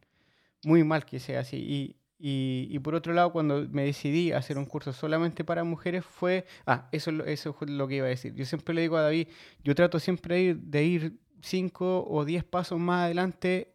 muy 0.62 0.84
mal 0.84 1.04
que 1.04 1.20
sea 1.20 1.40
así. 1.40 1.56
Y, 1.56 1.96
y, 2.24 2.78
por 2.78 2.94
otro 2.94 3.12
lado, 3.12 3.32
cuando 3.32 3.66
me 3.68 3.82
decidí 3.82 4.30
a 4.30 4.38
hacer 4.38 4.56
un 4.56 4.64
curso 4.64 4.92
solamente 4.92 5.42
para 5.42 5.64
mujeres, 5.64 6.04
fue. 6.04 6.46
Ah, 6.64 6.88
eso, 6.92 7.10
eso 7.24 7.56
es 7.60 7.70
lo 7.70 7.88
que 7.88 7.96
iba 7.96 8.06
a 8.06 8.10
decir. 8.10 8.32
Yo 8.36 8.44
siempre 8.44 8.76
le 8.76 8.82
digo 8.82 8.96
a 8.96 9.02
David, 9.02 9.26
yo 9.64 9.74
trato 9.74 9.98
siempre 9.98 10.36
de 10.36 10.42
ir, 10.42 10.56
de 10.58 10.84
ir 10.84 11.18
cinco 11.40 12.06
o 12.08 12.24
diez 12.24 12.44
pasos 12.44 12.78
más 12.78 13.06
adelante 13.06 13.72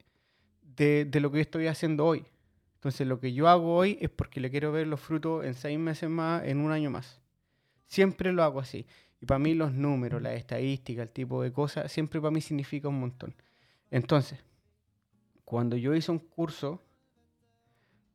de, 0.62 1.04
de 1.04 1.20
lo 1.20 1.30
que 1.30 1.42
estoy 1.42 1.68
haciendo 1.68 2.06
hoy. 2.06 2.26
Entonces 2.76 3.06
lo 3.06 3.20
que 3.20 3.34
yo 3.34 3.50
hago 3.50 3.76
hoy 3.76 3.98
es 4.00 4.10
porque 4.10 4.40
le 4.40 4.50
quiero 4.50 4.72
ver 4.72 4.88
los 4.88 5.02
frutos 5.02 5.44
en 5.44 5.54
seis 5.54 5.78
meses 5.78 6.10
más, 6.10 6.46
en 6.46 6.60
un 6.60 6.72
año 6.72 6.90
más. 6.90 7.20
Siempre 7.86 8.32
lo 8.32 8.44
hago 8.44 8.62
así. 8.62 8.86
Y 9.20 9.26
para 9.26 9.40
mí 9.40 9.56
los 9.56 9.74
números, 9.74 10.22
la 10.22 10.34
estadística, 10.34 11.02
el 11.02 11.10
tipo 11.10 11.44
de 11.44 11.52
cosas, 11.52 11.92
siempre 11.92 12.22
para 12.22 12.32
mí 12.32 12.40
significa 12.40 12.88
un 12.88 13.02
montón. 13.02 13.36
Entonces, 13.92 14.40
cuando 15.44 15.76
yo 15.76 15.94
hice 15.94 16.14
un 16.14 16.20
curso 16.20 16.87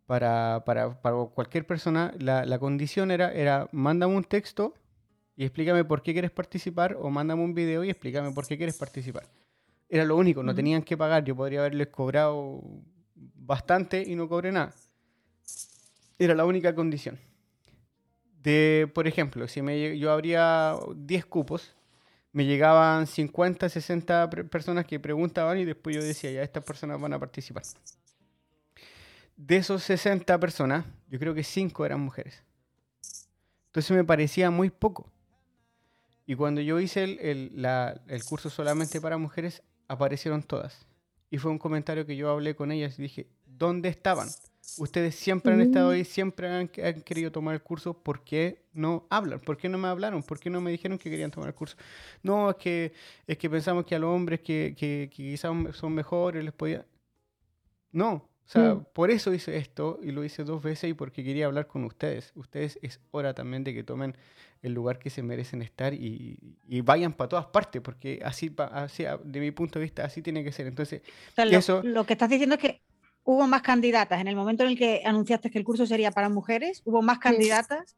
para, 0.06 0.62
para, 0.64 1.00
para 1.00 1.16
cualquier 1.26 1.66
persona, 1.66 2.12
la, 2.18 2.44
la, 2.44 2.58
condición 2.58 3.10
era, 3.10 3.32
era, 3.32 3.68
mándame 3.72 4.14
un 4.14 4.24
texto 4.24 4.74
y 5.36 5.44
explícame 5.44 5.84
por 5.84 6.02
qué 6.02 6.12
quieres 6.12 6.30
participar, 6.30 6.96
o 7.00 7.10
mándame 7.10 7.42
un 7.42 7.54
video 7.54 7.84
y 7.84 7.90
explícame 7.90 8.32
por 8.32 8.46
qué 8.46 8.56
quieres 8.56 8.76
participar. 8.76 9.24
Era 9.88 10.04
lo 10.04 10.16
único, 10.16 10.42
no 10.42 10.54
tenían 10.54 10.82
que 10.82 10.96
pagar, 10.96 11.24
yo 11.24 11.36
podría 11.36 11.60
haberles 11.60 11.88
cobrado 11.88 12.62
bastante 13.14 14.02
y 14.02 14.14
no 14.14 14.28
cobre 14.28 14.52
nada. 14.52 14.74
Era 16.18 16.34
la 16.34 16.44
única 16.44 16.74
condición. 16.74 17.18
De, 18.42 18.90
por 18.92 19.06
ejemplo, 19.06 19.46
si 19.46 19.62
me, 19.62 19.98
yo 19.98 20.10
abría 20.10 20.76
10 20.96 21.26
cupos, 21.26 21.74
me 22.32 22.44
llegaban 22.44 23.06
50, 23.06 23.68
60 23.68 24.30
personas 24.30 24.86
que 24.86 24.98
preguntaban 24.98 25.58
y 25.58 25.64
después 25.64 25.94
yo 25.94 26.02
decía, 26.02 26.30
ya 26.30 26.42
estas 26.42 26.64
personas 26.64 27.00
van 27.00 27.12
a 27.12 27.18
participar. 27.18 27.62
De 29.44 29.56
esos 29.56 29.82
60 29.82 30.38
personas, 30.38 30.84
yo 31.08 31.18
creo 31.18 31.34
que 31.34 31.42
5 31.42 31.84
eran 31.84 31.98
mujeres. 31.98 32.44
Entonces 33.66 33.90
me 33.90 34.04
parecía 34.04 34.52
muy 34.52 34.70
poco. 34.70 35.10
Y 36.24 36.36
cuando 36.36 36.60
yo 36.60 36.78
hice 36.78 37.02
el, 37.02 37.66
el 38.06 38.24
curso 38.24 38.50
solamente 38.50 39.00
para 39.00 39.18
mujeres, 39.18 39.64
aparecieron 39.88 40.44
todas. 40.44 40.86
Y 41.28 41.38
fue 41.38 41.50
un 41.50 41.58
comentario 41.58 42.06
que 42.06 42.14
yo 42.14 42.30
hablé 42.30 42.54
con 42.54 42.70
ellas 42.70 42.96
y 43.00 43.02
dije, 43.02 43.26
¿dónde 43.44 43.88
estaban? 43.88 44.28
Ustedes 44.78 45.16
siempre 45.16 45.52
han 45.52 45.60
estado 45.60 45.90
ahí, 45.90 46.04
siempre 46.04 46.48
han, 46.48 46.68
querido 46.68 47.32
tomar 47.32 47.54
el 47.54 47.62
curso, 47.62 47.94
¿por 47.94 48.22
qué 48.22 48.62
no 48.72 49.08
hablan? 49.10 49.40
¿Por 49.40 49.56
qué 49.56 49.68
no 49.68 49.76
me 49.76 49.88
hablaron? 49.88 50.22
¿Por 50.22 50.38
qué 50.38 50.50
no 50.50 50.60
me 50.60 50.70
dijeron 50.70 50.98
que 50.98 51.10
querían 51.10 51.32
tomar 51.32 51.48
el 51.48 51.54
curso? 51.56 51.76
No, 52.22 52.50
es 52.50 52.56
que, 52.58 52.92
es 53.26 53.36
que 53.38 53.50
pensamos 53.50 53.86
que 53.86 53.96
a 53.96 53.98
los 53.98 54.14
hombres 54.14 54.38
que, 54.38 54.76
que, 54.78 55.10
quizás 55.12 55.50
son 55.74 55.92
mejores 55.92 56.44
les 56.44 56.52
podía... 56.52 56.86
No, 57.90 58.31
sea, 58.52 58.74
mm. 58.74 58.86
por 58.92 59.10
eso 59.10 59.32
hice 59.32 59.56
esto 59.56 59.98
y 60.02 60.12
lo 60.12 60.24
hice 60.24 60.44
dos 60.44 60.62
veces 60.62 60.90
y 60.90 60.94
porque 60.94 61.24
quería 61.24 61.46
hablar 61.46 61.66
con 61.66 61.84
ustedes. 61.84 62.32
Ustedes 62.34 62.78
es 62.82 63.00
hora 63.10 63.34
también 63.34 63.64
de 63.64 63.72
que 63.72 63.82
tomen 63.82 64.16
el 64.62 64.74
lugar 64.74 64.98
que 64.98 65.10
se 65.10 65.22
merecen 65.22 65.62
estar 65.62 65.94
y, 65.94 66.38
vayan 66.84 67.12
para 67.12 67.28
todas 67.28 67.46
partes, 67.46 67.82
porque 67.82 68.20
así, 68.24 68.54
así, 68.58 69.04
de 69.24 69.40
mi 69.40 69.50
punto 69.50 69.78
de 69.78 69.84
vista, 69.84 70.04
así 70.04 70.22
tiene 70.22 70.44
que 70.44 70.52
ser. 70.52 70.66
Entonces, 70.66 71.02
lo, 71.36 71.44
eso... 71.44 71.82
lo 71.82 72.04
que 72.04 72.12
estás 72.12 72.30
diciendo 72.30 72.54
es 72.54 72.60
que 72.60 72.82
hubo 73.24 73.46
más 73.46 73.62
candidatas. 73.62 74.20
En 74.20 74.28
el 74.28 74.36
momento 74.36 74.62
en 74.62 74.70
el 74.70 74.78
que 74.78 75.02
anunciaste 75.04 75.50
que 75.50 75.58
el 75.58 75.64
curso 75.64 75.86
sería 75.86 76.10
para 76.10 76.28
mujeres, 76.28 76.82
hubo 76.84 77.02
más 77.02 77.18
candidatas 77.18 77.96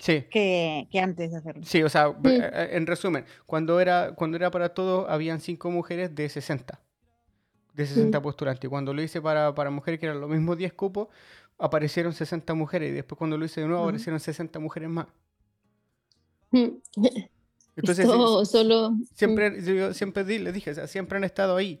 sí. 0.00 0.24
que, 0.30 0.88
que, 0.90 1.00
antes 1.00 1.30
de 1.30 1.38
hacerlo. 1.38 1.62
Sí, 1.64 1.82
o 1.82 1.88
sea, 1.88 2.14
eh, 2.24 2.70
en 2.72 2.86
resumen, 2.86 3.24
cuando 3.46 3.80
era, 3.80 4.14
cuando 4.14 4.36
era 4.36 4.50
para 4.50 4.74
todos, 4.74 5.06
habían 5.08 5.40
cinco 5.40 5.70
mujeres 5.70 6.14
de 6.14 6.28
60. 6.28 6.80
De 7.74 7.86
60 7.86 8.20
postulantes. 8.20 8.64
Y 8.64 8.68
cuando 8.68 8.92
lo 8.92 9.02
hice 9.02 9.20
para, 9.22 9.54
para 9.54 9.70
mujeres, 9.70 10.00
que 10.00 10.06
eran 10.06 10.20
los 10.20 10.28
mismos 10.28 10.58
10 10.58 10.72
cupos, 10.72 11.08
aparecieron 11.58 12.12
60 12.12 12.54
mujeres. 12.54 12.90
Y 12.90 12.92
después 12.92 13.18
cuando 13.18 13.38
lo 13.38 13.44
hice 13.44 13.60
de 13.60 13.68
nuevo, 13.68 13.84
aparecieron 13.84 14.18
60 14.20 14.58
mujeres 14.58 14.88
más. 14.88 15.06
Entonces, 17.76 18.06
solo... 18.06 18.94
siempre, 19.14 19.62
yo 19.62 19.94
siempre 19.94 20.24
le 20.24 20.52
dije, 20.52 20.86
siempre 20.86 21.16
han 21.16 21.24
estado 21.24 21.56
ahí. 21.56 21.80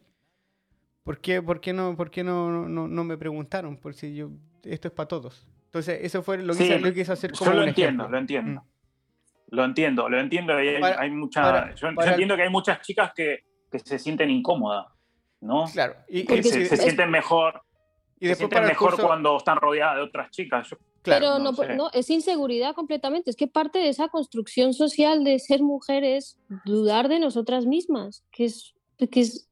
¿Por 1.02 1.18
qué, 1.18 1.42
por 1.42 1.60
qué, 1.60 1.72
no, 1.72 1.96
por 1.96 2.10
qué 2.10 2.22
no, 2.22 2.68
no, 2.68 2.86
no 2.86 3.04
me 3.04 3.18
preguntaron? 3.18 3.76
Por 3.76 3.94
si 3.94 4.14
yo, 4.14 4.30
esto 4.64 4.88
es 4.88 4.94
para 4.94 5.08
todos. 5.08 5.46
Entonces, 5.66 6.00
eso 6.02 6.22
fue 6.22 6.38
lo 6.38 6.54
que, 6.54 6.92
quise, 6.94 7.12
hacer 7.12 7.32
como 7.32 7.52
Yo 7.52 7.56
lo 7.58 7.64
entiendo, 7.64 8.08
lo 8.08 8.18
entiendo. 8.18 8.60
Mm. 8.60 9.54
Lo 9.54 9.64
entiendo, 9.64 10.08
lo 10.08 10.20
entiendo. 10.20 10.54
Hay, 10.54 10.68
hay 10.76 11.10
mucha, 11.10 11.74
yo, 11.74 11.88
entiendo 11.88 12.36
que 12.36 12.42
hay 12.42 12.50
muchas 12.50 12.80
chicas 12.82 13.12
que, 13.14 13.44
que 13.70 13.78
se 13.80 13.98
sienten 13.98 14.30
incómodas, 14.30 14.86
¿no? 15.40 15.66
Claro. 15.72 15.96
Y, 16.08 16.24
se, 16.26 16.66
se, 16.66 16.76
sienten 16.76 17.10
mejor. 17.10 17.62
Y 18.18 18.28
se 18.28 18.34
sienten 18.34 18.64
mejor 18.64 19.00
cuando 19.00 19.36
están 19.36 19.56
rodeadas 19.56 19.96
de 19.96 20.02
otras 20.02 20.30
chicas. 20.30 20.68
Yo 20.68 20.76
pero 21.02 21.38
no, 21.38 21.52
no, 21.52 21.90
es 21.92 22.10
inseguridad 22.10 22.74
completamente. 22.74 23.30
Es 23.30 23.36
que 23.36 23.46
parte 23.46 23.78
de 23.78 23.88
esa 23.88 24.08
construcción 24.08 24.74
social 24.74 25.24
de 25.24 25.38
ser 25.38 25.62
mujeres, 25.62 26.38
dudar 26.64 27.08
de 27.08 27.18
nosotras 27.18 27.66
mismas, 27.66 28.22
que 28.30 28.44
es, 28.44 28.74
que 29.10 29.20
es, 29.20 29.48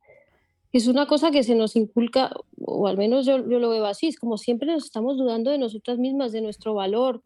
es 0.73 0.87
una 0.89 1.07
cosa 1.07 1.31
que 1.31 1.43
se 1.43 1.55
nos 1.55 1.75
inculca, 1.77 2.33
o 2.61 2.87
al 2.87 2.99
menos 2.99 3.25
yo, 3.25 3.49
yo 3.49 3.59
lo 3.59 3.71
veo 3.71 3.87
así, 3.87 4.09
es 4.09 4.19
como 4.19 4.37
siempre 4.37 4.71
nos 4.71 4.85
estamos 4.85 5.17
dudando 5.17 5.51
de 5.51 5.59
nosotras 5.59 5.99
mismas, 5.99 6.33
de 6.33 6.43
nuestro 6.43 6.75
valor, 6.75 7.23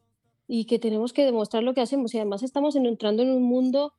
y 0.47 0.67
que 0.67 0.79
tenemos 0.79 1.13
que 1.13 1.25
demostrar 1.25 1.65
lo 1.65 1.75
que 1.75 1.81
hacemos. 1.81 2.15
Y 2.15 2.19
además 2.19 2.43
estamos 2.43 2.77
entrando 2.77 3.23
en 3.23 3.31
un 3.31 3.43
mundo 3.43 3.93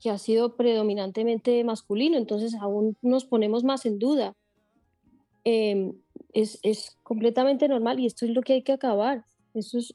que 0.00 0.10
ha 0.10 0.18
sido 0.18 0.56
predominantemente 0.56 1.62
masculino, 1.64 2.16
entonces 2.16 2.54
aún 2.54 2.96
nos 3.02 3.24
ponemos 3.24 3.64
más 3.64 3.86
en 3.86 3.98
duda. 3.98 4.34
Em, 5.44 5.94
es, 6.32 6.58
es 6.62 6.98
completamente 7.02 7.68
normal 7.68 8.00
y 8.00 8.06
esto 8.06 8.24
es 8.24 8.32
lo 8.32 8.42
que 8.42 8.54
hay 8.54 8.62
que 8.62 8.72
acabar. 8.72 9.24
Eso 9.54 9.78
es, 9.78 9.94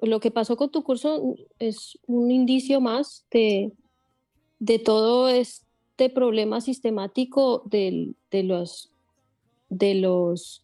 lo 0.00 0.20
que 0.20 0.30
pasó 0.30 0.56
con 0.56 0.70
tu 0.70 0.82
curso 0.82 1.34
es 1.58 1.98
un 2.06 2.30
indicio 2.30 2.80
más 2.80 3.26
de, 3.30 3.72
de 4.58 4.78
todo 4.78 5.28
este 5.28 6.10
problema 6.10 6.60
sistemático 6.60 7.62
de 7.66 8.14
los, 8.30 8.92
de 9.68 9.94
los 9.94 10.63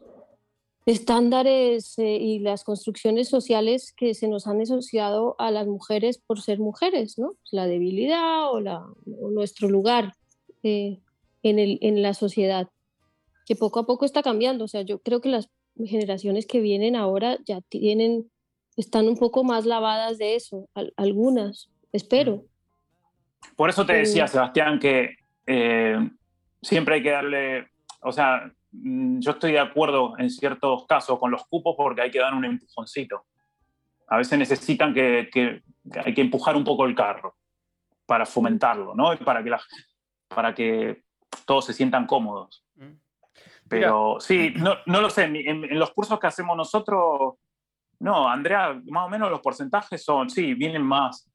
estándares 0.86 1.98
eh, 1.98 2.16
y 2.16 2.38
las 2.38 2.64
construcciones 2.64 3.28
sociales 3.28 3.92
que 3.96 4.14
se 4.14 4.28
nos 4.28 4.46
han 4.46 4.60
asociado 4.60 5.36
a 5.38 5.50
las 5.50 5.66
mujeres 5.66 6.18
por 6.18 6.40
ser 6.40 6.58
mujeres, 6.58 7.18
¿no? 7.18 7.34
La 7.50 7.66
debilidad 7.66 8.50
o, 8.50 8.60
la, 8.60 8.84
nuestro 9.06 9.68
lugar 9.68 10.14
eh, 10.62 11.00
en, 11.42 11.58
el, 11.58 11.78
en 11.82 12.02
la 12.02 12.14
sociedad, 12.14 12.68
que 13.46 13.56
poco 13.56 13.80
a 13.80 13.86
poco 13.86 14.04
está 14.04 14.22
cambiando. 14.22 14.64
O 14.64 14.68
sea, 14.68 14.82
yo 14.82 15.00
creo 15.00 15.20
que 15.20 15.28
las 15.28 15.50
generaciones 15.84 16.46
que 16.46 16.60
vienen 16.60 16.96
ahora 16.96 17.38
ya 17.46 17.60
tienen, 17.60 18.30
están 18.76 19.06
un 19.08 19.16
poco 19.16 19.44
más 19.44 19.66
lavadas 19.66 20.18
de 20.18 20.34
eso, 20.34 20.68
algunas, 20.96 21.70
espero. 21.92 22.44
Por 23.56 23.70
eso 23.70 23.84
te 23.86 23.94
decía, 23.94 24.26
Sebastián, 24.26 24.78
que 24.78 25.16
eh, 25.46 26.10
siempre 26.62 26.96
hay 26.96 27.02
que 27.02 27.10
darle, 27.10 27.68
o 28.02 28.12
sea, 28.12 28.52
yo 28.72 29.32
estoy 29.32 29.52
de 29.52 29.58
acuerdo 29.58 30.18
en 30.18 30.30
ciertos 30.30 30.86
casos 30.86 31.18
con 31.18 31.30
los 31.30 31.44
cupos 31.46 31.74
porque 31.76 32.02
hay 32.02 32.10
que 32.10 32.20
dar 32.20 32.34
un 32.34 32.44
empujoncito. 32.44 33.26
A 34.08 34.16
veces 34.16 34.38
necesitan 34.38 34.94
que, 34.94 35.28
que 35.32 35.62
hay 36.04 36.14
que 36.14 36.20
empujar 36.20 36.56
un 36.56 36.64
poco 36.64 36.84
el 36.84 36.94
carro 36.94 37.36
para 38.06 38.26
fomentarlo, 38.26 38.94
¿no? 38.94 39.16
Para 39.18 39.42
que, 39.42 39.50
la, 39.50 39.60
para 40.28 40.54
que 40.54 41.04
todos 41.44 41.66
se 41.66 41.72
sientan 41.72 42.06
cómodos. 42.06 42.64
Mm. 42.74 42.94
Pero 43.68 44.16
sí, 44.18 44.52
no, 44.56 44.74
no, 44.86 45.00
lo 45.00 45.10
sé, 45.10 45.24
en, 45.24 45.78
los 45.78 45.92
cursos 45.92 46.18
que 46.18 46.26
hacemos 46.26 46.56
nosotros, 46.56 47.34
no, 48.00 48.28
Andrea, 48.28 48.80
más 48.86 49.06
o 49.06 49.08
menos 49.08 49.30
los 49.30 49.40
porcentajes 49.40 50.02
son, 50.02 50.28
sí, 50.28 50.54
vienen 50.54 50.82
más. 50.82 51.30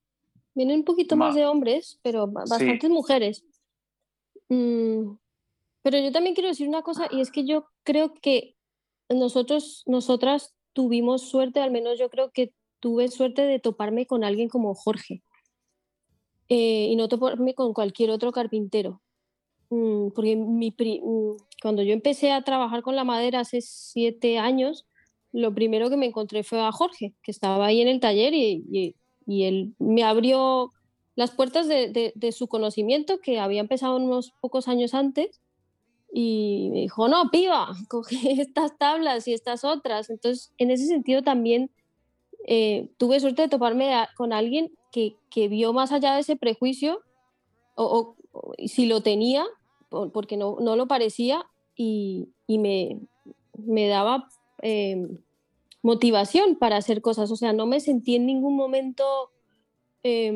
Vienen 0.54 0.80
un 0.80 0.86
poquito 0.86 1.16
más, 1.16 1.34
de 1.34 1.46
hombres, 1.46 1.98
pero 2.04 2.28
bastantes 2.28 2.90
mujeres. 2.90 3.46
Mm, 4.50 5.12
pero 5.86 6.00
yo 6.00 6.12
también 6.12 6.34
quiero 6.34 6.50
decir 6.50 6.68
una 6.68 6.82
cosa, 6.82 7.08
y 7.12 7.22
es 7.22 7.30
que 7.30 7.46
yo 7.46 7.68
creo 7.84 8.16
que 8.16 8.56
nosotros, 9.08 9.84
nosotras 9.86 10.56
tuvimos 10.74 11.30
suerte, 11.30 11.60
al 11.60 11.70
menos 11.70 12.00
yo 12.00 12.10
creo 12.10 12.32
que 12.32 12.56
tuve 12.80 13.08
suerte 13.10 13.44
de 13.44 13.60
toparme 13.60 14.08
con 14.08 14.24
alguien 14.24 14.50
como 14.50 14.74
Jorge. 14.74 15.22
Eh, 16.50 16.88
y 16.90 16.96
no 16.96 17.08
toparme 17.08 17.54
con 17.54 17.76
cualquier 17.76 18.10
otro 18.10 18.32
carpintero. 18.32 19.04
Mm, 19.70 20.08
porque 20.16 20.36
mi 20.36 20.72
mm, 20.72 21.38
cuando 21.62 21.84
yo 21.84 21.94
empecé 21.94 22.32
a 22.32 22.42
trabajar 22.42 22.82
con 22.82 22.96
la 22.96 23.04
madera 23.04 23.42
hace 23.42 23.62
siete 23.62 24.40
años, 24.40 24.88
lo 25.34 25.54
primero 25.54 25.92
que 25.92 25.98
me 25.98 26.08
encontré 26.08 26.42
fue 26.42 26.62
a 26.62 26.72
Jorge, 26.72 27.14
que 27.22 27.30
estaba 27.30 27.64
ahí 27.64 27.82
en 27.82 27.90
el 27.90 28.00
taller 28.00 28.34
y, 28.34 28.96
y, 29.28 29.44
él 29.44 29.76
me 29.78 30.02
abrió 30.02 30.72
las 31.16 31.30
puertas 31.30 31.68
de, 31.68 32.12
de, 32.16 32.32
su 32.32 32.48
conocimiento, 32.48 33.20
que 33.20 33.40
había 33.40 33.62
empezado 33.62 33.98
unos 33.98 34.34
pocos 34.42 34.68
años 34.68 34.96
antes, 34.96 35.42
y 36.18 36.70
me 36.72 36.80
dijo, 36.80 37.10
no, 37.10 37.30
piba, 37.30 37.76
coge 37.90 38.42
estas 38.42 38.78
tablas 38.78 39.28
y 39.28 39.34
estas 39.34 39.66
otras. 39.66 40.10
Entonces, 40.10 40.54
en 40.58 40.72
ese 40.72 40.88
sentido 40.88 41.24
también 41.24 41.70
eh, 42.48 42.90
tuve 42.98 43.20
suerte 43.20 43.42
de 43.42 43.50
toparme 43.50 43.92
con 44.16 44.32
alguien 44.32 44.72
que, 44.94 45.18
que, 45.30 45.50
vio 45.50 45.74
más 45.74 45.92
allá 45.92 46.14
de 46.14 46.22
ese 46.22 46.38
prejuicio, 46.38 47.02
o, 47.76 48.16
o 48.32 48.54
si 48.66 48.86
lo 48.86 49.02
tenía, 49.02 49.46
porque 50.14 50.38
no, 50.38 50.56
no 50.62 50.78
lo 50.78 50.88
parecía 50.88 51.46
y, 51.76 52.30
y 52.48 52.60
me, 52.60 53.02
me, 53.58 53.90
daba 53.90 54.30
eh, 54.62 55.06
motivación 55.82 56.56
para 56.56 56.78
hacer 56.78 57.02
cosas. 57.02 57.30
O 57.30 57.36
sea, 57.36 57.52
no 57.52 57.66
me 57.66 57.82
sentí 57.82 58.16
en 58.16 58.26
ningún 58.26 58.56
momento, 58.56 59.04
eh, 60.02 60.32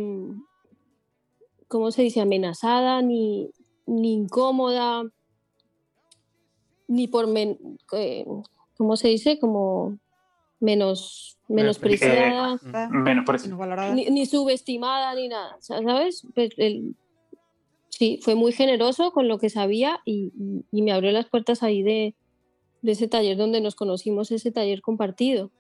¿cómo 1.70 1.92
se 1.92 2.02
dice?, 2.02 2.20
amenazada 2.20 3.02
ni, 3.02 3.52
ni 3.86 4.12
incómoda, 4.12 5.06
ni 6.90 7.08
por, 7.08 7.26
eh, 7.38 8.26
¿cómo 8.76 8.98
se 8.98 9.08
dice?, 9.08 9.40
como 9.40 9.98
menos 10.60 11.38
menospreciada, 11.48 12.60
ni, 13.94 14.06
ni, 14.06 14.26
subestimada, 14.26 15.16
ni 15.16 15.30
nada, 15.30 15.58
¿sabes? 15.62 16.24
Pues 16.36 16.52
el, 16.58 16.96
sí, 17.90 18.20
fue 18.22 18.36
muy 18.36 18.52
generoso 18.52 19.12
con 19.12 19.28
lo 19.28 19.40
que 19.40 19.50
sabía 19.50 20.00
y, 20.06 20.32
me 20.72 20.92
abrió 20.92 21.12
las 21.12 21.28
puertas 21.28 21.64
ahí 21.64 21.82
de, 21.82 22.14
ese 22.84 23.08
taller 23.08 23.36
donde 23.36 23.62
nos 23.62 23.76
conocimos, 23.76 24.32
ese 24.32 24.52
taller 24.52 24.82
compartido. 24.82 25.52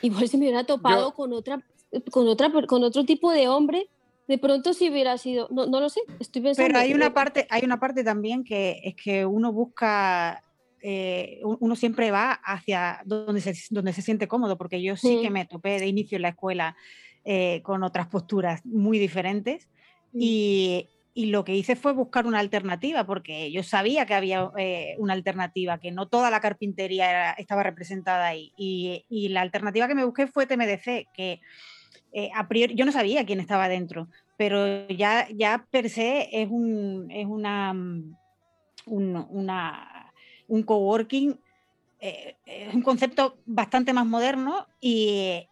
Igual 0.00 0.28
si 0.28 0.36
me 0.36 0.44
hubiera 0.44 0.64
topado 0.64 1.12
con, 1.12 1.32
otra, 1.32 1.62
con, 2.10 2.28
otra, 2.28 2.52
con 2.66 2.84
otro 2.84 3.04
tipo 3.04 3.32
de 3.32 3.48
hombre, 3.48 3.88
de 4.26 4.38
pronto 4.38 4.72
si 4.72 4.90
hubiera 4.90 5.18
sido, 5.18 5.48
no, 5.50 5.66
no 5.66 5.80
lo 5.80 5.88
sé, 5.88 6.00
estoy 6.18 6.42
pensando. 6.42 6.68
Pero 6.68 6.78
hay 6.78 6.94
una, 6.94 7.12
parte, 7.12 7.46
hay 7.50 7.64
una 7.64 7.78
parte 7.78 8.04
también 8.04 8.44
que 8.44 8.80
es 8.84 8.94
que 8.94 9.26
uno 9.26 9.52
busca 9.52 10.42
eh, 10.82 11.40
uno 11.42 11.76
siempre 11.76 12.10
va 12.10 12.32
hacia 12.32 13.00
donde 13.06 13.40
se, 13.40 13.54
donde 13.70 13.92
se 13.92 14.02
siente 14.02 14.28
cómodo, 14.28 14.58
porque 14.58 14.82
yo 14.82 14.96
sí 14.96 15.20
que 15.22 15.30
me 15.30 15.46
topé 15.46 15.78
de 15.80 15.86
inicio 15.86 16.16
en 16.16 16.22
la 16.22 16.28
escuela 16.30 16.76
eh, 17.24 17.62
con 17.62 17.82
otras 17.82 18.08
posturas 18.08 18.64
muy 18.66 18.98
diferentes 18.98 19.68
y, 20.12 20.88
y 21.14 21.26
lo 21.26 21.44
que 21.44 21.54
hice 21.54 21.76
fue 21.76 21.92
buscar 21.92 22.26
una 22.26 22.40
alternativa, 22.40 23.06
porque 23.06 23.52
yo 23.52 23.62
sabía 23.62 24.04
que 24.04 24.14
había 24.14 24.50
eh, 24.58 24.96
una 24.98 25.12
alternativa, 25.12 25.78
que 25.78 25.92
no 25.92 26.08
toda 26.08 26.28
la 26.28 26.40
carpintería 26.40 27.30
estaba 27.32 27.62
representada 27.62 28.26
ahí. 28.26 28.52
Y, 28.56 29.28
la 29.28 29.40
alternativa 29.40 29.86
que 29.86 29.94
me 29.94 30.04
busqué 30.04 30.26
fue 30.26 30.46
TMDC, 30.46 31.06
que 31.14 31.40
eh, 32.16 32.30
a 32.32 32.46
priori 32.46 32.76
yo 32.76 32.84
no 32.84 32.92
sabía 32.92 33.26
quién 33.26 33.40
estaba 33.40 33.68
dentro, 33.68 34.08
pero 34.36 34.86
ya, 34.88 35.28
ya 35.34 35.66
per 35.70 35.90
se 35.90 36.28
es 36.30 36.48
un, 36.48 37.10
es 37.10 37.26
una, 37.26 37.74
mm, 37.74 38.16
un, 38.86 39.26
una, 39.30 40.12
un 40.46 40.62
coworking 40.62 41.36
eh, 42.06 42.36
es 42.46 42.74
un 42.74 42.82
concepto 42.82 43.38
bastante 43.46 43.92
más 43.92 44.06
moderno 44.06 44.66
y, 44.78 45.48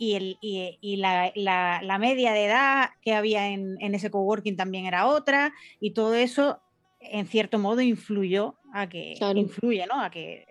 la, 0.99 1.99
media 1.99 2.33
de 2.33 2.45
edad 2.45 2.91
que 3.01 3.15
había 3.15 3.49
en, 3.49 3.79
ese 3.81 4.11
coworking 4.11 4.57
también 4.57 4.85
era 4.85 5.07
otra 5.07 5.55
y 5.81 5.93
todo 5.93 6.15
eso 6.15 6.61
en 7.01 7.27
cierto 7.27 7.59
modo 7.59 7.81
influyó 7.81 8.55
a 8.73 8.89
que 8.89 9.17
influye, 9.35 9.87
¿no? 9.87 10.01
A 10.01 10.11
que 10.11 10.47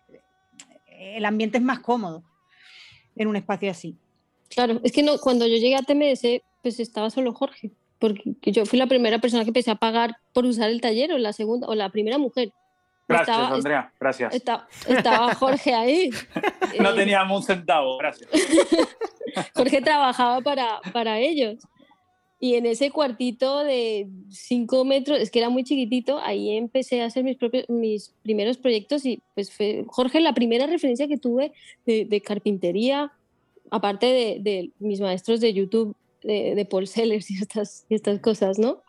el 0.88 1.24
ambiente 1.24 1.58
es 1.60 1.64
más 1.64 1.80
cómodo 1.80 2.24
en 3.16 3.28
un 3.28 3.36
espacio 3.36 3.72
así. 3.72 3.96
Claro, 4.54 4.80
es 4.84 4.92
que 4.92 5.04
no, 5.04 5.18
cuando 5.18 5.48
yo 5.48 5.58
llegué 5.58 5.76
a 5.76 5.82
TMS, 5.82 6.42
pues 6.62 6.80
estaba 6.80 7.10
solo 7.10 7.34
Jorge, 7.34 7.72
porque 8.00 8.36
yo 8.44 8.66
fui 8.66 8.78
la 8.78 8.88
primera 8.88 9.20
persona 9.20 9.44
que 9.44 9.50
empecé 9.50 9.72
a 9.72 9.76
pagar 9.76 10.18
por 10.34 10.46
usar 10.46 10.70
el 10.70 10.82
taller, 10.82 11.14
o 11.14 11.18
la 11.18 11.34
segunda, 11.34 11.68
o 11.68 11.76
la 11.76 11.90
primera 11.90 12.18
mujer. 12.18 12.52
Gracias, 13.08 13.38
Andrea, 13.38 13.92
gracias. 14.00 14.34
estaba 14.34 15.36
Jorge 15.36 15.74
ahí. 15.74 16.10
no 16.80 16.94
teníamos 16.94 17.42
un 17.42 17.44
centavo, 17.44 17.98
gracias. 17.98 18.30
Jorge 19.56 19.82
trabajaba 19.82 20.42
para, 20.42 20.80
para 20.94 21.20
ellos. 21.20 21.58
Y 22.44 22.56
en 22.56 22.66
ese 22.66 22.90
cuartito 22.90 23.64
de 23.64 24.08
5 24.32 24.84
metros, 24.84 25.20
es 25.20 25.30
que 25.30 25.38
era 25.38 25.50
muy 25.50 25.64
chiquitito, 25.64 26.18
ahí 26.18 26.58
empecé 26.58 27.04
a 27.04 27.06
hacer 27.06 27.24
mis, 27.24 27.38
propios, 27.38 27.70
mis 27.70 28.16
primeros 28.24 28.58
proyectos 28.58 29.06
y 29.06 29.22
pues 29.36 29.52
fue 29.52 29.86
Jorge 29.86 30.20
la 30.22 30.34
primera 30.34 30.66
referencia 30.66 31.08
que 31.08 31.18
tuve 31.20 31.54
de, 31.86 32.22
carpintería, 32.26 33.12
aparte 33.72 34.06
de, 34.06 34.38
de, 34.42 34.72
mis 34.80 35.02
maestros 35.02 35.40
de 35.40 35.54
YouTube, 35.54 35.96
de, 36.22 36.54
de 36.54 36.66
Paul 36.66 36.86
Sellers 36.86 37.32
y 37.32 37.38
estas, 37.42 37.86
y 37.90 37.96
estas 37.96 38.20
cosas, 38.20 38.60
¿no? 38.60 38.84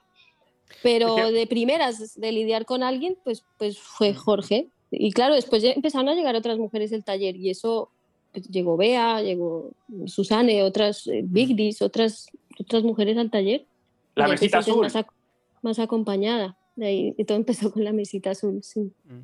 Pero 0.83 1.31
de 1.31 1.47
primeras, 1.47 2.15
de 2.19 2.33
lidiar 2.33 2.65
con 2.65 2.83
alguien, 2.83 3.17
pues, 3.25 3.45
pues 3.59 3.79
fue 3.79 4.15
Jorge. 4.15 4.69
Y 4.91 5.13
claro, 5.13 5.35
después 5.35 5.65
empezaron 5.65 6.09
a 6.09 6.15
llegar 6.15 6.37
otras 6.37 6.59
mujeres 6.59 6.91
del 6.91 7.05
taller 7.05 7.37
y 7.37 7.51
eso 7.51 7.91
pues, 8.33 8.49
llegó 8.49 8.77
Bea, 8.77 9.23
llegó 9.23 9.71
Susane, 10.07 10.63
otras 10.63 11.07
eh, 11.07 11.23
Big 11.25 11.57
otras, 11.81 12.29
otras 12.59 12.83
mujeres 12.83 13.17
al 13.17 13.31
taller. 13.31 13.67
La 14.15 14.29
mesita 14.29 14.59
azul. 14.59 14.87
Más, 15.63 15.79
acompañada. 15.79 16.57
Y 16.77 17.25
todo 17.25 17.37
empezó 17.37 17.71
con 17.73 17.85
la 17.85 17.93
mesita 17.93 18.31
azul, 18.31 18.63
sí. 18.63 18.93
Mm. 19.05 19.21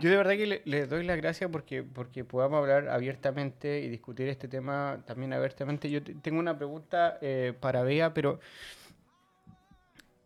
Yo 0.00 0.10
de 0.10 0.16
verdad 0.16 0.32
que 0.32 0.62
le, 0.64 0.86
doy 0.86 1.04
las 1.04 1.16
gracias 1.16 1.50
porque, 1.50 1.82
porque 1.82 2.24
podamos 2.24 2.58
hablar 2.58 2.88
abiertamente 2.88 3.80
y 3.80 3.88
discutir 3.88 4.28
este 4.28 4.48
tema 4.48 5.02
también 5.06 5.32
abiertamente. 5.32 5.90
Yo 5.90 6.00
tengo 6.02 6.38
una 6.40 6.56
pregunta 6.56 7.18
eh, 7.20 7.52
para 7.58 7.82
Bea, 7.82 8.14
pero 8.14 8.40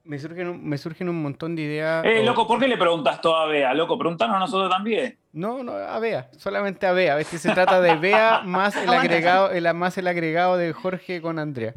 me 0.04 0.18
surgen, 0.18 0.68
me 0.68 0.78
surgen 0.78 1.08
un 1.08 1.22
montón 1.22 1.56
de 1.56 1.62
ideas. 1.62 2.04
Eh, 2.04 2.22
loco, 2.22 2.46
¿por 2.46 2.60
qué 2.60 2.68
le 2.68 2.76
preguntas 2.76 3.20
todo 3.20 3.36
a 3.36 3.46
Bea? 3.46 3.74
Loco, 3.74 3.98
preguntanos 3.98 4.36
a 4.36 4.38
nosotros 4.38 4.70
también. 4.70 5.18
No, 5.32 5.62
no, 5.64 5.72
a 5.72 5.98
Bea, 5.98 6.30
solamente 6.36 6.86
a 6.86 6.92
Bea. 6.92 7.14
A 7.14 7.16
ver 7.16 7.24
si 7.24 7.38
se 7.38 7.52
trata 7.52 7.80
de 7.80 7.96
Bea 7.96 8.42
más 8.44 8.76
el 8.76 8.90
agregado, 8.90 9.50
el, 9.50 9.72
más 9.74 9.98
el 9.98 10.06
agregado 10.06 10.56
de 10.56 10.72
Jorge 10.72 11.20
con 11.20 11.38
Andrea. 11.38 11.74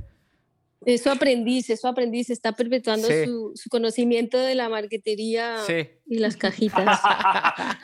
Eso 0.86 1.12
aprendiz, 1.12 1.70
eso 1.70 1.88
aprendiz, 1.88 2.30
está 2.30 2.52
perpetuando 2.52 3.08
su, 3.08 3.70
conocimiento 3.70 4.38
de 4.38 4.56
la 4.56 4.70
marquetería 4.70 5.58
y 6.06 6.20
las 6.20 6.38
cajitas. 6.38 7.02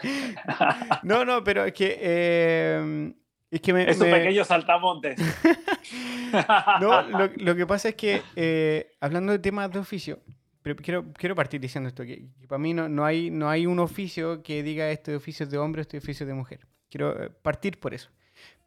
no, 1.03 1.25
no, 1.25 1.43
pero 1.43 1.65
es 1.65 1.73
que... 1.73 1.97
Eh, 1.99 3.13
es 3.53 3.61
que 3.61 3.71
me, 3.71 3.87
es 3.87 3.99
un 3.99 4.09
pequeño 4.09 4.43
saltamontes. 4.43 5.15
no, 6.81 7.01
lo, 7.37 7.55
que 7.55 7.67
pasa 7.67 7.89
es 7.89 7.95
que, 7.95 8.23
eh, 8.35 8.95
hablando 8.99 9.31
de 9.31 9.37
temas 9.37 9.71
de 9.71 9.77
oficio, 9.77 10.17
pero 10.63 10.75
quiero, 10.75 11.13
quiero 11.13 11.35
partir 11.35 11.61
diciendo 11.61 11.87
esto, 11.87 12.03
que, 12.03 12.25
para 12.47 12.57
mí 12.57 12.73
no, 12.73 12.89
no, 12.89 13.05
hay, 13.05 13.29
no 13.29 13.47
hay 13.47 13.67
un 13.67 13.77
oficio 13.77 14.41
que 14.41 14.63
diga 14.63 14.89
este 14.89 15.15
oficio 15.15 15.43
es 15.43 15.51
de 15.51 15.59
hombre, 15.59 15.83
este 15.83 15.99
oficio 15.99 16.23
es 16.23 16.29
de 16.29 16.33
mujer. 16.33 16.65
Quiero 16.89 17.25
eh, 17.25 17.29
partir 17.29 17.79
por 17.79 17.93
eso. 17.93 18.09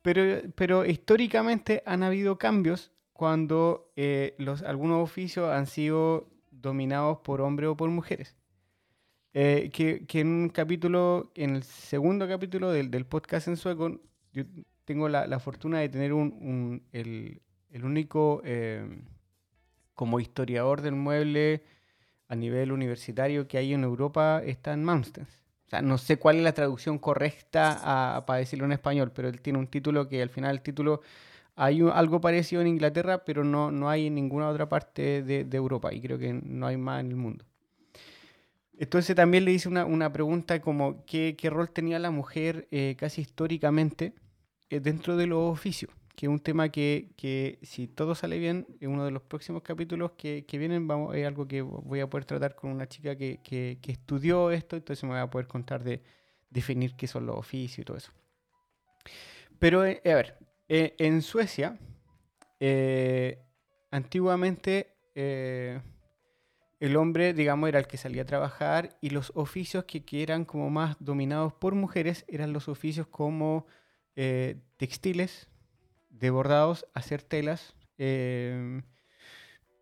Pero, 0.02 0.40
pero 0.54 0.86
históricamente 0.86 1.82
han 1.84 2.04
habido 2.04 2.38
cambios 2.38 2.92
cuando 3.16 3.90
eh, 3.96 4.34
los, 4.38 4.62
algunos 4.62 5.02
oficios 5.02 5.50
han 5.50 5.66
sido 5.66 6.28
dominados 6.50 7.18
por 7.18 7.40
hombres 7.40 7.70
o 7.70 7.76
por 7.76 7.88
mujeres. 7.88 8.36
Eh, 9.32 9.70
que, 9.72 10.06
que, 10.06 10.20
en 10.20 10.28
un 10.28 10.48
capítulo, 10.48 11.32
en 11.34 11.56
el 11.56 11.62
segundo 11.62 12.28
capítulo 12.28 12.70
del, 12.70 12.90
del 12.90 13.06
podcast 13.06 13.48
en 13.48 13.56
sueco, 13.56 14.00
yo 14.32 14.44
tengo 14.84 15.08
la, 15.08 15.26
la 15.26 15.38
fortuna 15.38 15.80
de 15.80 15.88
tener 15.88 16.12
un, 16.12 16.32
un 16.40 16.82
el, 16.92 17.40
el, 17.70 17.84
único 17.84 18.40
eh, 18.44 18.86
como 19.94 20.20
historiador 20.20 20.80
del 20.80 20.94
mueble 20.94 21.64
a 22.28 22.34
nivel 22.34 22.72
universitario 22.72 23.48
que 23.48 23.58
hay 23.58 23.72
en 23.74 23.84
Europa 23.84 24.42
está 24.44 24.72
en 24.72 24.84
Malmstens. 24.84 25.44
O 25.66 25.68
sea, 25.68 25.82
no 25.82 25.98
sé 25.98 26.16
cuál 26.18 26.36
es 26.36 26.42
la 26.42 26.52
traducción 26.52 26.98
correcta 26.98 28.24
para 28.26 28.38
decirlo 28.38 28.66
en 28.66 28.72
español, 28.72 29.10
pero 29.12 29.28
él 29.28 29.40
tiene 29.40 29.58
un 29.58 29.66
título 29.66 30.08
que 30.08 30.22
al 30.22 30.30
final 30.30 30.52
el 30.52 30.62
título 30.62 31.02
hay 31.56 31.80
algo 31.92 32.20
parecido 32.20 32.60
en 32.60 32.68
Inglaterra, 32.68 33.24
pero 33.24 33.42
no, 33.42 33.72
no 33.72 33.88
hay 33.88 34.06
en 34.06 34.14
ninguna 34.14 34.48
otra 34.48 34.68
parte 34.68 35.22
de, 35.22 35.56
Europa 35.56 35.92
y 35.92 36.02
creo 36.02 36.18
que 36.18 36.34
no 36.34 36.66
hay 36.66 36.76
más 36.76 37.00
en 37.00 37.08
el 37.08 37.16
mundo. 37.16 37.46
Entonces 38.78 39.16
también 39.16 39.46
le 39.46 39.52
hice 39.52 39.70
una, 39.70 40.12
pregunta 40.12 40.60
como 40.60 41.06
¿qué, 41.06 41.34
¿qué, 41.36 41.48
rol 41.48 41.70
tenía 41.70 41.98
la 41.98 42.10
mujer 42.10 42.68
eh, 42.70 42.94
casi 42.98 43.22
históricamente 43.22 44.12
eh, 44.68 44.80
dentro 44.80 45.16
de 45.16 45.26
los 45.26 45.50
oficios, 45.50 45.90
que 46.14 46.26
es 46.26 46.30
un 46.30 46.40
tema 46.40 46.68
que, 46.68 47.08
que, 47.16 47.58
si 47.62 47.88
todo 47.88 48.14
sale 48.14 48.38
bien, 48.38 48.66
en 48.80 48.90
uno 48.90 49.06
de 49.06 49.10
los 49.10 49.22
próximos 49.22 49.62
capítulos 49.62 50.12
que, 50.18 50.44
que 50.44 50.58
vienen 50.58 50.86
vamos, 50.86 51.16
es 51.16 51.26
algo 51.26 51.48
que 51.48 51.62
voy 51.62 52.00
a 52.00 52.10
poder 52.10 52.26
tratar 52.26 52.54
con 52.54 52.70
una 52.70 52.86
chica 52.86 53.16
que, 53.16 53.40
que, 53.42 53.78
estudió 53.90 54.50
esto, 54.50 54.76
entonces 54.76 55.02
me 55.04 55.14
va 55.14 55.22
a 55.22 55.30
poder 55.30 55.46
contar 55.46 55.82
de 55.82 56.02
definir 56.50 56.96
qué 56.96 57.06
son 57.06 57.24
los 57.24 57.36
oficios 57.36 57.78
y 57.78 57.84
todo 57.84 57.96
eso. 57.96 58.12
Pero, 59.58 59.86
eh, 59.86 60.02
a 60.04 60.14
ver, 60.14 60.36
en 60.68 61.22
Suecia, 61.22 61.78
antiguamente 63.90 64.96
el 66.78 66.96
hombre, 66.96 67.32
digamos, 67.32 67.68
era 67.68 67.78
el 67.78 67.86
que 67.86 67.96
salía 67.96 68.22
a 68.22 68.26
trabajar 68.26 68.98
y 69.00 69.10
los 69.10 69.32
oficios 69.34 69.84
que, 69.84 70.04
eran 70.22 70.44
como 70.44 70.70
más 70.70 70.96
dominados 71.00 71.54
por 71.54 71.74
mujeres 71.74 72.24
eran 72.28 72.52
los 72.52 72.68
oficios 72.68 73.06
como 73.06 73.66
eh, 74.14 74.56
textiles, 74.76 75.48
de 76.10 76.30
bordados, 76.30 76.86
hacer 76.94 77.22
telas. 77.22 77.74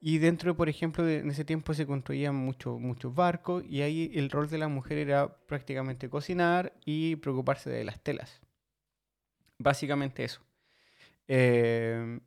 Y 0.06 0.18
dentro, 0.18 0.54
por 0.54 0.68
ejemplo, 0.68 1.08
en 1.08 1.30
ese 1.30 1.46
tiempo 1.46 1.72
se 1.72 1.86
construían 1.86 2.34
muchos 2.34 2.78
muchos 2.78 3.14
barcos 3.14 3.64
y 3.66 3.80
ahí 3.80 4.12
el 4.14 4.28
rol 4.30 4.50
de 4.50 4.58
la 4.58 4.68
mujer 4.68 4.98
era 4.98 5.34
prácticamente 5.46 6.10
cocinar 6.10 6.74
y 6.84 7.16
preocuparse 7.16 7.70
de 7.70 7.84
las 7.84 8.02
telas. 8.02 8.42
Básicamente 9.58 10.22
eso. 10.22 10.43
Em, 11.28 12.20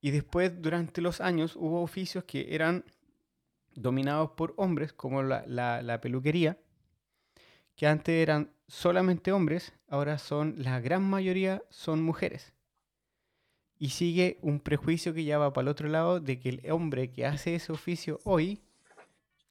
y 0.00 0.10
después, 0.10 0.60
durante 0.60 1.00
los 1.00 1.20
años, 1.20 1.56
hubo 1.56 1.82
oficios 1.82 2.24
que 2.24 2.54
eran 2.54 2.84
dominados 3.74 4.30
por 4.30 4.54
hombres, 4.56 4.92
como 4.92 5.22
la, 5.22 6.00
peluquería, 6.02 6.58
que 7.76 7.86
antes 7.86 8.14
eran 8.14 8.50
solamente 8.66 9.32
hombres, 9.32 9.72
ahora 9.88 10.18
son, 10.18 10.54
la 10.58 10.80
gran 10.80 11.02
mayoría 11.02 11.62
son 11.70 12.02
mujeres. 12.02 12.52
Y 13.78 13.90
sigue 13.90 14.38
un 14.42 14.60
prejuicio 14.60 15.14
que 15.14 15.24
ya 15.24 15.38
va 15.38 15.52
para 15.52 15.62
el 15.62 15.68
otro 15.68 15.88
lado 15.88 16.20
de 16.20 16.38
que 16.38 16.50
el 16.50 16.70
hombre 16.70 17.10
que 17.10 17.24
hace 17.24 17.54
ese 17.54 17.72
oficio 17.72 18.20
hoy 18.24 18.60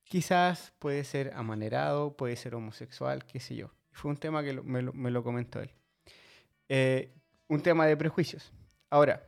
quizás 0.04 0.74
puede 0.80 1.04
ser 1.04 1.32
amanerado, 1.36 2.16
puede 2.16 2.36
ser 2.36 2.54
homosexual, 2.54 3.26
qué 3.26 3.40
sé 3.40 3.56
yo. 3.56 3.72
Fue 3.92 4.12
un 4.12 4.18
tema 4.18 4.44
que 4.44 4.54
me, 4.54 4.82
lo, 5.12 5.24
comentó 5.24 5.60
él. 5.60 5.72
Eh, 6.68 7.12
un 7.48 7.62
tema 7.62 7.88
de 7.88 7.98
prejuicios. 7.98 8.54
Ahora, 8.90 9.28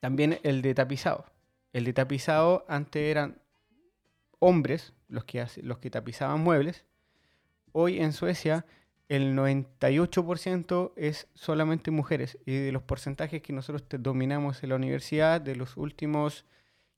también 0.00 0.38
el 0.42 0.62
de 0.62 0.74
tapizado. 0.74 1.26
El 1.72 1.84
de 1.84 1.92
tapizado 1.92 2.64
antes 2.68 3.02
eran 3.02 3.40
hombres 4.38 4.92
los 5.08 5.24
que, 5.24 5.44
los 5.62 5.78
que 5.78 5.90
tapizaban 5.90 6.40
muebles. 6.40 6.84
Hoy 7.72 8.00
en 8.00 8.12
Suecia 8.12 8.64
el 9.08 9.34
98% 9.34 10.92
es 10.96 11.28
solamente 11.34 11.90
mujeres. 11.90 12.38
Y 12.44 12.56
de 12.56 12.72
los 12.72 12.82
porcentajes 12.82 13.42
que 13.42 13.52
nosotros 13.52 13.84
dominamos 14.02 14.62
en 14.62 14.68
la 14.68 14.76
universidad, 14.76 15.40
de 15.40 15.56
los 15.56 15.76
últimos 15.76 16.44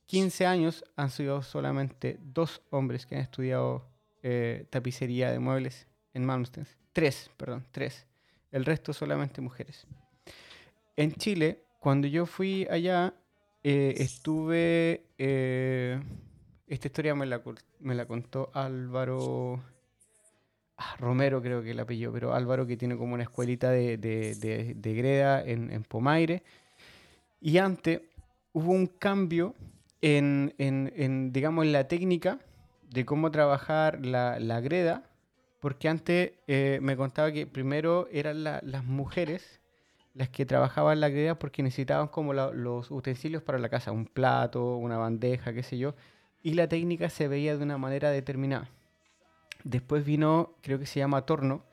15 0.06 0.46
años, 0.46 0.84
han 0.96 1.10
sido 1.10 1.42
solamente 1.42 2.18
dos 2.20 2.62
hombres 2.70 3.06
que 3.06 3.14
han 3.14 3.22
estudiado 3.22 3.88
eh, 4.22 4.66
tapicería 4.70 5.30
de 5.30 5.38
muebles 5.38 5.86
en 6.12 6.24
Malmstens. 6.24 6.76
Tres, 6.92 7.30
perdón, 7.36 7.64
tres. 7.70 8.06
El 8.50 8.64
resto 8.64 8.92
solamente 8.92 9.40
mujeres. 9.40 9.86
En 10.96 11.12
Chile, 11.12 11.64
cuando 11.80 12.06
yo 12.06 12.26
fui 12.26 12.66
allá, 12.70 13.14
eh, 13.64 13.94
estuve... 13.96 15.06
Eh, 15.18 16.00
esta 16.68 16.86
historia 16.86 17.16
me 17.16 17.26
la, 17.26 17.42
me 17.80 17.96
la 17.96 18.06
contó 18.06 18.50
Álvaro 18.54 19.60
ah, 20.76 20.96
Romero, 21.00 21.42
creo 21.42 21.62
que 21.62 21.72
el 21.72 21.80
apellido, 21.80 22.12
pero 22.12 22.32
Álvaro 22.32 22.64
que 22.64 22.76
tiene 22.76 22.96
como 22.96 23.14
una 23.14 23.24
escuelita 23.24 23.70
de, 23.70 23.96
de, 23.96 24.94
greda 24.94 25.42
en, 25.42 25.82
Pomaire. 25.82 26.44
Y 27.40 27.58
antes 27.58 28.02
hubo 28.52 28.70
un 28.70 28.86
cambio 28.86 29.56
en, 30.00 30.54
en, 30.58 31.32
digamos, 31.32 31.64
en 31.64 31.72
la 31.72 31.88
técnica 31.88 32.38
de 32.88 33.04
cómo 33.04 33.32
trabajar 33.32 34.06
la, 34.06 34.38
la 34.38 34.60
greda, 34.60 35.10
porque 35.58 35.88
antes 35.88 36.32
eh, 36.46 36.78
me 36.82 36.96
contaba 36.96 37.32
que 37.32 37.48
primero 37.48 38.06
eran 38.12 38.44
las 38.44 38.84
mujeres 38.84 39.59
las 40.14 40.28
que 40.28 40.46
trabajaban 40.46 41.00
la 41.00 41.08
greda 41.08 41.38
porque 41.38 41.62
necesitaban 41.62 42.08
como 42.08 42.32
los 42.32 42.90
utensilios 42.90 43.42
para 43.42 43.58
la 43.58 43.68
casa, 43.68 43.92
un 43.92 44.06
plato, 44.06 44.76
una 44.76 44.98
bandeja, 44.98 45.52
qué 45.52 45.62
sé 45.62 45.78
yo 45.78 45.94
y 46.42 46.54
la 46.54 46.68
técnica 46.68 47.10
se 47.10 47.28
veía 47.28 47.56
de 47.56 47.62
una 47.62 47.78
manera 47.78 48.10
determinada. 48.10 48.68
Después 49.64 50.04
vino, 50.04 50.54
creo 50.62 50.78
que 50.78 50.86
se 50.86 51.00
llama 51.00 51.26
torno, 51.26 51.64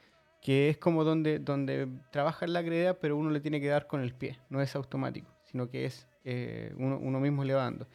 que 0.42 0.70
es 0.70 0.78
como 0.78 1.04
donde, 1.04 1.40
donde 1.40 1.88
trabaja 2.12 2.48
la 2.48 2.62
greda, 2.62 2.96
pero 2.96 3.18
uno 3.18 3.30
le 3.30 3.40
tiene 3.40 3.62
que 3.62 3.68
dar 3.68 3.88
con 3.88 4.02
el 4.02 4.14
pie, 4.14 4.38
no 4.50 4.62
es 4.62 4.76
automático, 4.76 5.30
sino 5.46 5.70
que 5.70 5.86
es 5.86 6.08
eh, 6.26 6.74
uno, 6.78 7.20
mismo 7.20 7.44
levando. 7.44 7.88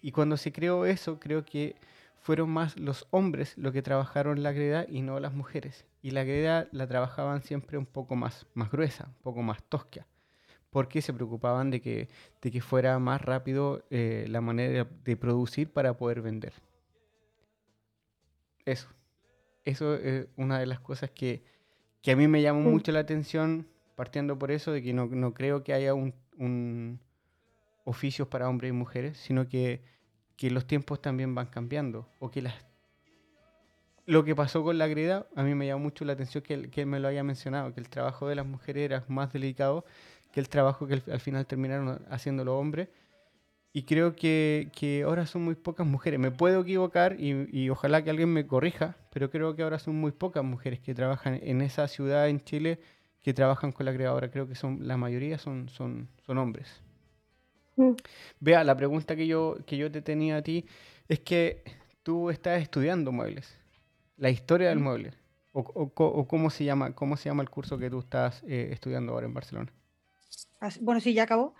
Y 0.00 0.12
cuando 0.12 0.36
se 0.36 0.52
creó 0.52 0.86
eso, 0.86 1.18
creo 1.18 1.44
que 1.44 1.74
fueron 2.20 2.50
más 2.50 2.78
los 2.78 3.06
hombres 3.10 3.56
los 3.58 3.72
que 3.72 3.82
trabajaron 3.82 4.42
la 4.42 4.52
greda 4.52 4.86
y 4.88 5.02
no 5.02 5.18
las 5.18 5.32
mujeres. 5.32 5.84
Y 6.02 6.12
la 6.12 6.24
greda 6.24 6.68
la 6.72 6.86
trabajaban 6.86 7.42
siempre 7.42 7.76
un 7.78 7.86
poco 7.86 8.16
más, 8.16 8.46
más 8.54 8.70
gruesa, 8.70 9.06
un 9.08 9.22
poco 9.22 9.42
más 9.42 9.62
tosca 9.64 10.06
porque 10.70 11.02
se 11.02 11.12
preocupaban 11.12 11.70
de 11.70 11.80
que, 11.80 12.08
de 12.40 12.50
que 12.50 12.60
fuera 12.60 12.98
más 12.98 13.20
rápido 13.20 13.84
eh, 13.90 14.26
la 14.28 14.40
manera 14.40 14.88
de 15.04 15.16
producir 15.16 15.72
para 15.72 15.96
poder 15.96 16.22
vender. 16.22 16.52
Eso. 18.64 18.88
Eso 19.64 19.94
es 19.96 20.28
una 20.36 20.58
de 20.58 20.66
las 20.66 20.80
cosas 20.80 21.10
que, 21.10 21.42
a 22.06 22.16
mí 22.16 22.28
me 22.28 22.40
llamó 22.40 22.60
mucho 22.70 22.92
la 22.92 23.00
atención, 23.00 23.66
partiendo 23.94 24.38
por 24.38 24.50
eso, 24.50 24.72
de 24.72 24.82
que 24.82 24.92
no, 24.92 25.34
creo 25.34 25.62
que 25.62 25.74
haya 25.74 25.92
un, 25.92 26.14
un, 26.38 27.00
oficios 27.84 28.28
para 28.28 28.48
hombres 28.48 28.70
y 28.70 28.72
mujeres, 28.72 29.18
sino 29.18 29.48
que, 29.48 29.82
los 30.40 30.66
tiempos 30.66 31.02
también 31.02 31.34
van 31.34 31.48
cambiando. 31.48 32.08
O 32.18 32.30
que 32.30 32.40
las 32.40 32.54
lo 34.10 34.24
que 34.24 34.34
pasó 34.34 34.64
con 34.64 34.76
la 34.76 34.88
greda, 34.88 35.26
a 35.36 35.42
mí 35.44 35.54
me 35.54 35.66
llamó 35.66 35.84
mucho 35.84 36.04
la 36.04 36.14
atención 36.14 36.42
que, 36.42 36.68
que 36.70 36.80
él 36.80 36.86
me 36.86 36.98
lo 36.98 37.06
haya 37.06 37.22
mencionado, 37.22 37.72
que 37.72 37.80
el 37.80 37.88
trabajo 37.88 38.28
de 38.28 38.34
las 38.34 38.44
mujeres 38.44 38.84
era 38.84 39.04
más 39.08 39.32
delicado 39.32 39.84
que 40.32 40.40
el 40.40 40.48
trabajo 40.48 40.86
que 40.86 41.02
al 41.10 41.20
final 41.20 41.46
terminaron 41.46 42.00
haciendo 42.10 42.44
los 42.44 42.54
hombres. 42.54 42.88
Y 43.72 43.84
creo 43.84 44.16
que, 44.16 44.70
que, 44.74 45.02
ahora 45.04 45.26
son 45.26 45.42
muy 45.42 45.54
pocas 45.54 45.86
mujeres. 45.86 46.18
Me 46.18 46.32
puedo 46.32 46.62
equivocar 46.62 47.16
y, 47.20 47.48
y, 47.52 47.70
ojalá 47.70 48.02
que 48.02 48.10
alguien 48.10 48.32
me 48.32 48.46
corrija, 48.46 48.96
pero 49.12 49.30
creo 49.30 49.54
que 49.54 49.62
ahora 49.62 49.78
son 49.78 49.94
muy 49.94 50.10
pocas 50.10 50.42
mujeres 50.42 50.80
que 50.80 50.92
trabajan 50.92 51.38
en 51.42 51.60
esa 51.60 51.86
ciudad 51.86 52.28
en 52.28 52.40
Chile 52.40 52.80
que 53.22 53.32
trabajan 53.32 53.70
con 53.70 53.86
la 53.86 53.94
creadora. 53.94 54.30
Creo 54.30 54.48
que 54.48 54.56
son 54.56 54.88
la 54.88 54.96
mayoría 54.96 55.38
son, 55.38 55.68
son, 55.68 56.08
son 56.26 56.38
hombres. 56.38 56.82
Mm. 57.76 57.92
Vea, 58.40 58.64
la 58.64 58.76
pregunta 58.76 59.14
que 59.14 59.28
yo, 59.28 59.58
que 59.66 59.76
yo 59.76 59.88
te 59.90 60.02
tenía 60.02 60.38
a 60.38 60.42
ti 60.42 60.66
es 61.06 61.20
que 61.20 61.62
tú 62.02 62.30
estás 62.30 62.60
estudiando 62.60 63.12
muebles, 63.12 63.59
la 64.20 64.30
historia 64.30 64.68
del 64.68 64.78
mm. 64.78 64.82
mueble. 64.82 65.14
O, 65.52 65.62
o, 65.62 66.28
cómo 66.28 66.48
se 66.48 66.62
llama 66.62 66.94
cómo 66.94 67.16
se 67.16 67.28
llama 67.28 67.42
el 67.42 67.50
curso 67.50 67.76
que 67.76 67.90
tú 67.90 67.98
estás 67.98 68.44
eh, 68.46 68.68
estudiando 68.70 69.12
ahora 69.12 69.26
en 69.26 69.34
Barcelona 69.34 69.72
bueno, 70.80 71.00
sí, 71.00 71.14
ya 71.14 71.24
acabó. 71.24 71.54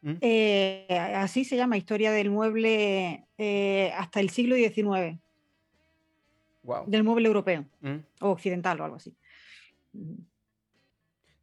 ¿Mm? 0.00 0.14
Eh, 0.20 0.86
así 1.16 1.44
se 1.44 1.56
llama, 1.56 1.76
Historia 1.76 2.12
del 2.12 2.30
Mueble 2.30 3.26
eh, 3.36 3.92
hasta 3.96 4.20
el 4.20 4.30
siglo 4.30 4.56
XIX. 4.56 5.18
Del 6.86 7.02
mueble 7.02 7.26
europeo, 7.26 7.64
¿Mm? 7.80 7.96
o 8.20 8.30
occidental 8.30 8.78
o 8.80 8.84
algo 8.84 8.96
así. 8.96 9.16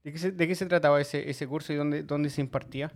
¿De 0.04 0.12
qué 0.48 0.56
se, 0.56 0.66
trataba 0.68 1.02
ese, 1.02 1.48
curso 1.48 1.74
y 1.74 1.78
dónde, 1.78 2.04
dónde 2.04 2.30
se 2.30 2.42
impartía? 2.42 2.92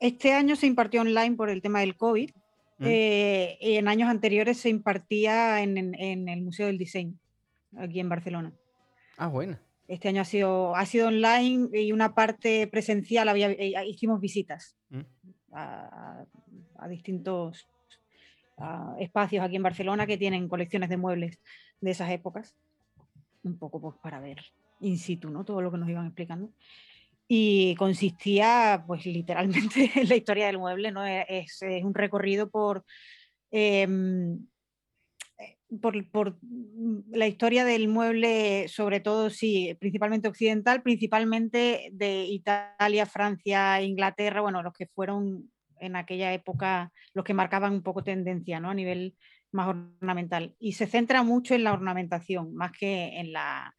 este 0.00 0.32
año 0.32 0.54
se 0.54 0.66
impartió 0.66 1.00
online 1.00 1.34
por 1.34 1.48
el 1.50 1.62
tema 1.62 1.80
del 1.80 1.96
COVID. 1.96 2.30
Mm. 2.78 2.84
eh, 2.86 3.58
y 3.60 3.74
en 3.76 3.88
años 3.88 4.08
anteriores 4.08 4.58
se 4.58 4.68
impartía 4.68 5.62
en, 5.62 5.76
en- 5.78 5.94
en 5.94 6.28
el 6.28 6.42
Museo 6.42 6.66
del 6.66 6.78
Diseño, 6.78 7.14
aquí 7.76 8.00
en 8.00 8.08
Barcelona. 8.08 8.52
Ah, 9.16 9.26
bueno. 9.28 9.58
Este 9.88 10.08
año 10.08 10.20
ha 10.20 10.24
sido, 10.24 10.76
ha 10.76 10.84
sido 10.86 11.08
online 11.08 11.70
y 11.72 11.92
una 11.92 12.14
parte 12.14 12.66
presencial, 12.66 13.28
había, 13.28 13.50
eh, 13.50 13.72
hicimos 13.86 14.20
visitas 14.20 14.76
Mm. 14.90 15.00
a, 15.52 16.24
a 16.78 16.88
distintos 16.88 17.66
a 18.60 18.96
espacios 18.98 19.44
aquí 19.44 19.54
en 19.56 19.62
Barcelona 19.62 20.06
que 20.06 20.18
tienen 20.18 20.48
colecciones 20.48 20.88
de 20.88 20.96
muebles 20.96 21.38
de 21.80 21.90
esas 21.92 22.10
épocas. 22.10 22.56
Un 23.44 23.56
poco 23.56 23.80
pues, 23.80 23.94
para 24.02 24.18
ver 24.20 24.38
in 24.80 24.98
situ, 24.98 25.30
¿no? 25.30 25.44
Todo 25.44 25.62
lo 25.62 25.70
que 25.70 25.78
nos 25.78 25.88
iban 25.88 26.06
explicando. 26.06 26.50
Y 27.28 27.74
consistía, 27.76 28.82
pues 28.86 29.04
literalmente, 29.04 29.90
en 29.94 30.08
la 30.08 30.16
historia 30.16 30.46
del 30.46 30.58
mueble, 30.58 30.90
¿no? 30.90 31.06
E- 31.06 31.26
Es, 31.28 31.60
un 31.84 31.94
recorrido 31.94 32.50
por, 32.50 32.84
em, 33.50 34.46
eh, 35.38 35.58
por, 35.80 36.10
por, 36.10 36.38
mm, 36.42 37.12
la 37.12 37.26
historia 37.26 37.64
del 37.64 37.88
mueble, 37.88 38.66
sobre 38.68 39.00
todo, 39.00 39.28
sí, 39.30 39.76
principalmente 39.78 40.28
occidental, 40.28 40.82
principalmente 40.82 41.90
de 41.92 42.24
Italia, 42.24 43.06
Francia, 43.06 43.82
Inglaterra, 43.82 44.40
bueno, 44.40 44.62
los 44.62 44.72
que 44.72 44.86
fueron 44.86 45.50
en 45.80 45.96
aquella 45.96 46.32
época 46.32 46.92
los 47.14 47.24
que 47.24 47.34
marcaban 47.34 47.72
un 47.72 47.82
poco 47.82 48.02
tendencia, 48.02 48.60
¿no? 48.60 48.70
A 48.70 48.74
nivel 48.74 49.16
más 49.52 49.68
ornamental. 49.68 50.54
Y 50.58 50.72
se 50.72 50.86
centra 50.86 51.22
mucho 51.22 51.54
en 51.54 51.64
la 51.64 51.72
ornamentación, 51.72 52.54
más 52.54 52.72
que 52.72 53.18
en 53.18 53.32
la, 53.32 53.74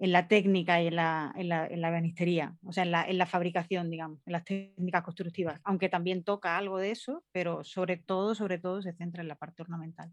en 0.00 0.12
la 0.12 0.28
técnica 0.28 0.82
y 0.82 0.86
en 0.86 0.96
la, 0.96 1.32
en 1.36 1.50
la, 1.50 1.66
en 1.66 1.82
la 1.82 1.88
ebanistería, 1.88 2.56
o 2.64 2.72
sea, 2.72 2.84
en 2.84 2.90
la, 2.90 3.04
en 3.04 3.18
la 3.18 3.26
fabricación, 3.26 3.90
digamos, 3.90 4.20
en 4.26 4.32
las 4.32 4.44
técnicas 4.44 5.02
constructivas, 5.02 5.60
aunque 5.62 5.90
también 5.90 6.24
toca 6.24 6.56
algo 6.56 6.78
de 6.78 6.90
eso, 6.90 7.22
pero 7.32 7.62
sobre 7.64 7.98
todo, 7.98 8.34
sobre 8.34 8.58
todo 8.58 8.80
se 8.80 8.94
centra 8.94 9.20
en 9.20 9.28
la 9.28 9.34
parte 9.34 9.60
ornamental. 9.60 10.10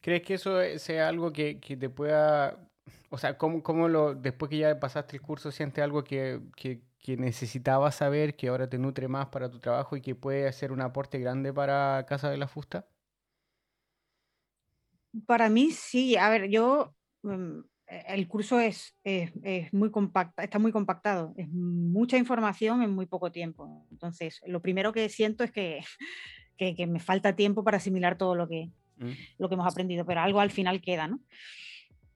¿Crees 0.00 0.22
que 0.22 0.34
eso 0.34 0.60
eh, 0.60 0.80
sea 0.80 1.08
algo 1.08 1.32
que, 1.32 1.60
que 1.60 1.76
te 1.76 1.88
pueda, 1.88 2.68
o 3.10 3.18
sea, 3.18 3.38
cómo, 3.38 3.62
cómo 3.62 3.88
lo, 3.88 4.16
después 4.16 4.50
que 4.50 4.58
ya 4.58 4.80
pasaste 4.80 5.14
el 5.14 5.22
curso, 5.22 5.52
sientes 5.52 5.84
algo 5.84 6.02
que, 6.02 6.40
que, 6.56 6.82
que 6.98 7.16
necesitabas 7.16 7.94
saber, 7.94 8.34
que 8.34 8.48
ahora 8.48 8.68
te 8.68 8.78
nutre 8.78 9.06
más 9.06 9.26
para 9.26 9.48
tu 9.48 9.60
trabajo 9.60 9.96
y 9.96 10.00
que 10.00 10.16
puede 10.16 10.48
hacer 10.48 10.72
un 10.72 10.80
aporte 10.80 11.20
grande 11.20 11.52
para 11.52 12.04
Casa 12.08 12.28
de 12.28 12.38
la 12.38 12.48
Fusta? 12.48 12.88
Para 15.26 15.48
mí 15.48 15.70
sí, 15.70 16.16
a 16.16 16.28
ver, 16.30 16.48
yo 16.50 16.94
mm, 17.22 17.60
e- 17.86 18.04
el 18.08 18.28
curso 18.28 18.60
es, 18.60 18.96
es, 19.04 19.32
es 19.42 19.72
muy 19.72 19.90
compacta, 19.90 20.44
está 20.44 20.58
muy 20.58 20.72
compactado, 20.72 21.34
es 21.36 21.48
mucha 21.48 22.16
información 22.18 22.82
en 22.82 22.90
muy 22.94 23.06
poco 23.06 23.32
tiempo. 23.32 23.86
Entonces, 23.90 24.40
lo 24.46 24.60
primero 24.60 24.92
que 24.92 25.08
siento 25.08 25.44
es 25.44 25.50
que, 25.52 25.80
que, 26.58 26.74
que 26.74 26.86
me 26.86 27.00
falta 27.00 27.36
tiempo 27.36 27.64
para 27.64 27.78
asimilar 27.78 28.18
todo 28.18 28.34
lo 28.34 28.48
que, 28.48 28.70
Mm. 28.98 29.12
lo 29.38 29.48
que 29.48 29.54
hemos 29.54 29.66
aprendido, 29.66 30.04
pero 30.04 30.20
algo 30.20 30.40
al 30.40 30.50
final 30.50 30.80
queda, 30.80 31.06
¿no? 31.06 31.20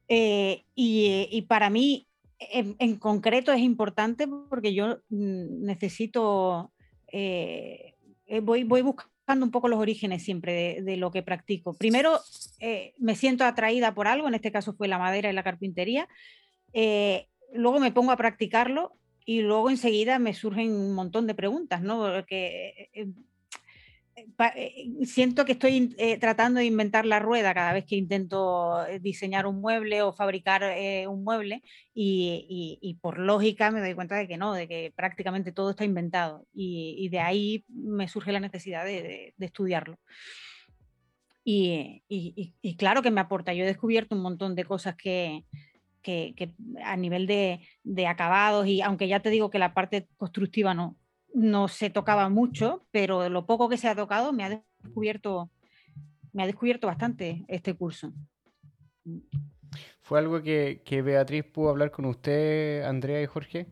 Eh, 0.08 0.64
y, 0.74 1.28
y 1.30 1.42
para 1.42 1.70
mí, 1.70 2.08
en, 2.38 2.74
en 2.78 2.96
concreto, 2.96 3.52
es 3.52 3.60
importante 3.60 4.26
porque 4.26 4.74
yo 4.74 4.98
mm, 5.08 5.64
necesito, 5.64 6.72
eh, 7.12 7.94
eh, 8.26 8.40
voy, 8.40 8.64
voy 8.64 8.82
buscando 8.82 9.11
un 9.40 9.50
poco 9.50 9.68
los 9.68 9.78
orígenes 9.78 10.22
siempre 10.22 10.52
de, 10.52 10.82
de 10.82 10.96
lo 10.96 11.10
que 11.10 11.22
practico. 11.22 11.74
Primero, 11.74 12.20
eh, 12.60 12.94
me 12.98 13.14
siento 13.14 13.44
atraída 13.44 13.94
por 13.94 14.08
algo, 14.08 14.28
en 14.28 14.34
este 14.34 14.52
caso 14.52 14.74
fue 14.74 14.88
la 14.88 14.98
madera 14.98 15.30
y 15.30 15.32
la 15.32 15.42
carpintería, 15.42 16.08
eh, 16.72 17.28
luego 17.52 17.80
me 17.80 17.92
pongo 17.92 18.12
a 18.12 18.16
practicarlo 18.16 18.92
y 19.24 19.40
luego 19.40 19.70
enseguida 19.70 20.18
me 20.18 20.34
surgen 20.34 20.72
un 20.72 20.94
montón 20.94 21.26
de 21.26 21.34
preguntas, 21.34 21.82
¿no? 21.82 21.98
Porque 21.98 22.90
eh, 22.92 23.06
siento 25.04 25.44
que 25.44 25.52
estoy 25.52 25.94
eh, 25.98 26.18
tratando 26.18 26.60
de 26.60 26.66
inventar 26.66 27.06
la 27.06 27.18
rueda 27.18 27.54
cada 27.54 27.72
vez 27.72 27.84
que 27.84 27.96
intento 27.96 28.86
eh, 28.86 28.98
diseñar 28.98 29.46
un 29.46 29.60
mueble 29.60 30.02
o 30.02 30.12
fabricar 30.12 30.62
eh, 30.62 31.06
un 31.06 31.24
mueble 31.24 31.62
y, 31.94 32.98
por 33.00 33.18
lógica 33.18 33.70
me 33.70 33.80
doy 33.80 33.94
cuenta 33.94 34.16
de 34.16 34.28
que 34.28 34.36
no, 34.36 34.52
de 34.52 34.68
que 34.68 34.92
prácticamente 34.94 35.52
todo 35.52 35.70
está 35.70 35.84
inventado 35.84 36.46
y, 36.52 37.08
de 37.08 37.20
ahí 37.20 37.64
me 37.68 38.08
surge 38.08 38.32
la 38.32 38.40
necesidad 38.40 38.84
de, 38.84 39.34
estudiarlo. 39.38 39.98
Y, 41.44 42.02
claro 42.78 43.02
que 43.02 43.10
me 43.10 43.20
aporta, 43.20 43.54
yo 43.54 43.64
he 43.64 43.66
descubierto 43.66 44.14
un 44.14 44.22
montón 44.22 44.54
de 44.54 44.64
cosas 44.64 44.94
que, 44.96 45.44
a 46.84 46.96
nivel 46.96 47.26
de 47.26 48.06
acabados 48.06 48.66
y 48.66 48.80
aunque 48.82 49.08
ya 49.08 49.20
te 49.20 49.30
digo 49.30 49.50
que 49.50 49.58
la 49.58 49.74
parte 49.74 50.08
constructiva 50.16 50.74
no, 50.74 50.96
no 51.34 51.68
se 51.68 51.90
tocaba 51.90 52.28
mucho, 52.28 52.84
pero 52.90 53.28
lo 53.28 53.46
poco 53.46 53.68
que 53.68 53.76
se 53.76 53.88
ha 53.88 53.94
tocado 53.94 54.32
me 54.32 54.44
ha 54.44 54.62
descubierto, 54.82 55.50
me 56.32 56.42
ha 56.42 56.46
descubierto 56.46 56.86
bastante 56.86 57.44
este 57.48 57.74
curso. 57.74 58.12
¿Fue 60.00 60.18
algo 60.18 60.42
que, 60.42 60.82
que 60.84 61.02
Beatriz 61.02 61.44
pudo 61.44 61.70
hablar 61.70 61.90
con 61.90 62.04
usted, 62.04 62.82
Andrea 62.84 63.22
y 63.22 63.26
Jorge? 63.26 63.66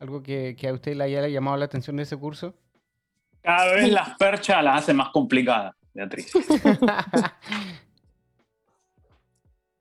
¿Algo 0.00 0.22
que, 0.22 0.56
que 0.58 0.68
a 0.68 0.72
usted 0.72 0.96
le 0.96 1.04
haya 1.04 1.28
llamado 1.28 1.56
la 1.56 1.66
atención 1.66 1.96
de 1.96 2.02
ese 2.02 2.16
curso? 2.16 2.54
Cada 3.42 3.74
vez 3.74 3.90
las 3.90 4.16
perchas 4.16 4.64
las 4.64 4.82
hace 4.82 4.94
más 4.94 5.10
complicadas, 5.10 5.74
Beatriz. 5.92 6.32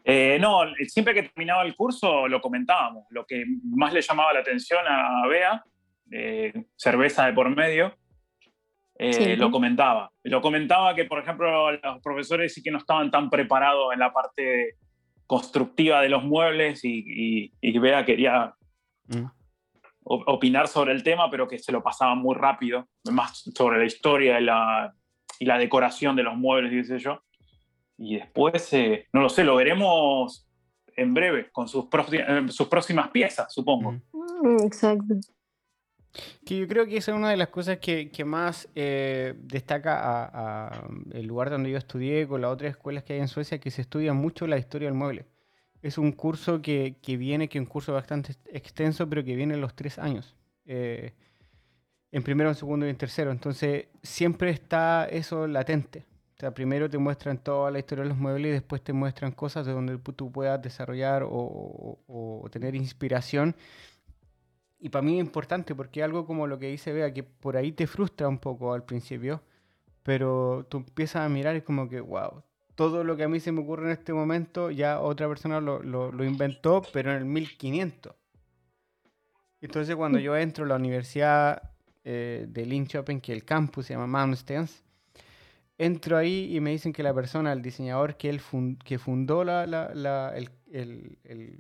Eh, 0.05 0.38
no, 0.38 0.64
siempre 0.85 1.14
que 1.14 1.23
terminaba 1.23 1.64
el 1.64 1.77
curso 1.77 2.27
lo 2.27 2.41
comentábamos. 2.41 3.05
Lo 3.10 3.26
que 3.26 3.45
más 3.64 3.93
le 3.93 4.01
llamaba 4.01 4.34
la 4.34 4.41
atención 4.41 4.81
a 4.85 5.26
Bea, 5.30 5.64
eh, 6.15 6.65
cerveza 6.76 7.26
de 7.26 7.34
por 7.34 7.49
medio, 7.49 7.95
eh, 8.99 9.35
lo 9.38 9.49
comentaba. 9.52 10.11
Lo 10.23 10.41
comentaba 10.41 10.94
que, 10.94 11.06
por 11.06 11.19
ejemplo, 11.19 11.72
los 11.72 12.02
profesores 12.03 12.53
sí 12.53 12.61
que 12.61 12.72
no 12.72 12.77
estaban 12.77 13.10
tan 13.10 13.30
preparados 13.30 13.91
en 13.94 13.99
la 13.99 14.14
parte 14.14 14.76
constructiva 15.26 16.02
de 16.02 16.10
los 16.10 16.23
muebles 16.23 16.84
y, 16.85 17.03
y, 17.06 17.53
y 17.61 17.77
Bea 17.80 18.06
quería 18.06 18.53
Mm. 19.07 19.26
op- 20.06 20.23
opinar 20.27 20.68
sobre 20.69 20.94
el 20.94 21.03
tema, 21.03 21.30
pero 21.30 21.45
que 21.48 21.60
se 21.60 21.72
lo 21.73 21.84
pasaban 21.84 22.19
muy 22.19 22.35
rápido, 22.35 22.88
más 23.11 23.44
sobre 23.53 23.80
la 23.80 23.85
historia 23.85 24.40
y 24.40 24.44
la, 24.45 24.94
y 25.40 25.45
la 25.45 25.57
decoración 25.57 26.15
de 26.15 26.23
los 26.23 26.35
muebles, 26.38 26.88
sé 26.88 26.99
yo. 26.99 27.22
Y 27.98 28.15
después, 28.15 28.72
eh, 28.73 29.07
no 29.11 29.22
lo 29.22 29.27
sé, 29.30 29.44
lo 29.44 29.56
veremos 29.57 30.48
en 30.95 31.14
breve 31.14 31.49
con 31.52 31.68
sus, 31.68 31.85
sus 32.49 32.68
próximas 32.68 33.10
piezas, 33.10 33.53
supongo. 33.53 33.91
Mm. 33.91 34.02
Mm, 34.44 34.64
Exacto. 34.65 35.15
Que 36.45 36.57
yo 36.57 36.68
creo 36.68 36.85
que 36.85 36.98
esa 36.98 37.11
es 37.11 37.18
una 37.18 37.30
de 37.31 37.38
las 37.38 37.48
cosas 37.49 37.80
que, 37.80 38.10
más 38.26 38.68
eh, 38.76 39.34
destaca 39.40 40.84
el 41.11 41.26
lugar 41.26 41.49
donde 41.49 41.72
yo 41.72 41.77
estudié 41.77 42.27
con 42.27 42.41
las 42.41 42.52
otras 42.52 42.72
escuelas 42.72 43.03
que 43.03 43.14
hay 43.14 43.19
en 43.19 43.27
Suecia, 43.27 43.60
que 43.60 43.72
se 43.72 43.81
estudia 43.81 44.14
mucho 44.14 44.45
la 44.45 44.57
historia 44.57 44.88
del 44.90 44.98
mueble. 44.98 45.26
Es 45.81 45.98
un 45.98 46.11
curso 46.11 46.61
que, 46.61 46.95
viene, 47.18 47.49
que 47.49 47.57
es 47.57 47.61
un 47.61 47.65
curso 47.65 47.94
bastante 47.94 48.34
ex- 48.34 48.41
extenso, 48.53 49.10
pero 49.10 49.23
que 49.23 49.35
viene 49.35 49.56
en 49.56 49.61
los 49.61 49.73
tres 49.76 49.98
años. 49.99 50.35
eh, 50.65 51.14
en 52.11 52.22
primero, 52.22 52.49
en 52.49 52.56
segundo 52.56 52.85
y 52.85 52.90
en 52.91 52.95
tercero. 52.95 53.31
Entonces, 53.31 53.88
siempre 54.03 54.52
está 54.52 55.07
eso 55.10 55.48
latente. 55.48 56.06
O 56.38 56.40
sea, 56.40 56.53
primero 56.53 56.88
te 56.90 56.98
muestran 56.99 57.38
toda 57.40 57.72
la 57.72 57.80
historia 57.80 58.03
de 58.03 58.10
los 58.10 58.18
muebles 58.19 58.49
y 58.49 58.53
después 58.53 58.84
te 58.84 58.94
muestran 58.94 59.31
cosas 59.31 59.65
de 59.65 59.72
donde 59.72 59.98
tú 59.98 60.31
puedas 60.31 60.61
desarrollar 60.61 61.23
o 61.27 62.48
tener 62.52 62.76
inspiración. 62.76 63.56
Y 64.85 64.89
para 64.89 65.01
mí 65.01 65.18
es 65.18 65.26
importante 65.26 65.73
porque 65.76 66.03
algo 66.03 66.26
como 66.26 66.45
lo 66.45 66.60
que 66.60 66.68
dice 66.68 66.91
Bea, 66.91 67.14
que 67.14 67.23
por 67.23 67.55
ahí 67.55 67.72
te 67.72 67.88
frustra 67.88 68.27
un 68.27 68.38
poco 68.38 68.73
al 68.73 68.84
principio, 68.84 69.41
pero 70.03 70.65
tú 70.69 70.80
empiezas 70.80 71.26
a 71.26 71.30
mirar 71.30 71.55
y 71.55 71.60
es 71.60 71.64
como 71.64 71.88
que, 71.88 72.01
wow, 72.01 72.43
todo 72.76 73.05
lo 73.05 73.15
que 73.15 73.23
a 73.23 73.30
mí 73.30 73.39
se 73.39 73.53
me 73.53 73.61
ocurre 73.61 73.85
en 73.85 73.91
este 73.91 74.11
momento, 74.11 74.72
ya 74.72 74.99
otra 74.99 75.30
persona 75.30 75.61
lo, 75.61 75.81
lo- 75.81 76.11
lo 76.11 76.26
inventó, 76.26 76.81
pero 76.91 77.11
en 77.11 77.18
el 77.19 77.23
1500. 77.26 78.14
Entonces 79.61 79.95
cuando 79.95 80.19
yo 80.19 80.35
entro 80.35 80.65
a 80.65 80.68
la 80.68 80.76
universidad 80.76 81.72
eh, 82.03 82.45
de 82.49 82.65
Linköping, 82.65 83.22
que 83.22 83.31
el 83.31 83.45
campus 83.45 83.85
se 83.85 83.93
llama 83.93 84.07
Malmstens, 84.07 84.84
entro 85.77 86.18
ahí 86.18 86.53
y 86.53 86.60
me 86.60 86.72
dicen 86.72 86.91
que 86.91 87.03
la 87.03 87.14
persona, 87.14 87.53
el 87.53 87.61
diseñador 87.61 88.18
que, 88.18 88.30
él 88.30 88.41
fun- 88.41 88.77
que 88.84 88.99
fundó 88.99 89.45
la, 89.45 89.65
la, 89.65 89.93
la- 89.95 90.34
el- 90.35 90.49
el- 90.72 91.18
el- 91.23 91.60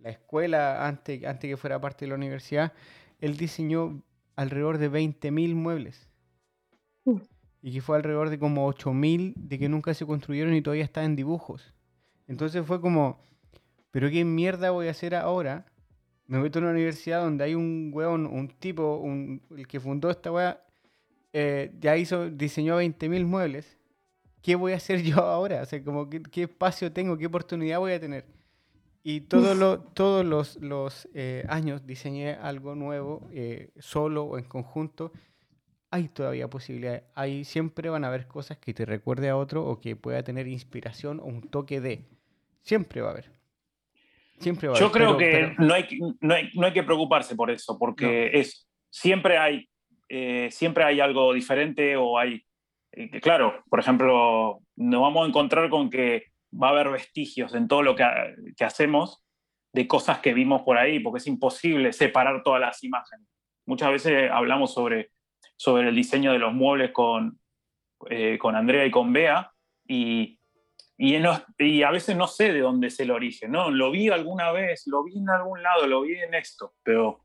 la 0.00 0.10
escuela 0.10 0.86
antes, 0.86 1.24
antes 1.24 1.50
que 1.50 1.56
fuera 1.56 1.80
parte 1.80 2.04
de 2.04 2.10
la 2.10 2.16
universidad, 2.16 2.72
él 3.20 3.36
diseñó 3.36 4.02
alrededor 4.36 4.78
de 4.78 4.90
20.000 4.90 5.54
muebles. 5.54 6.08
Y 7.62 7.72
que 7.72 7.80
fue 7.80 7.96
alrededor 7.96 8.30
de 8.30 8.38
como 8.38 8.70
8.000 8.70 9.34
de 9.36 9.58
que 9.58 9.68
nunca 9.68 9.94
se 9.94 10.06
construyeron 10.06 10.54
y 10.54 10.62
todavía 10.62 10.84
están 10.84 11.04
en 11.04 11.16
dibujos. 11.16 11.74
Entonces 12.26 12.66
fue 12.66 12.80
como, 12.80 13.20
¿pero 13.90 14.10
qué 14.10 14.24
mierda 14.24 14.70
voy 14.70 14.88
a 14.88 14.92
hacer 14.92 15.14
ahora? 15.14 15.66
Me 16.26 16.38
meto 16.38 16.58
en 16.58 16.64
una 16.64 16.72
universidad 16.72 17.22
donde 17.22 17.44
hay 17.44 17.54
un 17.54 17.90
weón, 17.92 18.26
un 18.26 18.48
tipo, 18.48 18.96
un, 18.96 19.42
el 19.56 19.66
que 19.66 19.80
fundó 19.80 20.10
esta 20.10 20.32
weá, 20.32 20.60
eh, 21.32 21.72
ya 21.80 21.96
hizo, 21.96 22.30
diseñó 22.30 22.80
20.000 22.80 23.24
muebles. 23.24 23.78
¿Qué 24.42 24.54
voy 24.56 24.72
a 24.72 24.76
hacer 24.76 25.02
yo 25.02 25.18
ahora? 25.18 25.62
O 25.62 25.66
sea, 25.66 25.82
como, 25.82 26.08
¿qué, 26.08 26.22
qué 26.22 26.42
espacio 26.44 26.92
tengo? 26.92 27.16
¿Qué 27.16 27.26
oportunidad 27.26 27.78
voy 27.78 27.92
a 27.92 28.00
tener? 28.00 28.24
Y 29.06 29.20
todos 29.20 29.56
los, 29.56 29.94
todos 29.94 30.24
los, 30.24 30.56
los 30.56 31.08
eh, 31.14 31.44
años 31.48 31.86
diseñé 31.86 32.30
algo 32.32 32.74
nuevo, 32.74 33.28
eh, 33.32 33.70
solo 33.78 34.24
o 34.24 34.38
en 34.38 34.44
conjunto. 34.44 35.12
Hay 35.90 36.08
todavía 36.08 36.48
posibilidades. 36.48 37.04
Hay, 37.14 37.44
siempre 37.44 37.88
van 37.90 38.02
a 38.04 38.08
haber 38.08 38.26
cosas 38.26 38.56
que 38.58 38.74
te 38.74 38.84
recuerde 38.84 39.28
a 39.28 39.36
otro 39.36 39.64
o 39.64 39.78
que 39.78 39.94
pueda 39.94 40.22
tener 40.24 40.48
inspiración 40.48 41.20
o 41.20 41.24
un 41.26 41.42
toque 41.42 41.80
de. 41.80 42.04
Siempre 42.62 43.00
va 43.02 43.08
a 43.08 43.12
haber. 43.12 43.30
Siempre 44.38 44.68
va 44.68 44.74
a 44.74 44.80
Yo 44.80 44.86
haber. 44.86 44.96
creo 44.96 45.16
pero- 45.16 45.18
que 45.18 45.30
pero- 45.54 45.68
no, 45.68 45.74
hay, 45.74 45.86
que- 45.86 45.98
no, 46.20 46.34
hay, 46.34 46.50
no 46.54 46.66
hay 46.66 46.72
que 46.72 46.82
preocuparse 46.82 47.36
por 47.36 47.50
eso, 47.50 47.78
porque 47.78 48.30
es, 48.32 48.66
siempre, 48.90 49.36
hay, 49.38 49.68
eh, 50.08 50.48
siempre 50.50 50.82
hay 50.82 50.98
algo 51.00 51.32
diferente 51.32 51.96
o 51.96 52.18
hay... 52.18 52.42
eh, 52.92 53.20
claro, 53.20 53.62
por 53.70 53.78
ejemplo, 53.80 54.60
nos 54.76 55.00
vamos 55.00 55.24
a 55.24 55.28
encontrar 55.28 55.68
con 55.70 55.90
que 55.90 56.24
va 56.60 56.68
a 56.68 56.70
haber 56.70 56.90
vestigios 56.90 57.54
en 57.54 57.68
todo 57.68 57.82
lo 57.82 57.94
que, 57.94 58.02
ha- 58.04 58.34
que 58.56 58.64
hacemos 58.64 59.24
de 59.72 59.86
cosas 59.88 60.20
que 60.20 60.34
vimos 60.34 60.62
por 60.62 60.78
ahí, 60.78 61.00
porque 61.00 61.18
es 61.18 61.26
imposible 61.26 61.92
separar 61.92 62.42
todas 62.42 62.60
las 62.60 62.82
imágenes. 62.84 63.26
Muchas 63.66 63.90
veces 63.90 64.30
hablamos 64.30 64.72
sobre, 64.72 65.10
sobre 65.56 65.88
el 65.88 65.94
diseño 65.96 66.32
de 66.32 66.38
los 66.38 66.52
muebles 66.52 66.92
con, 66.92 67.40
eh, 68.08 68.38
con 68.38 68.54
Andrea 68.54 68.86
y 68.86 68.90
con 68.90 69.12
Bea, 69.12 69.50
y, 69.86 70.38
y, 70.96 71.16
a 71.82 71.90
veces 71.90 72.16
no 72.16 72.28
sé 72.28 72.52
de 72.52 72.60
dónde 72.60 72.86
es 72.86 73.00
el 73.00 73.10
origen, 73.10 73.50
¿no? 73.50 73.70
Lo 73.70 73.90
vi 73.90 74.08
alguna 74.10 74.52
vez, 74.52 74.86
lo 74.86 75.02
vi 75.02 75.18
en 75.18 75.28
algún 75.28 75.60
lado, 75.62 75.86
lo 75.88 76.02
vi 76.02 76.14
en 76.20 76.34
esto, 76.34 76.74
pero 76.84 77.24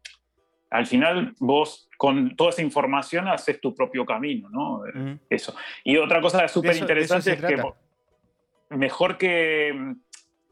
al 0.71 0.87
final 0.87 1.35
vos 1.39 1.87
con 1.97 2.35
toda 2.35 2.49
esa 2.49 2.61
información 2.63 3.27
haces 3.27 3.61
tu 3.61 3.75
propio 3.75 4.05
camino, 4.05 4.49
¿no? 4.49 4.81
Eso. 5.29 5.55
Y 5.83 5.97
otra 5.97 6.19
cosa 6.19 6.47
súper 6.47 6.71
interesante 6.81 7.31
es 7.33 7.41
que 7.55 7.57
mejor 8.69 9.17
que, 9.17 9.71
mm, 9.73 9.93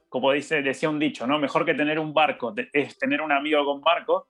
como 0.09 0.31
dice, 0.31 0.61
decía 0.61 0.89
un 0.89 0.99
dicho, 0.99 1.27
¿no? 1.27 1.39
Mejor 1.39 1.65
que 1.65 1.73
tener 1.73 1.99
un 1.99 2.13
barco 2.13 2.53
es 2.73 2.97
tener 2.97 3.21
un 3.21 3.31
amigo 3.31 3.63
con 3.65 3.81
barco. 3.81 4.27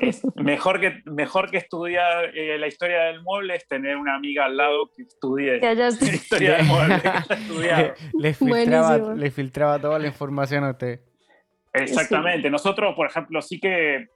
Es 0.00 0.22
mejor 0.36 0.80
que, 0.80 1.02
mejor 1.06 1.50
que 1.50 1.56
estudiar 1.56 2.36
eh, 2.36 2.58
la 2.58 2.66
historia 2.66 3.04
del 3.04 3.22
mueble 3.22 3.56
es 3.56 3.66
tener 3.66 3.96
una 3.96 4.14
amiga 4.14 4.44
al 4.44 4.56
lado 4.56 4.90
que 4.94 5.02
estudie 5.02 5.60
Que 5.60 5.66
hayas- 5.66 6.00
la 6.02 6.14
historia 6.14 6.56
del 6.56 6.66
mueble, 6.66 7.00
que 7.00 7.94
le, 8.18 8.34
filtraba, 8.34 8.98
le 9.14 9.30
filtraba 9.30 9.78
toda 9.78 9.98
la 9.98 10.06
información 10.06 10.64
a 10.64 10.70
usted. 10.70 11.00
Exactamente. 11.72 12.50
Nosotros, 12.50 12.94
por 12.94 13.06
ejemplo, 13.06 13.40
sí 13.42 13.60
que 13.60 14.08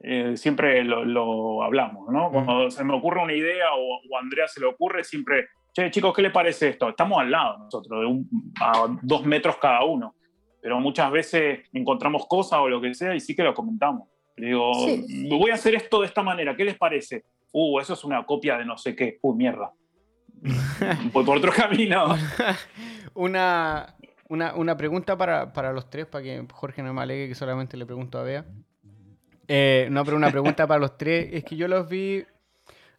eh, 0.00 0.36
siempre 0.36 0.84
lo, 0.84 1.04
lo 1.04 1.62
hablamos, 1.62 2.10
¿no? 2.10 2.30
Cuando 2.30 2.70
se 2.70 2.84
me 2.84 2.94
ocurre 2.94 3.22
una 3.22 3.32
idea 3.32 3.72
o, 3.74 4.00
o 4.10 4.16
a 4.16 4.20
Andrea 4.20 4.46
se 4.48 4.60
le 4.60 4.66
ocurre, 4.66 5.02
siempre, 5.04 5.48
che, 5.84 5.90
chicos, 5.90 6.14
¿qué 6.14 6.22
le 6.22 6.30
parece 6.30 6.70
esto? 6.70 6.88
Estamos 6.88 7.18
al 7.20 7.30
lado 7.30 7.58
nosotros, 7.58 8.00
de 8.00 8.06
un- 8.06 8.52
a 8.60 8.86
dos 9.02 9.24
metros 9.26 9.56
cada 9.58 9.84
uno. 9.84 10.14
Pero 10.60 10.80
muchas 10.80 11.10
veces 11.12 11.68
encontramos 11.72 12.26
cosas 12.26 12.58
o 12.60 12.68
lo 12.68 12.80
que 12.80 12.94
sea 12.94 13.14
y 13.14 13.20
sí 13.20 13.36
que 13.36 13.42
lo 13.42 13.52
comentamos. 13.54 14.08
Le 14.36 14.48
digo, 14.48 14.72
Sí. 14.74 15.28
voy 15.30 15.50
a 15.50 15.54
hacer 15.54 15.74
esto 15.74 16.00
de 16.00 16.06
esta 16.06 16.22
manera, 16.22 16.56
¿qué 16.56 16.64
les 16.64 16.76
parece? 16.76 17.24
Uh, 17.52 17.78
eso 17.80 17.92
es 17.92 18.04
una 18.04 18.24
copia 18.24 18.56
de 18.58 18.64
no 18.64 18.76
sé 18.78 18.96
qué. 18.96 19.18
Uy, 19.22 19.36
mierda. 19.36 19.70
Voy 21.12 21.24
por 21.24 21.36
otro 21.38 21.52
camino. 21.52 22.06
una, 23.14 23.94
una, 24.28 24.54
una 24.54 24.76
pregunta 24.76 25.16
para, 25.16 25.52
para 25.52 25.72
los 25.72 25.88
tres, 25.88 26.06
para 26.06 26.24
que 26.24 26.44
Jorge 26.52 26.82
no 26.82 26.92
me 26.92 27.02
alegue 27.02 27.28
que 27.28 27.34
solamente 27.34 27.76
le 27.76 27.86
pregunto 27.86 28.18
a 28.18 28.22
Bea. 28.22 28.44
Eh, 29.48 29.88
no, 29.90 30.04
pero 30.04 30.16
una 30.16 30.30
pregunta 30.30 30.66
para 30.66 30.80
los 30.80 30.96
tres. 30.98 31.28
Es 31.32 31.44
que 31.44 31.56
yo 31.56 31.68
los 31.68 31.88
vi. 31.88 32.24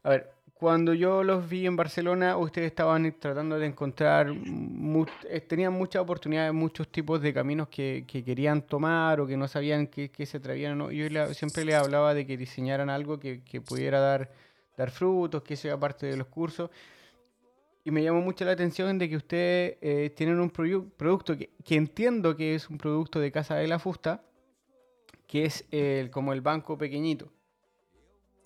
A 0.03 0.09
ver, 0.09 0.31
cuando 0.59 0.93
yo 0.95 1.23
los 1.23 1.47
vi 1.47 1.67
en 1.67 1.75
Barcelona, 1.75 2.35
ustedes 2.35 2.67
estaban 2.67 3.13
tratando 3.19 3.59
de 3.59 3.67
encontrar. 3.67 4.33
mu- 4.33 5.05
eh, 5.29 5.39
tenían 5.41 5.73
muchas 5.73 6.01
oportunidades, 6.01 6.51
muchos 6.51 6.87
tipos 6.87 7.21
de 7.21 7.31
caminos 7.31 7.67
que, 7.67 8.05
que 8.07 8.23
querían 8.23 8.63
tomar 8.63 9.19
o 9.19 9.27
que 9.27 9.37
no 9.37 9.47
sabían 9.47 9.85
qué, 9.85 10.09
se 10.25 10.37
atrevían 10.37 10.77
no. 10.77 10.91
Yo 10.91 11.33
siempre 11.33 11.63
les 11.63 11.75
hablaba 11.75 12.15
de 12.15 12.25
que 12.25 12.37
diseñaran 12.37 12.89
algo 12.89 13.19
que, 13.19 13.39
pudiera 13.61 13.99
dar, 13.99 14.31
frutos, 14.91 15.43
que 15.43 15.55
sea 15.55 15.79
parte 15.79 16.07
de 16.07 16.17
los 16.17 16.27
cursos. 16.27 16.71
Y 17.83 17.91
me 17.91 18.03
llamó 18.03 18.21
mucho 18.21 18.43
la 18.43 18.51
atención 18.51 18.97
de 18.97 19.07
que 19.09 19.15
ustedes 19.15 19.77
eh, 19.81 20.09
tienen 20.15 20.39
un 20.39 20.49
producto 20.49 21.37
que, 21.37 21.51
entiendo 21.69 22.35
que 22.35 22.55
es 22.55 22.67
un 22.69 22.77
producto 22.79 23.19
de 23.19 23.31
Casa 23.31 23.55
de 23.55 23.67
la 23.67 23.77
Fusta, 23.79 24.23
que 25.27 25.45
es 25.45 25.65
como 26.11 26.33
el 26.33 26.41
banco 26.41 26.77
pequeñito. 26.77 27.31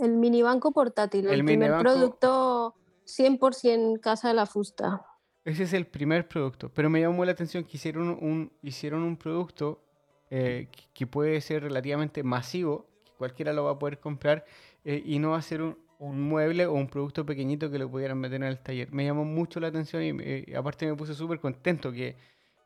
El 0.01 0.17
mini 0.17 0.41
banco 0.41 0.71
portátil, 0.71 1.27
el, 1.27 1.39
El 1.39 1.45
primer 1.45 1.71
minibanco- 1.71 1.81
producto 1.83 2.75
100% 3.05 3.99
Casa 4.01 4.27
de 4.29 4.33
la 4.33 4.45
Fusta. 4.45 5.05
Ese 5.45 5.63
es 5.63 5.73
el 5.73 5.87
primer 5.87 6.27
producto. 6.27 6.69
Pero 6.73 6.89
me 6.89 7.01
llamó 7.01 7.23
la 7.25 7.31
atención 7.31 7.63
que 7.63 7.77
hicieron 7.77 8.09
un, 8.09 8.51
hicieron 8.61 9.01
un 9.03 9.15
producto 9.17 9.81
eh, 10.29 10.67
que, 10.93 11.07
puede 11.07 11.39
ser 11.41 11.63
relativamente 11.63 12.23
masivo, 12.23 12.87
que 13.03 13.11
cualquiera 13.17 13.51
lo 13.53 13.65
va 13.65 13.71
a 13.71 13.79
poder 13.79 13.99
comprar, 13.99 14.45
eh, 14.85 15.01
y 15.05 15.19
no 15.19 15.31
va 15.31 15.37
a 15.37 15.41
ser 15.41 15.61
un, 15.61 15.77
un 15.99 16.21
mueble 16.21 16.65
o 16.67 16.73
un 16.73 16.87
producto 16.87 17.25
pequeñito 17.25 17.69
que 17.69 17.77
lo 17.79 17.89
pudieran 17.89 18.17
meter 18.19 18.37
en 18.37 18.43
el 18.47 18.59
taller. 18.59 18.91
Me 18.91 19.03
llamó 19.05 19.25
mucho 19.25 19.59
la 19.59 19.67
atención 19.67 20.03
y 20.03 20.13
me- 20.13 20.43
y 20.47 20.53
aparte 20.55 20.85
me 20.87 20.95
puse 20.95 21.13
súper 21.15 21.39
contento 21.39 21.91
que, 21.91 22.15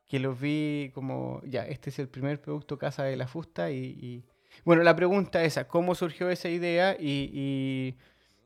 que 0.08 0.20
los 0.20 0.40
vi 0.40 0.92
como, 0.94 1.42
ya, 1.46 1.66
este 1.66 1.90
es 1.90 1.98
el 2.00 2.08
primer 2.08 2.42
producto 2.42 2.78
Casa 2.78 3.04
de 3.04 3.16
la 3.18 3.28
Fusta 3.28 3.72
y... 3.72 3.78
y- 3.78 4.24
Bueno, 4.64 4.84
la 4.84 4.96
pregunta 4.96 5.42
es 5.44 5.54
esa, 5.54 5.68
¿cómo 5.68 5.94
surgió 5.96 6.30
esa 6.30 6.50
idea 6.50 6.96
y, 7.00 7.30
y- 7.34 7.96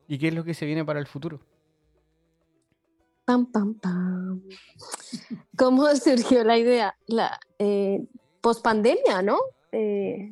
y 0.08 0.18
qué 0.18 0.30
es 0.30 0.34
lo 0.34 0.44
que 0.44 0.54
se 0.54 0.66
viene 0.66 0.84
para 0.84 1.00
el 1.00 1.08
futuro? 1.08 1.40
Pam, 3.26 3.46
pam, 3.52 3.76
pam. 3.76 4.42
¿Cómo 5.58 5.86
surgió 5.96 6.44
la 6.44 6.58
idea? 6.58 6.96
La 7.08 7.40
eh, 7.60 8.02
pospandemia, 8.42 9.22
¿no? 9.22 9.38
Eh, 9.72 10.32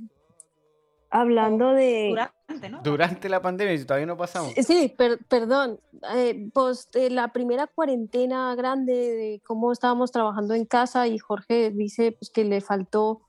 hablando 1.09 1.73
de. 1.73 2.07
Durante, 2.09 2.69
¿no? 2.69 2.81
Durante 2.81 3.29
la 3.29 3.41
pandemia, 3.41 3.77
si 3.77 3.85
todavía 3.85 4.07
no 4.07 4.17
pasamos. 4.17 4.53
Sí, 4.65 4.93
per- 4.97 5.19
perdón. 5.27 5.79
eh, 6.15 6.49
post 6.53 6.95
eh, 6.95 7.09
la 7.11 7.31
primera 7.31 7.67
cuarentena 7.67 8.55
grande 8.55 8.93
de 8.93 9.41
cómo 9.45 9.71
estábamos 9.71 10.11
trabajando 10.11 10.53
en 10.55 10.65
casa 10.65 11.07
y 11.07 11.19
Jorge 11.19 11.69
dice 11.71 12.13
pues, 12.13 12.31
que 12.31 12.43
le 12.45 12.61
faltó. 12.61 13.21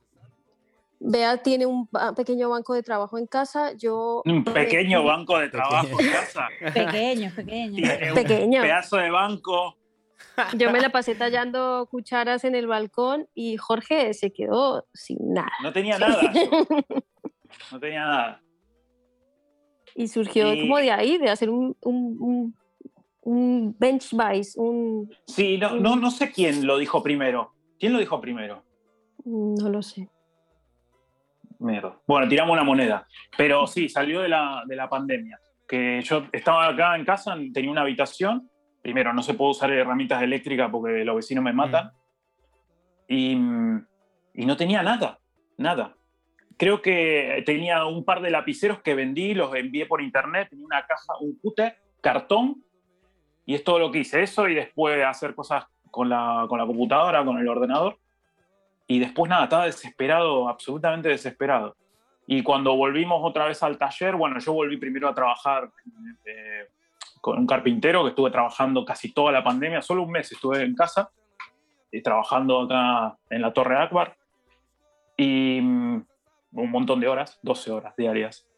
Bea 1.01 1.37
tiene 1.43 1.65
un 1.67 1.89
pequeño 2.17 2.49
banco 2.51 2.75
de 2.75 2.83
trabajo 2.83 3.19
en 3.19 3.27
casa. 3.27 3.73
Yo. 3.77 4.23
Un 4.25 4.39
eh, 4.39 4.51
pequeño 4.53 5.05
banco 5.05 5.39
de 5.39 5.49
trabajo 5.49 6.01
en 6.01 6.11
casa. 6.11 6.49
Pequeño, 6.75 7.31
pequeño. 7.35 7.75
Tiene 7.77 8.09
un 8.11 8.15
Pequeño. 8.15 8.63
pedazo 8.63 8.97
de 8.97 9.11
banco. 9.11 9.77
Yo 10.57 10.71
me 10.73 10.81
la 10.81 10.91
pasé 10.91 11.15
tallando 11.15 11.87
cucharas 11.91 12.45
en 12.45 12.55
el 12.55 12.67
balcón 12.67 13.29
y 13.35 13.57
Jorge 13.57 14.13
se 14.15 14.33
quedó 14.33 14.87
sin 14.93 15.19
nada. 15.35 15.53
No 15.63 15.73
tenía 15.73 15.99
nada. 15.99 16.21
No 17.73 17.81
tenía 17.81 18.01
nada. 18.05 18.43
Y 19.95 20.09
surgió 20.09 20.53
Y- 20.55 20.61
como 20.63 20.77
de 20.79 20.91
ahí, 20.91 21.17
de 21.19 21.31
hacer 21.31 21.49
un, 21.51 21.77
un, 21.83 22.17
un, 22.21 22.57
un 23.23 23.77
bench 23.79 24.11
vice, 24.13 24.59
un... 24.61 25.11
Sí, 25.27 25.57
no, 25.59 25.75
no, 25.77 25.97
no 25.97 26.11
sé 26.11 26.31
quién 26.31 26.67
lo 26.67 26.77
dijo 26.79 27.03
primero. 27.03 27.55
¿Quién 27.79 27.95
lo 27.95 27.99
dijo 27.99 28.21
primero? 28.21 28.63
No 29.25 29.69
lo 29.71 29.83
sé. 29.83 30.09
Mierda. 31.59 31.99
Bueno, 32.07 32.29
tiramos 32.29 32.53
una 32.53 32.63
moneda. 32.63 33.07
Pero 33.37 33.67
sí, 33.67 33.89
salió 33.89 34.21
de 34.21 34.29
la, 34.29 34.63
de 34.67 34.77
la 34.77 34.89
pandemia. 34.89 35.41
Que 35.67 36.01
yo 36.03 36.27
estaba 36.33 36.69
acá 36.69 36.97
en 36.97 37.05
casa, 37.05 37.37
tenía 37.53 37.71
una 37.71 37.83
habitación. 37.83 38.49
Primero, 38.81 39.13
no 39.13 39.23
se 39.23 39.35
puede 39.35 39.51
usar 39.51 39.73
herramientas 39.73 40.23
eléctricas 40.23 40.71
porque 40.71 41.05
los 41.05 41.17
vecinos 41.17 41.45
me 41.45 41.53
matan. 41.53 41.91
Y, 43.09 43.35
mm, 43.37 43.87
y 44.35 44.47
no 44.47 44.57
tenía 44.57 44.83
nada, 44.83 45.19
nada. 45.57 45.95
Creo 46.57 46.81
que 46.81 47.43
tenía 47.45 47.85
un 47.85 48.05
par 48.05 48.21
de 48.21 48.31
lapiceros 48.31 48.81
que 48.83 48.95
vendí, 48.95 49.35
los 49.35 49.55
envié 49.55 49.87
por 49.87 50.01
internet. 50.01 50.49
Tenía 50.51 50.65
una 50.65 50.87
caja, 50.87 51.15
un 51.21 51.39
cúter, 51.39 51.77
cartón. 52.01 52.63
Y 53.47 53.55
es 53.55 53.65
todo 53.65 53.79
lo 53.79 53.91
que 53.91 54.01
hice. 54.01 54.23
Eso 54.23 54.49
y 54.49 54.55
después 54.55 55.05
hacer 55.05 55.35
cosas 55.35 55.65
con 55.91 56.09
la, 56.09 56.47
con 56.49 56.59
la 56.59 56.67
computadora, 56.67 57.25
con 57.25 57.39
el 57.39 57.49
ordenador. 57.49 57.99
Y 58.91 58.99
después 58.99 59.29
nada, 59.29 59.45
estaba 59.45 59.67
desesperado, 59.67 60.49
absolutamente 60.49 61.11
desesperado. 61.11 61.77
Y 62.27 62.43
cuando 62.43 62.75
volvimos 62.75 63.21
otra 63.23 63.45
vez 63.45 63.63
al 63.63 63.77
taller, 63.77 64.17
bueno, 64.17 64.39
yo 64.39 64.55
volví 64.55 64.79
primero 64.79 65.09
a 65.09 65.15
trabajar 65.15 65.71
eh, 66.25 66.69
con 67.21 67.39
un 67.39 67.47
carpintero 67.47 68.03
que 68.03 68.11
estuve 68.11 68.31
trabajando 68.31 68.87
casi 68.87 69.13
toda 69.13 69.31
la 69.31 69.45
pandemia, 69.45 69.83
solo 69.83 70.03
un 70.03 70.11
mes 70.11 70.33
estuve 70.33 70.63
en 70.63 70.75
casa, 70.75 71.11
eh, 71.93 72.03
trabajando 72.03 72.63
acá 72.63 73.17
en 73.29 73.43
la 73.43 73.53
Torre 73.53 73.77
Akbar. 73.77 74.17
Y 75.19 75.61
mm, 75.61 76.07
un 76.53 76.71
montón 76.71 76.99
de 77.01 77.09
horas, 77.09 77.39
12 77.43 77.71
horas 77.71 77.95
diarias. 77.95 78.49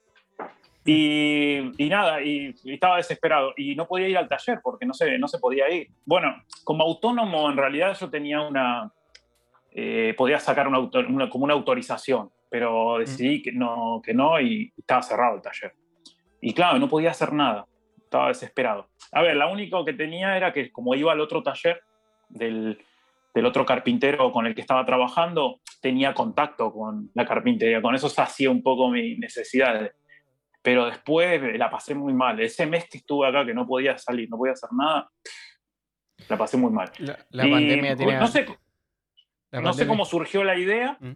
Y, 0.84 1.72
y 1.76 1.88
nada, 1.88 2.22
y, 2.22 2.54
y 2.62 2.74
estaba 2.74 2.98
desesperado. 2.98 3.52
Y 3.56 3.74
no 3.74 3.88
podía 3.88 4.08
ir 4.08 4.16
al 4.16 4.28
taller 4.28 4.60
porque 4.62 4.86
no 4.86 4.94
se, 4.94 5.18
no 5.18 5.26
se 5.26 5.40
podía 5.40 5.68
ir. 5.70 5.88
Bueno, 6.04 6.36
como 6.62 6.84
autónomo, 6.84 7.50
en 7.50 7.56
realidad 7.56 7.96
yo 7.98 8.08
tenía 8.08 8.40
una, 8.42 8.92
eh, 9.72 10.14
podía 10.16 10.38
sacar 10.38 10.66
una, 10.68 10.78
una- 10.80 11.30
como 11.30 11.44
una 11.44 11.54
autorización, 11.54 12.30
pero 12.48 12.98
decidí 12.98 13.42
que 13.42 13.52
no, 13.52 14.00
que 14.04 14.12
no 14.14 14.40
y 14.40 14.72
estaba 14.76 15.02
cerrado 15.02 15.36
el 15.36 15.42
taller. 15.42 15.72
Y 16.40 16.52
claro, 16.54 16.78
no 16.78 16.88
podía 16.88 17.10
hacer 17.10 17.32
nada, 17.32 17.66
estaba 18.02 18.28
desesperado. 18.28 18.88
A 19.12 19.22
ver, 19.22 19.36
la 19.36 19.46
única 19.46 19.76
que 19.84 19.92
tenía 19.92 20.36
era 20.36 20.52
que 20.52 20.70
como 20.72 20.94
iba 20.94 21.12
al 21.12 21.20
otro 21.20 21.42
taller 21.42 21.82
del, 22.28 22.78
del 23.34 23.46
otro 23.46 23.64
carpintero 23.64 24.32
con 24.32 24.46
el 24.46 24.54
que 24.54 24.60
estaba 24.62 24.84
trabajando, 24.84 25.60
tenía 25.80 26.12
contacto 26.14 26.72
con 26.72 27.10
la 27.14 27.24
carpintería, 27.26 27.80
con 27.80 27.94
eso 27.94 28.08
hacía 28.16 28.50
un 28.50 28.62
poco 28.62 28.88
mis 28.90 29.18
necesidades. 29.18 29.92
Pero 30.62 30.86
después 30.86 31.40
la 31.58 31.70
pasé 31.70 31.94
muy 31.94 32.12
mal. 32.12 32.38
Ese 32.40 32.66
mes 32.66 32.86
que 32.90 32.98
estuve 32.98 33.26
acá, 33.26 33.46
que 33.46 33.54
no 33.54 33.66
podía 33.66 33.96
salir, 33.96 34.28
no 34.28 34.36
podía 34.36 34.52
hacer 34.52 34.68
nada, 34.72 35.08
la 36.28 36.36
pasé 36.36 36.56
muy 36.58 36.70
mal. 36.70 36.90
La, 36.98 37.18
la 37.30 37.44
pandemia 37.50 37.96
tiene... 37.96 38.18
No 38.18 38.26
sé, 38.26 38.46
no 39.52 39.72
sé 39.72 39.86
cómo 39.86 40.04
surgió 40.04 40.44
la 40.44 40.58
idea, 40.58 40.96
mm. 41.00 41.12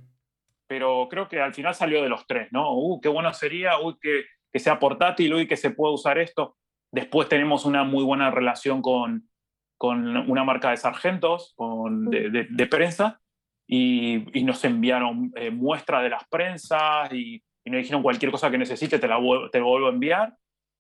pero 0.66 1.08
creo 1.08 1.28
que 1.28 1.40
al 1.40 1.54
final 1.54 1.74
salió 1.74 2.02
de 2.02 2.08
los 2.08 2.26
tres, 2.26 2.48
¿no? 2.50 2.72
Uh, 2.72 3.00
qué 3.00 3.08
bueno 3.08 3.32
sería, 3.32 3.78
uy, 3.78 3.96
que, 4.00 4.24
que 4.52 4.58
sea 4.58 4.78
portátil, 4.78 5.34
uy, 5.34 5.46
que 5.46 5.56
se 5.56 5.70
pueda 5.70 5.94
usar 5.94 6.18
esto. 6.18 6.56
Después 6.90 7.28
tenemos 7.28 7.64
una 7.64 7.84
muy 7.84 8.04
buena 8.04 8.30
relación 8.30 8.82
con, 8.82 9.28
con 9.76 10.16
una 10.30 10.44
marca 10.44 10.70
de 10.70 10.76
sargentos, 10.76 11.52
con, 11.56 12.10
de, 12.10 12.46
de, 12.48 12.66
prensa, 12.66 13.20
y, 13.66 14.38
y, 14.38 14.44
nos 14.44 14.64
enviaron 14.64 15.32
eh, 15.36 15.50
muestras 15.50 16.02
de 16.02 16.10
las 16.10 16.26
prensas 16.28 17.12
y, 17.12 17.42
y, 17.64 17.70
nos 17.70 17.78
dijeron 17.78 18.02
cualquier 18.02 18.30
cosa 18.30 18.50
que 18.50 18.58
necesite 18.58 18.98
te 18.98 19.08
la 19.08 19.18
te 19.50 19.60
vuelvo 19.60 19.88
a 19.88 19.90
enviar. 19.90 20.34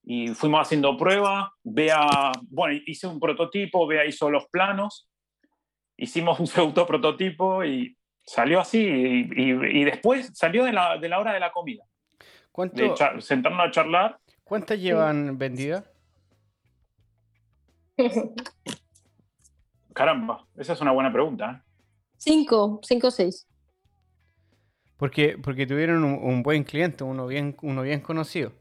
Y 0.06 0.28
fuimos 0.28 0.60
haciendo 0.60 0.96
pruebas, 0.98 1.48
vea, 1.62 2.06
bueno, 2.50 2.78
hice 2.86 3.06
un 3.06 3.18
prototipo, 3.18 3.86
vea 3.86 4.04
hizo 4.04 4.30
los 4.30 4.46
planos, 4.48 5.08
hicimos 5.96 6.40
un 6.40 6.46
pseudo 6.46 6.86
prototipo 6.86 7.64
y 7.64 7.96
salió 8.22 8.60
así, 8.60 8.80
y, 8.82 9.52
y 9.52 9.84
después 9.84 10.30
salió 10.34 10.64
de 10.64 10.72
la, 10.72 10.96
de 10.98 11.08
la, 11.08 11.18
hora 11.18 11.32
de 11.32 11.40
la 11.40 11.52
comida. 11.52 11.84
¿Cuánto, 12.50 12.94
de 12.94 13.20
sentarnos 13.20 13.66
a 13.66 13.70
charlar. 13.70 14.18
¿Cuántas 14.44 14.78
llevan 14.78 15.36
vendidas? 15.36 15.90
Caramba, 19.92 20.46
esa 20.56 20.72
es 20.72 20.80
una 20.80 20.92
buena 20.92 21.12
pregunta. 21.12 21.50
¿eh? 21.50 21.60
Cinco, 22.16 22.80
cinco 22.82 23.08
o 23.08 23.10
seis. 23.10 23.46
Porque, 24.96 25.36
porque 25.36 25.66
tuvieron 25.66 26.04
un, 26.04 26.42
buen 26.42 26.64
cliente, 26.64 27.04
uno 27.04 27.26
bien, 27.26 27.56
uno 27.62 27.82
bien 27.82 28.00
conocido. 28.00 28.52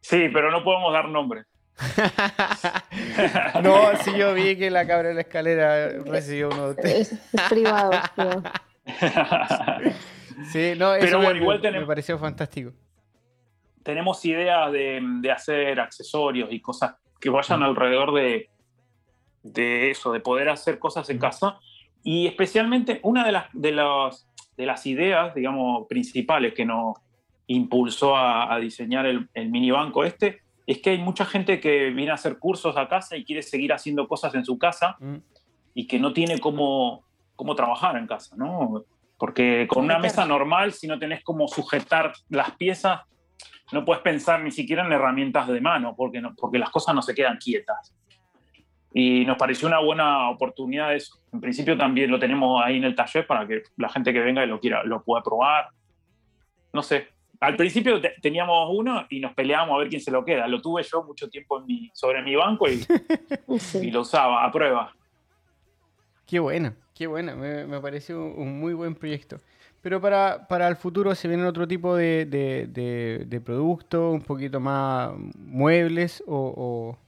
Sí, 0.00 0.28
pero 0.32 0.50
no 0.50 0.64
podemos 0.64 0.92
dar 0.92 1.08
nombre. 1.08 1.44
no, 3.62 3.96
sí 4.02 4.10
yo 4.16 4.34
vi 4.34 4.56
que 4.56 4.70
la 4.70 4.86
cabra 4.86 5.08
de 5.10 5.14
la 5.14 5.20
escalera 5.20 5.88
recibió 6.04 6.48
uno 6.48 6.66
de 6.66 6.70
ustedes. 6.70 7.12
Es, 7.12 7.42
privado. 7.48 7.92
sí, 10.52 10.72
no, 10.76 10.94
eso 10.94 11.06
pero 11.06 11.22
bueno, 11.22 11.40
igual 11.40 11.60
me 11.62 11.86
pareció 11.86 12.18
fantástico. 12.18 12.72
Tenemos 13.82 14.24
ideas 14.24 14.72
de, 14.72 15.00
de, 15.20 15.30
hacer 15.30 15.78
accesorios 15.80 16.52
y 16.52 16.60
cosas 16.60 16.96
que 17.20 17.30
vayan 17.30 17.62
alrededor 17.62 18.12
de, 18.12 18.50
de 19.42 19.90
eso, 19.90 20.12
de 20.12 20.20
poder 20.20 20.48
hacer 20.48 20.78
cosas 20.78 21.08
en 21.10 21.18
casa. 21.18 21.58
Y 22.02 22.26
especialmente 22.26 23.00
una 23.02 23.24
de 23.24 23.32
las, 23.32 23.46
de 23.52 23.72
las, 23.72 24.26
de 24.56 24.66
las 24.66 24.84
ideas, 24.86 25.34
digamos, 25.34 25.86
principales 25.88 26.54
que 26.54 26.64
nos 26.64 26.96
impulsó 27.46 28.16
a, 28.16 28.58
diseñar 28.58 29.06
el, 29.06 29.28
el, 29.32 29.48
mini 29.48 29.70
banco 29.70 30.04
este, 30.04 30.42
es 30.68 30.82
que 30.82 30.90
hay 30.90 30.98
mucha 30.98 31.24
gente 31.24 31.60
que 31.60 31.88
viene 31.88 32.10
a 32.10 32.14
hacer 32.14 32.38
cursos 32.38 32.76
a 32.76 32.88
casa 32.88 33.16
y 33.16 33.24
quiere 33.24 33.40
seguir 33.42 33.72
haciendo 33.72 34.06
cosas 34.06 34.34
en 34.34 34.44
su 34.44 34.58
casa 34.58 34.96
mm. 35.00 35.16
y 35.72 35.86
que 35.86 35.98
no 35.98 36.12
tiene 36.12 36.38
cómo, 36.38 37.06
cómo 37.34 37.54
trabajar 37.54 37.96
en 37.96 38.06
casa, 38.06 38.36
¿no? 38.36 38.84
Porque 39.16 39.66
con 39.66 39.84
una 39.84 39.98
mesa 39.98 40.26
normal, 40.26 40.74
si 40.74 40.86
no 40.86 40.98
tenés 40.98 41.24
cómo 41.24 41.48
sujetar 41.48 42.12
las 42.28 42.50
piezas, 42.50 43.00
no 43.72 43.86
puedes 43.86 44.02
pensar 44.02 44.42
ni 44.42 44.50
siquiera 44.50 44.84
en 44.84 44.92
herramientas 44.92 45.48
de 45.48 45.58
mano, 45.58 45.94
porque, 45.96 46.20
no, 46.20 46.34
porque 46.36 46.58
las 46.58 46.68
cosas 46.68 46.94
no 46.94 47.00
se 47.00 47.14
quedan 47.14 47.38
quietas. 47.38 47.96
Y 48.92 49.24
nos 49.24 49.38
pareció 49.38 49.68
una 49.68 49.78
buena 49.78 50.28
oportunidad 50.28 50.94
eso. 50.94 51.18
En 51.32 51.40
principio 51.40 51.78
también 51.78 52.10
lo 52.10 52.18
tenemos 52.18 52.62
ahí 52.62 52.76
en 52.76 52.84
el 52.84 52.94
taller 52.94 53.26
para 53.26 53.48
que 53.48 53.62
la 53.78 53.88
gente 53.88 54.12
que 54.12 54.20
venga 54.20 54.44
y 54.44 54.46
lo 54.46 54.60
quiera 54.60 54.84
lo 54.84 55.02
pueda 55.02 55.22
probar. 55.22 55.68
No 56.74 56.82
sé. 56.82 57.08
Al 57.40 57.56
principio 57.56 58.00
teníamos 58.20 58.68
uno 58.72 59.06
y 59.10 59.20
nos 59.20 59.32
peleábamos 59.32 59.76
a 59.76 59.78
ver 59.78 59.88
quién 59.88 60.00
se 60.00 60.10
lo 60.10 60.24
queda. 60.24 60.48
Lo 60.48 60.60
tuve 60.60 60.82
yo 60.82 61.04
mucho 61.04 61.28
tiempo 61.28 61.60
en 61.60 61.66
mi, 61.66 61.90
sobre 61.94 62.22
mi 62.22 62.34
banco 62.34 62.68
y, 62.68 62.84
y 63.80 63.90
lo 63.90 64.00
usaba 64.00 64.44
a 64.44 64.50
prueba. 64.50 64.92
Qué 66.26 66.40
bueno, 66.40 66.74
qué 66.94 67.06
bueno. 67.06 67.36
Me, 67.36 67.64
me 67.64 67.80
pareció 67.80 68.24
un 68.24 68.58
muy 68.58 68.74
buen 68.74 68.94
proyecto. 68.94 69.40
Pero 69.80 70.00
para, 70.00 70.48
para, 70.48 70.66
el 70.66 70.74
futuro 70.74 71.14
se 71.14 71.28
vienen 71.28 71.46
otro 71.46 71.68
tipo 71.68 71.94
de, 71.94 72.26
de, 72.26 73.24
de, 73.24 73.40
productos, 73.40 74.12
un 74.12 74.22
poquito 74.22 74.58
más 74.58 75.12
muebles 75.36 76.22
o, 76.26 76.98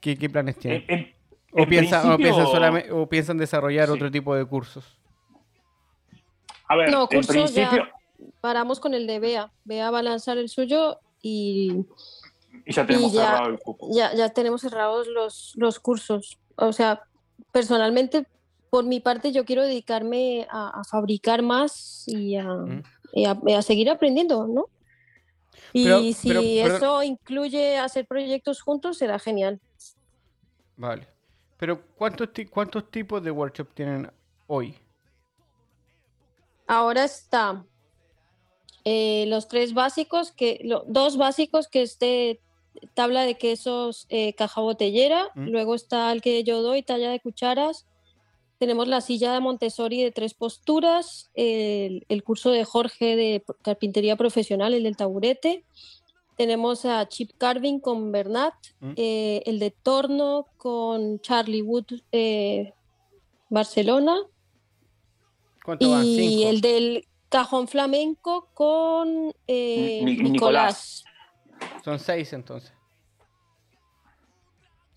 ¿qué, 0.00 0.16
¿qué, 0.16 0.30
planes 0.30 0.58
tienen? 0.58 1.12
o, 1.52 1.66
piensan, 1.66 2.10
o, 2.10 2.16
piensan 2.16 2.46
solamente, 2.46 2.90
o 2.90 3.06
piensan 3.06 3.36
desarrollar 3.36 3.90
otro 3.90 4.10
tipo 4.10 4.34
de 4.34 4.46
cursos. 4.46 4.98
A 6.66 6.76
ver, 6.76 6.90
no, 6.90 7.06
en 7.10 7.26
principio... 7.26 7.86
paramos 8.40 8.80
con 8.80 8.94
el 8.94 9.06
de 9.06 9.18
Bea. 9.18 9.52
Bea 9.64 9.90
va 9.90 10.00
a 10.00 10.02
lanzar 10.02 10.38
el 10.38 10.48
suyo 10.48 11.00
y... 11.22 11.84
Y 12.66 12.72
ya 12.72 12.86
tenemos 12.86 13.12
cerrado 13.12 13.48
el 13.48 13.58
cupo. 13.58 13.88
Ya, 13.92 14.14
ya 14.14 14.28
tenemos 14.30 14.60
cerrados 14.60 15.06
los, 15.08 15.52
los 15.56 15.80
cursos. 15.80 16.38
O 16.56 16.72
sea, 16.72 17.02
personalmente 17.52 18.26
por 18.74 18.84
mi 18.84 18.98
parte 18.98 19.30
yo 19.30 19.44
quiero 19.44 19.62
dedicarme 19.62 20.48
a, 20.50 20.82
fabricar 20.90 21.42
más 21.42 22.04
y 22.08 22.34
a, 22.36 23.62
seguir 23.62 23.88
aprendiendo, 23.88 24.48
¿no? 24.48 24.66
Y 25.72 26.12
si 26.14 26.58
eso 26.58 27.02
incluye 27.04 27.78
hacer 27.78 28.04
proyectos 28.04 28.60
juntos, 28.62 28.98
será 28.98 29.20
genial. 29.20 29.60
Vale. 30.76 31.06
Pero 31.56 31.86
¿cuántos, 31.94 32.30
cuántos 32.50 32.90
tipos 32.90 33.22
de 33.22 33.30
workshop 33.30 33.68
tienen 33.74 34.10
hoy? 34.48 34.74
Ahora 36.66 37.04
está 37.04 37.64
eh, 38.84 39.24
los 39.28 39.48
tres 39.48 39.72
básicos, 39.72 40.30
que 40.30 40.60
dos 40.86 41.16
básicos 41.16 41.68
que 41.68 41.82
es 41.82 41.98
de 41.98 42.40
tabla 42.92 43.22
de 43.22 43.36
quesos, 43.36 44.06
eh, 44.10 44.34
caja 44.34 44.60
botellera, 44.60 45.28
¿Mm? 45.34 45.48
luego 45.48 45.74
está 45.74 46.12
el 46.12 46.20
que 46.20 46.44
yo 46.44 46.60
doy, 46.60 46.82
talla 46.82 47.10
de 47.10 47.20
cucharas, 47.20 47.86
tenemos 48.58 48.86
la 48.86 49.00
silla 49.00 49.32
de 49.32 49.40
Montessori 49.40 50.02
de 50.02 50.10
tres 50.10 50.34
posturas, 50.34 51.30
el, 51.34 52.22
curso 52.24 52.50
de 52.50 52.64
Jorge 52.64 53.16
de 53.16 53.44
carpintería 53.62 54.16
profesional, 54.16 54.74
el 54.74 54.84
del 54.84 54.96
taburete. 54.96 55.64
Tenemos 56.36 56.84
a 56.84 57.08
Chip 57.08 57.32
Carving 57.36 57.80
con 57.80 58.12
Bernat, 58.12 58.54
mm. 58.80 58.92
eh, 58.96 59.42
el 59.46 59.58
de 59.58 59.70
torno 59.70 60.46
con 60.56 61.20
Charlie 61.20 61.62
Wood 61.62 61.86
Barcelona. 63.50 64.16
y 65.80 66.44
el 66.44 66.60
del 66.60 67.06
cajón 67.28 67.68
flamenco 67.68 68.48
con 68.54 69.34
eh, 69.46 70.02
Nicolás. 70.04 71.04
Son 71.84 71.98
seis 71.98 72.32
entonces. 72.32 72.72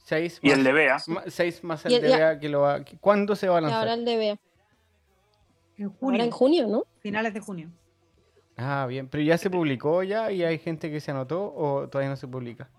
Seis 0.03 0.39
y 0.41 0.51
el 0.51 0.63
de 0.63 0.71
Bea. 0.71 0.97
Seis 1.27 1.63
más 1.63 1.85
el, 1.85 1.93
de 1.93 1.99
Bea 1.99 2.39
que 2.39 2.47
lo 2.47 2.61
va. 2.61 2.79
¿Cuándo 3.01 3.35
se 3.35 3.49
va 3.49 3.57
a 3.57 3.61
lanzar? 3.61 3.79
Ahora 3.79 3.93
el 3.93 4.05
de 4.05 4.17
Bea. 4.17 4.39
En 5.77 5.89
junio. 5.89 6.23
en 6.23 6.31
junio, 6.31 6.67
¿no? 6.67 6.85
Finales 6.99 7.33
de 7.33 7.39
junio. 7.39 7.69
Ah, 8.55 8.85
bien. 8.87 9.07
¿Pero 9.09 9.23
ya 9.23 9.37
se 9.37 9.49
publicó 9.49 10.01
ya 10.03 10.31
y 10.31 10.43
hay 10.43 10.57
gente 10.57 10.89
que 10.89 10.99
se 10.99 11.11
anotó 11.11 11.53
o 11.53 11.87
todavía 11.87 12.09
no 12.09 12.15
se 12.15 12.27
publica? 12.27 12.69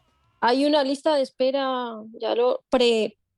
Hay 0.40 0.64
una 0.64 0.82
lista 0.82 1.14
de 1.14 1.22
espera, 1.22 2.00
ya 2.20 2.34
lo 2.34 2.62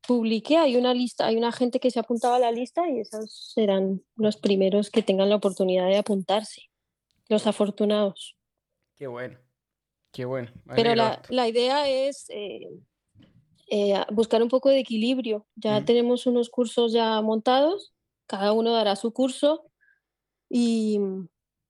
pre-publiqué, 0.00 0.58
hay 0.58 0.76
una 0.76 0.94
lista, 0.94 1.26
hay 1.26 1.36
una 1.36 1.52
gente 1.52 1.80
que 1.80 1.90
se 1.90 2.00
apuntaba 2.00 2.36
a 2.36 2.40
la 2.40 2.52
lista 2.52 2.88
y 2.88 3.00
esos 3.00 3.52
serán 3.54 4.02
los 4.16 4.36
primeros 4.36 4.90
que 4.90 5.02
tengan 5.02 5.28
la 5.28 5.36
oportunidad 5.36 5.86
de 5.86 5.98
apuntarse. 5.98 6.62
Los 7.28 7.46
afortunados. 7.46 8.36
Qué 8.96 9.06
bueno. 9.06 9.38
Qué 10.12 10.24
bueno. 10.24 10.50
Pero 10.74 10.94
la, 10.96 11.22
la, 11.28 11.46
idea 11.46 11.88
es 11.88 12.26
eh, 12.30 12.68
eh, 13.70 13.94
buscar 14.10 14.42
un 14.42 14.48
poco 14.48 14.68
de 14.68 14.80
equilibrio. 14.80 15.46
Ya 15.54 15.84
tenemos 15.84 16.26
unos 16.26 16.50
cursos 16.50 16.92
ya 16.92 17.20
montados, 17.22 17.94
cada 18.26 18.52
uno 18.52 18.72
dará 18.72 18.96
su 18.96 19.12
curso 19.12 19.70
y, 20.48 20.98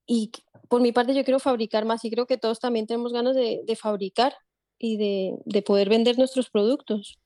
y, 0.07 0.31
por 0.69 0.81
mi 0.81 0.93
parte 0.93 1.15
yo 1.15 1.25
quiero 1.25 1.39
fabricar 1.39 1.85
más 1.85 2.03
y 2.05 2.11
creo 2.11 2.27
que 2.27 2.39
todos 2.39 2.61
también 2.61 2.87
tenemos 2.87 3.13
ganas 3.13 3.37
de, 3.37 3.61
de 3.67 3.77
fabricar 3.77 4.35
y 4.79 4.97
de, 4.97 5.37
de 5.45 5.61
poder 5.61 5.91
vender 5.91 6.17
nuestros 6.17 6.49
productos. 6.49 7.20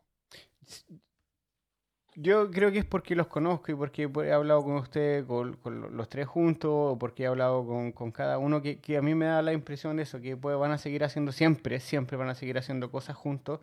Yo 2.17 2.49
creo 2.51 2.71
que 2.71 2.79
es 2.79 2.85
porque 2.85 3.17
los 3.17 3.27
conozco 3.27 3.73
y 3.73 3.75
porque 3.75 4.03
he 4.03 4.33
hablado 4.33 4.63
con 4.63 4.77
usted, 4.77 5.27
con, 5.27 5.59
los 5.97 6.09
tres 6.09 6.29
juntos, 6.29 6.71
o 6.73 6.99
porque 6.99 7.25
he 7.25 7.27
hablado 7.27 7.67
con, 7.67 8.13
cada 8.13 8.39
uno, 8.39 8.63
que, 8.63 8.97
a 8.97 9.03
mí 9.03 9.17
me 9.17 9.27
da 9.27 9.43
la 9.43 9.53
impresión 9.53 9.97
de 9.97 10.05
eso, 10.05 10.21
que 10.21 10.37
pues, 10.37 10.57
van 10.57 10.71
a 10.71 10.79
seguir 10.79 11.03
haciendo 11.03 11.33
siempre, 11.33 11.81
siempre 11.81 12.17
van 12.17 12.29
a 12.29 12.37
seguir 12.37 12.57
haciendo 12.57 12.91
cosas 12.93 13.17
juntos, 13.17 13.61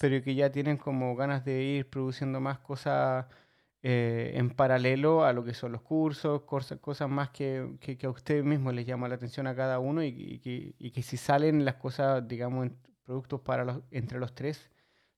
pero 0.00 0.22
que 0.22 0.34
ya 0.34 0.50
tienen 0.50 0.78
como 0.78 1.14
ganas 1.14 1.44
de 1.44 1.62
ir 1.62 1.90
produciendo 1.90 2.40
más 2.40 2.58
cosas 2.60 3.26
eh, 3.82 4.32
en 4.34 4.50
paralelo 4.50 5.24
a 5.24 5.34
lo 5.34 5.44
que 5.44 5.52
son 5.52 5.72
los 5.72 5.82
cursos, 5.82 6.42
cosas, 6.42 7.08
más 7.10 7.30
que, 7.30 7.68
a 8.02 8.08
usted 8.08 8.42
mismo 8.44 8.72
les 8.72 8.86
llama 8.86 9.08
la 9.08 9.16
atención 9.16 9.46
a 9.46 9.54
cada 9.54 9.78
uno 9.78 10.02
y, 10.02 10.38
que, 10.40 11.02
si 11.02 11.18
salen 11.18 11.66
las 11.66 11.74
cosas, 11.76 12.26
digamos, 12.26 12.68
productos 13.04 13.42
entre 13.90 14.18
los 14.18 14.34
tres, 14.34 14.70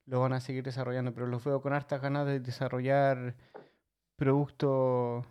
lo 0.06 0.20
van 0.20 0.32
a 0.32 0.40
seguir 0.40 0.62
desarrollando, 0.64 1.12
pero 1.14 1.26
los 1.26 1.44
veo 1.44 1.60
con 1.62 1.72
hartas 1.72 2.00
ganas 2.00 2.26
de 2.26 2.40
desarrollar 2.40 3.36
productos 4.16 5.24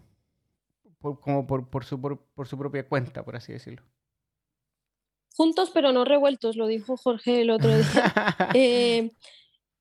por, 0.99 1.19
como 1.19 1.47
por, 1.47 1.69
por, 1.69 1.83
su, 1.85 1.99
por, 1.99 2.19
por 2.33 2.47
su 2.47 2.57
propia 2.57 2.87
cuenta, 2.87 3.23
por 3.23 3.35
así 3.35 3.51
decirlo. 3.53 3.83
Juntos 5.35 5.71
pero 5.73 5.91
no 5.91 6.05
revueltos, 6.05 6.55
lo 6.57 6.67
dijo 6.67 6.97
Jorge 6.97 7.41
el 7.41 7.49
otro 7.51 7.69
día. 7.69 7.83
Eh, 8.53 9.11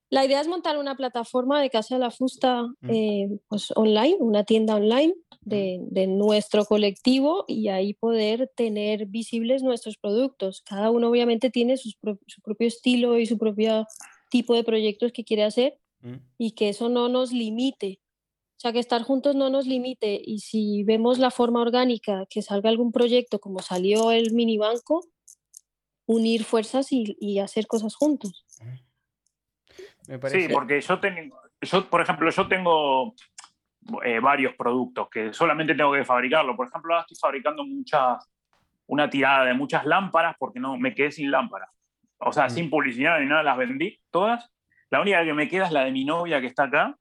la 0.09 0.25
idea 0.25 0.41
es 0.41 0.47
montar 0.47 0.77
una 0.77 0.95
plataforma 0.95 1.61
de 1.61 1.69
Casa 1.69 1.95
de 1.95 1.99
la 2.01 2.11
Fusta 2.11 2.63
Mm. 2.81 2.89
eh, 2.89 3.29
pues 3.47 3.71
online, 3.75 4.17
una 4.19 4.43
tienda 4.43 4.75
online 4.75 5.13
de, 5.41 5.79
de 5.89 6.07
nuestro 6.07 6.65
colectivo 6.65 7.45
y 7.47 7.67
ahí 7.69 7.93
poder 7.93 8.51
tener 8.55 9.05
visibles 9.07 9.63
nuestros 9.63 9.97
productos. 9.97 10.61
Cada 10.65 10.91
uno 10.91 11.09
obviamente 11.09 11.49
tiene 11.49 11.77
sus 11.77 11.95
pro- 11.95 12.19
su 12.27 12.41
propio 12.41 12.67
estilo 12.67 13.17
y 13.19 13.25
su 13.25 13.37
propio 13.37 13.87
tipo 14.31 14.55
de 14.55 14.63
proyectos 14.63 15.11
que 15.11 15.23
quiere 15.23 15.43
hacer 15.43 15.77
Mm. 16.01 16.15
y 16.37 16.51
que 16.51 16.69
eso 16.69 16.89
no 16.89 17.09
nos 17.09 17.31
limite. 17.31 17.99
O 18.57 18.59
sea, 18.61 18.73
que 18.73 18.79
estar 18.79 19.01
juntos 19.03 19.35
no 19.35 19.49
nos 19.49 19.65
limite 19.65 20.21
y 20.23 20.39
si 20.39 20.83
vemos 20.83 21.17
la 21.17 21.31
forma 21.31 21.61
orgánica, 21.61 22.25
que 22.29 22.41
salga 22.41 22.69
algún 22.69 22.91
proyecto 22.91 23.39
como 23.39 23.59
salió 23.59 24.11
el 24.11 24.33
mini 24.33 24.57
banco, 24.57 25.03
unir 26.05 26.43
fuerzas 26.43 26.91
y, 26.91 27.17
y 27.19 27.39
hacer 27.39 27.65
cosas 27.65 27.95
juntos. 27.95 28.45
Me 30.07 30.19
parece. 30.19 30.47
Sí, 30.47 30.53
porque 30.53 30.79
yo 30.81 30.99
tengo, 30.99 31.39
yo, 31.61 31.89
por 31.89 32.01
ejemplo, 32.01 32.29
yo 32.29 32.47
tengo 32.47 33.15
eh, 34.03 34.19
varios 34.19 34.53
productos 34.55 35.09
que 35.09 35.33
solamente 35.33 35.73
tengo 35.73 35.93
que 35.93 36.05
fabricarlo. 36.05 36.55
Por 36.55 36.67
ejemplo, 36.67 36.93
ahora 36.93 37.01
estoy 37.01 37.17
fabricando 37.19 37.63
muchas, 37.63 38.27
una 38.87 39.09
tirada 39.09 39.45
de 39.45 39.53
muchas 39.53 39.85
lámparas 39.85 40.35
porque 40.37 40.59
no 40.59 40.77
me 40.77 40.93
quedé 40.93 41.11
sin 41.11 41.31
lámparas. 41.31 41.69
O 42.21 42.31
sea, 42.31 42.45
Mm. 42.45 42.49
sin 42.51 42.69
publicidad 42.69 43.19
ni 43.19 43.25
nada, 43.25 43.43
las 43.43 43.57
vendí 43.57 43.99
todas. 44.11 44.51
La 44.89 45.01
única 45.01 45.23
que 45.23 45.33
me 45.33 45.47
queda 45.47 45.65
es 45.67 45.71
la 45.71 45.85
de 45.85 45.91
mi 45.91 46.05
novia 46.05 46.39
que 46.41 46.47
está 46.47 46.63
acá. 46.63 46.95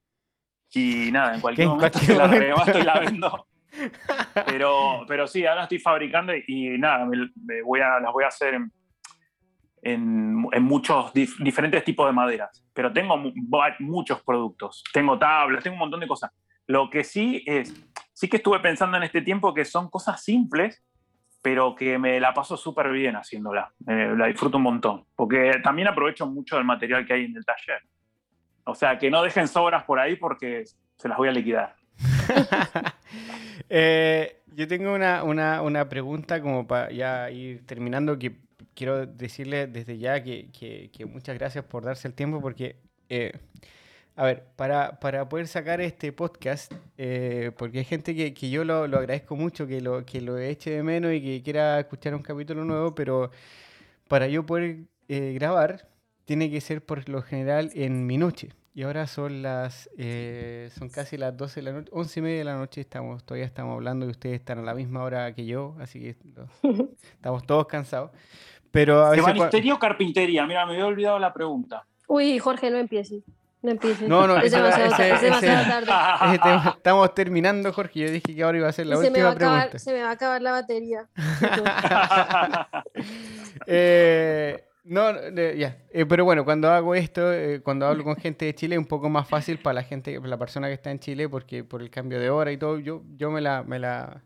Y 0.72 1.10
nada, 1.12 1.34
en 1.34 1.40
cualquier 1.40 1.64
en 1.66 1.70
momento 1.74 1.98
cualquier 1.98 2.18
la 2.18 2.26
rebasto 2.28 2.78
y 2.78 2.82
la 2.82 3.00
vendo. 3.00 3.46
Pero, 4.46 5.04
pero 5.06 5.26
sí, 5.28 5.46
ahora 5.46 5.62
estoy 5.62 5.78
fabricando 5.78 6.34
y, 6.34 6.42
y 6.48 6.78
nada, 6.78 7.04
me, 7.04 7.30
me 7.44 7.62
voy 7.62 7.80
a, 7.80 8.00
las 8.00 8.12
voy 8.12 8.24
a 8.24 8.26
hacer 8.28 8.54
en, 8.54 8.72
en, 9.82 10.44
en 10.52 10.62
muchos 10.62 11.12
dif- 11.14 11.38
diferentes 11.42 11.84
tipos 11.84 12.06
de 12.06 12.12
maderas. 12.12 12.64
Pero 12.72 12.92
tengo 12.92 13.16
mu- 13.16 13.32
muchos 13.80 14.22
productos. 14.22 14.82
Tengo 14.92 15.18
tablas, 15.18 15.62
tengo 15.62 15.74
un 15.74 15.80
montón 15.80 16.00
de 16.00 16.08
cosas. 16.08 16.30
Lo 16.66 16.90
que 16.90 17.04
sí 17.04 17.42
es, 17.46 17.74
sí 18.12 18.28
que 18.28 18.36
estuve 18.38 18.60
pensando 18.60 18.96
en 18.96 19.04
este 19.04 19.22
tiempo 19.22 19.54
que 19.54 19.64
son 19.64 19.88
cosas 19.88 20.22
simples, 20.22 20.82
pero 21.42 21.74
que 21.74 21.98
me 21.98 22.20
la 22.20 22.32
paso 22.34 22.56
súper 22.56 22.90
bien 22.90 23.16
haciéndola. 23.16 23.72
Eh, 23.86 24.14
la 24.16 24.26
disfruto 24.26 24.56
un 24.58 24.64
montón. 24.64 25.04
Porque 25.16 25.60
también 25.62 25.88
aprovecho 25.88 26.26
mucho 26.26 26.56
del 26.56 26.64
material 26.64 27.06
que 27.06 27.12
hay 27.14 27.24
en 27.24 27.36
el 27.36 27.44
taller. 27.44 27.80
O 28.64 28.74
sea, 28.74 28.98
que 28.98 29.10
no 29.10 29.22
dejen 29.22 29.48
sobras 29.48 29.84
por 29.84 29.98
ahí 29.98 30.16
porque 30.16 30.64
se 30.96 31.08
las 31.08 31.16
voy 31.18 31.28
a 31.28 31.32
liquidar. 31.32 31.74
Eh, 33.68 34.42
yo 34.54 34.66
tengo 34.66 34.92
una, 34.92 35.22
una, 35.22 35.62
una 35.62 35.88
pregunta 35.88 36.40
como 36.42 36.66
para 36.66 36.90
ya 36.90 37.30
ir 37.30 37.64
terminando 37.66 38.18
que 38.18 38.36
quiero 38.74 39.06
decirle 39.06 39.66
desde 39.68 39.98
ya 39.98 40.22
que, 40.24 40.50
que- 40.50 41.06
muchas 41.06 41.38
gracias 41.38 41.64
por 41.64 41.84
darse 41.84 42.08
el 42.08 42.14
tiempo 42.14 42.40
porque, 42.40 42.76
eh, 43.08 43.32
a 44.20 44.24
ver, 44.26 44.44
para, 44.54 45.00
para 45.00 45.26
poder 45.30 45.48
sacar 45.48 45.80
este 45.80 46.12
podcast, 46.12 46.70
eh, 46.98 47.52
porque 47.56 47.78
hay 47.78 47.84
gente 47.84 48.14
que, 48.14 48.34
que 48.34 48.50
yo 48.50 48.64
lo, 48.64 48.86
lo 48.86 48.98
agradezco 48.98 49.34
mucho, 49.34 49.66
que 49.66 49.80
lo, 49.80 50.04
que 50.04 50.20
lo 50.20 50.36
eche 50.36 50.70
de 50.70 50.82
menos 50.82 51.12
y 51.14 51.22
que 51.22 51.42
quiera 51.42 51.80
escuchar 51.80 52.14
un 52.14 52.20
capítulo 52.22 52.64
nuevo, 52.64 52.94
pero 52.94 53.30
para 54.08 54.26
yo 54.28 54.44
poder 54.44 54.80
eh, 55.08 55.32
grabar 55.32 55.88
tiene 56.26 56.50
que 56.50 56.60
ser 56.60 56.84
por 56.84 57.08
lo 57.08 57.22
general 57.22 57.70
en 57.74 58.04
mi 58.06 58.18
noche. 58.18 58.50
Y 58.74 58.82
ahora 58.82 59.06
son 59.06 59.40
las, 59.42 59.88
eh, 59.96 60.68
son 60.78 60.90
casi 60.90 61.16
las 61.16 61.34
12 61.36 61.60
de 61.60 61.64
la 61.64 61.72
noche, 61.72 61.88
11 61.92 62.20
y 62.20 62.22
media 62.22 62.38
de 62.38 62.44
la 62.44 62.56
noche, 62.56 62.80
estamos, 62.82 63.24
todavía 63.24 63.46
estamos 63.46 63.74
hablando 63.74 64.04
y 64.06 64.10
ustedes 64.10 64.34
están 64.38 64.58
a 64.58 64.62
la 64.62 64.74
misma 64.74 65.02
hora 65.02 65.34
que 65.34 65.46
yo, 65.46 65.76
así 65.80 65.98
que 65.98 66.16
estamos 67.14 67.46
todos 67.46 67.66
cansados. 67.66 68.10
Pero 68.70 69.02
a 69.04 69.10
veces... 69.10 69.24
cua- 69.24 69.30
¿Ebanistería 69.34 69.74
o 69.74 69.78
carpintería? 69.78 70.46
Mira, 70.46 70.66
me 70.66 70.74
había 70.74 70.86
olvidado 70.86 71.18
la 71.18 71.32
pregunta. 71.32 71.86
Uy, 72.06 72.38
Jorge, 72.38 72.70
no 72.70 72.76
empieces. 72.76 73.24
No 73.62 73.70
empieces. 73.72 74.08
No, 74.08 74.26
no, 74.26 74.38
es 74.38 74.44
ese- 74.44 74.56
demasiado, 74.56 74.94
ese- 74.94 75.10
es 75.14 75.20
demasiado 75.20 75.60
ese- 75.80 75.86
tarde. 75.86 76.38
tema- 76.42 76.74
estamos 76.76 77.14
terminando, 77.14 77.72
Jorge. 77.72 78.00
Yo 78.00 78.10
dije 78.10 78.34
que 78.34 78.42
ahora 78.42 78.58
iba 78.58 78.68
a 78.68 78.72
ser 78.72 78.86
la 78.86 78.94
Y 78.94 78.98
se, 78.98 79.02
me 79.04 79.08
última 79.08 79.24
va 79.26 79.30
a 79.30 79.34
acabar, 79.34 79.58
pregunta. 79.70 79.78
se 79.78 79.92
me 79.92 80.02
va 80.02 80.08
a 80.08 80.12
acabar 80.12 80.42
la 80.42 80.50
batería. 80.52 81.08
Eh, 83.66 84.64
no, 84.84 85.10
eh, 85.10 85.56
ya. 85.58 85.76
Eh, 85.92 86.06
pero 86.06 86.24
bueno, 86.24 86.44
cuando 86.44 86.70
hago 86.70 86.94
esto, 86.94 87.32
eh, 87.32 87.60
cuando 87.62 87.86
hablo 87.86 88.04
con 88.04 88.16
gente 88.16 88.44
de 88.46 88.54
Chile, 88.54 88.74
es 88.74 88.78
un 88.78 88.86
poco 88.86 89.08
más 89.08 89.28
fácil 89.28 89.58
para 89.58 89.74
la 89.74 89.82
gente, 89.82 90.16
para 90.18 90.28
la 90.30 90.38
persona 90.38 90.68
que 90.68 90.74
está 90.74 90.90
en 90.90 90.98
Chile, 90.98 91.28
porque 91.28 91.62
por 91.64 91.82
el 91.82 91.90
cambio 91.90 92.18
de 92.18 92.30
hora 92.30 92.50
y 92.52 92.56
todo, 92.56 92.78
yo, 92.78 93.02
yo 93.16 93.30
me 93.30 93.40
la, 93.40 93.62
me 93.62 93.78
la, 93.78 94.22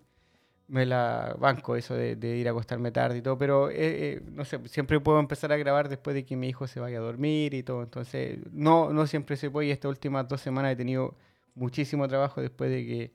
me 0.75 0.87
la 0.87 1.37
banco 1.39 1.77
eso 1.77 1.95
de, 1.95 2.17
de 2.17 2.37
ir 2.37 2.49
a 2.49 2.51
acostarme 2.51 2.91
tarde 2.91 3.19
y 3.19 3.23
todo, 3.23 3.39
pero 3.39 3.71
eh, 3.71 3.77
eh, 3.79 4.23
no 4.33 4.45
sé, 4.45 4.59
siempre 4.67 4.99
puedo 4.99 5.21
empezar 5.21 5.53
a 5.53 5.57
grabar 5.57 5.89
después 5.89 6.15
de 6.15 6.25
que 6.25 6.35
mi 6.35 6.49
hijo 6.49 6.67
se 6.67 6.81
vaya 6.81 6.99
a 6.99 7.01
dormir 7.01 7.55
y 7.55 7.63
todo, 7.63 7.85
entonces 7.85 8.41
no, 8.51 8.93
no 8.93 9.07
siempre 9.07 9.37
se 9.37 9.53
puede 9.53 9.69
y 9.69 9.71
estas 9.71 9.89
últimas 9.89 10.27
dos 10.27 10.41
semanas 10.41 10.73
he 10.73 10.77
tenido 10.77 11.15
muchísimo 11.55 12.09
trabajo 12.09 12.41
después 12.41 12.71
de 12.71 12.85
que 12.85 13.13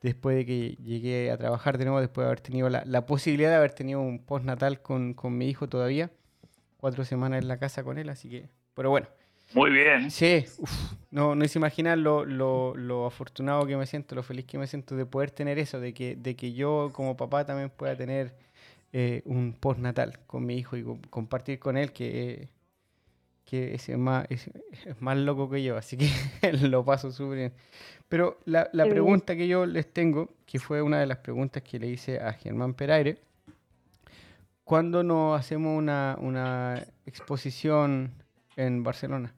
después 0.00 0.34
de 0.34 0.46
que 0.46 0.76
llegué 0.82 1.30
a 1.30 1.36
trabajar 1.36 1.76
de 1.76 1.84
nuevo, 1.84 2.00
después 2.00 2.24
de 2.24 2.28
haber 2.28 2.40
tenido 2.40 2.70
la, 2.70 2.82
la 2.86 3.04
posibilidad 3.04 3.50
de 3.50 3.56
haber 3.56 3.72
tenido 3.72 4.00
un 4.00 4.24
postnatal 4.24 4.80
con, 4.80 5.12
con 5.12 5.36
mi 5.36 5.48
hijo 5.50 5.68
todavía, 5.68 6.10
cuatro 6.78 7.04
semanas 7.04 7.42
en 7.42 7.48
la 7.48 7.58
casa 7.58 7.84
con 7.84 7.98
él, 7.98 8.08
así 8.08 8.30
que, 8.30 8.48
pero 8.72 8.88
bueno, 8.88 9.08
Muy 9.52 9.70
bien. 9.70 10.10
sí, 10.10 10.44
uf, 10.58 10.70
no, 11.10 11.34
no 11.34 11.46
se 11.48 11.58
imaginan 11.58 12.02
lo, 12.02 12.24
lo, 12.24 12.74
lo 12.76 13.06
afortunado 13.06 13.66
que 13.66 13.76
me 13.76 13.86
siento, 13.86 14.14
lo 14.14 14.22
feliz 14.22 14.44
que 14.46 14.58
me 14.58 14.66
siento 14.66 14.96
de 14.96 15.06
poder 15.06 15.30
tener 15.30 15.58
eso, 15.58 15.80
de 15.80 15.94
que, 15.94 16.16
de 16.16 16.36
que 16.36 16.52
yo 16.52 16.90
como 16.92 17.16
papá 17.16 17.44
también 17.44 17.70
pueda 17.70 17.96
tener 17.96 18.34
eh, 18.92 19.22
un 19.26 19.54
postnatal 19.54 20.18
con 20.26 20.46
mi 20.46 20.56
hijo 20.56 20.76
y 20.76 20.84
co- 20.84 20.98
compartir 21.10 21.58
con 21.58 21.76
él 21.76 21.92
que, 21.92 22.48
que 23.44 23.74
es 23.74 23.88
más, 23.98 24.26
es, 24.30 24.48
es 24.86 25.00
más 25.02 25.16
loco 25.18 25.50
que 25.50 25.62
yo, 25.62 25.76
así 25.76 25.96
que 25.96 26.08
lo 26.62 26.84
paso 26.84 27.10
súper 27.12 27.38
bien. 27.38 27.52
Pero 28.08 28.38
la, 28.46 28.70
la 28.72 28.88
pregunta 28.88 29.36
que 29.36 29.48
yo 29.48 29.66
les 29.66 29.92
tengo, 29.92 30.30
que 30.46 30.58
fue 30.60 30.82
una 30.82 31.00
de 31.00 31.06
las 31.06 31.18
preguntas 31.18 31.62
que 31.62 31.78
le 31.78 31.88
hice 31.88 32.20
a 32.20 32.32
Germán 32.34 32.74
Peraire, 32.74 33.18
¿cuándo 34.64 35.02
nos 35.02 35.38
hacemos 35.38 35.76
una, 35.78 36.16
una 36.20 36.86
exposición 37.06 38.12
en 38.56 38.82
Barcelona? 38.82 39.34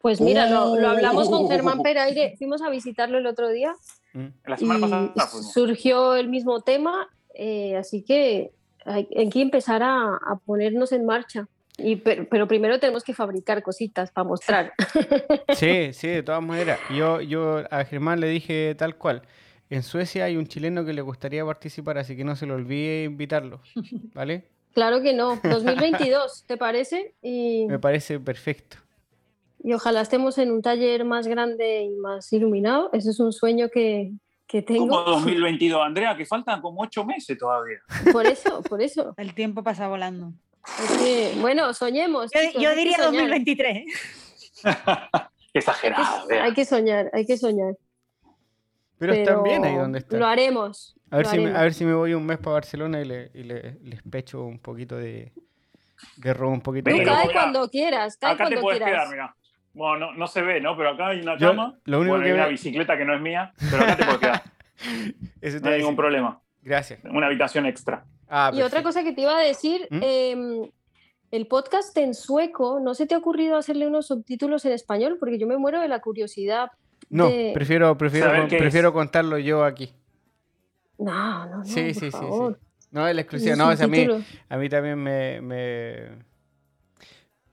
Pues 0.00 0.20
mira, 0.20 0.48
lo, 0.48 0.76
lo 0.76 0.88
hablamos 0.88 1.28
Uh. 1.28 1.30
con 1.30 1.48
Germán 1.50 1.82
Peraire, 1.82 2.34
fuimos 2.38 2.62
a 2.62 2.70
visitarlo 2.70 3.18
el 3.18 3.26
otro 3.26 3.48
día 3.48 3.74
¿Mm? 4.12 4.26
La 4.46 4.54
y 4.56 4.58
semana 4.58 4.80
pasada 4.80 5.26
fuimos. 5.26 5.52
surgió 5.52 6.14
el 6.16 6.28
mismo 6.28 6.60
tema, 6.62 7.08
eh, 7.34 7.76
así 7.76 8.02
que 8.04 8.52
hay, 8.84 9.08
hay 9.16 9.28
que 9.28 9.42
empezar 9.42 9.82
a, 9.82 10.14
a 10.14 10.36
ponernos 10.44 10.92
en 10.92 11.04
marcha. 11.04 11.46
Y, 11.80 11.96
pero, 11.96 12.26
pero 12.28 12.48
primero 12.48 12.80
tenemos 12.80 13.04
que 13.04 13.14
fabricar 13.14 13.62
cositas 13.62 14.10
para 14.10 14.24
mostrar. 14.26 14.72
Sí, 15.54 15.92
sí, 15.92 16.08
de 16.08 16.22
todas 16.22 16.42
maneras. 16.42 16.78
Yo, 16.94 17.20
yo 17.20 17.62
a 17.70 17.84
Germán 17.84 18.20
le 18.20 18.28
dije 18.28 18.74
tal 18.76 18.96
cual. 18.96 19.22
En 19.70 19.82
Suecia 19.82 20.24
hay 20.24 20.36
un 20.36 20.46
chileno 20.46 20.84
que 20.84 20.92
le 20.92 21.02
gustaría 21.02 21.44
participar, 21.44 21.98
así 21.98 22.16
que 22.16 22.24
no 22.24 22.34
se 22.36 22.46
le 22.46 22.52
olvide 22.54 23.04
invitarlo, 23.04 23.60
¿vale? 24.14 24.44
Claro 24.78 25.02
que 25.02 25.12
no, 25.12 25.40
2022, 25.42 26.44
¿te 26.46 26.56
parece? 26.56 27.12
Y, 27.20 27.66
Me 27.66 27.80
parece 27.80 28.20
perfecto. 28.20 28.76
y 29.58 29.72
ojalá 29.72 30.02
estemos 30.02 30.38
en 30.38 30.52
un 30.52 30.62
taller 30.62 31.04
más 31.04 31.26
grande 31.26 31.82
y 31.82 31.96
más 31.96 32.32
iluminado. 32.32 32.88
Ese 32.92 33.10
es 33.10 33.18
un 33.18 33.32
sueño 33.32 33.70
que, 33.70 34.12
que 34.46 34.64
Como 34.64 34.78
tengo. 34.78 35.02
2022, 35.02 35.82
Andrea, 35.84 36.16
que 36.16 36.24
faltan 36.24 36.60
como 36.60 36.80
ocho 36.80 37.04
meses 37.04 37.36
todavía. 37.36 37.78
Por 38.12 38.24
eso, 38.24 38.62
por 38.62 38.80
eso. 38.80 39.14
El 39.16 39.34
tiempo 39.34 39.64
pasa 39.64 39.88
volando. 39.88 40.32
Es 40.64 40.98
que, 40.98 41.32
bueno, 41.40 41.74
soñemos. 41.74 42.30
Yo, 42.32 42.38
hay 42.38 42.52
que 42.52 42.76
diría 42.76 42.98
soñar. 42.98 43.30
2023. 43.30 43.84
Exagerado, 45.54 46.22
Hay 46.22 46.28
vea. 46.28 46.54
que 46.54 46.64
soñar, 46.64 47.10
hay 47.12 47.26
que 47.26 47.36
soñar. 47.36 47.74
Pero, 48.96 49.12
están 49.12 49.42
bien 49.42 49.64
ahí 49.64 49.74
donde 49.74 49.98
están. 49.98 50.20
Lo 50.20 50.26
haremos. 50.26 50.94
A 51.10 51.16
ver, 51.18 51.26
si 51.26 51.38
me, 51.38 51.50
a 51.56 51.62
ver 51.62 51.74
si 51.74 51.84
me 51.84 51.94
voy 51.94 52.14
un 52.14 52.24
mes 52.26 52.38
para 52.38 52.54
Barcelona 52.54 53.00
y, 53.00 53.04
le, 53.04 53.30
y 53.34 53.42
le- 53.44 53.78
les 53.82 54.02
pecho 54.02 54.42
un 54.44 54.58
poquito 54.58 54.96
de, 54.96 55.32
de 56.16 56.34
robo, 56.34 56.52
un 56.52 56.60
poquito 56.60 56.90
Tú 56.90 56.96
de... 56.96 57.02
Pero 57.02 57.14
cae 57.16 57.32
cuando 57.32 57.68
quieras, 57.70 58.16
cae 58.16 58.32
Acá 58.34 58.44
te 58.44 58.50
cuando 58.50 58.60
puedes 58.62 58.80
quieras. 58.82 59.04
quedar, 59.08 59.10
mira. 59.10 59.34
Bueno, 59.74 60.06
no, 60.06 60.12
no 60.14 60.26
se 60.26 60.42
ve, 60.42 60.60
¿no? 60.60 60.76
Pero 60.76 60.90
acá 60.90 61.08
hay 61.08 61.20
una 61.20 61.38
Yo, 61.38 61.48
cama. 61.48 61.78
lo 61.84 62.00
único 62.00 62.12
bueno, 62.14 62.24
que 62.24 62.30
hay 62.30 62.36
una 62.36 62.46
bicicleta 62.48 62.96
que 62.98 63.04
no 63.04 63.14
es 63.14 63.20
mía, 63.20 63.52
pero 63.70 63.82
acá 63.84 63.96
te 63.96 64.04
puedes 64.04 64.18
quedar. 64.20 64.42
Eso 65.40 65.58
te 65.58 65.64
No 65.64 65.70
hay 65.70 65.78
ningún 65.78 65.96
problema. 65.96 66.40
Gracias. 66.62 67.00
Una 67.04 67.26
habitación 67.26 67.66
extra. 67.66 68.04
Ah, 68.28 68.50
Y 68.54 68.62
otra 68.62 68.82
cosa 68.82 69.02
que 69.02 69.12
te 69.12 69.22
iba 69.22 69.36
a 69.36 69.40
decir, 69.42 69.86
¿Mm? 69.90 70.00
em, 70.02 70.70
el 71.30 71.46
podcast 71.46 71.96
en 71.98 72.14
sueco, 72.14 72.80
¿no 72.80 72.94
se 72.94 73.06
te 73.06 73.14
ha 73.14 73.18
ocurrido 73.18 73.56
hacerle 73.56 73.86
unos 73.86 74.06
subtítulos 74.08 74.64
en 74.64 74.72
español? 74.72 75.16
Porque 75.20 75.38
yo 75.38 75.46
me 75.46 75.56
muero 75.56 75.80
de 75.80 75.88
la 75.88 76.00
curiosidad. 76.00 76.70
No, 77.10 77.28
de- 77.28 77.52
prefiero, 77.54 77.96
prefiero, 77.96 78.30
con- 78.34 78.48
prefiero 78.48 78.92
contarlo 78.92 79.38
yo 79.38 79.64
aquí. 79.64 79.92
No, 80.98 81.46
no, 81.46 81.56
no, 81.58 81.64
Sí, 81.64 81.74
por 81.74 81.82
sí, 81.84 81.94
sí, 81.94 82.00
sí. 82.06 82.10
favor. 82.10 82.58
No, 82.90 83.06
es 83.06 83.14
la 83.14 83.20
exclusiva. 83.20 83.54
No, 83.56 83.76
sea, 83.76 83.84
a 83.84 83.88
mí, 83.88 84.06
a 84.48 84.56
mí 84.56 84.68
también 84.68 84.98
me, 84.98 85.40
me, 85.40 86.08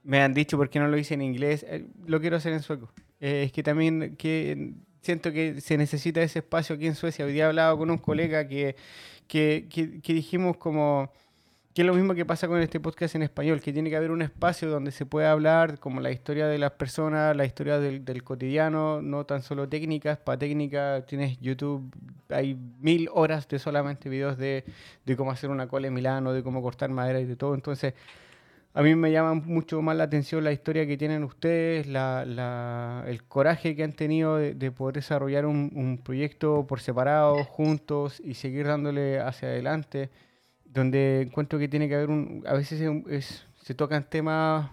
Me 0.03 0.21
han 0.21 0.33
dicho 0.33 0.57
por 0.57 0.69
qué 0.69 0.79
no 0.79 0.87
lo 0.87 0.97
hice 0.97 1.13
en 1.13 1.21
inglés. 1.21 1.65
Eh, 1.67 1.85
lo 2.05 2.19
quiero 2.21 2.37
hacer 2.37 2.53
en 2.53 2.61
sueco. 2.61 2.91
Eh, 3.19 3.43
es 3.45 3.51
que 3.51 3.63
también 3.63 4.15
que 4.17 4.73
siento 5.01 5.31
que 5.31 5.61
se 5.61 5.77
necesita 5.77 6.21
ese 6.21 6.39
espacio 6.39 6.75
aquí 6.75 6.87
en 6.87 6.95
Suecia. 6.95 7.25
Hoy 7.25 7.33
día 7.33 7.43
he 7.43 7.47
hablado 7.47 7.77
con 7.77 7.91
un 7.91 7.97
colega 7.97 8.47
que, 8.47 8.75
que, 9.27 9.67
que 9.69 10.13
dijimos 10.13 10.57
como 10.57 11.11
que 11.75 11.81
es 11.81 11.85
lo 11.85 11.93
mismo 11.93 12.15
que 12.15 12.23
pasa 12.23 12.47
con 12.47 12.61
este 12.61 12.79
podcast 12.79 13.15
en 13.15 13.23
español, 13.23 13.59
que 13.59 13.73
tiene 13.73 13.89
que 13.89 13.97
haber 13.97 14.11
un 14.11 14.21
espacio 14.21 14.69
donde 14.69 14.91
se 14.91 15.05
pueda 15.05 15.33
hablar 15.33 15.77
como 15.77 15.99
la 15.99 16.09
historia 16.09 16.47
de 16.47 16.57
las 16.57 16.71
personas, 16.71 17.35
la 17.35 17.43
historia 17.43 17.79
del, 17.79 18.23
cotidiano, 18.23 19.01
no 19.01 19.25
tan 19.25 19.41
solo 19.41 19.67
técnicas, 19.67 20.17
para 20.17 20.39
técnica 20.39 21.03
tienes 21.05 21.37
YouTube, 21.41 21.93
hay 22.29 22.57
mil 22.79 23.09
horas 23.11 23.49
de 23.49 23.59
solamente 23.59 24.07
videos 24.07 24.37
de, 24.37 24.63
cómo 25.17 25.31
hacer 25.31 25.49
una 25.49 25.67
cola 25.67 25.87
en 25.87 25.93
Milano, 25.93 26.31
de 26.31 26.43
cómo 26.43 26.61
cortar 26.61 26.89
madera 26.91 27.19
y 27.19 27.25
de 27.25 27.35
todo, 27.35 27.53
entonces 27.53 27.93
a 28.73 28.81
mí 28.81 28.95
me 28.95 29.11
llama 29.11 29.33
mucho 29.33 29.81
más 29.81 29.97
la 29.97 30.05
atención 30.05 30.45
la 30.45 30.53
historia 30.53 30.87
que 30.87 30.95
tienen 30.95 31.25
ustedes, 31.25 31.87
el 31.87 33.23
coraje 33.27 33.75
que 33.75 33.83
han 33.83 33.91
tenido 33.91 34.37
de, 34.37 34.71
poder 34.71 34.95
desarrollar 34.95 35.45
un 35.45 35.99
proyecto 36.01 36.65
por 36.67 36.79
separado, 36.79 37.43
juntos 37.43 38.21
y 38.23 38.35
seguir 38.35 38.65
dándole 38.65 39.19
hacia 39.19 39.49
adelante 39.49 40.09
donde 40.75 41.21
encuentro 41.21 41.57
que 41.57 41.67
tiene 41.67 41.87
que 41.87 41.95
haber 41.95 42.09
un, 42.09 42.43
a 42.45 42.53
veces 42.53 42.79
se 43.63 43.73
tocan 43.73 44.07
temas 44.09 44.69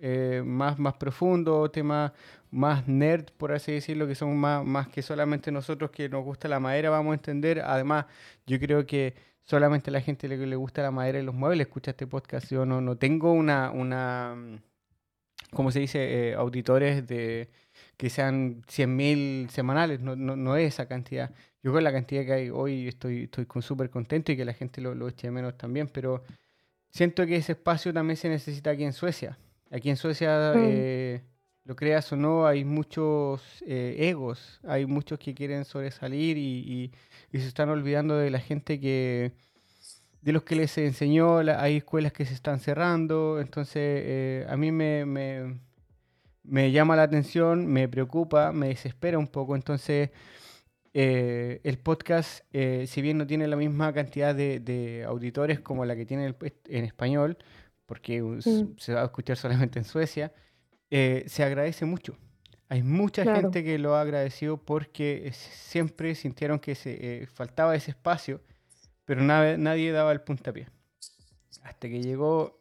eh, 0.00 0.42
más, 0.44 0.78
más 0.78 0.94
profundos, 0.94 1.72
temas 1.72 2.12
más 2.50 2.86
nerd, 2.86 3.26
por 3.36 3.52
así 3.52 3.72
decirlo, 3.72 4.06
que 4.06 4.14
son 4.14 4.36
más, 4.36 4.64
más 4.64 4.88
que 4.88 5.02
solamente 5.02 5.50
nosotros 5.50 5.90
que 5.90 6.08
nos 6.08 6.24
gusta 6.24 6.48
la 6.48 6.60
madera 6.60 6.90
vamos 6.90 7.12
a 7.12 7.14
entender. 7.14 7.60
Además, 7.60 8.06
yo 8.46 8.58
creo 8.60 8.86
que 8.86 9.14
solamente 9.44 9.90
la 9.90 10.00
gente 10.00 10.28
que 10.28 10.46
le 10.46 10.56
gusta 10.56 10.82
la 10.82 10.90
madera 10.92 11.18
y 11.18 11.22
los 11.24 11.34
muebles 11.34 11.66
escucha 11.66 11.90
este 11.90 12.06
podcast. 12.06 12.50
Yo 12.50 12.64
no, 12.64 12.80
no 12.80 12.96
tengo 12.96 13.32
una, 13.32 13.70
una 13.72 14.36
¿cómo 15.52 15.70
se 15.70 15.80
dice? 15.80 16.30
Eh, 16.30 16.34
auditores 16.34 17.06
de 17.06 17.50
que 17.96 18.10
sean 18.10 18.62
100.000 18.62 19.48
semanales, 19.48 20.00
no, 20.00 20.16
no, 20.16 20.36
no 20.36 20.56
es 20.56 20.74
esa 20.74 20.86
cantidad. 20.86 21.32
Yo 21.66 21.72
con 21.72 21.82
la 21.82 21.90
cantidad 21.90 22.24
que 22.24 22.32
hay 22.32 22.48
hoy 22.48 22.86
estoy, 22.86 23.24
estoy 23.24 23.44
súper 23.60 23.90
contento 23.90 24.30
y 24.30 24.36
que 24.36 24.44
la 24.44 24.52
gente 24.52 24.80
lo, 24.80 24.94
lo 24.94 25.08
eche 25.08 25.26
de 25.26 25.32
menos 25.32 25.58
también, 25.58 25.88
pero 25.88 26.22
siento 26.90 27.26
que 27.26 27.34
ese 27.34 27.52
espacio 27.52 27.92
también 27.92 28.16
se 28.16 28.28
necesita 28.28 28.70
aquí 28.70 28.84
en 28.84 28.92
Suecia. 28.92 29.36
Aquí 29.72 29.90
en 29.90 29.96
Suecia, 29.96 30.52
mm. 30.54 30.60
eh, 30.62 31.22
lo 31.64 31.74
creas 31.74 32.12
o 32.12 32.16
no, 32.16 32.46
hay 32.46 32.64
muchos 32.64 33.42
eh, 33.66 33.96
egos, 33.98 34.60
hay 34.62 34.86
muchos 34.86 35.18
que 35.18 35.34
quieren 35.34 35.64
sobresalir 35.64 36.38
y, 36.38 36.92
y, 37.32 37.38
se 37.40 37.48
están 37.48 37.68
olvidando 37.68 38.16
de 38.16 38.30
la 38.30 38.38
gente 38.38 38.78
que, 38.78 39.32
de 40.22 40.32
los 40.32 40.44
que 40.44 40.54
les 40.54 40.78
enseñó, 40.78 41.38
hay 41.38 41.78
escuelas 41.78 42.12
que 42.12 42.26
se 42.26 42.34
están 42.34 42.60
cerrando, 42.60 43.40
entonces 43.40 43.74
eh, 44.04 44.46
a 44.48 44.56
mí 44.56 44.70
me, 44.70 45.04
me, 45.04 45.58
me 46.44 46.70
llama 46.70 46.94
la 46.94 47.02
atención, 47.02 47.66
me 47.66 47.88
preocupa, 47.88 48.52
me 48.52 48.68
desespera 48.68 49.18
un 49.18 49.26
poco, 49.26 49.56
entonces 49.56 50.10
eh, 50.98 51.60
el 51.62 51.78
podcast, 51.78 52.46
eh, 52.54 52.86
si 52.88 53.02
bien 53.02 53.18
no 53.18 53.26
tiene 53.26 53.46
la 53.46 53.56
misma 53.56 53.92
cantidad 53.92 54.34
de, 54.34 55.04
auditores 55.06 55.60
como 55.60 55.84
la 55.84 55.94
que 55.94 56.06
tiene 56.06 56.34
en 56.68 56.84
español, 56.86 57.36
porque 57.84 58.24
se 58.78 58.94
va 58.94 59.02
a 59.02 59.04
escuchar 59.04 59.36
solamente 59.36 59.78
en 59.78 59.84
Suecia, 59.84 60.32
eh, 60.88 61.24
se 61.26 61.44
agradece 61.44 61.84
mucho. 61.84 62.16
Hay 62.70 62.82
mucha 62.82 63.24
gente 63.24 63.62
que 63.62 63.78
lo 63.78 63.94
ha 63.94 64.00
agradecido 64.00 64.56
porque 64.56 65.30
siempre 65.34 66.14
sintieron 66.14 66.58
que 66.58 66.74
se 66.74 67.28
faltaba 67.30 67.76
ese 67.76 67.90
espacio, 67.90 68.40
pero 69.04 69.20
nadie 69.20 69.92
daba 69.92 70.12
el 70.12 70.22
puntapié. 70.22 70.66
Hasta 71.62 71.90
que 71.90 72.00
llegó 72.00 72.58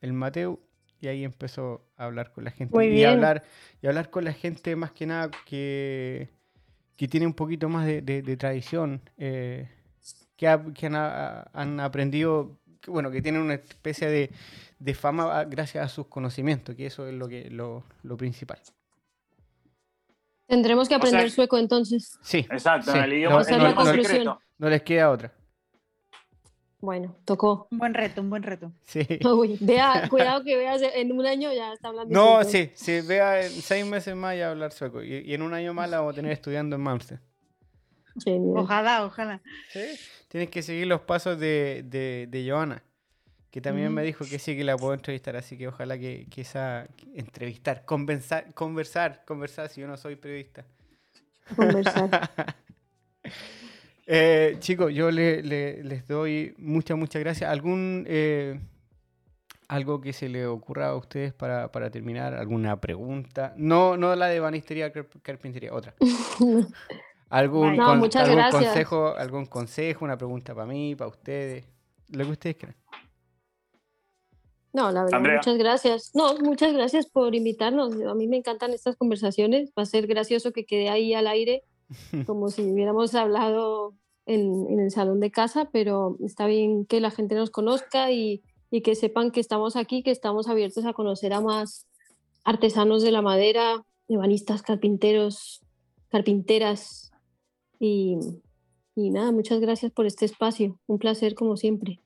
el 0.00 0.12
Mateo 0.12 0.58
y 1.00 1.06
ahí 1.06 1.22
empezó 1.22 1.86
a 1.96 2.06
hablar 2.06 2.32
con 2.32 2.42
la 2.42 2.50
gente. 2.50 2.84
y 2.84 3.04
hablar, 3.04 3.44
y 3.80 3.86
hablar 3.86 4.10
con 4.10 4.24
la 4.24 4.32
gente 4.32 4.74
más 4.74 4.90
que 4.90 5.06
nada 5.06 5.30
que 5.46 6.35
que 6.96 7.08
tiene 7.08 7.26
un 7.26 7.34
poquito 7.34 7.68
más 7.68 7.86
de, 7.86 8.36
tradición, 8.38 9.00
eh, 9.18 9.68
que, 10.36 10.46
han, 10.48 11.80
aprendido, 11.80 12.58
bueno, 12.86 13.10
que 13.10 13.22
tienen 13.22 13.42
una 13.42 13.54
especie 13.54 14.30
de, 14.78 14.94
fama 14.94 15.44
gracias 15.44 15.84
a 15.84 15.88
sus 15.88 16.06
conocimientos, 16.06 16.74
que 16.74 16.86
eso 16.86 17.06
es 17.06 17.14
lo, 17.14 17.28
que, 17.28 17.50
lo, 17.50 17.84
principal. 18.16 18.58
Tendremos 20.46 20.88
que 20.88 20.94
aprender 20.94 21.30
sueco 21.30 21.58
entonces. 21.58 22.18
Sí. 22.22 22.46
Exacto, 22.50 22.94
el 22.94 23.12
idioma, 23.12 23.42
no, 23.42 24.40
no 24.58 24.68
les 24.68 24.82
queda 24.82 25.10
otra. 25.10 25.32
Bueno, 26.80 27.16
tocó. 27.24 27.68
Un 27.70 27.78
buen 27.78 27.94
reto, 27.94 28.20
un 28.20 28.30
buen 28.30 28.42
reto. 28.42 28.72
Sí. 28.82 29.06
vea, 29.60 30.06
cuidado 30.10 30.44
que 30.44 30.56
veas 30.56 30.82
en 30.82 31.12
un 31.12 31.26
año 31.26 31.52
ya 31.52 31.72
está 31.72 31.88
hablando. 31.88 32.12
No, 32.12 32.44
sí, 32.44 32.70
sí, 32.74 33.00
vea 33.00 33.44
en 33.44 33.50
seis 33.50 33.86
meses 33.86 34.14
más 34.14 34.36
ya 34.36 34.50
hablar 34.50 34.72
sueco. 34.72 35.02
Y, 35.02 35.32
en 35.32 35.42
un 35.42 35.54
año 35.54 35.72
más 35.72 35.88
la 35.88 35.98
vamos 35.98 36.12
a 36.12 36.16
tener 36.16 36.32
estudiando 36.32 36.76
en 36.76 36.82
Malmsted. 36.82 37.18
Ojalá, 38.54 39.04
ojalá. 39.04 39.42
Sí, 39.70 39.80
tienes 40.28 40.50
que 40.50 40.62
seguir 40.62 40.86
los 40.86 41.02
pasos 41.02 41.38
de, 41.38 41.82
de, 41.84 42.26
de 42.30 42.50
Joana, 42.50 42.82
que 43.50 43.60
también 43.60 43.92
me 43.92 44.02
dijo 44.02 44.24
que 44.24 44.38
sí 44.38 44.56
que 44.56 44.64
la 44.64 44.76
puedo 44.76 44.94
entrevistar, 44.94 45.36
así 45.36 45.58
que 45.58 45.68
ojalá 45.68 45.98
que, 45.98 46.26
que 46.30 46.40
esa 46.40 46.88
entrevistar, 47.14 47.84
conversar, 47.84 48.54
conversar, 48.54 49.22
conversar 49.26 49.68
si 49.68 49.82
yo 49.82 49.86
no 49.86 49.98
soy 49.98 50.16
periodista. 50.16 50.64
Conversar. 51.54 52.30
Eh, 54.06 54.56
chicos, 54.60 54.94
yo 54.94 55.10
les 55.10 56.06
doy 56.06 56.54
muchas, 56.58 56.96
muchas 56.96 57.20
gracias. 57.20 57.50
¿Algún 57.50 58.04
eh, 58.06 58.60
algo 59.68 60.00
que 60.00 60.12
se 60.12 60.28
le 60.28 60.46
ocurra 60.46 60.88
a 60.88 60.96
ustedes 60.96 61.32
para, 61.32 61.90
terminar? 61.90 62.34
¿Alguna 62.34 62.80
pregunta? 62.80 63.52
No, 63.56 63.96
no 63.96 64.14
la 64.14 64.28
de 64.28 64.38
banistería, 64.38 64.92
carpintería, 65.22 65.72
otra. 65.72 65.94
¿Algún, 67.28 67.76
consejo, 67.76 69.16
algún 69.16 69.46
consejo, 69.46 70.04
una 70.04 70.16
pregunta 70.16 70.54
para 70.54 70.66
mí, 70.66 70.94
para 70.94 71.08
ustedes? 71.08 71.64
Lo 72.10 72.24
que 72.24 72.30
ustedes 72.30 72.56
quieran. 72.56 72.76
No, 74.72 74.92
la 74.92 75.02
verdad, 75.04 75.20
muchas 75.20 75.58
gracias. 75.58 76.14
No, 76.14 76.38
muchas 76.38 76.72
gracias 76.72 77.06
por 77.06 77.34
invitarnos. 77.34 78.00
A 78.02 78.14
mí 78.14 78.28
me 78.28 78.36
encantan 78.36 78.72
estas 78.72 78.94
conversaciones. 78.94 79.72
Va 79.76 79.82
a 79.82 79.86
ser 79.86 80.06
gracioso 80.06 80.52
que 80.52 80.66
quede 80.66 80.88
ahí 80.88 81.14
al 81.14 81.26
aire 81.26 81.64
como 82.26 82.48
si 82.48 82.62
hubiéramos 82.62 83.14
hablado 83.14 83.94
en, 84.26 84.80
el 84.80 84.90
salón 84.90 85.20
de 85.20 85.30
casa, 85.30 85.68
pero 85.72 86.16
está 86.24 86.46
bien 86.46 86.84
que 86.84 87.00
la 87.00 87.10
gente 87.10 87.34
nos 87.34 87.50
conozca 87.50 88.10
y, 88.10 88.42
que 88.84 88.94
sepan 88.94 89.30
que 89.30 89.40
estamos 89.40 89.74
aquí, 89.74 90.02
que 90.02 90.10
estamos 90.10 90.48
abiertos 90.48 90.84
a 90.84 90.92
conocer 90.92 91.32
a 91.32 91.40
más 91.40 91.86
artesanos 92.44 93.02
de 93.02 93.10
la 93.10 93.22
madera, 93.22 93.82
ebanistas, 94.06 94.60
carpinteros, 94.60 95.62
carpinteras 96.10 97.10
y, 97.80 98.18
nada, 98.96 99.32
muchas 99.32 99.60
gracias 99.60 99.92
por 99.92 100.04
este 100.04 100.26
espacio. 100.26 100.78
Un 100.86 100.98
placer 100.98 101.34
como 101.34 101.56
siempre. 101.56 102.00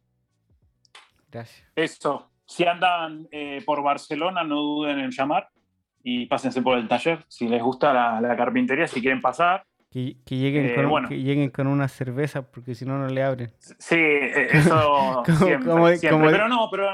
Gracias. 1.28 1.66
Esto, 1.74 2.30
si 2.46 2.64
andan 2.64 3.26
eh, 3.32 3.62
por 3.66 3.82
Barcelona, 3.82 4.44
no 4.44 4.60
duden 4.60 5.00
en 5.00 5.10
llamar 5.10 5.48
y 6.04 6.26
pásense 6.26 6.62
por 6.62 6.78
el 6.78 6.86
taller. 6.86 7.24
Si 7.26 7.48
les 7.48 7.62
gusta 7.62 8.20
la 8.20 8.36
carpintería, 8.36 8.86
si 8.86 9.00
quieren 9.00 9.20
pasar, 9.20 9.66
que, 9.90 10.16
lleguen 10.28 10.66
eh, 10.66 10.74
con, 10.74 11.08
que 11.08 11.20
lleguen 11.20 11.50
con 11.50 11.66
una 11.66 11.88
cerveza, 11.88 12.42
porque 12.42 12.74
si 12.74 12.84
no, 12.84 12.98
no 12.98 13.08
le 13.08 13.22
abren. 13.22 13.52
Sí, 13.58 13.96
eso 13.98 15.22
siempre, 15.38 16.30
Pero 16.30 16.48
no, 16.48 16.68
pero 16.70 16.88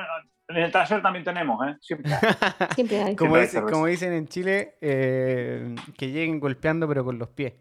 en 0.48 0.56
el 0.56 0.72
taller 0.72 1.02
también 1.02 1.24
tenemos, 1.24 1.66
¿eh? 1.66 1.76
Siempre, 1.80 2.14
hay. 3.02 3.16
Como, 3.16 3.86
dicen 3.86 4.12
en 4.12 4.26
Chile, 4.28 4.76
eh, 4.80 5.74
que 5.96 6.10
lleguen 6.10 6.40
golpeando, 6.40 6.88
pero 6.88 7.04
con 7.04 7.18
los 7.18 7.28
pies. 7.28 7.54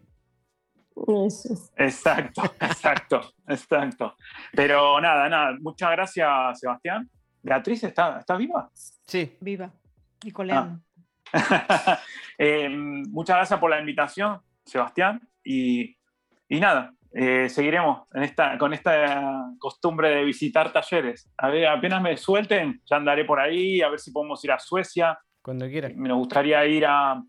Exacto, 1.76 2.42
exacto, 2.60 3.20
exacto. 3.46 4.16
Pero 4.52 4.98
nada, 5.00 5.28
nada, 5.28 5.56
muchas 5.60 5.90
gracias, 5.90 6.60
Sebastián. 6.60 7.10
Beatriz, 7.42 7.84
¿está, 7.84 8.20
¿está 8.20 8.36
viva? 8.36 8.70
Sí. 9.06 9.36
Viva 9.40 9.70
y 10.24 10.30
coleando. 10.30 10.80
Ah. 11.32 12.00
Eh, 12.38 12.68
muchas 12.68 13.36
gracias 13.36 13.58
por 13.58 13.70
la 13.70 13.80
invitación. 13.80 14.40
Sebastián. 14.66 15.20
Y, 15.44 15.96
nada, 16.50 16.92
eh, 17.12 17.48
seguiremos 17.48 18.02
en 18.12 18.24
esta, 18.24 18.58
con 18.58 18.74
esta 18.74 19.46
costumbre 19.58 20.10
de 20.10 20.24
visitar 20.24 20.72
talleres. 20.72 21.30
A 21.38 21.48
ver, 21.48 21.66
apenas 21.66 22.02
me 22.02 22.16
suelten, 22.16 22.82
ya 22.84 22.96
andaré 22.96 23.24
por 23.24 23.40
ahí, 23.40 23.80
a 23.80 23.88
ver 23.88 24.00
si 24.00 24.10
podemos 24.10 24.44
ir 24.44 24.52
a 24.52 24.58
Suecia. 24.58 25.18
Cuando 25.40 25.66
quieran. 25.68 25.96
Me 25.96 26.12
gustaría 26.12 26.66
ir 26.66 26.84
a 26.86 27.22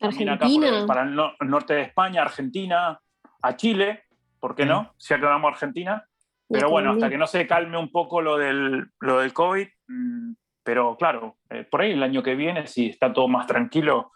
Argentina. 0.00 0.86
para 0.86 1.02
el, 1.02 1.16
norte 1.48 1.74
de 1.74 1.82
España, 1.82 2.22
Argentina, 2.22 3.00
a 3.42 3.56
Chile, 3.56 4.04
¿por 4.38 4.54
qué 4.54 4.66
no? 4.66 4.94
Si 4.98 5.14
acabamos 5.14 5.52
Argentina. 5.52 6.06
Pero 6.48 6.68
bueno, 6.68 6.92
hasta 6.92 7.08
que 7.08 7.16
no 7.16 7.26
se 7.26 7.46
calme 7.46 7.78
un 7.78 7.90
poco 7.90 8.20
lo 8.20 8.36
del, 8.36 8.90
lo 9.00 9.20
del 9.20 9.32
COVID. 9.32 9.66
Mm, 9.88 10.34
pero 10.62 10.96
claro, 10.96 11.38
eh, 11.48 11.64
por 11.64 11.80
ahí 11.80 11.92
el 11.92 12.02
año 12.02 12.22
que 12.22 12.34
viene, 12.34 12.66
si 12.66 12.88
está 12.88 13.12
todo 13.12 13.26
más 13.26 13.46
tranquilo, 13.46 14.12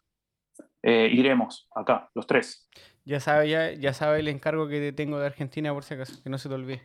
eh, 0.88 1.08
iremos 1.12 1.68
acá, 1.74 2.08
los 2.14 2.28
tres. 2.28 2.68
Ya 3.04 3.18
sabe, 3.18 3.48
ya, 3.48 3.72
ya 3.72 3.92
sabe 3.92 4.20
el 4.20 4.28
encargo 4.28 4.68
que 4.68 4.78
te 4.78 4.92
tengo 4.92 5.18
de 5.18 5.26
Argentina, 5.26 5.74
por 5.74 5.82
si 5.82 5.94
acaso, 5.94 6.22
que 6.22 6.30
no 6.30 6.38
se 6.38 6.48
te 6.48 6.54
olvide. 6.54 6.82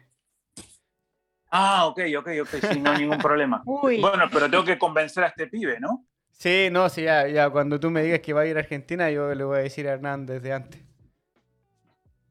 Ah, 1.51 1.85
ok, 1.85 1.99
ok, 2.17 2.27
ok, 2.41 2.49
sí, 2.71 2.79
no 2.79 2.89
hay 2.89 2.97
ningún 2.97 3.17
problema. 3.19 3.61
Uy. 3.63 4.01
Bueno, 4.01 4.25
pero 4.33 4.49
tengo 4.49 4.63
que 4.63 4.79
convencer 4.79 5.23
a 5.23 5.27
este 5.27 5.45
pibe, 5.45 5.79
¿no? 5.79 6.07
Sí, 6.31 6.69
no, 6.71 6.89
sí, 6.89 7.03
ya, 7.03 7.27
ya, 7.27 7.51
cuando 7.51 7.79
tú 7.79 7.91
me 7.91 8.01
digas 8.01 8.21
que 8.21 8.33
va 8.33 8.41
a 8.41 8.47
ir 8.47 8.57
a 8.57 8.61
Argentina, 8.61 9.11
yo 9.11 9.35
le 9.35 9.43
voy 9.43 9.59
a 9.59 9.61
decir 9.61 9.87
a 9.87 9.91
Hernán 9.91 10.25
desde 10.25 10.51
antes. 10.51 10.81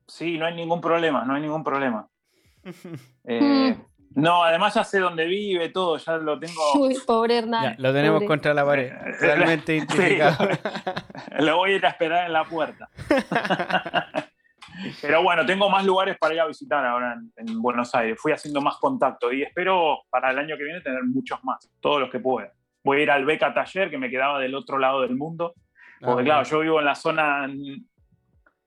Sí, 0.09 0.39
no 0.39 0.47
hay 0.47 0.57
ningún 0.57 0.81
problema, 0.81 1.25
no 1.25 1.35
hay 1.35 1.43
ningún 1.43 1.63
problema. 1.63 2.09
Eh, 3.25 3.77
no, 4.15 4.43
además 4.45 4.75
ya 4.75 4.85
sé 4.85 4.99
dónde 4.99 5.25
vive, 5.27 5.69
todo, 5.69 5.97
ya 5.99 6.17
lo 6.17 6.39
tengo. 6.39 6.61
Uy, 6.81 6.97
pobre 7.07 7.39
Hernán. 7.39 7.63
Ya, 7.63 7.75
lo 7.79 7.93
tenemos 7.93 8.17
pobre. 8.19 8.27
contra 8.27 8.55
la 8.55 8.65
pared, 8.65 8.93
realmente 9.21 9.81
Sí, 9.81 9.87
identificado. 9.87 10.49
lo 11.39 11.57
voy 11.57 11.73
a 11.73 11.75
ir 11.77 11.87
a 11.87 11.91
esperar 11.91 12.27
en 12.27 12.33
la 12.33 12.45
puerta. 12.45 12.89
Pero 15.03 15.23
bueno, 15.23 15.45
tengo 15.45 15.69
más 15.69 15.85
lugares 15.85 16.17
para 16.19 16.35
ir 16.35 16.41
a 16.41 16.47
visitar 16.47 16.85
ahora 16.87 17.15
en, 17.15 17.49
en 17.49 17.61
Buenos 17.61 17.95
Aires. 17.95 18.19
Fui 18.21 18.33
haciendo 18.33 18.61
más 18.61 18.77
contacto 18.77 19.33
y 19.33 19.43
espero 19.43 19.99
para 20.09 20.31
el 20.31 20.39
año 20.39 20.57
que 20.57 20.65
viene 20.65 20.81
tener 20.81 21.03
muchos 21.05 21.43
más, 21.45 21.71
todos 21.81 22.01
los 22.01 22.11
que 22.11 22.19
pueda. 22.19 22.53
Voy 22.83 23.01
a 23.01 23.03
ir 23.03 23.11
al 23.11 23.25
Beca 23.27 23.53
Taller, 23.53 23.91
que 23.91 23.99
me 23.99 24.09
quedaba 24.09 24.39
del 24.39 24.55
otro 24.55 24.79
lado 24.79 25.03
del 25.03 25.17
mundo, 25.17 25.55
porque 26.01 26.23
Ah, 26.23 26.25
claro, 26.25 26.45
yo 26.45 26.61
vivo 26.61 26.79
en 26.79 26.87
la 26.87 26.95
zona 26.95 27.47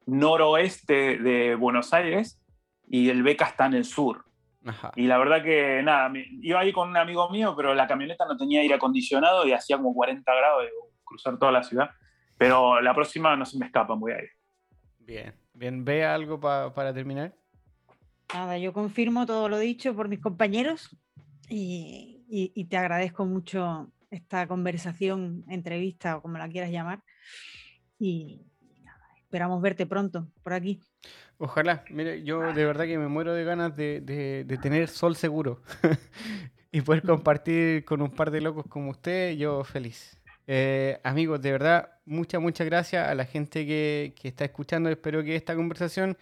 noroeste 0.06 1.18
de 1.18 1.56
Buenos 1.56 1.94
Aires 1.94 2.40
y 2.88 3.10
el 3.10 3.24
Beca 3.24 3.45
está 3.45 3.65
en 3.65 3.74
el 3.74 3.86
sur. 3.86 4.26
Ajá. 4.65 4.91
Y 4.95 5.07
la 5.07 5.18
verdad 5.18 5.44
que 5.44 5.81
nada, 5.84 6.07
me- 6.10 6.26
iba 6.41 6.60
ahí 6.60 6.72
con 6.72 6.90
un 6.90 6.98
amigo 6.98 7.30
mío, 7.30 7.53
pero 7.56 7.73
la 7.73 7.88
camioneta 7.88 8.26
no 8.26 8.38
tenía 8.38 8.61
aire 8.61 8.76
acondicionado 8.76 9.45
y 9.45 9.52
hacía 9.53 9.77
como 9.77 9.94
40 9.94 10.34
grados 10.34 10.64
de 10.64 10.69
cruzar 11.03 11.38
toda 11.38 11.52
la 11.52 11.64
ciudad. 11.64 11.90
Pero 12.38 12.81
la 12.81 12.94
próxima 12.94 13.35
no 13.35 13.45
se 13.45 13.57
me 13.57 13.65
escapa, 13.65 13.94
voy 13.94 14.14
a 14.14 14.22
ir. 14.22 14.30
Bien, 14.99 15.34
bien. 15.53 15.84
¿Ve 15.84 16.06
algo 16.06 16.40
pa- 16.40 16.73
para 16.73 16.94
terminar? 16.94 17.34
Nada, 18.34 18.57
yo 18.57 18.73
confirmo 18.73 19.26
todo 19.26 19.49
lo 19.49 19.60
dicho 19.60 19.94
por 19.95 20.07
mis 20.07 20.19
compañeros 20.19 20.95
y, 21.49 22.23
y- 22.30 22.52
y 22.56 22.65
te 22.65 22.77
agradezco 22.77 23.26
mucho 23.26 23.91
esta 24.10 24.48
conversación, 24.48 25.44
entrevista 25.49 26.18
o 26.18 26.22
como 26.22 26.38
la 26.38 26.48
quieras 26.49 26.72
llamar. 26.72 27.02
Y 27.99 28.41
nada, 28.81 29.06
esperamos 29.18 29.61
verte 29.61 29.85
pronto 29.85 30.27
por 30.41 30.53
aquí. 30.53 30.80
Ojalá. 31.38 31.84
Mire, 31.89 32.23
yo 32.23 32.53
de 32.53 32.65
verdad 32.65 32.85
que 32.85 32.97
me 32.97 33.07
muero 33.07 33.34
de 33.34 33.43
ganas 33.43 33.75
de, 33.75 34.01
de- 34.01 34.43
de 34.45 34.57
tener 34.57 34.88
sol 34.88 35.15
seguro 35.15 35.61
y 36.71 36.81
poder 36.81 37.03
compartir 37.03 37.85
con 37.85 38.01
un 38.01 38.11
par 38.11 38.31
de 38.31 38.41
locos 38.41 38.65
como 38.69 38.91
usted, 38.91 39.34
yo 39.35 39.63
feliz. 39.63 40.17
Eh, 40.47 40.99
amigos, 41.03 41.41
de 41.41 41.51
verdad, 41.53 41.89
muchas, 42.05 42.41
muchas 42.41 42.65
gracias 42.67 43.07
a 43.07 43.15
la 43.15 43.25
gente 43.25 43.65
que, 43.65 44.13
que 44.19 44.27
está 44.27 44.45
escuchando. 44.45 44.89
Espero 44.89 45.23
que 45.23 45.35
esta 45.35 45.55
conversación 45.55 46.17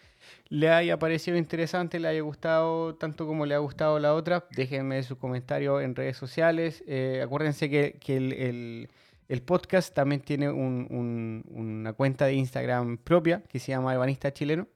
le 0.50 0.70
haya 0.70 0.98
parecido 1.00 1.38
interesante, 1.38 2.00
le 2.00 2.08
haya 2.08 2.22
gustado 2.22 2.96
tanto 2.96 3.26
como 3.28 3.46
le 3.46 3.56
ha 3.56 3.60
gustado 3.60 4.00
la 4.00 4.14
otra. 4.14 4.46
Déjenme 4.52 5.02
sus 5.04 5.18
comentarios 5.18 5.82
en 5.84 5.96
redes 5.96 6.18
sociales. 6.18 6.84
Eh, 6.88 7.22
acuérdense 7.24 7.70
que, 7.70 7.98
que 8.00 8.18
el, 8.18 8.34
el- 8.34 8.90
el 9.32 9.42
podcast 9.42 9.94
también 9.94 10.22
tiene 10.22 10.50
un- 10.50 10.88
un- 10.90 11.44
una 11.50 11.94
cuenta 11.94 12.26
de 12.26 12.34
Instagram 12.34 12.98
propia 12.98 13.42
que 13.44 13.60
se 13.60 13.72
llama 13.72 13.94
Ebanista 13.94 14.34
Chileno 14.34 14.68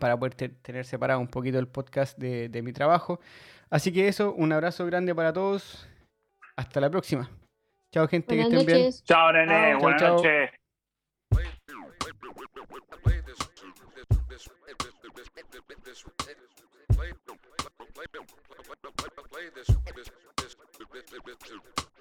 para 0.00 0.18
poder 0.18 0.34
te- 0.34 0.48
tener 0.48 0.84
separado 0.86 1.20
un 1.20 1.28
poquito 1.28 1.58
el 1.58 1.68
podcast 1.68 2.18
de, 2.18 2.48
de 2.48 2.62
mi 2.62 2.72
trabajo. 2.72 3.20
Así 3.68 3.92
que 3.92 4.08
eso, 4.08 4.32
un 4.32 4.52
abrazo 4.52 4.86
grande 4.86 5.14
para 5.14 5.32
todos. 5.32 5.86
Hasta 6.56 6.80
la 6.80 6.88
próxima. 6.88 7.30
Chao 7.92 8.08
gente, 8.08 8.34
Buenas 8.34 8.50
que 8.50 8.56
estén 8.60 8.76
bien. 8.82 8.92
Chao, 9.04 9.32
nene. 9.32 9.72
Chao, 9.72 9.80
Buenas 9.80 10.00
chao. 10.00 10.16
noches. 10.16 10.50
play 11.28 11.44
this, 13.26 13.36
this, 13.36 13.72
this, 13.92 14.06
this, 14.06 14.06
this, 14.08 14.28
this, 14.28 14.48
play, 14.56 14.74
play, 14.78 14.90
play, 18.08 18.24
play, 18.96 19.10
play 19.30 19.46
this, 19.54 19.66
this, 19.66 20.10
this, 20.38 20.56
this, 20.92 21.04
this, 21.22 21.36
this, 21.44 21.95